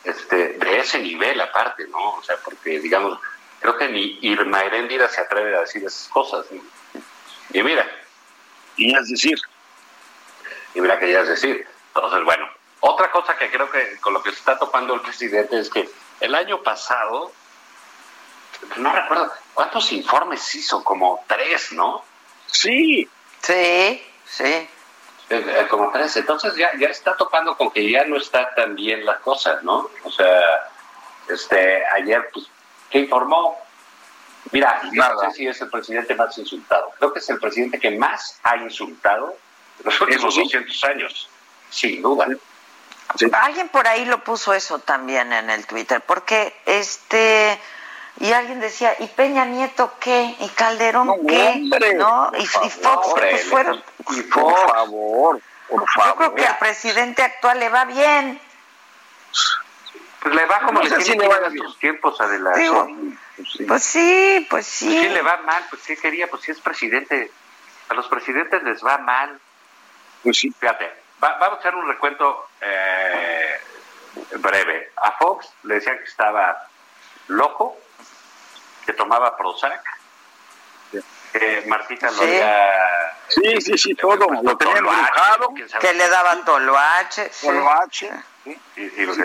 este, 0.04 0.54
de 0.54 0.80
ese 0.80 1.00
nivel 1.00 1.40
aparte, 1.42 1.88
¿no? 1.88 2.16
O 2.16 2.24
sea, 2.24 2.36
porque, 2.44 2.80
digamos, 2.80 3.20
creo 3.60 3.78
que 3.78 3.88
ni 3.90 4.20
Irma 4.22 4.62
Heréndira 4.62 5.08
se 5.10 5.22
atreve 5.22 5.56
a 5.56 5.62
decir 5.62 5.84
esas 5.86 6.08
cosas. 6.10 6.46
Y 7.54 7.64
mira, 7.64 7.86
Y 8.76 8.96
es 8.96 9.10
decir, 9.10 9.38
y 10.76 10.82
mira 10.82 11.00
que 11.00 11.12
ya 11.12 11.22
es 11.22 11.28
decir. 11.30 11.66
Entonces, 11.96 12.24
bueno, 12.24 12.48
otra 12.82 13.10
cosa 13.12 13.38
que 13.38 13.50
creo 13.50 13.70
que 13.72 13.98
con 14.00 14.14
lo 14.14 14.22
que 14.22 14.30
se 14.32 14.38
está 14.38 14.60
topando 14.60 14.94
el 14.94 15.02
presidente 15.02 15.60
es 15.60 15.70
que 15.70 15.90
el 16.20 16.36
año 16.36 16.62
pasado, 16.62 17.32
no 18.78 18.94
recuerdo, 18.94 19.32
¿cuántos 19.54 19.92
informes 19.92 20.56
hizo? 20.56 20.84
Como 20.84 21.24
tres, 21.28 21.72
¿no? 21.72 22.04
sí, 22.48 23.10
Sí, 23.42 24.04
sí. 24.26 24.44
Eh, 24.44 24.70
eh, 25.30 25.68
como 25.70 25.92
tres. 25.92 26.16
Entonces 26.18 26.56
ya, 26.56 26.72
ya 26.78 26.88
está 26.88 27.16
topando 27.16 27.56
con 27.56 27.72
que 27.72 27.90
ya 27.90 28.04
no 28.06 28.18
está 28.18 28.54
tan 28.56 28.76
bien 28.76 29.06
la 29.06 29.20
cosa, 29.20 29.60
¿no? 29.62 29.90
O 30.04 30.12
sea, 30.12 30.70
este, 31.30 31.86
ayer, 31.86 32.30
pues, 32.34 32.48
¿qué 32.90 33.00
informó? 33.00 33.58
Mira, 34.52 34.82
yo 34.92 35.04
no 35.14 35.20
sé 35.22 35.32
si 35.32 35.48
es 35.48 35.62
el 35.62 35.70
presidente 35.70 36.16
más 36.16 36.38
insultado. 36.38 36.92
Creo 36.98 37.14
que 37.14 37.20
es 37.20 37.30
el 37.30 37.40
presidente 37.40 37.80
que 37.80 37.92
más 37.92 38.40
ha 38.44 38.58
insultado 38.58 39.38
en 39.80 39.86
los 39.86 40.02
últimos 40.02 40.34
sí. 40.34 40.42
200 40.42 40.84
años, 40.86 41.30
sin 41.70 42.02
duda. 42.02 42.28
Alguien 43.42 43.70
por 43.70 43.88
ahí 43.88 44.06
lo 44.06 44.24
puso 44.24 44.54
eso 44.54 44.80
también 44.80 45.32
en 45.34 45.50
el 45.50 45.66
Twitter, 45.66 46.02
porque 46.06 46.56
este 46.66 47.60
y 48.20 48.32
alguien 48.34 48.60
decía, 48.60 48.96
¿y 49.00 49.08
Peña 49.08 49.46
Nieto 49.46 49.94
qué? 50.00 50.36
¿Y 50.40 50.50
Calderón 50.50 51.08
No, 51.08 51.16
qué? 51.28 51.50
hombre, 51.56 51.94
¿No? 51.96 52.30
por 52.32 52.40
Y, 52.40 52.44
y 52.44 52.48
favor, 52.48 52.72
Fox, 52.72 53.08
hombre, 53.08 53.30
pues 53.32 53.46
fueron. 53.46 53.84
y 54.12 54.22
por 54.24 54.54
favor, 54.70 55.42
por 55.70 55.80
Yo 55.82 55.86
creo 55.86 56.06
favor. 56.16 56.36
que 56.36 56.46
al 56.46 56.58
presidente 56.58 57.22
actual 57.24 57.60
le 57.60 57.70
va 57.70 57.86
bien. 57.86 58.40
Pues 60.22 60.34
le 60.36 60.46
va 60.46 60.60
como 60.62 60.82
No 60.82 60.84
le 60.84 60.96
si 60.98 61.04
tiene 61.04 61.30
que 61.30 61.36
ir 61.38 61.44
a 61.44 61.52
sus 61.52 61.80
tiempos, 61.80 62.20
Adela. 62.20 62.52
Digo, 62.56 62.88
Pues 63.36 63.48
sí. 63.52 63.66
Pues 63.66 63.84
sí, 63.84 64.48
pues 64.50 64.50
Pues 64.50 64.66
sí. 64.66 65.00
sí 65.02 65.10
le 65.10 65.22
va 65.22 65.38
mal, 65.38 65.64
pues 65.70 65.84
sí 65.84 65.96
quería, 65.96 66.28
pues 66.30 66.42
sí 66.42 66.52
es 66.52 66.60
presidente. 66.60 67.32
A 67.90 67.94
los 67.94 68.08
presidentes 68.08 68.64
les 68.64 68.84
va 68.84 68.98
mal. 68.98 69.40
Pues 70.24 70.38
sí. 70.38 70.52
Fíjate, 70.60 70.92
va- 71.24 71.38
vamos 71.38 71.58
a 71.58 71.60
hacer 71.60 71.76
un 71.76 71.88
recuento 71.88 72.48
eh, 72.62 73.60
breve. 74.38 74.92
A 74.98 75.12
Fox 75.14 75.48
le 75.64 75.76
decían 75.76 75.98
que 76.00 76.06
estaba 76.06 76.68
loco, 77.28 77.78
que 78.88 78.94
tomaba 78.94 79.36
Prozac, 79.36 79.84
que 81.34 81.64
Martita 81.68 82.10
lo 82.10 82.22
había... 82.22 83.17
Sí, 83.30 83.62
sí, 83.62 83.78
sí, 83.78 83.96
todo. 83.96 84.16
Lo 84.18 84.58
tenía 84.58 84.76
Toloache, 84.76 84.78
embrujado. 84.80 85.50
quién 85.54 85.70
sabe 85.70 85.88
Que 85.88 85.94
le 85.94 86.10
daban 86.10 86.46
toloache. 86.46 87.30
sí. 87.32 87.46
Coloache. 87.48 88.12
Y, 88.46 88.52
y 88.78 89.06
lo 89.06 89.14
que- 89.14 89.24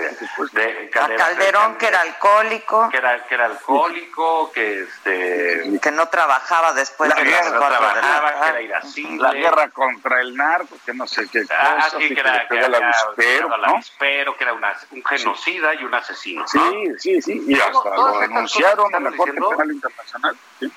de 0.51 0.91
A 1.01 1.17
Calderón, 1.17 1.77
que 1.79 1.87
era 1.87 2.01
alcohólico, 2.01 2.89
que 2.91 2.97
era, 2.97 3.25
que 3.25 3.35
era 3.37 3.45
alcohólico, 3.45 4.51
que 4.51 4.83
este 4.83 5.79
que 5.81 5.91
no 5.93 6.09
trabajaba 6.09 6.73
después 6.73 7.09
La 7.09 7.15
de 7.15 7.23
guerra, 7.31 7.45
las 7.45 7.53
no 7.53 7.61
de 7.61 7.61
la 7.61 7.69
trabajaba, 7.79 8.31
que 8.33 8.37
era 8.39 8.47
tarde. 8.47 8.63
irascible. 8.65 9.23
La 9.23 9.33
guerra 9.33 9.69
contra 9.71 10.21
el 10.21 10.35
narco, 10.37 10.77
que 10.85 10.93
no 10.95 11.07
sé 11.07 11.29
qué 11.31 11.45
Ah, 11.57 11.75
cosa, 11.85 11.99
sí, 11.99 12.09
sí, 12.09 12.15
que 12.15 12.21
era, 12.21 12.49
que 12.49 12.55
¿no? 12.57 13.15
que 13.17 13.37
era 13.37 14.53
una- 14.55 14.77
un 14.91 15.05
genocida 15.05 15.75
y 15.75 15.85
un 15.85 15.95
asesino. 15.95 16.41
¿no? 16.43 16.49
Sí, 16.49 16.93
sí, 16.99 17.23
sí, 17.23 17.45
y 17.47 17.55
hasta 17.61 17.95
lo 17.95 18.19
denunciaron 18.19 18.93
en 18.93 19.05
la 19.05 19.13
Corte 19.17 19.35
Penal 19.41 19.71
Internacional. 19.71 20.37
Sí. 20.59 20.73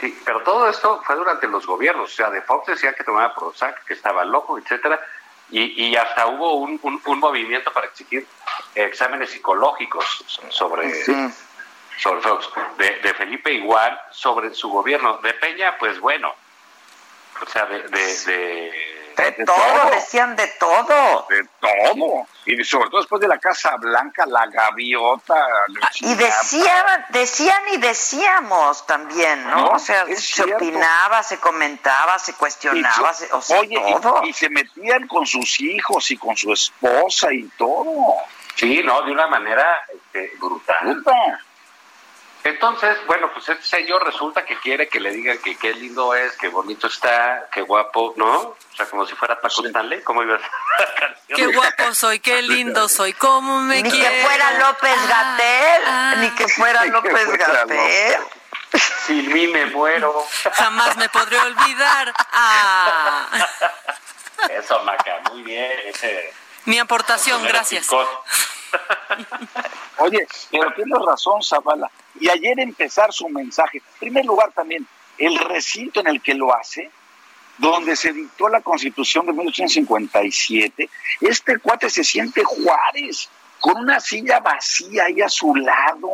Sí, 0.00 0.16
pero 0.24 0.42
todo 0.42 0.68
esto 0.68 1.02
fue 1.04 1.16
durante 1.16 1.46
los 1.48 1.66
gobiernos. 1.66 2.12
O 2.12 2.14
sea, 2.14 2.30
de 2.30 2.42
Fox 2.42 2.66
decía 2.68 2.92
que 2.92 3.04
tomaba 3.04 3.34
Prozac, 3.34 3.84
que 3.84 3.94
estaba 3.94 4.24
loco, 4.24 4.58
etcétera. 4.58 5.00
Y, 5.50 5.86
y 5.86 5.96
hasta 5.96 6.26
hubo 6.26 6.54
un, 6.54 6.78
un, 6.82 7.00
un 7.04 7.18
movimiento 7.18 7.72
para 7.72 7.86
exigir 7.86 8.26
exámenes 8.74 9.30
psicológicos 9.30 10.24
sobre, 10.50 10.92
Sí. 11.04 11.14
sobre 11.98 12.20
Fox. 12.20 12.48
De, 12.76 13.00
de 13.00 13.14
Felipe 13.14 13.52
igual, 13.52 14.00
sobre 14.10 14.54
su 14.54 14.68
gobierno. 14.68 15.18
De 15.18 15.32
Peña, 15.34 15.76
pues 15.78 15.98
bueno. 16.00 16.32
O 17.42 17.46
sea, 17.50 17.64
de... 17.66 17.82
de, 17.88 18.16
de- 18.26 18.97
De 19.18 19.32
De 19.32 19.44
todo, 19.44 19.56
todo. 19.56 19.90
decían 19.90 20.36
de 20.36 20.46
todo. 20.46 21.26
De 21.28 21.46
todo. 21.60 22.26
Y 22.46 22.64
sobre 22.64 22.88
todo 22.88 23.00
después 23.00 23.20
de 23.20 23.28
la 23.28 23.38
Casa 23.38 23.76
Blanca, 23.76 24.24
la 24.26 24.46
gaviota. 24.46 25.34
Ah, 25.82 25.90
Y 26.00 26.14
decían, 26.14 27.06
decían 27.10 27.62
y 27.72 27.76
decíamos 27.78 28.86
también, 28.86 29.44
¿no? 29.50 29.56
No, 29.56 29.68
o 29.70 29.78
sea, 29.78 30.06
se 30.06 30.16
cierto. 30.16 30.56
opinaba, 30.56 31.22
se 31.22 31.38
comentaba, 31.38 32.18
se 32.18 32.32
cuestionaba, 32.34 33.12
se- 33.12 33.32
o 33.32 33.42
sea, 33.42 33.58
Oye, 33.60 33.74
y- 33.86 34.00
todo. 34.00 34.22
y, 34.24 34.32
se 34.32 34.48
metían 34.48 35.06
con 35.08 35.26
sus 35.26 35.60
hijos 35.60 36.10
y 36.10 36.16
con 36.16 36.36
su 36.36 36.52
esposa 36.52 37.32
y 37.32 37.42
todo. 37.58 38.14
Sí, 38.54 38.80
no, 38.84 39.02
de 39.02 39.12
una 39.12 39.26
manera 39.26 39.66
este, 39.94 40.32
brutal. 40.40 40.78
Puta. 40.96 41.12
Entonces, 42.48 42.96
bueno, 43.06 43.30
pues 43.32 43.48
este 43.48 43.62
señor 43.64 44.04
resulta 44.04 44.44
que 44.44 44.56
quiere 44.60 44.88
que 44.88 45.00
le 45.00 45.10
digan 45.10 45.38
que 45.38 45.56
qué 45.56 45.74
lindo 45.74 46.14
es, 46.14 46.32
qué 46.38 46.48
bonito 46.48 46.86
está, 46.86 47.48
qué 47.52 47.60
guapo, 47.60 48.14
¿no? 48.16 48.38
O 48.40 48.56
sea, 48.74 48.86
como 48.86 49.04
si 49.06 49.14
fuera 49.14 49.38
Paco 49.40 49.66
Stanley, 49.66 50.02
¿cómo 50.02 50.22
iba 50.22 50.36
a 50.36 50.38
ser 50.38 50.50
la 50.78 50.94
canción? 51.00 51.36
Qué 51.36 51.46
guapo 51.54 51.94
soy, 51.94 52.20
qué 52.20 52.40
lindo 52.54 52.88
soy, 52.88 53.12
cómo 53.12 53.60
me 53.60 53.82
Ni 53.82 53.90
quiero. 53.90 54.10
que 54.10 54.22
fuera 54.24 54.52
López 54.58 55.08
Gatel, 55.08 55.82
Ah. 55.86 56.14
ni 56.18 56.30
que 56.30 56.48
fuera 56.48 56.80
que 56.82 56.88
López 56.88 57.28
Gatel. 57.36 58.16
Sin 59.06 59.32
mí 59.32 59.46
me 59.48 59.66
muero. 59.66 60.26
Jamás 60.54 60.96
me 60.96 61.08
podré 61.08 61.38
olvidar. 61.38 62.12
Ah, 62.32 63.26
Eso, 64.50 64.82
Maca, 64.84 65.20
muy 65.30 65.42
bien. 65.42 65.72
Ese, 65.86 66.32
mi 66.64 66.78
aportación, 66.78 67.42
gracias. 67.44 67.88
Oye, 69.98 70.26
pero 70.50 70.72
tienes 70.74 70.98
razón, 71.06 71.42
Zavala. 71.42 71.90
Y 72.20 72.28
ayer 72.28 72.58
empezar 72.60 73.12
su 73.12 73.28
mensaje. 73.28 73.78
En 73.78 73.98
primer 74.00 74.24
lugar, 74.24 74.52
también, 74.52 74.86
el 75.18 75.38
recinto 75.38 76.00
en 76.00 76.08
el 76.08 76.20
que 76.22 76.34
lo 76.34 76.54
hace, 76.54 76.90
donde 77.58 77.96
se 77.96 78.12
dictó 78.12 78.48
la 78.48 78.60
constitución 78.60 79.26
de 79.26 79.32
1857, 79.32 80.88
este 81.20 81.58
cuate 81.58 81.90
se 81.90 82.04
siente 82.04 82.42
Juárez, 82.44 83.28
con 83.60 83.76
una 83.78 83.98
silla 84.00 84.38
vacía 84.40 85.04
ahí 85.06 85.20
a 85.20 85.28
su 85.28 85.54
lado. 85.54 86.08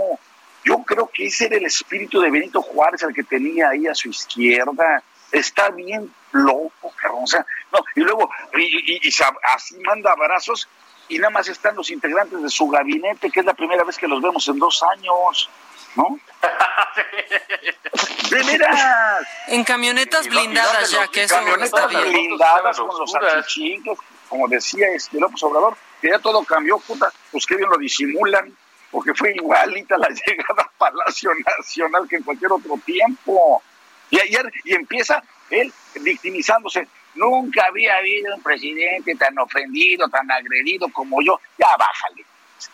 Yo 0.64 0.78
creo 0.78 1.10
que 1.12 1.26
ese 1.26 1.46
era 1.46 1.56
el 1.56 1.66
espíritu 1.66 2.20
de 2.20 2.30
Benito 2.30 2.62
Juárez, 2.62 3.02
el 3.02 3.14
que 3.14 3.22
tenía 3.24 3.68
ahí 3.68 3.86
a 3.86 3.94
su 3.94 4.08
izquierda. 4.08 5.02
Está 5.30 5.68
bien 5.70 6.10
loco, 6.32 6.92
cabrón. 6.96 7.24
O 7.24 7.26
sea, 7.26 7.44
no, 7.72 7.80
y 7.94 8.00
luego, 8.00 8.30
y, 8.56 8.62
y- 8.62 9.00
y 9.02 9.10
así 9.54 9.76
manda 9.80 10.12
abrazos 10.12 10.66
y 11.08 11.18
nada 11.18 11.30
más 11.30 11.48
están 11.48 11.76
los 11.76 11.90
integrantes 11.90 12.42
de 12.42 12.48
su 12.48 12.68
gabinete, 12.68 13.30
que 13.30 13.40
es 13.40 13.46
la 13.46 13.54
primera 13.54 13.84
vez 13.84 13.96
que 13.98 14.08
los 14.08 14.22
vemos 14.22 14.46
en 14.48 14.58
dos 14.58 14.82
años, 14.82 15.50
¿no? 15.96 16.18
¡De 18.30 18.42
veras! 18.42 19.26
En 19.48 19.64
camionetas 19.64 20.26
blindadas 20.28 20.90
ya, 20.90 21.06
que 21.08 21.24
eso 21.24 21.34
está 21.36 21.44
Camionetas 21.44 21.88
bien. 21.88 22.02
blindadas 22.12 22.78
con 22.78 22.88
los 22.88 23.00
Oscuras. 23.00 23.34
achichincles, 23.36 23.98
como 24.28 24.48
decía 24.48 24.86
este 24.94 25.18
López 25.20 25.42
Obrador, 25.42 25.76
que 26.00 26.08
ya 26.10 26.18
todo 26.18 26.42
cambió, 26.44 26.78
puta, 26.78 27.12
pues 27.30 27.46
qué 27.46 27.56
bien 27.56 27.68
lo 27.68 27.76
disimulan, 27.76 28.56
porque 28.90 29.14
fue 29.14 29.32
igualita 29.34 29.96
la 29.98 30.08
llegada 30.26 30.62
a 30.62 30.70
Palacio 30.78 31.30
Nacional 31.58 32.06
que 32.08 32.16
en 32.16 32.22
cualquier 32.22 32.52
otro 32.52 32.78
tiempo. 32.84 33.62
Y 34.10 34.20
ayer, 34.20 34.50
y 34.64 34.74
empieza 34.74 35.22
él 35.50 35.72
victimizándose. 36.00 36.88
Nunca 37.14 37.64
había 37.68 37.96
habido 37.96 38.34
un 38.34 38.42
presidente 38.42 39.14
tan 39.14 39.38
ofendido, 39.38 40.08
tan 40.08 40.30
agredido 40.30 40.88
como 40.92 41.22
yo. 41.22 41.40
Ya 41.58 41.68
bájale. 41.76 42.24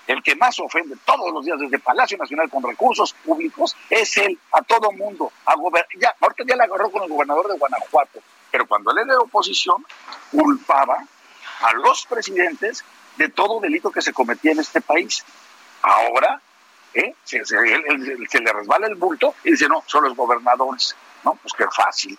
El 0.07 0.23
que 0.23 0.37
más 0.37 0.59
ofende 0.61 0.97
todos 1.05 1.33
los 1.33 1.45
días 1.45 1.59
desde 1.59 1.79
Palacio 1.79 2.17
Nacional 2.17 2.49
con 2.49 2.62
recursos 2.62 3.12
públicos 3.12 3.77
es 3.89 4.17
él, 4.17 4.39
a 4.53 4.62
todo 4.62 4.93
mundo. 4.93 5.33
A 5.47 5.55
ya, 5.99 6.15
ahorita 6.21 6.45
ya 6.47 6.57
la 6.57 6.65
agarró 6.65 6.91
con 6.91 7.03
el 7.03 7.09
gobernador 7.09 7.49
de 7.49 7.59
Guanajuato. 7.59 8.21
Pero 8.51 8.67
cuando 8.67 8.91
él 8.93 8.99
era 8.99 9.15
de 9.15 9.19
oposición, 9.19 9.85
culpaba 10.31 11.05
a 11.62 11.73
los 11.75 12.07
presidentes 12.07 12.85
de 13.17 13.29
todo 13.29 13.61
delito 13.61 13.91
que 13.91 14.03
se 14.03 14.12
cometía 14.12 14.53
en 14.53 14.61
este 14.61 14.81
país. 14.81 15.25
Ahora, 15.83 16.41
¿eh? 16.95 17.15
se, 17.25 17.45
se 17.45 17.57
le 17.61 18.53
resbala 18.53 18.87
el 18.87 18.95
bulto 18.95 19.35
y 19.45 19.53
dice, 19.53 19.69
no, 19.69 19.83
son 19.87 20.05
los 20.05 20.17
gobernadores. 20.17 20.97
No, 21.25 21.35
pues 21.35 21.53
qué 21.53 21.65
fácil. 21.71 22.19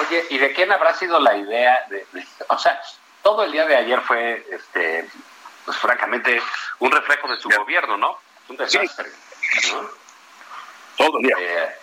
Oye, 0.00 0.26
¿y 0.30 0.38
de 0.38 0.52
quién 0.52 0.70
habrá 0.72 0.94
sido 0.94 1.18
la 1.20 1.36
idea 1.36 1.84
de, 1.88 2.06
de- 2.12 2.26
o 2.48 2.58
sea, 2.58 2.80
todo 3.22 3.44
el 3.44 3.52
día 3.52 3.66
de 3.66 3.76
ayer 3.76 4.00
fue, 4.02 4.46
este, 4.50 5.08
pues 5.64 5.76
francamente, 5.78 6.40
un 6.78 6.90
reflejo 6.92 7.28
de 7.28 7.40
su 7.40 7.48
gobierno, 7.48 7.96
¿no? 7.96 8.18
Un 8.48 8.56
desastre. 8.56 9.10
¿no? 9.72 9.88
Todo 10.96 11.18
el 11.18 11.24
día. 11.26 11.36
Eh, 11.40 11.76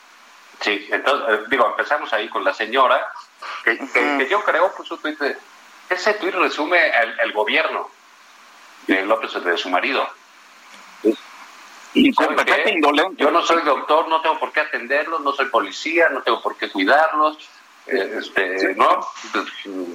sí, 0.62 0.88
entonces, 0.92 1.40
eh, 1.40 1.44
digo, 1.50 1.68
empezamos 1.68 2.12
ahí 2.14 2.30
con 2.30 2.44
la 2.44 2.54
señora, 2.54 3.06
que, 3.64 3.78
que- 3.78 4.18
que 4.18 4.28
yo 4.30 4.44
creo, 4.44 4.74
pues 4.76 4.88
su 4.88 4.98
tuit, 4.98 5.20
ese 5.90 6.14
tuit 6.16 6.34
resume 6.36 6.88
el, 7.02 7.20
el 7.20 7.32
gobierno 7.34 7.90
de 8.88 9.06
López, 9.06 9.34
de 9.44 9.58
su 9.58 9.70
marido. 9.70 10.08
¿Saben 12.18 12.36
qué? 12.46 12.70
indolente. 12.72 13.24
Yo 13.24 13.32
no 13.32 13.42
soy 13.42 13.62
doctor, 13.64 14.08
no 14.10 14.22
tengo 14.22 14.38
por 14.40 14.52
qué 14.52 14.60
atenderlos, 14.62 15.22
no 15.22 15.32
soy 15.34 15.46
policía, 15.46 16.10
no 16.10 16.22
tengo 16.24 16.42
por 16.42 16.58
qué 16.58 16.70
cuidarlos. 16.70 17.38
Este, 17.88 18.74
¿no? 18.76 19.08
Pues, 19.32 19.46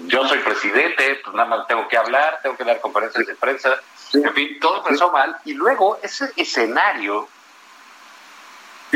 Yo 0.07 0.27
soy 0.29 0.39
presidente, 0.39 1.21
pues 1.25 1.35
nada 1.35 1.49
más 1.49 1.67
tengo 1.67 1.89
que 1.89 1.97
hablar, 1.97 2.39
tengo 2.43 2.57
que 2.57 2.65
dar 2.65 2.81
conferencias 2.81 3.27
de 3.27 3.35
prensa. 3.35 3.81
En 4.13 4.33
fin, 4.35 4.59
todo 4.61 4.79
empezó 4.79 5.11
mal. 5.11 5.37
Y 5.45 5.55
luego 5.55 5.99
ese 6.03 6.33
escenario 6.37 7.29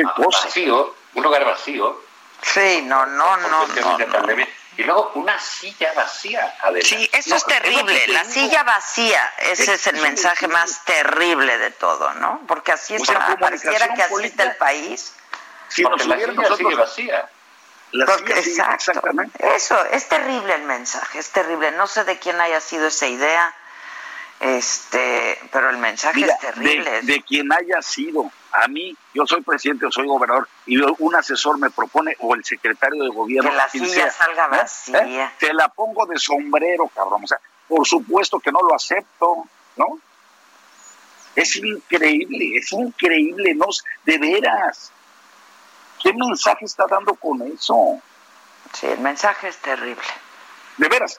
ah, 0.05 0.15
vacío, 0.17 0.95
un 1.15 1.23
lugar 1.23 1.45
vacío, 1.45 2.03
Sí, 2.43 2.83
no, 2.83 3.07
no, 3.07 3.37
no, 3.39 3.67
y 4.77 4.83
luego 4.83 5.13
una 5.15 5.39
silla 5.39 5.93
vacía. 5.95 6.55
Adela. 6.63 6.85
Sí, 6.87 7.09
eso 7.13 7.31
No, 7.31 7.37
es 7.37 7.45
terrible, 7.47 7.81
lo 7.83 7.87
que 7.87 8.09
la 8.09 8.25
silla 8.25 8.63
vacía, 8.65 9.33
ese 9.39 9.75
es 9.75 9.87
el 9.87 9.97
Sí, 9.97 10.03
mensaje 10.03 10.47
sí. 10.47 10.53
más 10.53 10.85
terrible 10.85 11.57
de 11.59 11.71
todo, 11.71 12.13
¿no? 12.15 12.43
Porque 12.47 12.73
así 12.73 12.97
O 12.97 13.05
sea, 13.05 13.19
está, 13.19 13.37
pareciera 13.39 13.95
que 13.95 14.03
así 14.03 14.25
está 14.25 14.43
el 14.43 14.57
país. 14.57 15.15
Si 15.69 15.83
Porque 15.85 16.05
nos 16.05 16.07
la 16.09 16.17
silla 16.17 16.27
nosotros- 16.33 16.59
sigue 16.59 16.75
vacía. 16.75 17.29
La 17.95 18.07
Porque- 18.07 18.33
exacto. 18.33 18.75
exactamente. 18.75 19.55
Eso, 19.55 19.77
es 19.87 20.09
terrible 20.09 20.53
el 20.55 20.63
mensaje, 20.65 21.19
es 21.21 21.31
terrible. 21.31 21.71
No 21.73 21.87
sé 21.87 22.03
de 22.03 22.19
quién 22.19 22.41
haya 22.41 22.61
sido 22.61 22.89
esa 22.89 23.07
idea, 23.07 23.55
este, 24.41 25.39
pero 25.53 25.71
el 25.71 25.79
mensaje 25.79 26.17
Mira, 26.21 26.35
es 26.35 26.41
terrible. 26.41 26.91
de, 26.91 27.03
de 27.03 27.23
quien 27.23 27.53
haya 27.53 27.81
sido, 27.83 28.31
a 28.51 28.67
mí, 28.67 28.97
yo 29.15 29.25
soy 29.27 29.43
presidente 29.43 29.87
o 29.87 29.93
soy 29.93 30.09
gobernador, 30.09 30.49
y 30.67 30.77
un 30.81 31.15
asesor 31.15 31.57
me 31.59 31.71
propone, 31.71 32.17
o 32.19 32.35
el 32.35 32.45
secretario 32.45 33.05
de 33.05 33.11
gobierno, 33.11 33.51
Que 33.51 33.57
la 33.57 33.69
silla 33.69 33.87
sea, 33.95 34.11
salga 34.11 34.47
¿eh? 34.47 34.49
vacía. 34.51 35.27
¿Eh? 35.27 35.31
Te 35.39 35.55
la 35.55 35.69
pongo 35.69 36.05
de 36.07 36.19
sombrero, 36.19 36.89
cabrón. 36.89 37.23
O 37.23 37.27
sea, 37.29 37.39
por 37.69 37.87
supuesto 37.87 38.41
que 38.41 38.51
no 38.51 38.61
lo 38.61 38.75
acepto, 38.75 39.45
¿no? 39.77 40.01
Es 41.37 41.57
increíble, 41.57 42.57
es 42.59 42.73
increíble, 42.73 43.55
no, 43.55 43.67
de 44.05 44.19
veras. 44.19 44.91
¿Qué 46.05 46.13
mensaje 46.13 46.67
está 46.67 46.87
dando 46.87 47.15
con 47.15 47.41
eso? 47.43 47.99
Sí, 48.75 48.87
el 48.87 49.01
mensaje 49.01 49.49
es 49.49 49.57
terrible. 49.57 50.05
De 50.77 50.89
veras, 50.89 51.19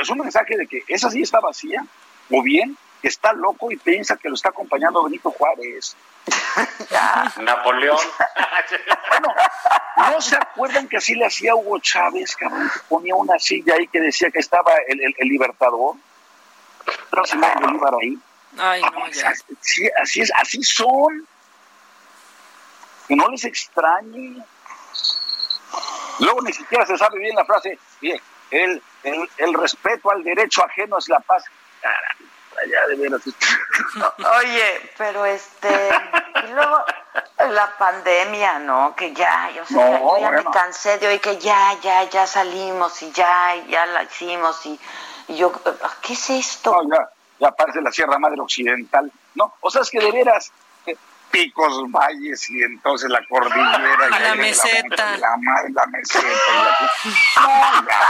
es 0.00 0.08
un 0.08 0.18
mensaje 0.18 0.56
de 0.56 0.68
que 0.68 0.84
esa 0.86 1.10
sí 1.10 1.20
está 1.20 1.40
vacía, 1.40 1.84
o 2.30 2.40
bien 2.40 2.78
que 3.02 3.08
está 3.08 3.32
loco 3.32 3.72
y 3.72 3.76
piensa 3.76 4.16
que 4.16 4.28
lo 4.28 4.36
está 4.36 4.50
acompañando 4.50 5.02
Benito 5.02 5.32
Juárez. 5.32 5.96
Napoleón. 7.38 7.98
bueno, 9.08 9.34
¿no 9.96 10.20
se 10.20 10.36
acuerdan 10.36 10.86
que 10.88 10.98
así 10.98 11.16
le 11.16 11.26
hacía 11.26 11.56
Hugo 11.56 11.80
Chávez, 11.80 12.36
cabrón? 12.36 12.70
Que 12.72 12.80
ponía 12.88 13.16
una 13.16 13.38
silla 13.38 13.74
ahí 13.74 13.88
que 13.88 14.00
decía 14.00 14.30
que 14.30 14.38
estaba 14.38 14.72
el, 14.86 15.00
el, 15.00 15.14
el 15.18 15.28
libertador. 15.28 15.96
Se 17.24 17.36
Bolívar 17.36 17.94
ahí. 18.00 18.16
Ay, 18.58 18.82
no, 18.82 19.08
ya. 19.08 19.32
Sí, 19.60 19.88
así 20.00 20.20
es, 20.20 20.32
así 20.36 20.62
son. 20.62 21.26
Que 23.10 23.16
no 23.16 23.26
les 23.26 23.44
extrañe. 23.44 24.36
Luego 26.20 26.42
ni 26.42 26.52
siquiera 26.52 26.86
se 26.86 26.96
sabe 26.96 27.18
bien 27.18 27.34
la 27.34 27.44
frase, 27.44 27.76
bien, 28.00 28.20
el, 28.52 28.80
el, 29.02 29.28
el 29.36 29.54
respeto 29.54 30.12
al 30.12 30.22
derecho 30.22 30.64
ajeno 30.64 30.96
es 30.96 31.08
la 31.08 31.18
paz. 31.18 31.42
Ya 32.70 32.86
de 32.86 32.94
veras. 32.94 33.22
Oye, 34.38 34.92
pero 34.96 35.24
este, 35.24 35.90
y 36.46 36.52
luego 36.52 36.84
la 37.50 37.76
pandemia, 37.76 38.60
¿no? 38.60 38.94
Que 38.94 39.12
ya, 39.12 39.50
yo, 39.56 39.66
sé, 39.66 39.74
No, 39.74 40.20
ya 40.20 40.30
me 40.30 40.44
cansé 40.44 40.98
de 40.98 41.08
hoy 41.08 41.18
que 41.18 41.36
ya, 41.38 41.76
ya, 41.82 42.04
ya 42.04 42.28
salimos 42.28 43.02
y 43.02 43.10
ya, 43.10 43.56
ya 43.66 43.86
la 43.86 44.04
hicimos 44.04 44.64
y, 44.66 44.78
y 45.26 45.36
yo, 45.36 45.52
¿qué 46.00 46.12
es 46.12 46.30
esto? 46.30 46.70
No, 46.70 46.96
ya, 46.96 47.08
ya 47.40 47.50
parece 47.50 47.80
la 47.80 47.90
Sierra 47.90 48.20
Madre 48.20 48.40
Occidental. 48.40 49.10
No, 49.34 49.52
o 49.62 49.68
sea, 49.68 49.82
es 49.82 49.90
que 49.90 49.98
de 49.98 50.12
veras, 50.12 50.52
picos, 51.30 51.90
valles 51.90 52.48
y 52.50 52.62
entonces 52.62 53.08
la 53.10 53.20
cordillera. 53.28 54.06
y 54.08 54.22
La 54.22 54.34
meseta. 54.34 55.16
La, 55.18 55.36
meseta. 55.86 56.28
y 57.04 57.84
la-. 57.86 58.08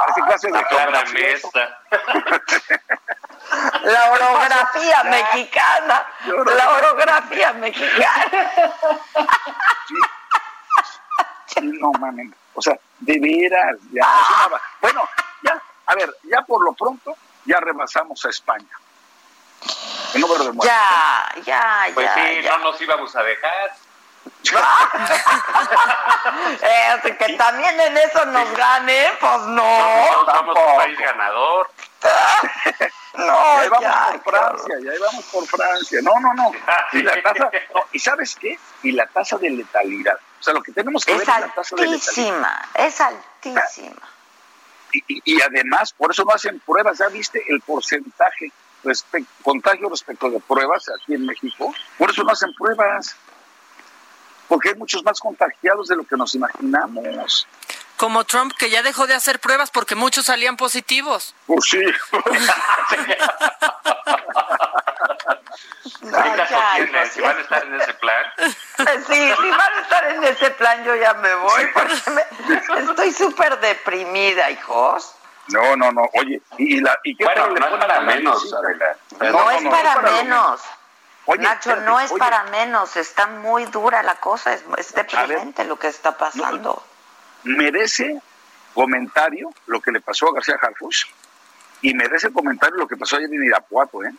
Parece 0.00 0.20
clase 0.26 0.46
de 0.48 0.64
La 0.92 1.04
mesa. 1.12 1.78
La 3.84 4.10
orografía 4.10 5.04
mexicana, 5.04 6.04
la 6.26 6.70
orografía 6.70 7.52
mexicana. 7.52 8.50
Sí, 11.46 11.60
no 11.62 11.92
mames. 11.92 12.30
O 12.54 12.62
sea, 12.62 12.76
de 12.98 13.18
veras, 13.20 13.76
ya. 13.92 14.02
es 14.02 14.30
una 14.36 14.48
va- 14.48 14.60
Bueno, 14.80 15.08
ya, 15.42 15.62
a 15.86 15.94
ver, 15.94 16.12
ya 16.24 16.42
por 16.42 16.64
lo 16.64 16.72
pronto, 16.72 17.14
ya 17.44 17.60
rebasamos 17.60 18.24
a 18.24 18.30
España. 18.30 18.66
El 20.14 20.20
número 20.20 20.44
de 20.44 20.52
muertos. 20.52 20.64
Ya, 20.66 21.32
ya, 21.44 21.86
Pues 21.94 22.06
ya, 22.06 22.14
sí, 22.14 22.42
ya. 22.42 22.50
no 22.58 22.58
nos 22.70 22.80
íbamos 22.80 23.14
a 23.16 23.22
dejar. 23.22 23.72
Eh, 26.62 27.16
que 27.18 27.34
también 27.36 27.78
en 27.80 27.96
eso 27.96 28.24
nos 28.26 28.50
gane, 28.56 29.10
pues 29.20 29.40
no. 29.42 29.62
No, 30.24 30.32
somos 30.34 30.56
un 30.58 30.76
país 30.76 30.98
ganador. 30.98 31.70
No, 33.16 33.24
y 33.24 33.60
ahí 33.62 33.68
vamos 33.70 33.80
ya, 33.82 34.20
por 34.22 34.34
Francia, 34.38 34.74
y 34.78 34.88
ahí 34.90 34.98
vamos 34.98 35.24
por 35.32 35.46
Francia. 35.46 36.00
No, 36.02 36.12
no, 36.20 36.34
no. 36.34 36.52
Y 36.92 37.00
la 37.02 37.22
tasa, 37.22 37.50
no, 37.74 37.84
¿y 37.90 37.98
sabes 37.98 38.36
qué? 38.36 38.58
Y 38.82 38.92
la 38.92 39.06
tasa 39.06 39.38
de 39.38 39.48
letalidad. 39.48 40.16
O 40.38 40.42
sea, 40.42 40.52
lo 40.52 40.62
que 40.62 40.70
tenemos 40.72 41.02
que 41.02 41.14
ver 41.14 41.22
Es 41.22 41.28
es 41.28 41.40
la 41.40 41.48
tasa 41.48 41.76
de 41.76 41.86
letalidad. 41.86 42.08
altísima, 42.08 42.68
es 42.74 43.00
altísima. 43.00 44.02
Y, 44.92 44.98
y- 45.08 45.22
y 45.24 45.40
además, 45.40 45.94
por 45.94 46.10
eso 46.10 46.24
no 46.24 46.34
hacen 46.34 46.60
pruebas. 46.60 46.98
¿Ya 46.98 47.08
viste 47.08 47.42
el 47.48 47.62
porcentaje 47.62 48.52
respecto, 48.86 49.30
contagio 49.42 49.88
respecto 49.90 50.30
de 50.30 50.40
pruebas 50.40 50.86
aquí 51.00 51.14
en 51.14 51.26
México? 51.26 51.74
Por 51.98 52.10
eso 52.10 52.22
no 52.24 52.32
hacen 52.32 52.52
pruebas. 52.54 53.14
Porque 54.48 54.68
hay 54.70 54.74
muchos 54.76 55.02
más 55.04 55.18
contagiados 55.20 55.88
de 55.88 55.96
lo 55.96 56.04
que 56.04 56.16
nos 56.16 56.34
imaginamos. 56.36 57.46
Como 57.96 58.22
Trump, 58.24 58.52
que 58.56 58.70
ya 58.70 58.82
dejó 58.82 59.06
de 59.08 59.14
hacer 59.14 59.40
pruebas 59.40 59.70
porque 59.70 59.94
muchos 59.96 60.26
salían 60.26 60.56
positivos. 60.56 61.34
Pues 61.46 61.64
sí. 61.68 61.80
Ahorita 66.12 66.48
ya, 66.48 66.78
hijos, 66.80 67.08
si 67.12 67.20
van 67.20 67.36
a 67.36 67.40
estar 67.40 67.64
en 67.64 67.80
ese 67.80 67.94
plan. 67.94 68.24
Sí, 69.06 69.14
si 69.14 69.50
van 69.50 69.72
a 69.74 69.80
estar 69.80 70.10
en 70.10 70.24
ese 70.24 70.50
plan, 70.52 70.84
yo 70.84 70.94
ya 70.96 71.14
me 71.14 71.34
voy, 71.34 71.66
porque 71.72 71.94
me- 72.10 72.80
estoy 72.90 73.12
súper 73.12 73.58
deprimida, 73.60 74.50
hijos. 74.50 75.12
No, 75.48 75.76
no, 75.76 75.92
no. 75.92 76.02
Oye, 76.14 76.40
¿y, 76.58 76.80
la, 76.80 76.98
y 77.04 77.16
qué 77.16 77.24
Bueno, 77.24 77.48
no 77.48 77.66
es 77.66 77.72
para 77.76 78.00
menos? 78.00 78.52
Adela. 78.52 78.96
No, 79.32 79.50
es 79.50 79.62
para 79.64 79.94
lo 80.02 80.12
menos. 80.12 80.60
Oye, 81.26 81.42
Nacho, 81.42 81.70
espérate, 81.70 81.86
no 81.90 82.00
es 82.00 82.10
oye. 82.12 82.18
para 82.20 82.42
menos, 82.44 82.96
está 82.96 83.26
muy 83.26 83.64
dura 83.66 84.02
la 84.02 84.14
cosa, 84.16 84.52
es, 84.52 84.62
es 84.76 84.92
deprimente 84.94 85.64
lo 85.64 85.76
que 85.78 85.88
está 85.88 86.16
pasando. 86.16 86.82
merece 87.44 88.20
comentario 88.74 89.50
lo 89.66 89.80
que 89.80 89.90
le 89.90 90.00
pasó 90.00 90.28
a 90.28 90.34
García 90.34 90.56
Harfuch 90.60 91.06
y 91.80 91.94
merece 91.94 92.32
comentario 92.32 92.76
lo 92.76 92.86
que 92.86 92.96
pasó 92.96 93.16
ayer 93.16 93.28
en 93.32 93.44
Irapuato, 93.44 94.04
¿eh? 94.04 94.12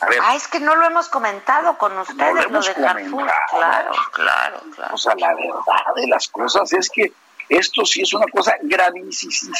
A 0.00 0.06
ver, 0.06 0.18
Ah, 0.22 0.34
es 0.36 0.46
que 0.48 0.60
no 0.60 0.74
lo 0.76 0.86
hemos 0.86 1.08
comentado 1.08 1.76
con 1.76 1.94
no 1.94 2.02
ustedes, 2.02 2.34
lo 2.34 2.34
lo 2.34 2.42
hemos 2.42 2.66
de 2.66 2.74
Carrefour. 2.74 3.10
comentado. 3.10 3.40
Claro, 3.50 3.90
claro, 4.12 4.60
claro. 4.74 4.94
O 4.94 4.98
sea, 4.98 5.14
la 5.16 5.34
verdad 5.34 5.94
de 5.96 6.06
las 6.06 6.28
cosas 6.28 6.72
es 6.72 6.88
que 6.88 7.12
esto 7.48 7.84
sí 7.84 8.02
es 8.02 8.12
una 8.12 8.26
cosa 8.26 8.54
gravísima. 8.62 9.56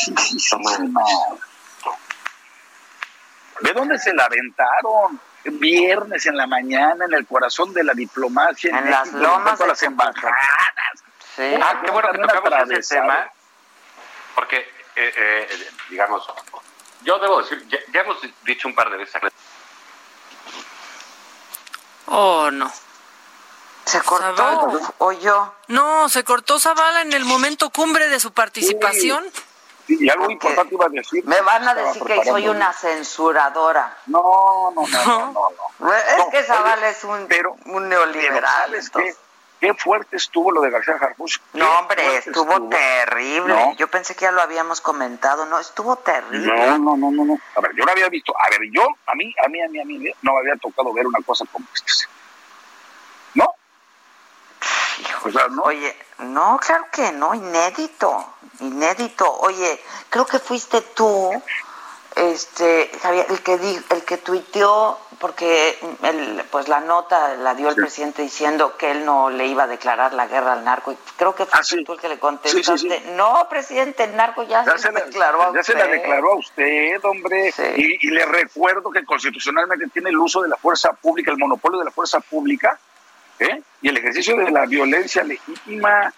¿De 3.60 3.72
dónde 3.72 3.98
se 3.98 4.14
la 4.14 4.24
aventaron? 4.24 5.20
Viernes 5.44 6.26
en 6.26 6.36
la 6.36 6.46
mañana, 6.46 7.06
en 7.06 7.14
el 7.14 7.26
corazón 7.26 7.72
de 7.72 7.82
la 7.82 7.94
diplomacia. 7.94 8.76
En 8.78 8.90
las 8.90 9.06
México, 9.06 9.22
lomas 9.22 9.58
de 9.58 9.66
las 9.66 9.82
embajadas. 9.82 10.34
Sí. 11.34 11.54
Ah, 11.62 11.80
qué 11.82 11.90
bueno 11.90 12.10
que 12.12 12.18
tocamos 12.18 12.70
ese 12.70 12.96
tema, 12.96 13.30
porque, 14.34 14.58
eh, 14.96 15.14
eh, 15.16 15.68
digamos, 15.88 16.28
yo 17.02 17.18
debo 17.18 17.40
decir, 17.40 17.66
ya, 17.68 17.78
ya 17.92 18.00
hemos 18.00 18.18
dicho 18.44 18.68
un 18.68 18.74
par 18.74 18.90
de 18.90 18.98
veces, 18.98 19.20
Oh, 22.06 22.50
no. 22.50 22.72
¿Se 23.88 24.00
cortó 24.02 24.36
Zavala. 24.36 24.92
o 24.98 25.12
yo? 25.12 25.54
No, 25.68 26.08
se 26.08 26.22
cortó 26.24 26.58
Zavala 26.60 27.02
en 27.02 27.12
el 27.12 27.24
momento 27.24 27.70
cumbre 27.70 28.08
de 28.08 28.20
su 28.20 28.32
participación. 28.32 29.24
Y 29.90 30.08
algo 30.10 30.30
importante 30.30 30.74
iba 30.74 30.84
a 30.84 30.88
decir. 30.90 31.24
Me 31.24 31.40
van 31.40 31.66
a 31.66 31.74
decir 31.74 32.02
que 32.02 32.22
soy 32.24 32.46
una 32.48 32.72
censuradora. 32.74 33.96
No, 34.06 34.70
no, 34.74 34.86
no, 34.86 35.04
no, 35.06 35.32
no. 35.32 35.48
no. 35.78 35.94
Es 35.94 36.18
No, 36.18 36.30
que 36.30 36.42
Zavala 36.44 36.76
oye, 36.82 36.90
es 36.90 37.04
un, 37.04 37.26
pero- 37.26 37.52
un 37.52 37.60
Pero 37.64 37.80
neoliberal. 37.80 38.70
¿sabes 38.82 38.90
qué? 38.90 39.74
fuerte 39.74 40.16
estuvo 40.16 40.52
lo 40.52 40.60
de 40.60 40.70
García. 40.70 40.96
Qué 41.00 41.24
No, 41.54 41.78
hombre, 41.78 42.16
estuvo 42.18 42.68
terrible. 42.68 43.54
No. 43.54 43.74
Yo 43.76 43.88
pensé 43.88 44.14
que 44.14 44.26
ya 44.26 44.30
lo 44.30 44.42
habíamos 44.42 44.80
comentado. 44.82 45.46
No, 45.46 45.58
estuvo 45.58 45.96
terrible. 45.96 46.54
No, 46.54 46.78
no, 46.78 46.96
no, 46.96 47.10
no, 47.10 47.24
no. 47.24 47.38
A 47.56 47.60
ver, 47.62 47.72
yo 47.74 47.84
no 47.84 47.90
había 47.92 48.08
visto. 48.10 48.32
A 48.38 48.50
ver, 48.50 48.60
yo, 48.70 48.86
a 49.06 49.14
mí, 49.14 49.34
a 49.44 49.48
mí, 49.48 49.62
a 49.62 49.68
mí, 49.68 49.80
a 49.80 49.84
mí, 49.84 50.12
no 50.22 50.32
me 50.34 50.38
había 50.40 50.56
tocado 50.60 50.92
ver 50.92 51.06
una 51.06 51.18
cosa 51.24 51.44
como 51.50 51.66
esta. 51.74 52.08
Oye, 55.64 55.96
no, 56.18 56.58
claro 56.64 56.86
que 56.92 57.12
no, 57.12 57.34
inédito, 57.34 58.24
inédito. 58.60 59.30
Oye, 59.40 59.80
creo 60.10 60.26
que 60.26 60.38
fuiste 60.38 60.80
tú, 60.80 61.30
este, 62.16 62.90
Javier, 63.02 63.26
el 63.28 63.40
que 63.42 63.58
di, 63.58 63.80
el 63.90 64.04
que 64.04 64.16
tuiteó, 64.18 64.98
porque 65.20 65.78
el, 66.02 66.44
pues 66.50 66.68
la 66.68 66.80
nota 66.80 67.34
la 67.34 67.54
dio 67.54 67.68
el 67.68 67.74
presidente 67.76 68.22
diciendo 68.22 68.76
que 68.76 68.90
él 68.92 69.04
no 69.04 69.30
le 69.30 69.46
iba 69.46 69.64
a 69.64 69.66
declarar 69.66 70.14
la 70.14 70.26
guerra 70.26 70.52
al 70.54 70.64
narco. 70.64 70.92
Y 70.92 70.96
creo 71.16 71.34
que 71.34 71.44
fuiste 71.46 71.84
tú 71.84 71.92
el 71.94 72.00
que 72.00 72.08
le 72.08 72.18
contestaste. 72.18 72.72
Ah, 72.72 72.76
Sí. 72.78 73.10
No, 73.14 73.46
presidente, 73.48 74.04
el 74.04 74.16
narco 74.16 74.42
ya, 74.44 74.64
Ya 74.64 74.78
se, 74.78 74.90
la, 74.92 75.00
declaró 75.00 75.42
a 75.42 75.54
ya 75.54 75.62
se 75.62 75.74
la 75.74 75.84
usted". 75.84 75.92
declaró 75.92 76.32
a 76.32 76.36
usted, 76.36 77.04
hombre. 77.04 77.52
Y, 77.76 78.06
y 78.06 78.10
le 78.10 78.26
recuerdo 78.26 78.90
que 78.90 79.04
constitucionalmente 79.04 79.86
tiene 79.88 80.10
el 80.10 80.18
uso 80.18 80.42
de 80.42 80.48
la 80.48 80.56
fuerza 80.56 80.92
pública, 80.92 81.30
el 81.32 81.38
monopolio 81.38 81.78
de 81.80 81.84
la 81.86 81.90
fuerza 81.92 82.20
pública, 82.20 82.78
¿eh? 83.38 83.62
y 83.82 83.88
el 83.88 83.96
ejercicio 83.96 84.36
de 84.36 84.50
la 84.50 84.66
violencia 84.66 85.22
legítima. 85.24 86.12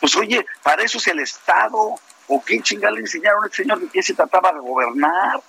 Pues 0.00 0.16
oye, 0.16 0.44
para 0.62 0.82
eso 0.82 0.98
es 0.98 1.06
el 1.08 1.20
Estado. 1.20 1.94
¿O 2.28 2.42
qué 2.44 2.60
chingada 2.62 2.92
le 2.92 3.00
enseñaron 3.00 3.42
a 3.44 3.46
este 3.46 3.62
señor 3.64 3.80
de 3.80 3.88
qué 3.88 4.02
se 4.02 4.14
trataba 4.14 4.52
de 4.52 4.60
gobernar? 4.60 5.40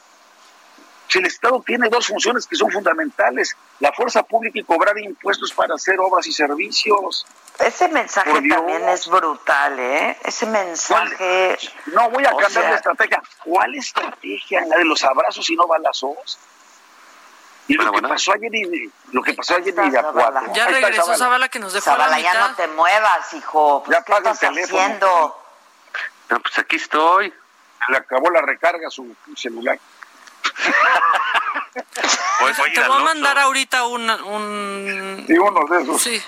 Si 1.08 1.20
el 1.20 1.26
Estado 1.28 1.62
tiene 1.66 1.88
dos 1.90 2.08
funciones 2.08 2.48
que 2.48 2.56
son 2.56 2.72
fundamentales, 2.72 3.56
la 3.80 3.92
fuerza 3.94 4.24
pública 4.24 4.58
y 4.60 4.64
cobrar 4.64 4.98
impuestos 4.98 5.54
para 5.54 5.76
hacer 5.76 6.00
obras 6.00 6.26
y 6.26 6.32
servicios. 6.34 7.26
Ese 7.60 7.88
mensaje 7.90 8.32
también 8.50 8.90
es 8.90 9.08
brutal, 9.08 9.80
¿eh? 9.80 10.18
Ese 10.26 10.48
mensaje... 10.48 11.56
No 11.94 12.10
voy 12.10 12.26
a 12.26 12.30
O 12.34 12.38
cambiar 12.38 12.52
sea- 12.64 12.70
de 12.72 12.76
estrategia. 12.78 13.22
¿Cuál 13.44 13.76
estrategia? 13.76 14.66
¿La 14.66 14.78
de 14.78 14.86
los 14.86 15.04
abrazos 15.04 15.48
y 15.52 15.56
no 15.56 15.68
balazos? 15.68 16.40
Y 17.68 17.76
lo 17.76 17.92
que 17.94 18.02
pasó 18.02 18.34
ayer 18.34 18.54
y 18.56 18.92
lo 19.12 19.22
que 19.24 19.34
pasó 19.34 19.56
ayer 19.56 19.74
en 19.80 19.86
Irapuato. 19.88 20.40
Ya 20.54 20.66
Ahí 20.66 20.74
está 20.74 20.88
regresó 20.88 21.02
Zavala. 21.04 21.18
Zavala 21.18 21.50
que 21.50 21.60
nos 21.60 21.74
dejó 21.74 21.92
a 21.92 21.98
la 21.98 22.04
Zavala, 22.06 22.20
ya 22.22 22.34
mitad. 22.34 22.50
no 22.50 22.56
te 22.56 22.68
muevas, 22.68 23.34
hijo. 23.34 23.84
Pues, 23.86 23.98
Ya 23.98 24.04
¿Qué 24.04 24.12
paga 24.12 24.30
el 24.30 24.34
estás 24.36 24.50
teléfono. 24.50 24.82
haciendo? 24.82 25.42
No, 26.30 26.40
pues 26.42 26.58
aquí 26.60 26.76
estoy. 26.76 27.34
Le 27.90 27.98
acabó 27.98 28.30
la 28.32 28.42
recarga 28.42 28.88
a 28.88 28.92
su 28.92 29.16
celular. 29.36 29.78
Te 31.74 32.88
voy 32.88 33.00
a 33.00 33.00
mandar 33.04 33.38
ahorita 33.40 33.86
un... 33.88 34.10
un... 34.10 35.24
Sí, 35.28 35.34
uno 35.38 35.66
de 35.68 35.84
esos. 35.84 36.02
Sí. 36.02 36.22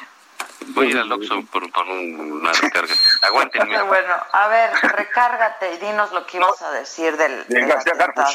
Voy 0.68 0.88
a 0.88 0.90
ir 0.92 0.98
al 0.98 1.12
Oxxo 1.12 1.44
por, 1.52 1.72
por 1.72 1.86
un- 1.88 2.40
una 2.42 2.52
recarga. 2.52 2.94
Aguántenme. 3.22 3.82
Bueno, 3.84 4.16
a 4.32 4.48
ver, 4.48 4.72
recárgate 4.82 5.74
y 5.74 5.78
dinos 5.78 6.12
lo 6.12 6.26
que 6.26 6.38
ibas 6.38 6.62
a 6.62 6.72
decir 6.72 7.16
del, 7.18 7.46
De 7.48 7.60
del 7.60 7.68
García 7.68 7.94
atentado. 7.94 8.28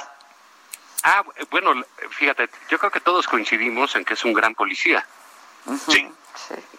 Ah, 1.03 1.25
bueno, 1.51 1.73
fíjate, 2.11 2.49
yo 2.69 2.79
creo 2.79 2.91
que 2.91 3.01
todos 3.01 3.27
coincidimos 3.27 3.97
en 3.97 4.05
que 4.05 4.15
es 4.15 4.25
un 4.25 4.33
gran 4.33 4.55
policía. 4.55 5.07
Sí. 5.89 6.11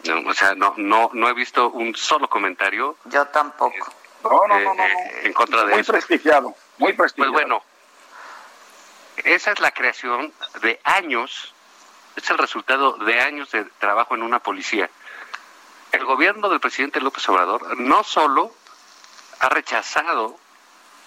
No, 0.06 0.30
o 0.30 0.34
sea, 0.34 0.54
no, 0.56 0.74
no, 0.78 1.10
no 1.14 1.28
he 1.30 1.34
visto 1.34 1.70
un 1.70 1.96
solo 1.96 2.30
comentario. 2.30 2.98
Yo 3.06 3.26
tampoco. 3.28 3.92
No, 4.24 4.48
no, 4.48 4.58
eh, 4.60 4.64
no, 4.64 4.74
no, 4.76 4.84
eh, 4.84 5.22
en 5.24 5.34
contra 5.34 5.64
de 5.66 5.72
Muy 5.72 5.82
eso. 5.82 5.92
prestigiado, 5.94 6.56
muy 6.78 6.94
Pues 6.94 7.14
prestigiado. 7.14 7.32
bueno, 7.34 7.64
esa 9.18 9.52
es 9.52 9.60
la 9.60 9.72
creación 9.72 10.32
de 10.62 10.80
años, 10.84 11.54
es 12.16 12.30
el 12.30 12.38
resultado 12.38 12.94
de 12.98 13.20
años 13.22 13.50
de 13.52 13.64
trabajo 13.80 14.14
en 14.16 14.24
una 14.24 14.40
policía. 14.40 14.90
El 15.92 16.06
gobierno 16.06 16.50
del 16.50 16.60
presidente 16.60 17.02
López 17.02 17.28
Obrador 17.30 17.78
no 17.80 18.04
solo 18.04 18.54
ha 19.40 19.50
rechazado 19.50 20.38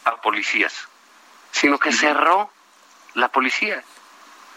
a 0.05 0.16
policías, 0.20 0.89
sino 1.53 1.78
que 1.78 1.93
cerró 1.93 2.51
la 3.15 3.28
policía 3.28 3.82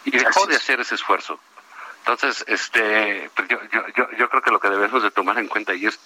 y 0.04 0.12
dejó 0.12 0.46
de 0.48 0.56
hacer 0.56 0.80
ese 0.80 0.96
esfuerzo. 0.96 1.40
Entonces, 2.00 2.46
este, 2.48 3.30
pues 3.36 3.48
yo, 3.50 3.60
yo, 3.72 3.82
yo, 3.96 4.10
yo 4.18 4.30
creo 4.30 4.42
que 4.42 4.52
lo 4.52 4.60
que 4.60 4.70
debemos 4.70 5.04
de 5.04 5.12
tomar 5.12 5.38
en 5.38 5.48
cuenta 5.48 5.74
ahí 5.74 5.86
es 5.86 6.00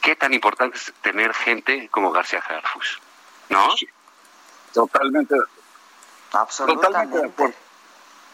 qué 0.00 0.14
tan 0.14 0.32
importante 0.32 0.76
es 0.76 0.92
tener 1.02 1.34
gente 1.34 1.88
como 1.90 2.12
García 2.12 2.40
Harfus, 2.46 3.00
¿no? 3.48 3.68
Totalmente 4.72 5.34
de 5.34 5.40
acuerdo. 5.40 5.62
Absolutamente. 6.32 7.16
Totalmente 7.16 7.18
de 7.18 7.32
acuerdo. 7.32 7.54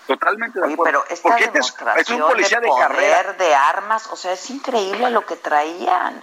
Totalmente 0.06 0.58
de 0.58 0.64
Oye, 0.66 0.74
acuerdo. 0.74 1.00
pero 1.02 1.14
esta 1.14 1.28
Porque 1.30 1.44
este 1.44 1.58
es, 1.60 1.64
demostración 1.66 2.18
es 2.18 2.22
un 2.22 2.28
policía 2.28 2.58
de, 2.60 2.66
de 2.66 2.68
poder, 2.68 2.88
carrera. 2.88 3.32
de 3.32 3.54
armas, 3.54 4.06
o 4.08 4.16
sea, 4.16 4.32
es 4.32 4.50
increíble 4.50 5.10
lo 5.10 5.24
que 5.24 5.36
traían. 5.36 6.22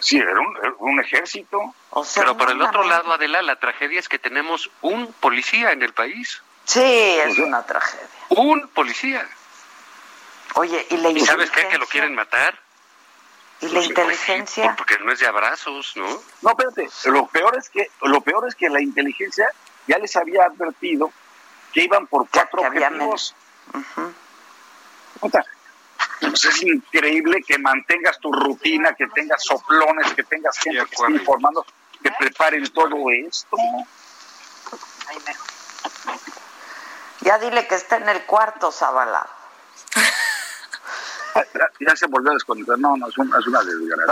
Sí, 0.00 0.18
era 0.18 0.40
un, 0.40 0.56
era 0.56 0.74
un 0.78 1.00
ejército. 1.00 1.74
O 1.90 2.04
sea, 2.04 2.22
Pero 2.24 2.36
por 2.36 2.50
el 2.50 2.60
otro 2.60 2.82
lado, 2.84 3.12
Adela, 3.12 3.42
la 3.42 3.56
tragedia 3.56 4.00
es 4.00 4.08
que 4.08 4.18
tenemos 4.18 4.70
un 4.80 5.12
policía 5.14 5.70
en 5.72 5.82
el 5.82 5.92
país. 5.92 6.42
Sí, 6.64 6.80
es 6.82 7.38
una 7.38 7.64
tragedia. 7.64 8.06
Un 8.30 8.68
policía. 8.68 9.26
Oye, 10.54 10.86
¿y 10.90 10.96
la 10.98 11.10
¿Y 11.10 11.20
sabes 11.20 11.50
qué? 11.50 11.68
Que 11.68 11.78
lo 11.78 11.86
quieren 11.86 12.14
matar. 12.14 12.58
¿Y 13.60 13.66
la 13.66 13.72
Pues 13.74 13.84
sí, 13.84 13.90
inteligencia? 13.90 14.74
porque 14.76 14.98
no 14.98 15.12
es 15.12 15.20
de 15.20 15.26
abrazos, 15.26 15.92
¿no? 15.96 16.06
No, 16.42 16.50
espérate, 16.50 16.88
lo 17.10 17.26
peor 17.28 17.56
es 17.56 17.68
que 17.70 17.90
lo 18.02 18.20
peor 18.20 18.46
es 18.48 18.54
que 18.54 18.68
la 18.68 18.80
inteligencia 18.80 19.48
ya 19.86 19.98
les 19.98 20.14
había 20.16 20.42
advertido 20.44 21.12
que 21.72 21.82
iban 21.84 22.06
por 22.06 22.28
cuatro 22.28 22.60
que 22.62 22.66
objetivos. 22.68 23.34
Puta, 25.20 25.44
pues 26.28 26.44
es 26.44 26.62
increíble 26.62 27.42
que 27.46 27.58
mantengas 27.58 28.18
tu 28.20 28.32
rutina, 28.32 28.94
que 28.94 29.06
tengas 29.08 29.42
soplones, 29.42 30.12
que 30.14 30.22
tengas 30.24 30.58
gente 30.58 30.84
que 30.86 30.94
esté 30.94 31.12
informando, 31.12 31.64
que 32.02 32.10
preparen 32.18 32.66
todo 32.72 32.96
esto. 33.10 33.56
Ya 37.20 37.38
dile 37.38 37.66
que 37.66 37.74
está 37.74 37.96
en 37.96 38.08
el 38.08 38.22
cuarto, 38.24 38.70
Zavala. 38.72 39.26
Ya, 41.52 41.68
ya 41.88 41.96
se 41.96 42.06
volvió 42.06 42.30
a 42.30 42.34
desconectar. 42.34 42.78
No, 42.78 42.96
no, 42.96 43.08
es, 43.08 43.18
un- 43.18 43.34
es 43.36 43.44
una 43.48 43.60
desgracia. 43.64 44.06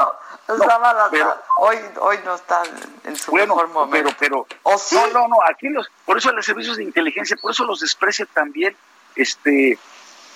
No, 0.49 0.57
No, 0.57 0.65
Zavala 0.65 1.07
pero- 1.09 1.41
hoy, 1.59 1.79
hoy 2.01 2.19
no 2.25 2.35
está 2.35 2.63
en 3.05 3.15
su 3.15 3.31
Bueno, 3.31 3.55
mejor 3.55 3.69
momento. 3.69 4.11
pero, 4.19 4.45
pero, 4.45 4.59
¿O 4.65 4.77
sí? 4.77 4.97
no, 4.97 5.07
no, 5.07 5.29
no, 5.29 5.37
aquí 5.49 5.69
los, 5.69 5.89
por 6.05 6.19
eso 6.19 6.33
los 6.33 6.45
servicios 6.45 6.79
de 6.79 6.83
inteligencia, 6.83 7.37
por 7.41 7.53
eso 7.53 7.63
los 7.65 7.79
desprecia 7.79 8.27
también, 8.27 8.77
este, 9.15 9.79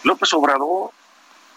López 0.05 0.33
Obrador. 0.35 0.91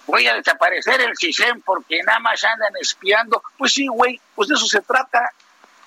Voy 0.09 0.27
a 0.27 0.33
desaparecer 0.35 1.01
el 1.01 1.15
CISEN 1.17 1.61
porque 1.61 2.01
nada 2.03 2.19
más 2.19 2.43
andan 2.43 2.73
espiando. 2.81 3.41
Pues 3.57 3.73
sí, 3.73 3.87
güey, 3.87 4.19
pues 4.35 4.49
de 4.49 4.55
eso 4.55 4.65
se 4.65 4.81
trata. 4.81 5.31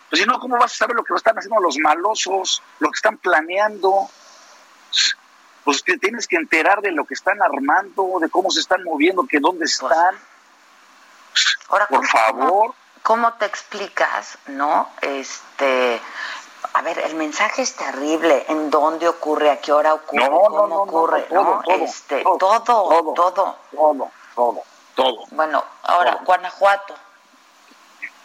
Pues 0.09 0.21
si 0.21 0.27
no, 0.29 0.39
¿cómo 0.39 0.57
vas 0.59 0.73
a 0.73 0.77
saber 0.77 0.95
lo 0.97 1.05
que 1.05 1.15
están 1.15 1.37
haciendo 1.37 1.61
los 1.61 1.77
malosos, 1.79 2.63
lo 2.79 2.89
que 2.91 2.97
están 2.97 3.19
planeando? 3.19 4.09
Pues 5.65 5.83
te 5.85 5.97
tienes 5.99 6.27
que 6.27 6.37
enterar 6.37 6.81
de 6.81 6.93
lo 6.93 7.05
que 7.05 7.15
están 7.15 7.41
armando, 7.43 8.19
de 8.21 8.29
cómo 8.29 8.51
se 8.51 8.61
están 8.61 8.83
moviendo, 8.85 9.27
que 9.29 9.39
dónde 9.41 9.65
están. 9.65 10.17
Ahora, 11.69 11.87
por 11.87 11.99
¿cómo- 11.99 12.09
favor. 12.09 12.75
¿Cómo 13.03 13.33
te 13.35 13.47
explicas, 13.47 14.39
no? 14.47 14.89
Este, 15.01 16.01
a 16.75 16.83
ver, 16.83 16.99
el 16.99 17.15
mensaje 17.15 17.63
es 17.63 17.75
terrible. 17.75 18.45
¿En 18.49 18.71
dónde 18.71 19.09
ocurre? 19.09 19.51
¿A 19.51 19.61
qué 19.61 19.73
hora 19.73 19.95
ocurre? 19.95 20.25
No, 20.25 20.31
no, 20.31 20.41
¿Cómo 20.41 20.57
no, 20.59 20.67
no, 20.69 20.83
ocurre? 20.83 21.23
todo, 21.23 21.45
¿no? 21.45 21.63
todo, 21.63 21.85
este, 21.85 22.23
todo, 22.23 22.39
todo, 22.39 22.63
todo, 22.63 23.15
todo, 23.15 24.11
todo, 24.35 24.63
todo. 24.95 25.27
Bueno, 25.31 25.65
ahora, 25.83 26.21
Guanajuato. 26.25 26.95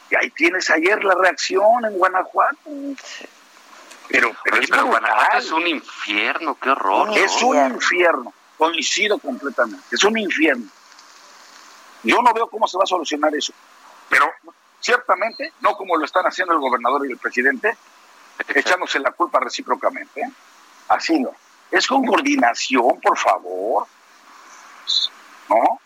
Y 0.10 0.16
ahí 0.16 0.30
tienes 0.32 0.70
ayer 0.70 1.04
la 1.04 1.16
reacción 1.16 1.86
en 1.86 1.98
Guanajuato. 1.98 2.58
Pero, 4.10 4.32
pero 4.44 4.56
Oye, 4.56 4.64
es 4.64 4.70
pero. 4.72 4.86
Guanajuato 4.86 5.38
es 5.38 5.52
un 5.52 5.68
infierno, 5.68 6.58
qué 6.62 6.70
horror. 6.70 7.08
¿no? 7.08 7.16
Es 7.16 7.42
un 7.42 7.58
infierno. 7.58 8.34
Coincido 8.58 9.20
completamente. 9.20 9.84
Es 9.92 10.04
un 10.04 10.18
infierno. 10.18 10.66
Yo 12.04 12.22
no 12.22 12.34
veo 12.34 12.48
cómo 12.48 12.68
se 12.68 12.78
va 12.78 12.86
a 12.86 12.88
solucionar 12.88 13.36
eso. 13.36 13.52
Pero 14.10 14.32
ciertamente, 14.80 15.52
no 15.60 15.76
como 15.76 15.98
lo 15.98 16.06
están 16.06 16.26
haciendo 16.26 16.54
el 16.54 16.60
gobernador 16.60 17.06
y 17.06 17.12
el 17.12 17.18
presidente, 17.18 17.78
echándose 18.50 19.00
la 19.00 19.12
culpa 19.12 19.40
recíprocamente. 19.40 20.22
¿eh? 20.22 20.32
Así 20.90 21.20
no. 21.20 21.32
Es 21.72 21.88
con 21.88 22.06
coordinación, 22.06 23.00
por 23.02 23.18
favor. 23.18 23.88
¿No? 25.50 25.80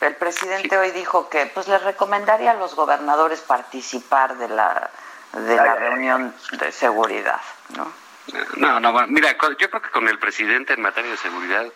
El 0.00 0.14
presidente 0.16 0.76
hoy 0.76 0.90
dijo 0.90 1.28
que 1.28 1.46
pues 1.46 1.68
le 1.68 1.78
recomendaría 1.78 2.50
a 2.50 2.54
los 2.54 2.74
gobernadores 2.74 3.40
participar 3.40 4.36
de 4.36 4.48
la 4.48 4.90
de 5.32 5.56
la 5.56 5.74
reunión 5.74 6.34
de 6.52 6.72
seguridad, 6.72 7.40
¿no? 7.76 7.92
No, 8.56 8.80
no, 8.80 8.92
bueno, 8.92 9.08
mira, 9.10 9.32
yo 9.58 9.70
creo 9.70 9.82
que 9.82 9.90
con 9.90 10.08
el 10.08 10.18
presidente 10.18 10.72
en 10.72 10.80
materia 10.80 11.10
de 11.10 11.16
seguridad 11.16 11.66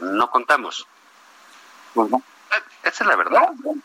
no 0.00 0.30
contamos. 0.30 0.86
Pues 1.94 2.10
no. 2.10 2.22
Esa 2.82 3.04
es 3.04 3.06
la 3.06 3.16
verdad. 3.16 3.50
No, 3.62 3.74
no, 3.74 3.82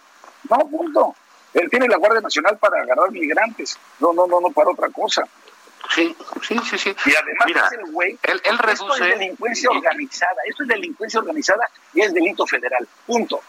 no, 0.50 0.70
punto. 0.70 1.16
Él 1.54 1.70
tiene 1.70 1.88
la 1.88 1.98
Guardia 1.98 2.22
Nacional 2.22 2.58
para 2.58 2.82
agarrar 2.82 3.12
migrantes. 3.12 3.78
No, 4.00 4.14
no, 4.14 4.28
no, 4.28 4.40
no 4.40 4.50
para 4.52 4.70
otra 4.70 4.90
cosa. 4.90 5.24
Sí, 5.94 6.16
sí, 6.42 6.60
sí, 6.70 6.78
sí. 6.78 6.96
Y 7.06 7.16
además 7.16 7.46
Mira, 7.46 7.66
es 7.68 7.72
el 7.74 7.92
güey. 7.92 8.18
él- 8.24 8.42
él 8.44 8.56
esto 8.68 8.88
reduce- 8.88 9.10
es 9.14 9.20
delincuencia 9.20 9.70
organizada. 9.70 10.42
Esto 10.46 10.64
es 10.64 10.70
delincuencia 10.70 11.20
organizada 11.20 11.70
y 11.94 12.02
es 12.02 12.14
delito 12.14 12.46
federal. 12.48 12.88
Punto. 13.06 13.42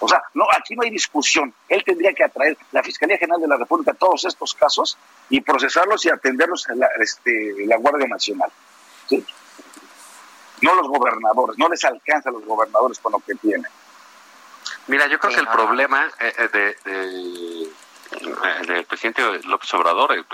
O 0.00 0.08
sea, 0.08 0.22
no, 0.34 0.46
aquí 0.56 0.76
no 0.76 0.82
hay 0.84 0.90
discusión. 0.90 1.52
Él 1.68 1.82
tendría 1.84 2.12
que 2.12 2.22
atraer 2.24 2.56
la 2.70 2.82
Fiscalía 2.84 3.18
General 3.18 3.40
de 3.40 3.48
la 3.48 3.56
República 3.56 3.90
a 3.90 3.94
todos 3.94 4.24
estos 4.26 4.54
casos 4.54 4.96
y 5.28 5.40
procesarlos 5.40 6.04
y 6.06 6.10
atenderlos 6.10 6.68
a 6.68 6.74
la, 6.76 6.86
este, 7.00 7.54
la 7.66 7.76
Guardia 7.78 8.06
Nacional. 8.06 8.50
¿sí? 9.08 9.26
No 10.62 10.74
los 10.76 10.86
gobernadores. 10.88 11.58
No 11.58 11.68
les 11.68 11.84
alcanza 11.84 12.28
a 12.30 12.32
los 12.32 12.44
gobernadores 12.44 12.98
con 13.00 13.12
lo 13.12 13.18
que 13.18 13.34
tienen. 13.34 13.70
Mira, 14.86 15.06
yo 15.08 15.18
creo 15.18 15.34
que 15.34 15.40
el 15.40 15.48
problema 15.48 16.06
eh, 16.20 16.32
eh, 16.38 16.48
de, 16.52 16.90
de- 16.90 17.62
eh, 17.64 18.66
del 18.66 18.84
presidente 18.84 19.22
López 19.44 19.72
Obrador 19.74 20.24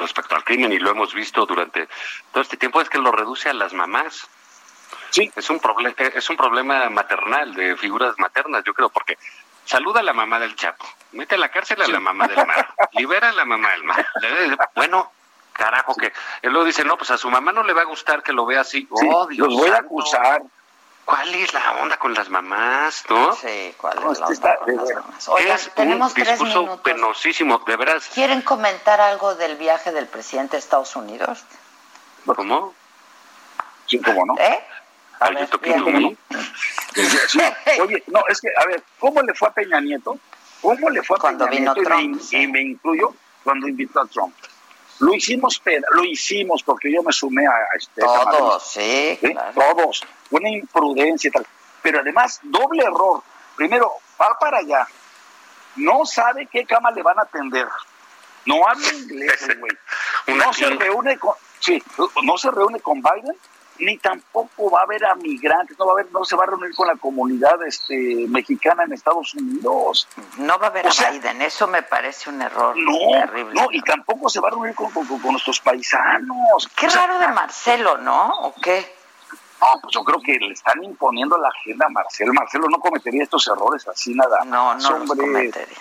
respecto 0.00 0.34
al 0.34 0.44
crimen, 0.44 0.72
y 0.72 0.78
lo 0.78 0.90
hemos 0.90 1.14
visto 1.14 1.46
durante 1.46 1.88
todo 2.32 2.42
este 2.42 2.56
tiempo, 2.56 2.80
es 2.80 2.88
que 2.88 2.98
lo 2.98 3.12
reduce 3.12 3.48
a 3.48 3.54
las 3.54 3.72
mamás. 3.72 4.26
Sí. 5.10 5.30
Es 5.36 5.50
un, 5.50 5.60
es 5.96 6.30
un 6.30 6.36
problema 6.36 6.88
maternal, 6.90 7.54
de 7.54 7.76
figuras 7.76 8.14
maternas, 8.18 8.62
yo 8.64 8.74
creo, 8.74 8.88
porque 8.90 9.18
saluda 9.64 10.00
a 10.00 10.02
la 10.02 10.12
mamá 10.12 10.38
del 10.40 10.54
Chapo, 10.56 10.84
mete 11.12 11.34
a 11.34 11.38
la 11.38 11.48
cárcel 11.50 11.80
a 11.82 11.86
la 11.88 12.00
mamá 12.00 12.26
del 12.26 12.46
mar, 12.46 12.74
libera 12.92 13.28
a 13.28 13.32
la 13.32 13.44
mamá 13.44 13.70
del 13.72 13.84
mar. 13.84 14.06
Le- 14.20 14.56
Bueno, 14.74 15.12
carajo, 15.52 15.94
que 15.94 16.12
él 16.42 16.50
luego 16.52 16.64
dice, 16.64 16.84
no, 16.84 16.96
pues 16.96 17.10
a 17.10 17.18
su 17.18 17.28
mamá 17.30 17.52
no 17.52 17.62
le 17.62 17.72
va 17.72 17.82
a 17.82 17.86
gustar 17.86 18.22
que 18.22 18.32
lo 18.32 18.46
vea 18.46 18.60
así. 18.62 18.88
Sí, 18.96 19.08
oh, 19.12 19.26
Dios 19.26 19.48
los 19.48 19.56
voy 19.56 19.70
a 19.70 19.76
acusar. 19.78 20.42
¿Cuál 21.10 21.34
es 21.34 21.52
la 21.52 21.72
onda 21.82 21.96
con 21.98 22.14
las 22.14 22.28
mamás, 22.30 23.02
no? 23.10 23.34
Sí, 23.34 23.74
¿cuál 23.76 23.98
No, 24.00 24.12
es 24.12 24.20
la 24.20 24.26
onda 24.26 24.32
está- 24.34 24.56
con 24.58 24.76
las 24.76 24.94
mamás? 24.94 25.28
Oigan, 25.28 25.56
es 25.56 25.70
tenemos 25.74 26.14
un 26.16 26.22
discurso 26.22 26.80
penosísimo, 26.84 27.58
de 27.66 27.76
veras. 27.76 28.08
¿Quieren 28.14 28.42
comentar 28.42 29.00
algo 29.00 29.34
del 29.34 29.56
viaje 29.56 29.90
del 29.90 30.06
presidente 30.06 30.54
a 30.54 30.60
Estados 30.60 30.94
Unidos? 30.94 31.44
¿Cómo? 32.24 32.74
Sí, 33.86 34.00
cómo 34.00 34.24
no. 34.24 34.36
¿Eh? 34.38 34.64
A 35.18 35.30
ver, 35.30 35.48
bien. 35.60 36.16
Sí, 37.28 37.40
Oye, 37.80 38.04
no, 38.06 38.20
es 38.28 38.40
que, 38.40 38.48
a 38.56 38.66
ver, 38.66 38.82
¿cómo 39.00 39.20
le 39.22 39.34
fue 39.34 39.48
a 39.48 39.50
Peña 39.52 39.80
Nieto? 39.80 40.16
¿Cómo 40.62 40.90
le 40.90 41.02
fue 41.02 41.16
a 41.16 41.20
Cuando 41.20 41.46
Peña 41.46 41.72
vino 41.72 41.74
Nieto? 41.74 41.80
Y 42.00 42.08
me- 42.08 42.18
Trump, 42.18 42.32
y, 42.34 42.46
me, 42.46 42.60
incluyo 42.62 43.14
cuando 43.42 43.66
invitó 43.66 44.00
a 44.00 44.06
Trump. 44.06 44.34
Lo 45.00 45.14
hicimos, 45.14 45.60
lo 45.90 46.04
hicimos 46.04 46.62
porque 46.62 46.92
yo 46.92 47.02
me 47.02 47.12
sumé 47.12 47.46
a, 47.46 47.76
este. 47.76 48.02
Todos, 48.02 48.62
sí, 48.62 49.18
¿Sí? 49.20 49.32
claro. 49.32 49.52
Todos. 49.54 50.02
Una 50.30 50.48
imprudencia 50.50 51.28
y 51.28 51.30
tal. 51.30 51.46
Pero 51.82 52.00
además, 52.00 52.38
doble 52.42 52.82
error. 52.82 53.22
Primero, 53.56 53.92
va 54.20 54.38
para 54.38 54.58
allá. 54.58 54.86
No 55.76 56.04
sabe 56.04 56.46
qué 56.46 56.64
cama 56.64 56.90
le 56.90 57.02
van 57.02 57.18
a 57.18 57.22
atender. 57.22 57.66
No 58.44 58.66
habla 58.66 58.92
inglés, 58.92 59.48
güey. 59.58 60.36
No 60.38 60.52
se 60.52 60.66
reúne 60.70 61.18
con, 61.18 61.34
sí, 61.58 61.82
no 62.22 62.36
se 62.38 62.50
reúne 62.50 62.80
con 62.80 63.02
Biden 63.02 63.36
ni 63.80 63.98
tampoco 63.98 64.70
va 64.70 64.80
a 64.80 64.82
haber 64.84 65.04
a 65.06 65.14
migrantes, 65.14 65.78
no 65.78 65.86
va 65.86 65.92
a 65.92 65.94
haber, 65.94 66.12
no 66.12 66.24
se 66.24 66.36
va 66.36 66.44
a 66.44 66.46
reunir 66.46 66.74
con 66.74 66.86
la 66.86 66.96
comunidad 66.96 67.62
este, 67.66 68.26
mexicana 68.28 68.84
en 68.84 68.92
Estados 68.92 69.34
Unidos. 69.34 70.06
No 70.38 70.58
va 70.58 70.66
a 70.66 70.70
haber 70.70 70.86
O 70.86 70.88
a 70.88 70.92
sea, 70.92 71.10
Biden, 71.10 71.42
eso 71.42 71.66
me 71.66 71.82
parece 71.82 72.30
un 72.30 72.40
error 72.42 72.76
No, 72.76 72.92
terrible. 73.26 73.54
no, 73.60 73.68
y 73.70 73.80
tampoco 73.82 74.28
se 74.28 74.40
va 74.40 74.48
a 74.48 74.50
reunir 74.52 74.74
con, 74.74 74.90
con- 74.90 75.06
con 75.06 75.32
nuestros 75.32 75.60
paisanos. 75.60 76.68
Qué 76.76 76.86
O 76.86 76.90
sea, 76.90 77.06
raro 77.06 77.18
de 77.18 77.28
Marcelo, 77.28 77.96
¿no? 77.98 78.28
¿O 78.40 78.54
qué? 78.54 78.96
No, 79.60 79.66
pues 79.82 79.94
yo 79.94 80.02
creo 80.04 80.20
que 80.24 80.32
le 80.38 80.54
están 80.54 80.82
imponiendo 80.82 81.36
la 81.36 81.48
agenda 81.48 81.84
a 81.86 81.90
Marcelo. 81.90 82.32
Marcelo 82.32 82.66
no 82.70 82.78
cometería 82.78 83.24
estos 83.24 83.46
errores 83.48 83.86
así 83.88 84.14
nada. 84.14 84.42
No, 84.46 84.74
no 84.74 84.90
los 84.90 84.90
hombre. 85.10 85.26
cometería. 85.26 85.76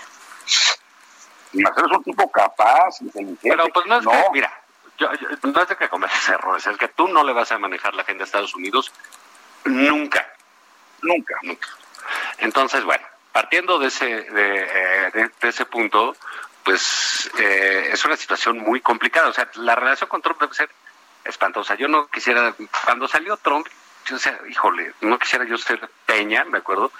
Y 1.54 1.62
Marcelo 1.62 1.88
es 1.90 1.98
un 1.98 2.04
tipo 2.04 2.30
capaz, 2.30 3.02
inteligente. 3.02 3.40
Pero 3.50 3.68
pues 3.74 3.86
no 3.88 3.98
es 3.98 4.04
no, 4.04 4.12
que, 4.12 4.24
mira, 4.34 4.52
yo- 5.00 5.12
yo- 5.14 5.28
no 5.52 5.62
es 5.62 5.68
de 5.70 5.76
que 5.78 5.90
cometas 5.90 6.30
errores, 6.30 6.68
es 6.68 6.78
que 6.78 6.88
tú 6.90 7.08
no 7.08 7.24
le 7.24 7.34
vas 7.34 7.52
a 7.52 7.58
manejar 7.58 7.94
la 7.96 8.04
agenda 8.04 8.24
a 8.24 8.26
Estados 8.26 8.54
Unidos 8.56 8.92
nunca. 9.66 10.28
Nunca. 11.02 11.36
Nunca. 11.44 11.68
Entonces, 12.40 12.84
bueno, 12.84 13.06
partiendo 13.32 13.80
de 13.80 13.88
ese, 13.88 14.06
de, 14.06 14.64
eh, 14.64 15.12
de- 15.14 15.32
de 15.42 15.50
ese 15.50 15.66
punto, 15.66 16.16
pues 16.64 17.30
eh, 17.40 17.90
es 17.94 18.04
una 18.06 18.18
situación 18.18 18.60
muy 18.60 18.82
complicada. 18.82 19.30
O 19.30 19.34
sea, 19.34 19.50
la 19.56 19.76
relación 19.76 20.10
con 20.10 20.22
Trump 20.22 20.40
debe 20.40 20.54
ser 20.54 20.70
espantosa. 21.24 21.76
Yo 21.76 21.88
no 21.88 22.08
quisiera, 22.08 22.54
cuando 22.86 23.08
salió 23.08 23.38
Trump, 23.38 23.68
yo 24.10 24.16
decía, 24.16 24.40
híjole, 24.50 24.94
no 25.02 25.18
quisiera 25.20 25.46
yo 25.46 25.58
ser 25.58 25.90
Peña, 26.06 26.44
me 26.46 26.58
acuerdo, 26.60 26.92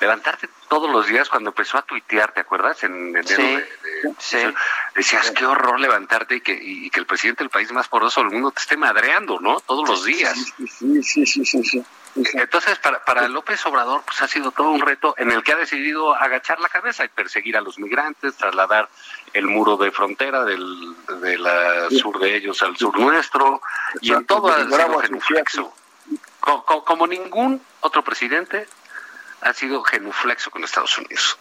levantarte 0.00 0.48
todos 0.68 0.90
los 0.90 1.06
días 1.06 1.28
cuando 1.28 1.50
empezó 1.50 1.78
a 1.78 1.82
tuitear, 1.82 2.32
¿te 2.32 2.40
acuerdas? 2.40 2.82
En 2.84 3.08
enero 3.08 3.26
Sí, 3.26 3.42
de- 3.42 4.46
de- 4.48 4.54
Decías, 4.94 5.30
qué 5.32 5.44
horror 5.46 5.80
levantarte 5.80 6.36
y 6.36 6.40
que, 6.40 6.52
y 6.60 6.90
que 6.90 7.00
el 7.00 7.06
presidente 7.06 7.42
del 7.42 7.50
país 7.50 7.72
más 7.72 7.88
poderoso 7.88 8.20
del 8.20 8.30
mundo 8.30 8.50
te 8.52 8.60
esté 8.60 8.76
madreando, 8.76 9.40
¿no? 9.40 9.60
Todos 9.60 9.88
los 9.88 10.04
días. 10.04 10.36
Sí, 10.56 11.02
sí, 11.02 11.26
sí, 11.26 11.44
sí, 11.44 11.64
sí. 11.64 11.84
Entonces, 12.34 12.78
para, 12.80 13.04
para 13.04 13.28
López 13.28 13.64
Obrador, 13.66 14.02
pues 14.04 14.20
ha 14.22 14.28
sido 14.28 14.50
todo 14.50 14.70
un 14.70 14.80
reto 14.80 15.14
en 15.18 15.30
el 15.30 15.42
que 15.44 15.52
ha 15.52 15.56
decidido 15.56 16.14
agachar 16.14 16.58
la 16.58 16.68
cabeza 16.68 17.04
y 17.04 17.08
perseguir 17.08 17.56
a 17.56 17.60
los 17.60 17.78
migrantes, 17.78 18.34
trasladar 18.36 18.88
el 19.34 19.46
muro 19.46 19.76
de 19.76 19.92
frontera 19.92 20.44
del 20.44 20.96
de 21.20 21.38
la 21.38 21.88
sur 21.90 22.18
de 22.18 22.34
ellos 22.36 22.60
al 22.62 22.76
sur 22.76 22.98
nuestro, 22.98 23.60
y 24.00 24.12
en 24.12 24.24
todo 24.26 24.48
ha 24.48 24.64
sido 24.64 24.98
genuflexo. 25.00 25.72
Co- 26.48 26.64
co- 26.64 26.82
Como, 26.84 27.06
ningún 27.06 27.62
otro 27.80 28.02
presidente 28.02 28.66
ha 29.42 29.52
sido 29.52 29.82
genuflexo 29.82 30.50
con 30.50 30.64
Estados 30.64 30.96
Unidos. 30.96 31.38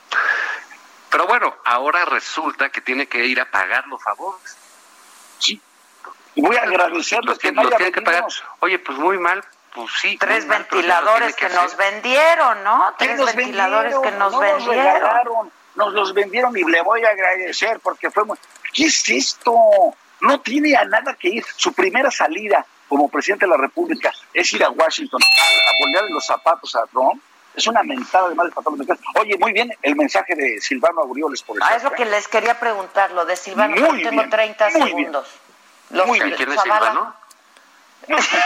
Pero 1.09 1.25
bueno, 1.27 1.55
ahora 1.63 2.03
resulta 2.03 2.69
que 2.69 2.81
tiene 2.81 3.07
que 3.07 3.25
ir 3.25 3.39
a 3.39 3.49
pagar 3.49 3.87
los 3.87 4.03
favores. 4.03 4.57
Sí. 5.39 5.61
Voy 6.35 6.57
a 6.57 6.63
agradecerles 6.63 7.25
los 7.25 7.39
que 7.39 7.51
los 7.53 7.73
que 7.73 8.01
pagar. 8.01 8.25
Oye, 8.59 8.79
pues 8.79 8.97
muy 8.97 9.17
mal, 9.17 9.41
pues 9.73 9.89
sí. 10.01 10.17
Tres 10.17 10.45
ventiladores 10.45 11.37
que 11.37 11.47
nos 11.49 11.77
vendieron, 11.77 12.63
¿no? 12.65 12.93
¿Qué 12.99 13.05
Tres 13.05 13.17
nos 13.19 13.33
ventiladores 13.33 13.95
que 14.03 14.11
nos 14.11 14.33
No 14.33 14.39
vendieron. 14.39 14.93
regalaron, 14.93 15.51
nos 15.75 15.93
los 15.93 16.13
vendieron 16.13 16.57
y 16.57 16.65
le 16.65 16.81
voy 16.81 17.05
a 17.05 17.09
agradecer 17.11 17.79
porque 17.79 18.11
fue 18.11 18.25
muy... 18.25 18.37
¿Qué 18.73 18.87
es 18.87 19.07
esto? 19.07 19.55
No 20.19 20.41
tiene 20.41 20.75
a 20.75 20.83
nada 20.83 21.13
que 21.13 21.29
ir. 21.29 21.45
Su 21.55 21.71
primera 21.73 22.11
salida 22.11 22.65
como 22.87 23.09
presidente 23.09 23.45
de 23.45 23.51
la 23.51 23.57
República 23.57 24.11
es 24.33 24.51
ir 24.53 24.63
a 24.63 24.69
Washington 24.69 25.19
a, 25.21 25.71
a 25.71 25.77
ponerle 25.79 26.09
los 26.11 26.25
zapatos 26.25 26.75
a 26.75 26.85
Trump. 26.87 27.21
Es 27.55 27.65
una 27.65 27.81
mentada 27.81 28.29
de 28.29 28.35
madre 28.35 28.51
para 28.51 28.63
todos 28.65 28.77
los 28.77 28.87
mexicanos. 28.87 29.15
Oye, 29.19 29.35
muy 29.39 29.51
bien 29.51 29.73
el 29.81 29.95
mensaje 29.95 30.35
de 30.35 30.61
Silvano 30.61 31.01
Aureoles, 31.01 31.41
por 31.41 31.57
Ah, 31.61 31.75
es 31.75 31.83
lo 31.83 31.91
que 31.91 32.05
les 32.05 32.27
quería 32.27 32.59
preguntar, 32.59 33.11
lo 33.11 33.25
de 33.25 33.35
Silvano, 33.35 33.75
Muy 33.75 34.03
tengo 34.03 34.11
bien, 34.21 34.29
30 34.29 34.69
muy 34.69 34.73
bien. 34.75 34.87
segundos. 34.87 35.27
Los- 35.89 36.05
Muy 36.07 36.19
bien. 36.19 36.35
¿Quién 36.35 36.51
es 36.51 36.59
Zavala- 36.59 36.89
Silvano? 36.91 37.15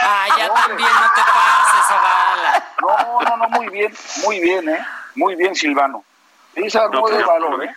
Ah, 0.02 0.26
ya 0.38 0.52
también 0.54 0.88
no 0.88 1.10
te 1.14 1.20
pases, 1.20 1.86
Zavala. 1.88 2.64
No, 2.80 3.20
no, 3.20 3.36
no, 3.36 3.48
muy 3.50 3.68
bien, 3.68 3.94
muy 4.24 4.40
bien, 4.40 4.68
¿eh? 4.68 4.84
Muy 5.14 5.36
bien, 5.36 5.54
Silvano. 5.54 6.04
Esa 6.54 6.88
No, 6.88 7.00
no, 7.02 7.06
de 7.08 7.22
valor, 7.22 7.64
¿eh? 7.64 7.74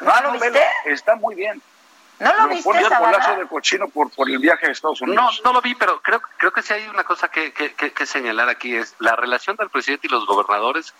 ¿No 0.00 0.20
lo 0.22 0.32
viste? 0.32 0.62
Está 0.86 1.16
muy 1.16 1.34
bien. 1.34 1.60
¿No 2.18 2.32
lo 2.34 2.48
viste, 2.48 2.64
pone 2.64 2.80
el 2.80 2.88
golazo 2.88 3.36
de 3.36 3.46
cochino 3.46 3.88
por, 3.88 4.10
por 4.10 4.28
el 4.30 4.38
viaje 4.38 4.66
a 4.66 4.70
Estados 4.70 5.00
No, 5.02 5.06
Unidos. 5.08 5.42
no 5.44 5.52
lo 5.52 5.60
vi, 5.60 5.74
pero 5.74 6.00
creo, 6.00 6.22
creo 6.38 6.52
que 6.52 6.62
sí 6.62 6.72
hay 6.72 6.86
una 6.88 7.04
cosa 7.04 7.28
que, 7.28 7.52
que, 7.52 7.74
que- 7.74 7.92
que 7.92 8.06
señalar 8.06 8.48
aquí, 8.48 8.74
es 8.74 8.94
la 8.98 9.16
relación 9.16 9.56
del 9.56 9.68
presidente 9.68 10.06
y 10.06 10.10
los 10.10 10.24
gobernadores 10.26 10.94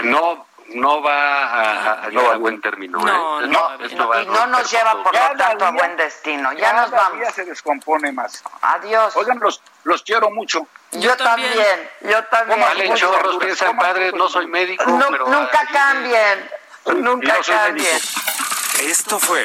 no 0.00 0.46
no 0.68 1.02
va 1.02 1.44
a, 1.44 2.04
a 2.04 2.08
llegar 2.08 2.32
a 2.34 2.36
buen 2.38 2.58
término. 2.62 2.98
No, 2.98 3.42
¿eh? 3.42 3.46
no, 3.48 3.74
Esto 3.84 3.98
no, 3.98 4.08
va 4.08 4.22
y 4.22 4.26
no 4.26 4.46
nos 4.46 4.70
lleva 4.72 5.02
por 5.02 5.12
lo 5.14 5.36
tanto 5.36 5.66
a 5.66 5.70
buen 5.72 5.94
destino. 5.98 6.54
Ya 6.54 6.72
nos 6.72 6.90
vamos. 6.90 7.18
día 7.18 7.30
se 7.32 7.44
descompone 7.44 8.10
más. 8.12 8.42
Adiós. 8.62 9.14
Oigan, 9.14 9.38
los, 9.40 9.60
los 9.82 10.02
quiero 10.02 10.30
mucho. 10.30 10.66
Yo 10.92 11.14
también, 11.18 11.90
yo 12.00 12.24
también. 12.24 12.60
Vale, 12.60 12.88
Muchas 12.88 13.10
chorros, 13.10 13.36
piensan 13.36 13.76
padres, 13.76 14.14
no 14.14 14.26
soy 14.28 14.46
médico, 14.46 14.84
Nu- 14.86 15.04
pero... 15.10 15.26
nunca 15.28 15.60
ah, 15.64 15.68
cambien, 15.70 16.50
nunca 17.02 17.34
no 17.36 17.42
cambien. 17.44 18.00
Esto 18.80 19.18
fue 19.18 19.44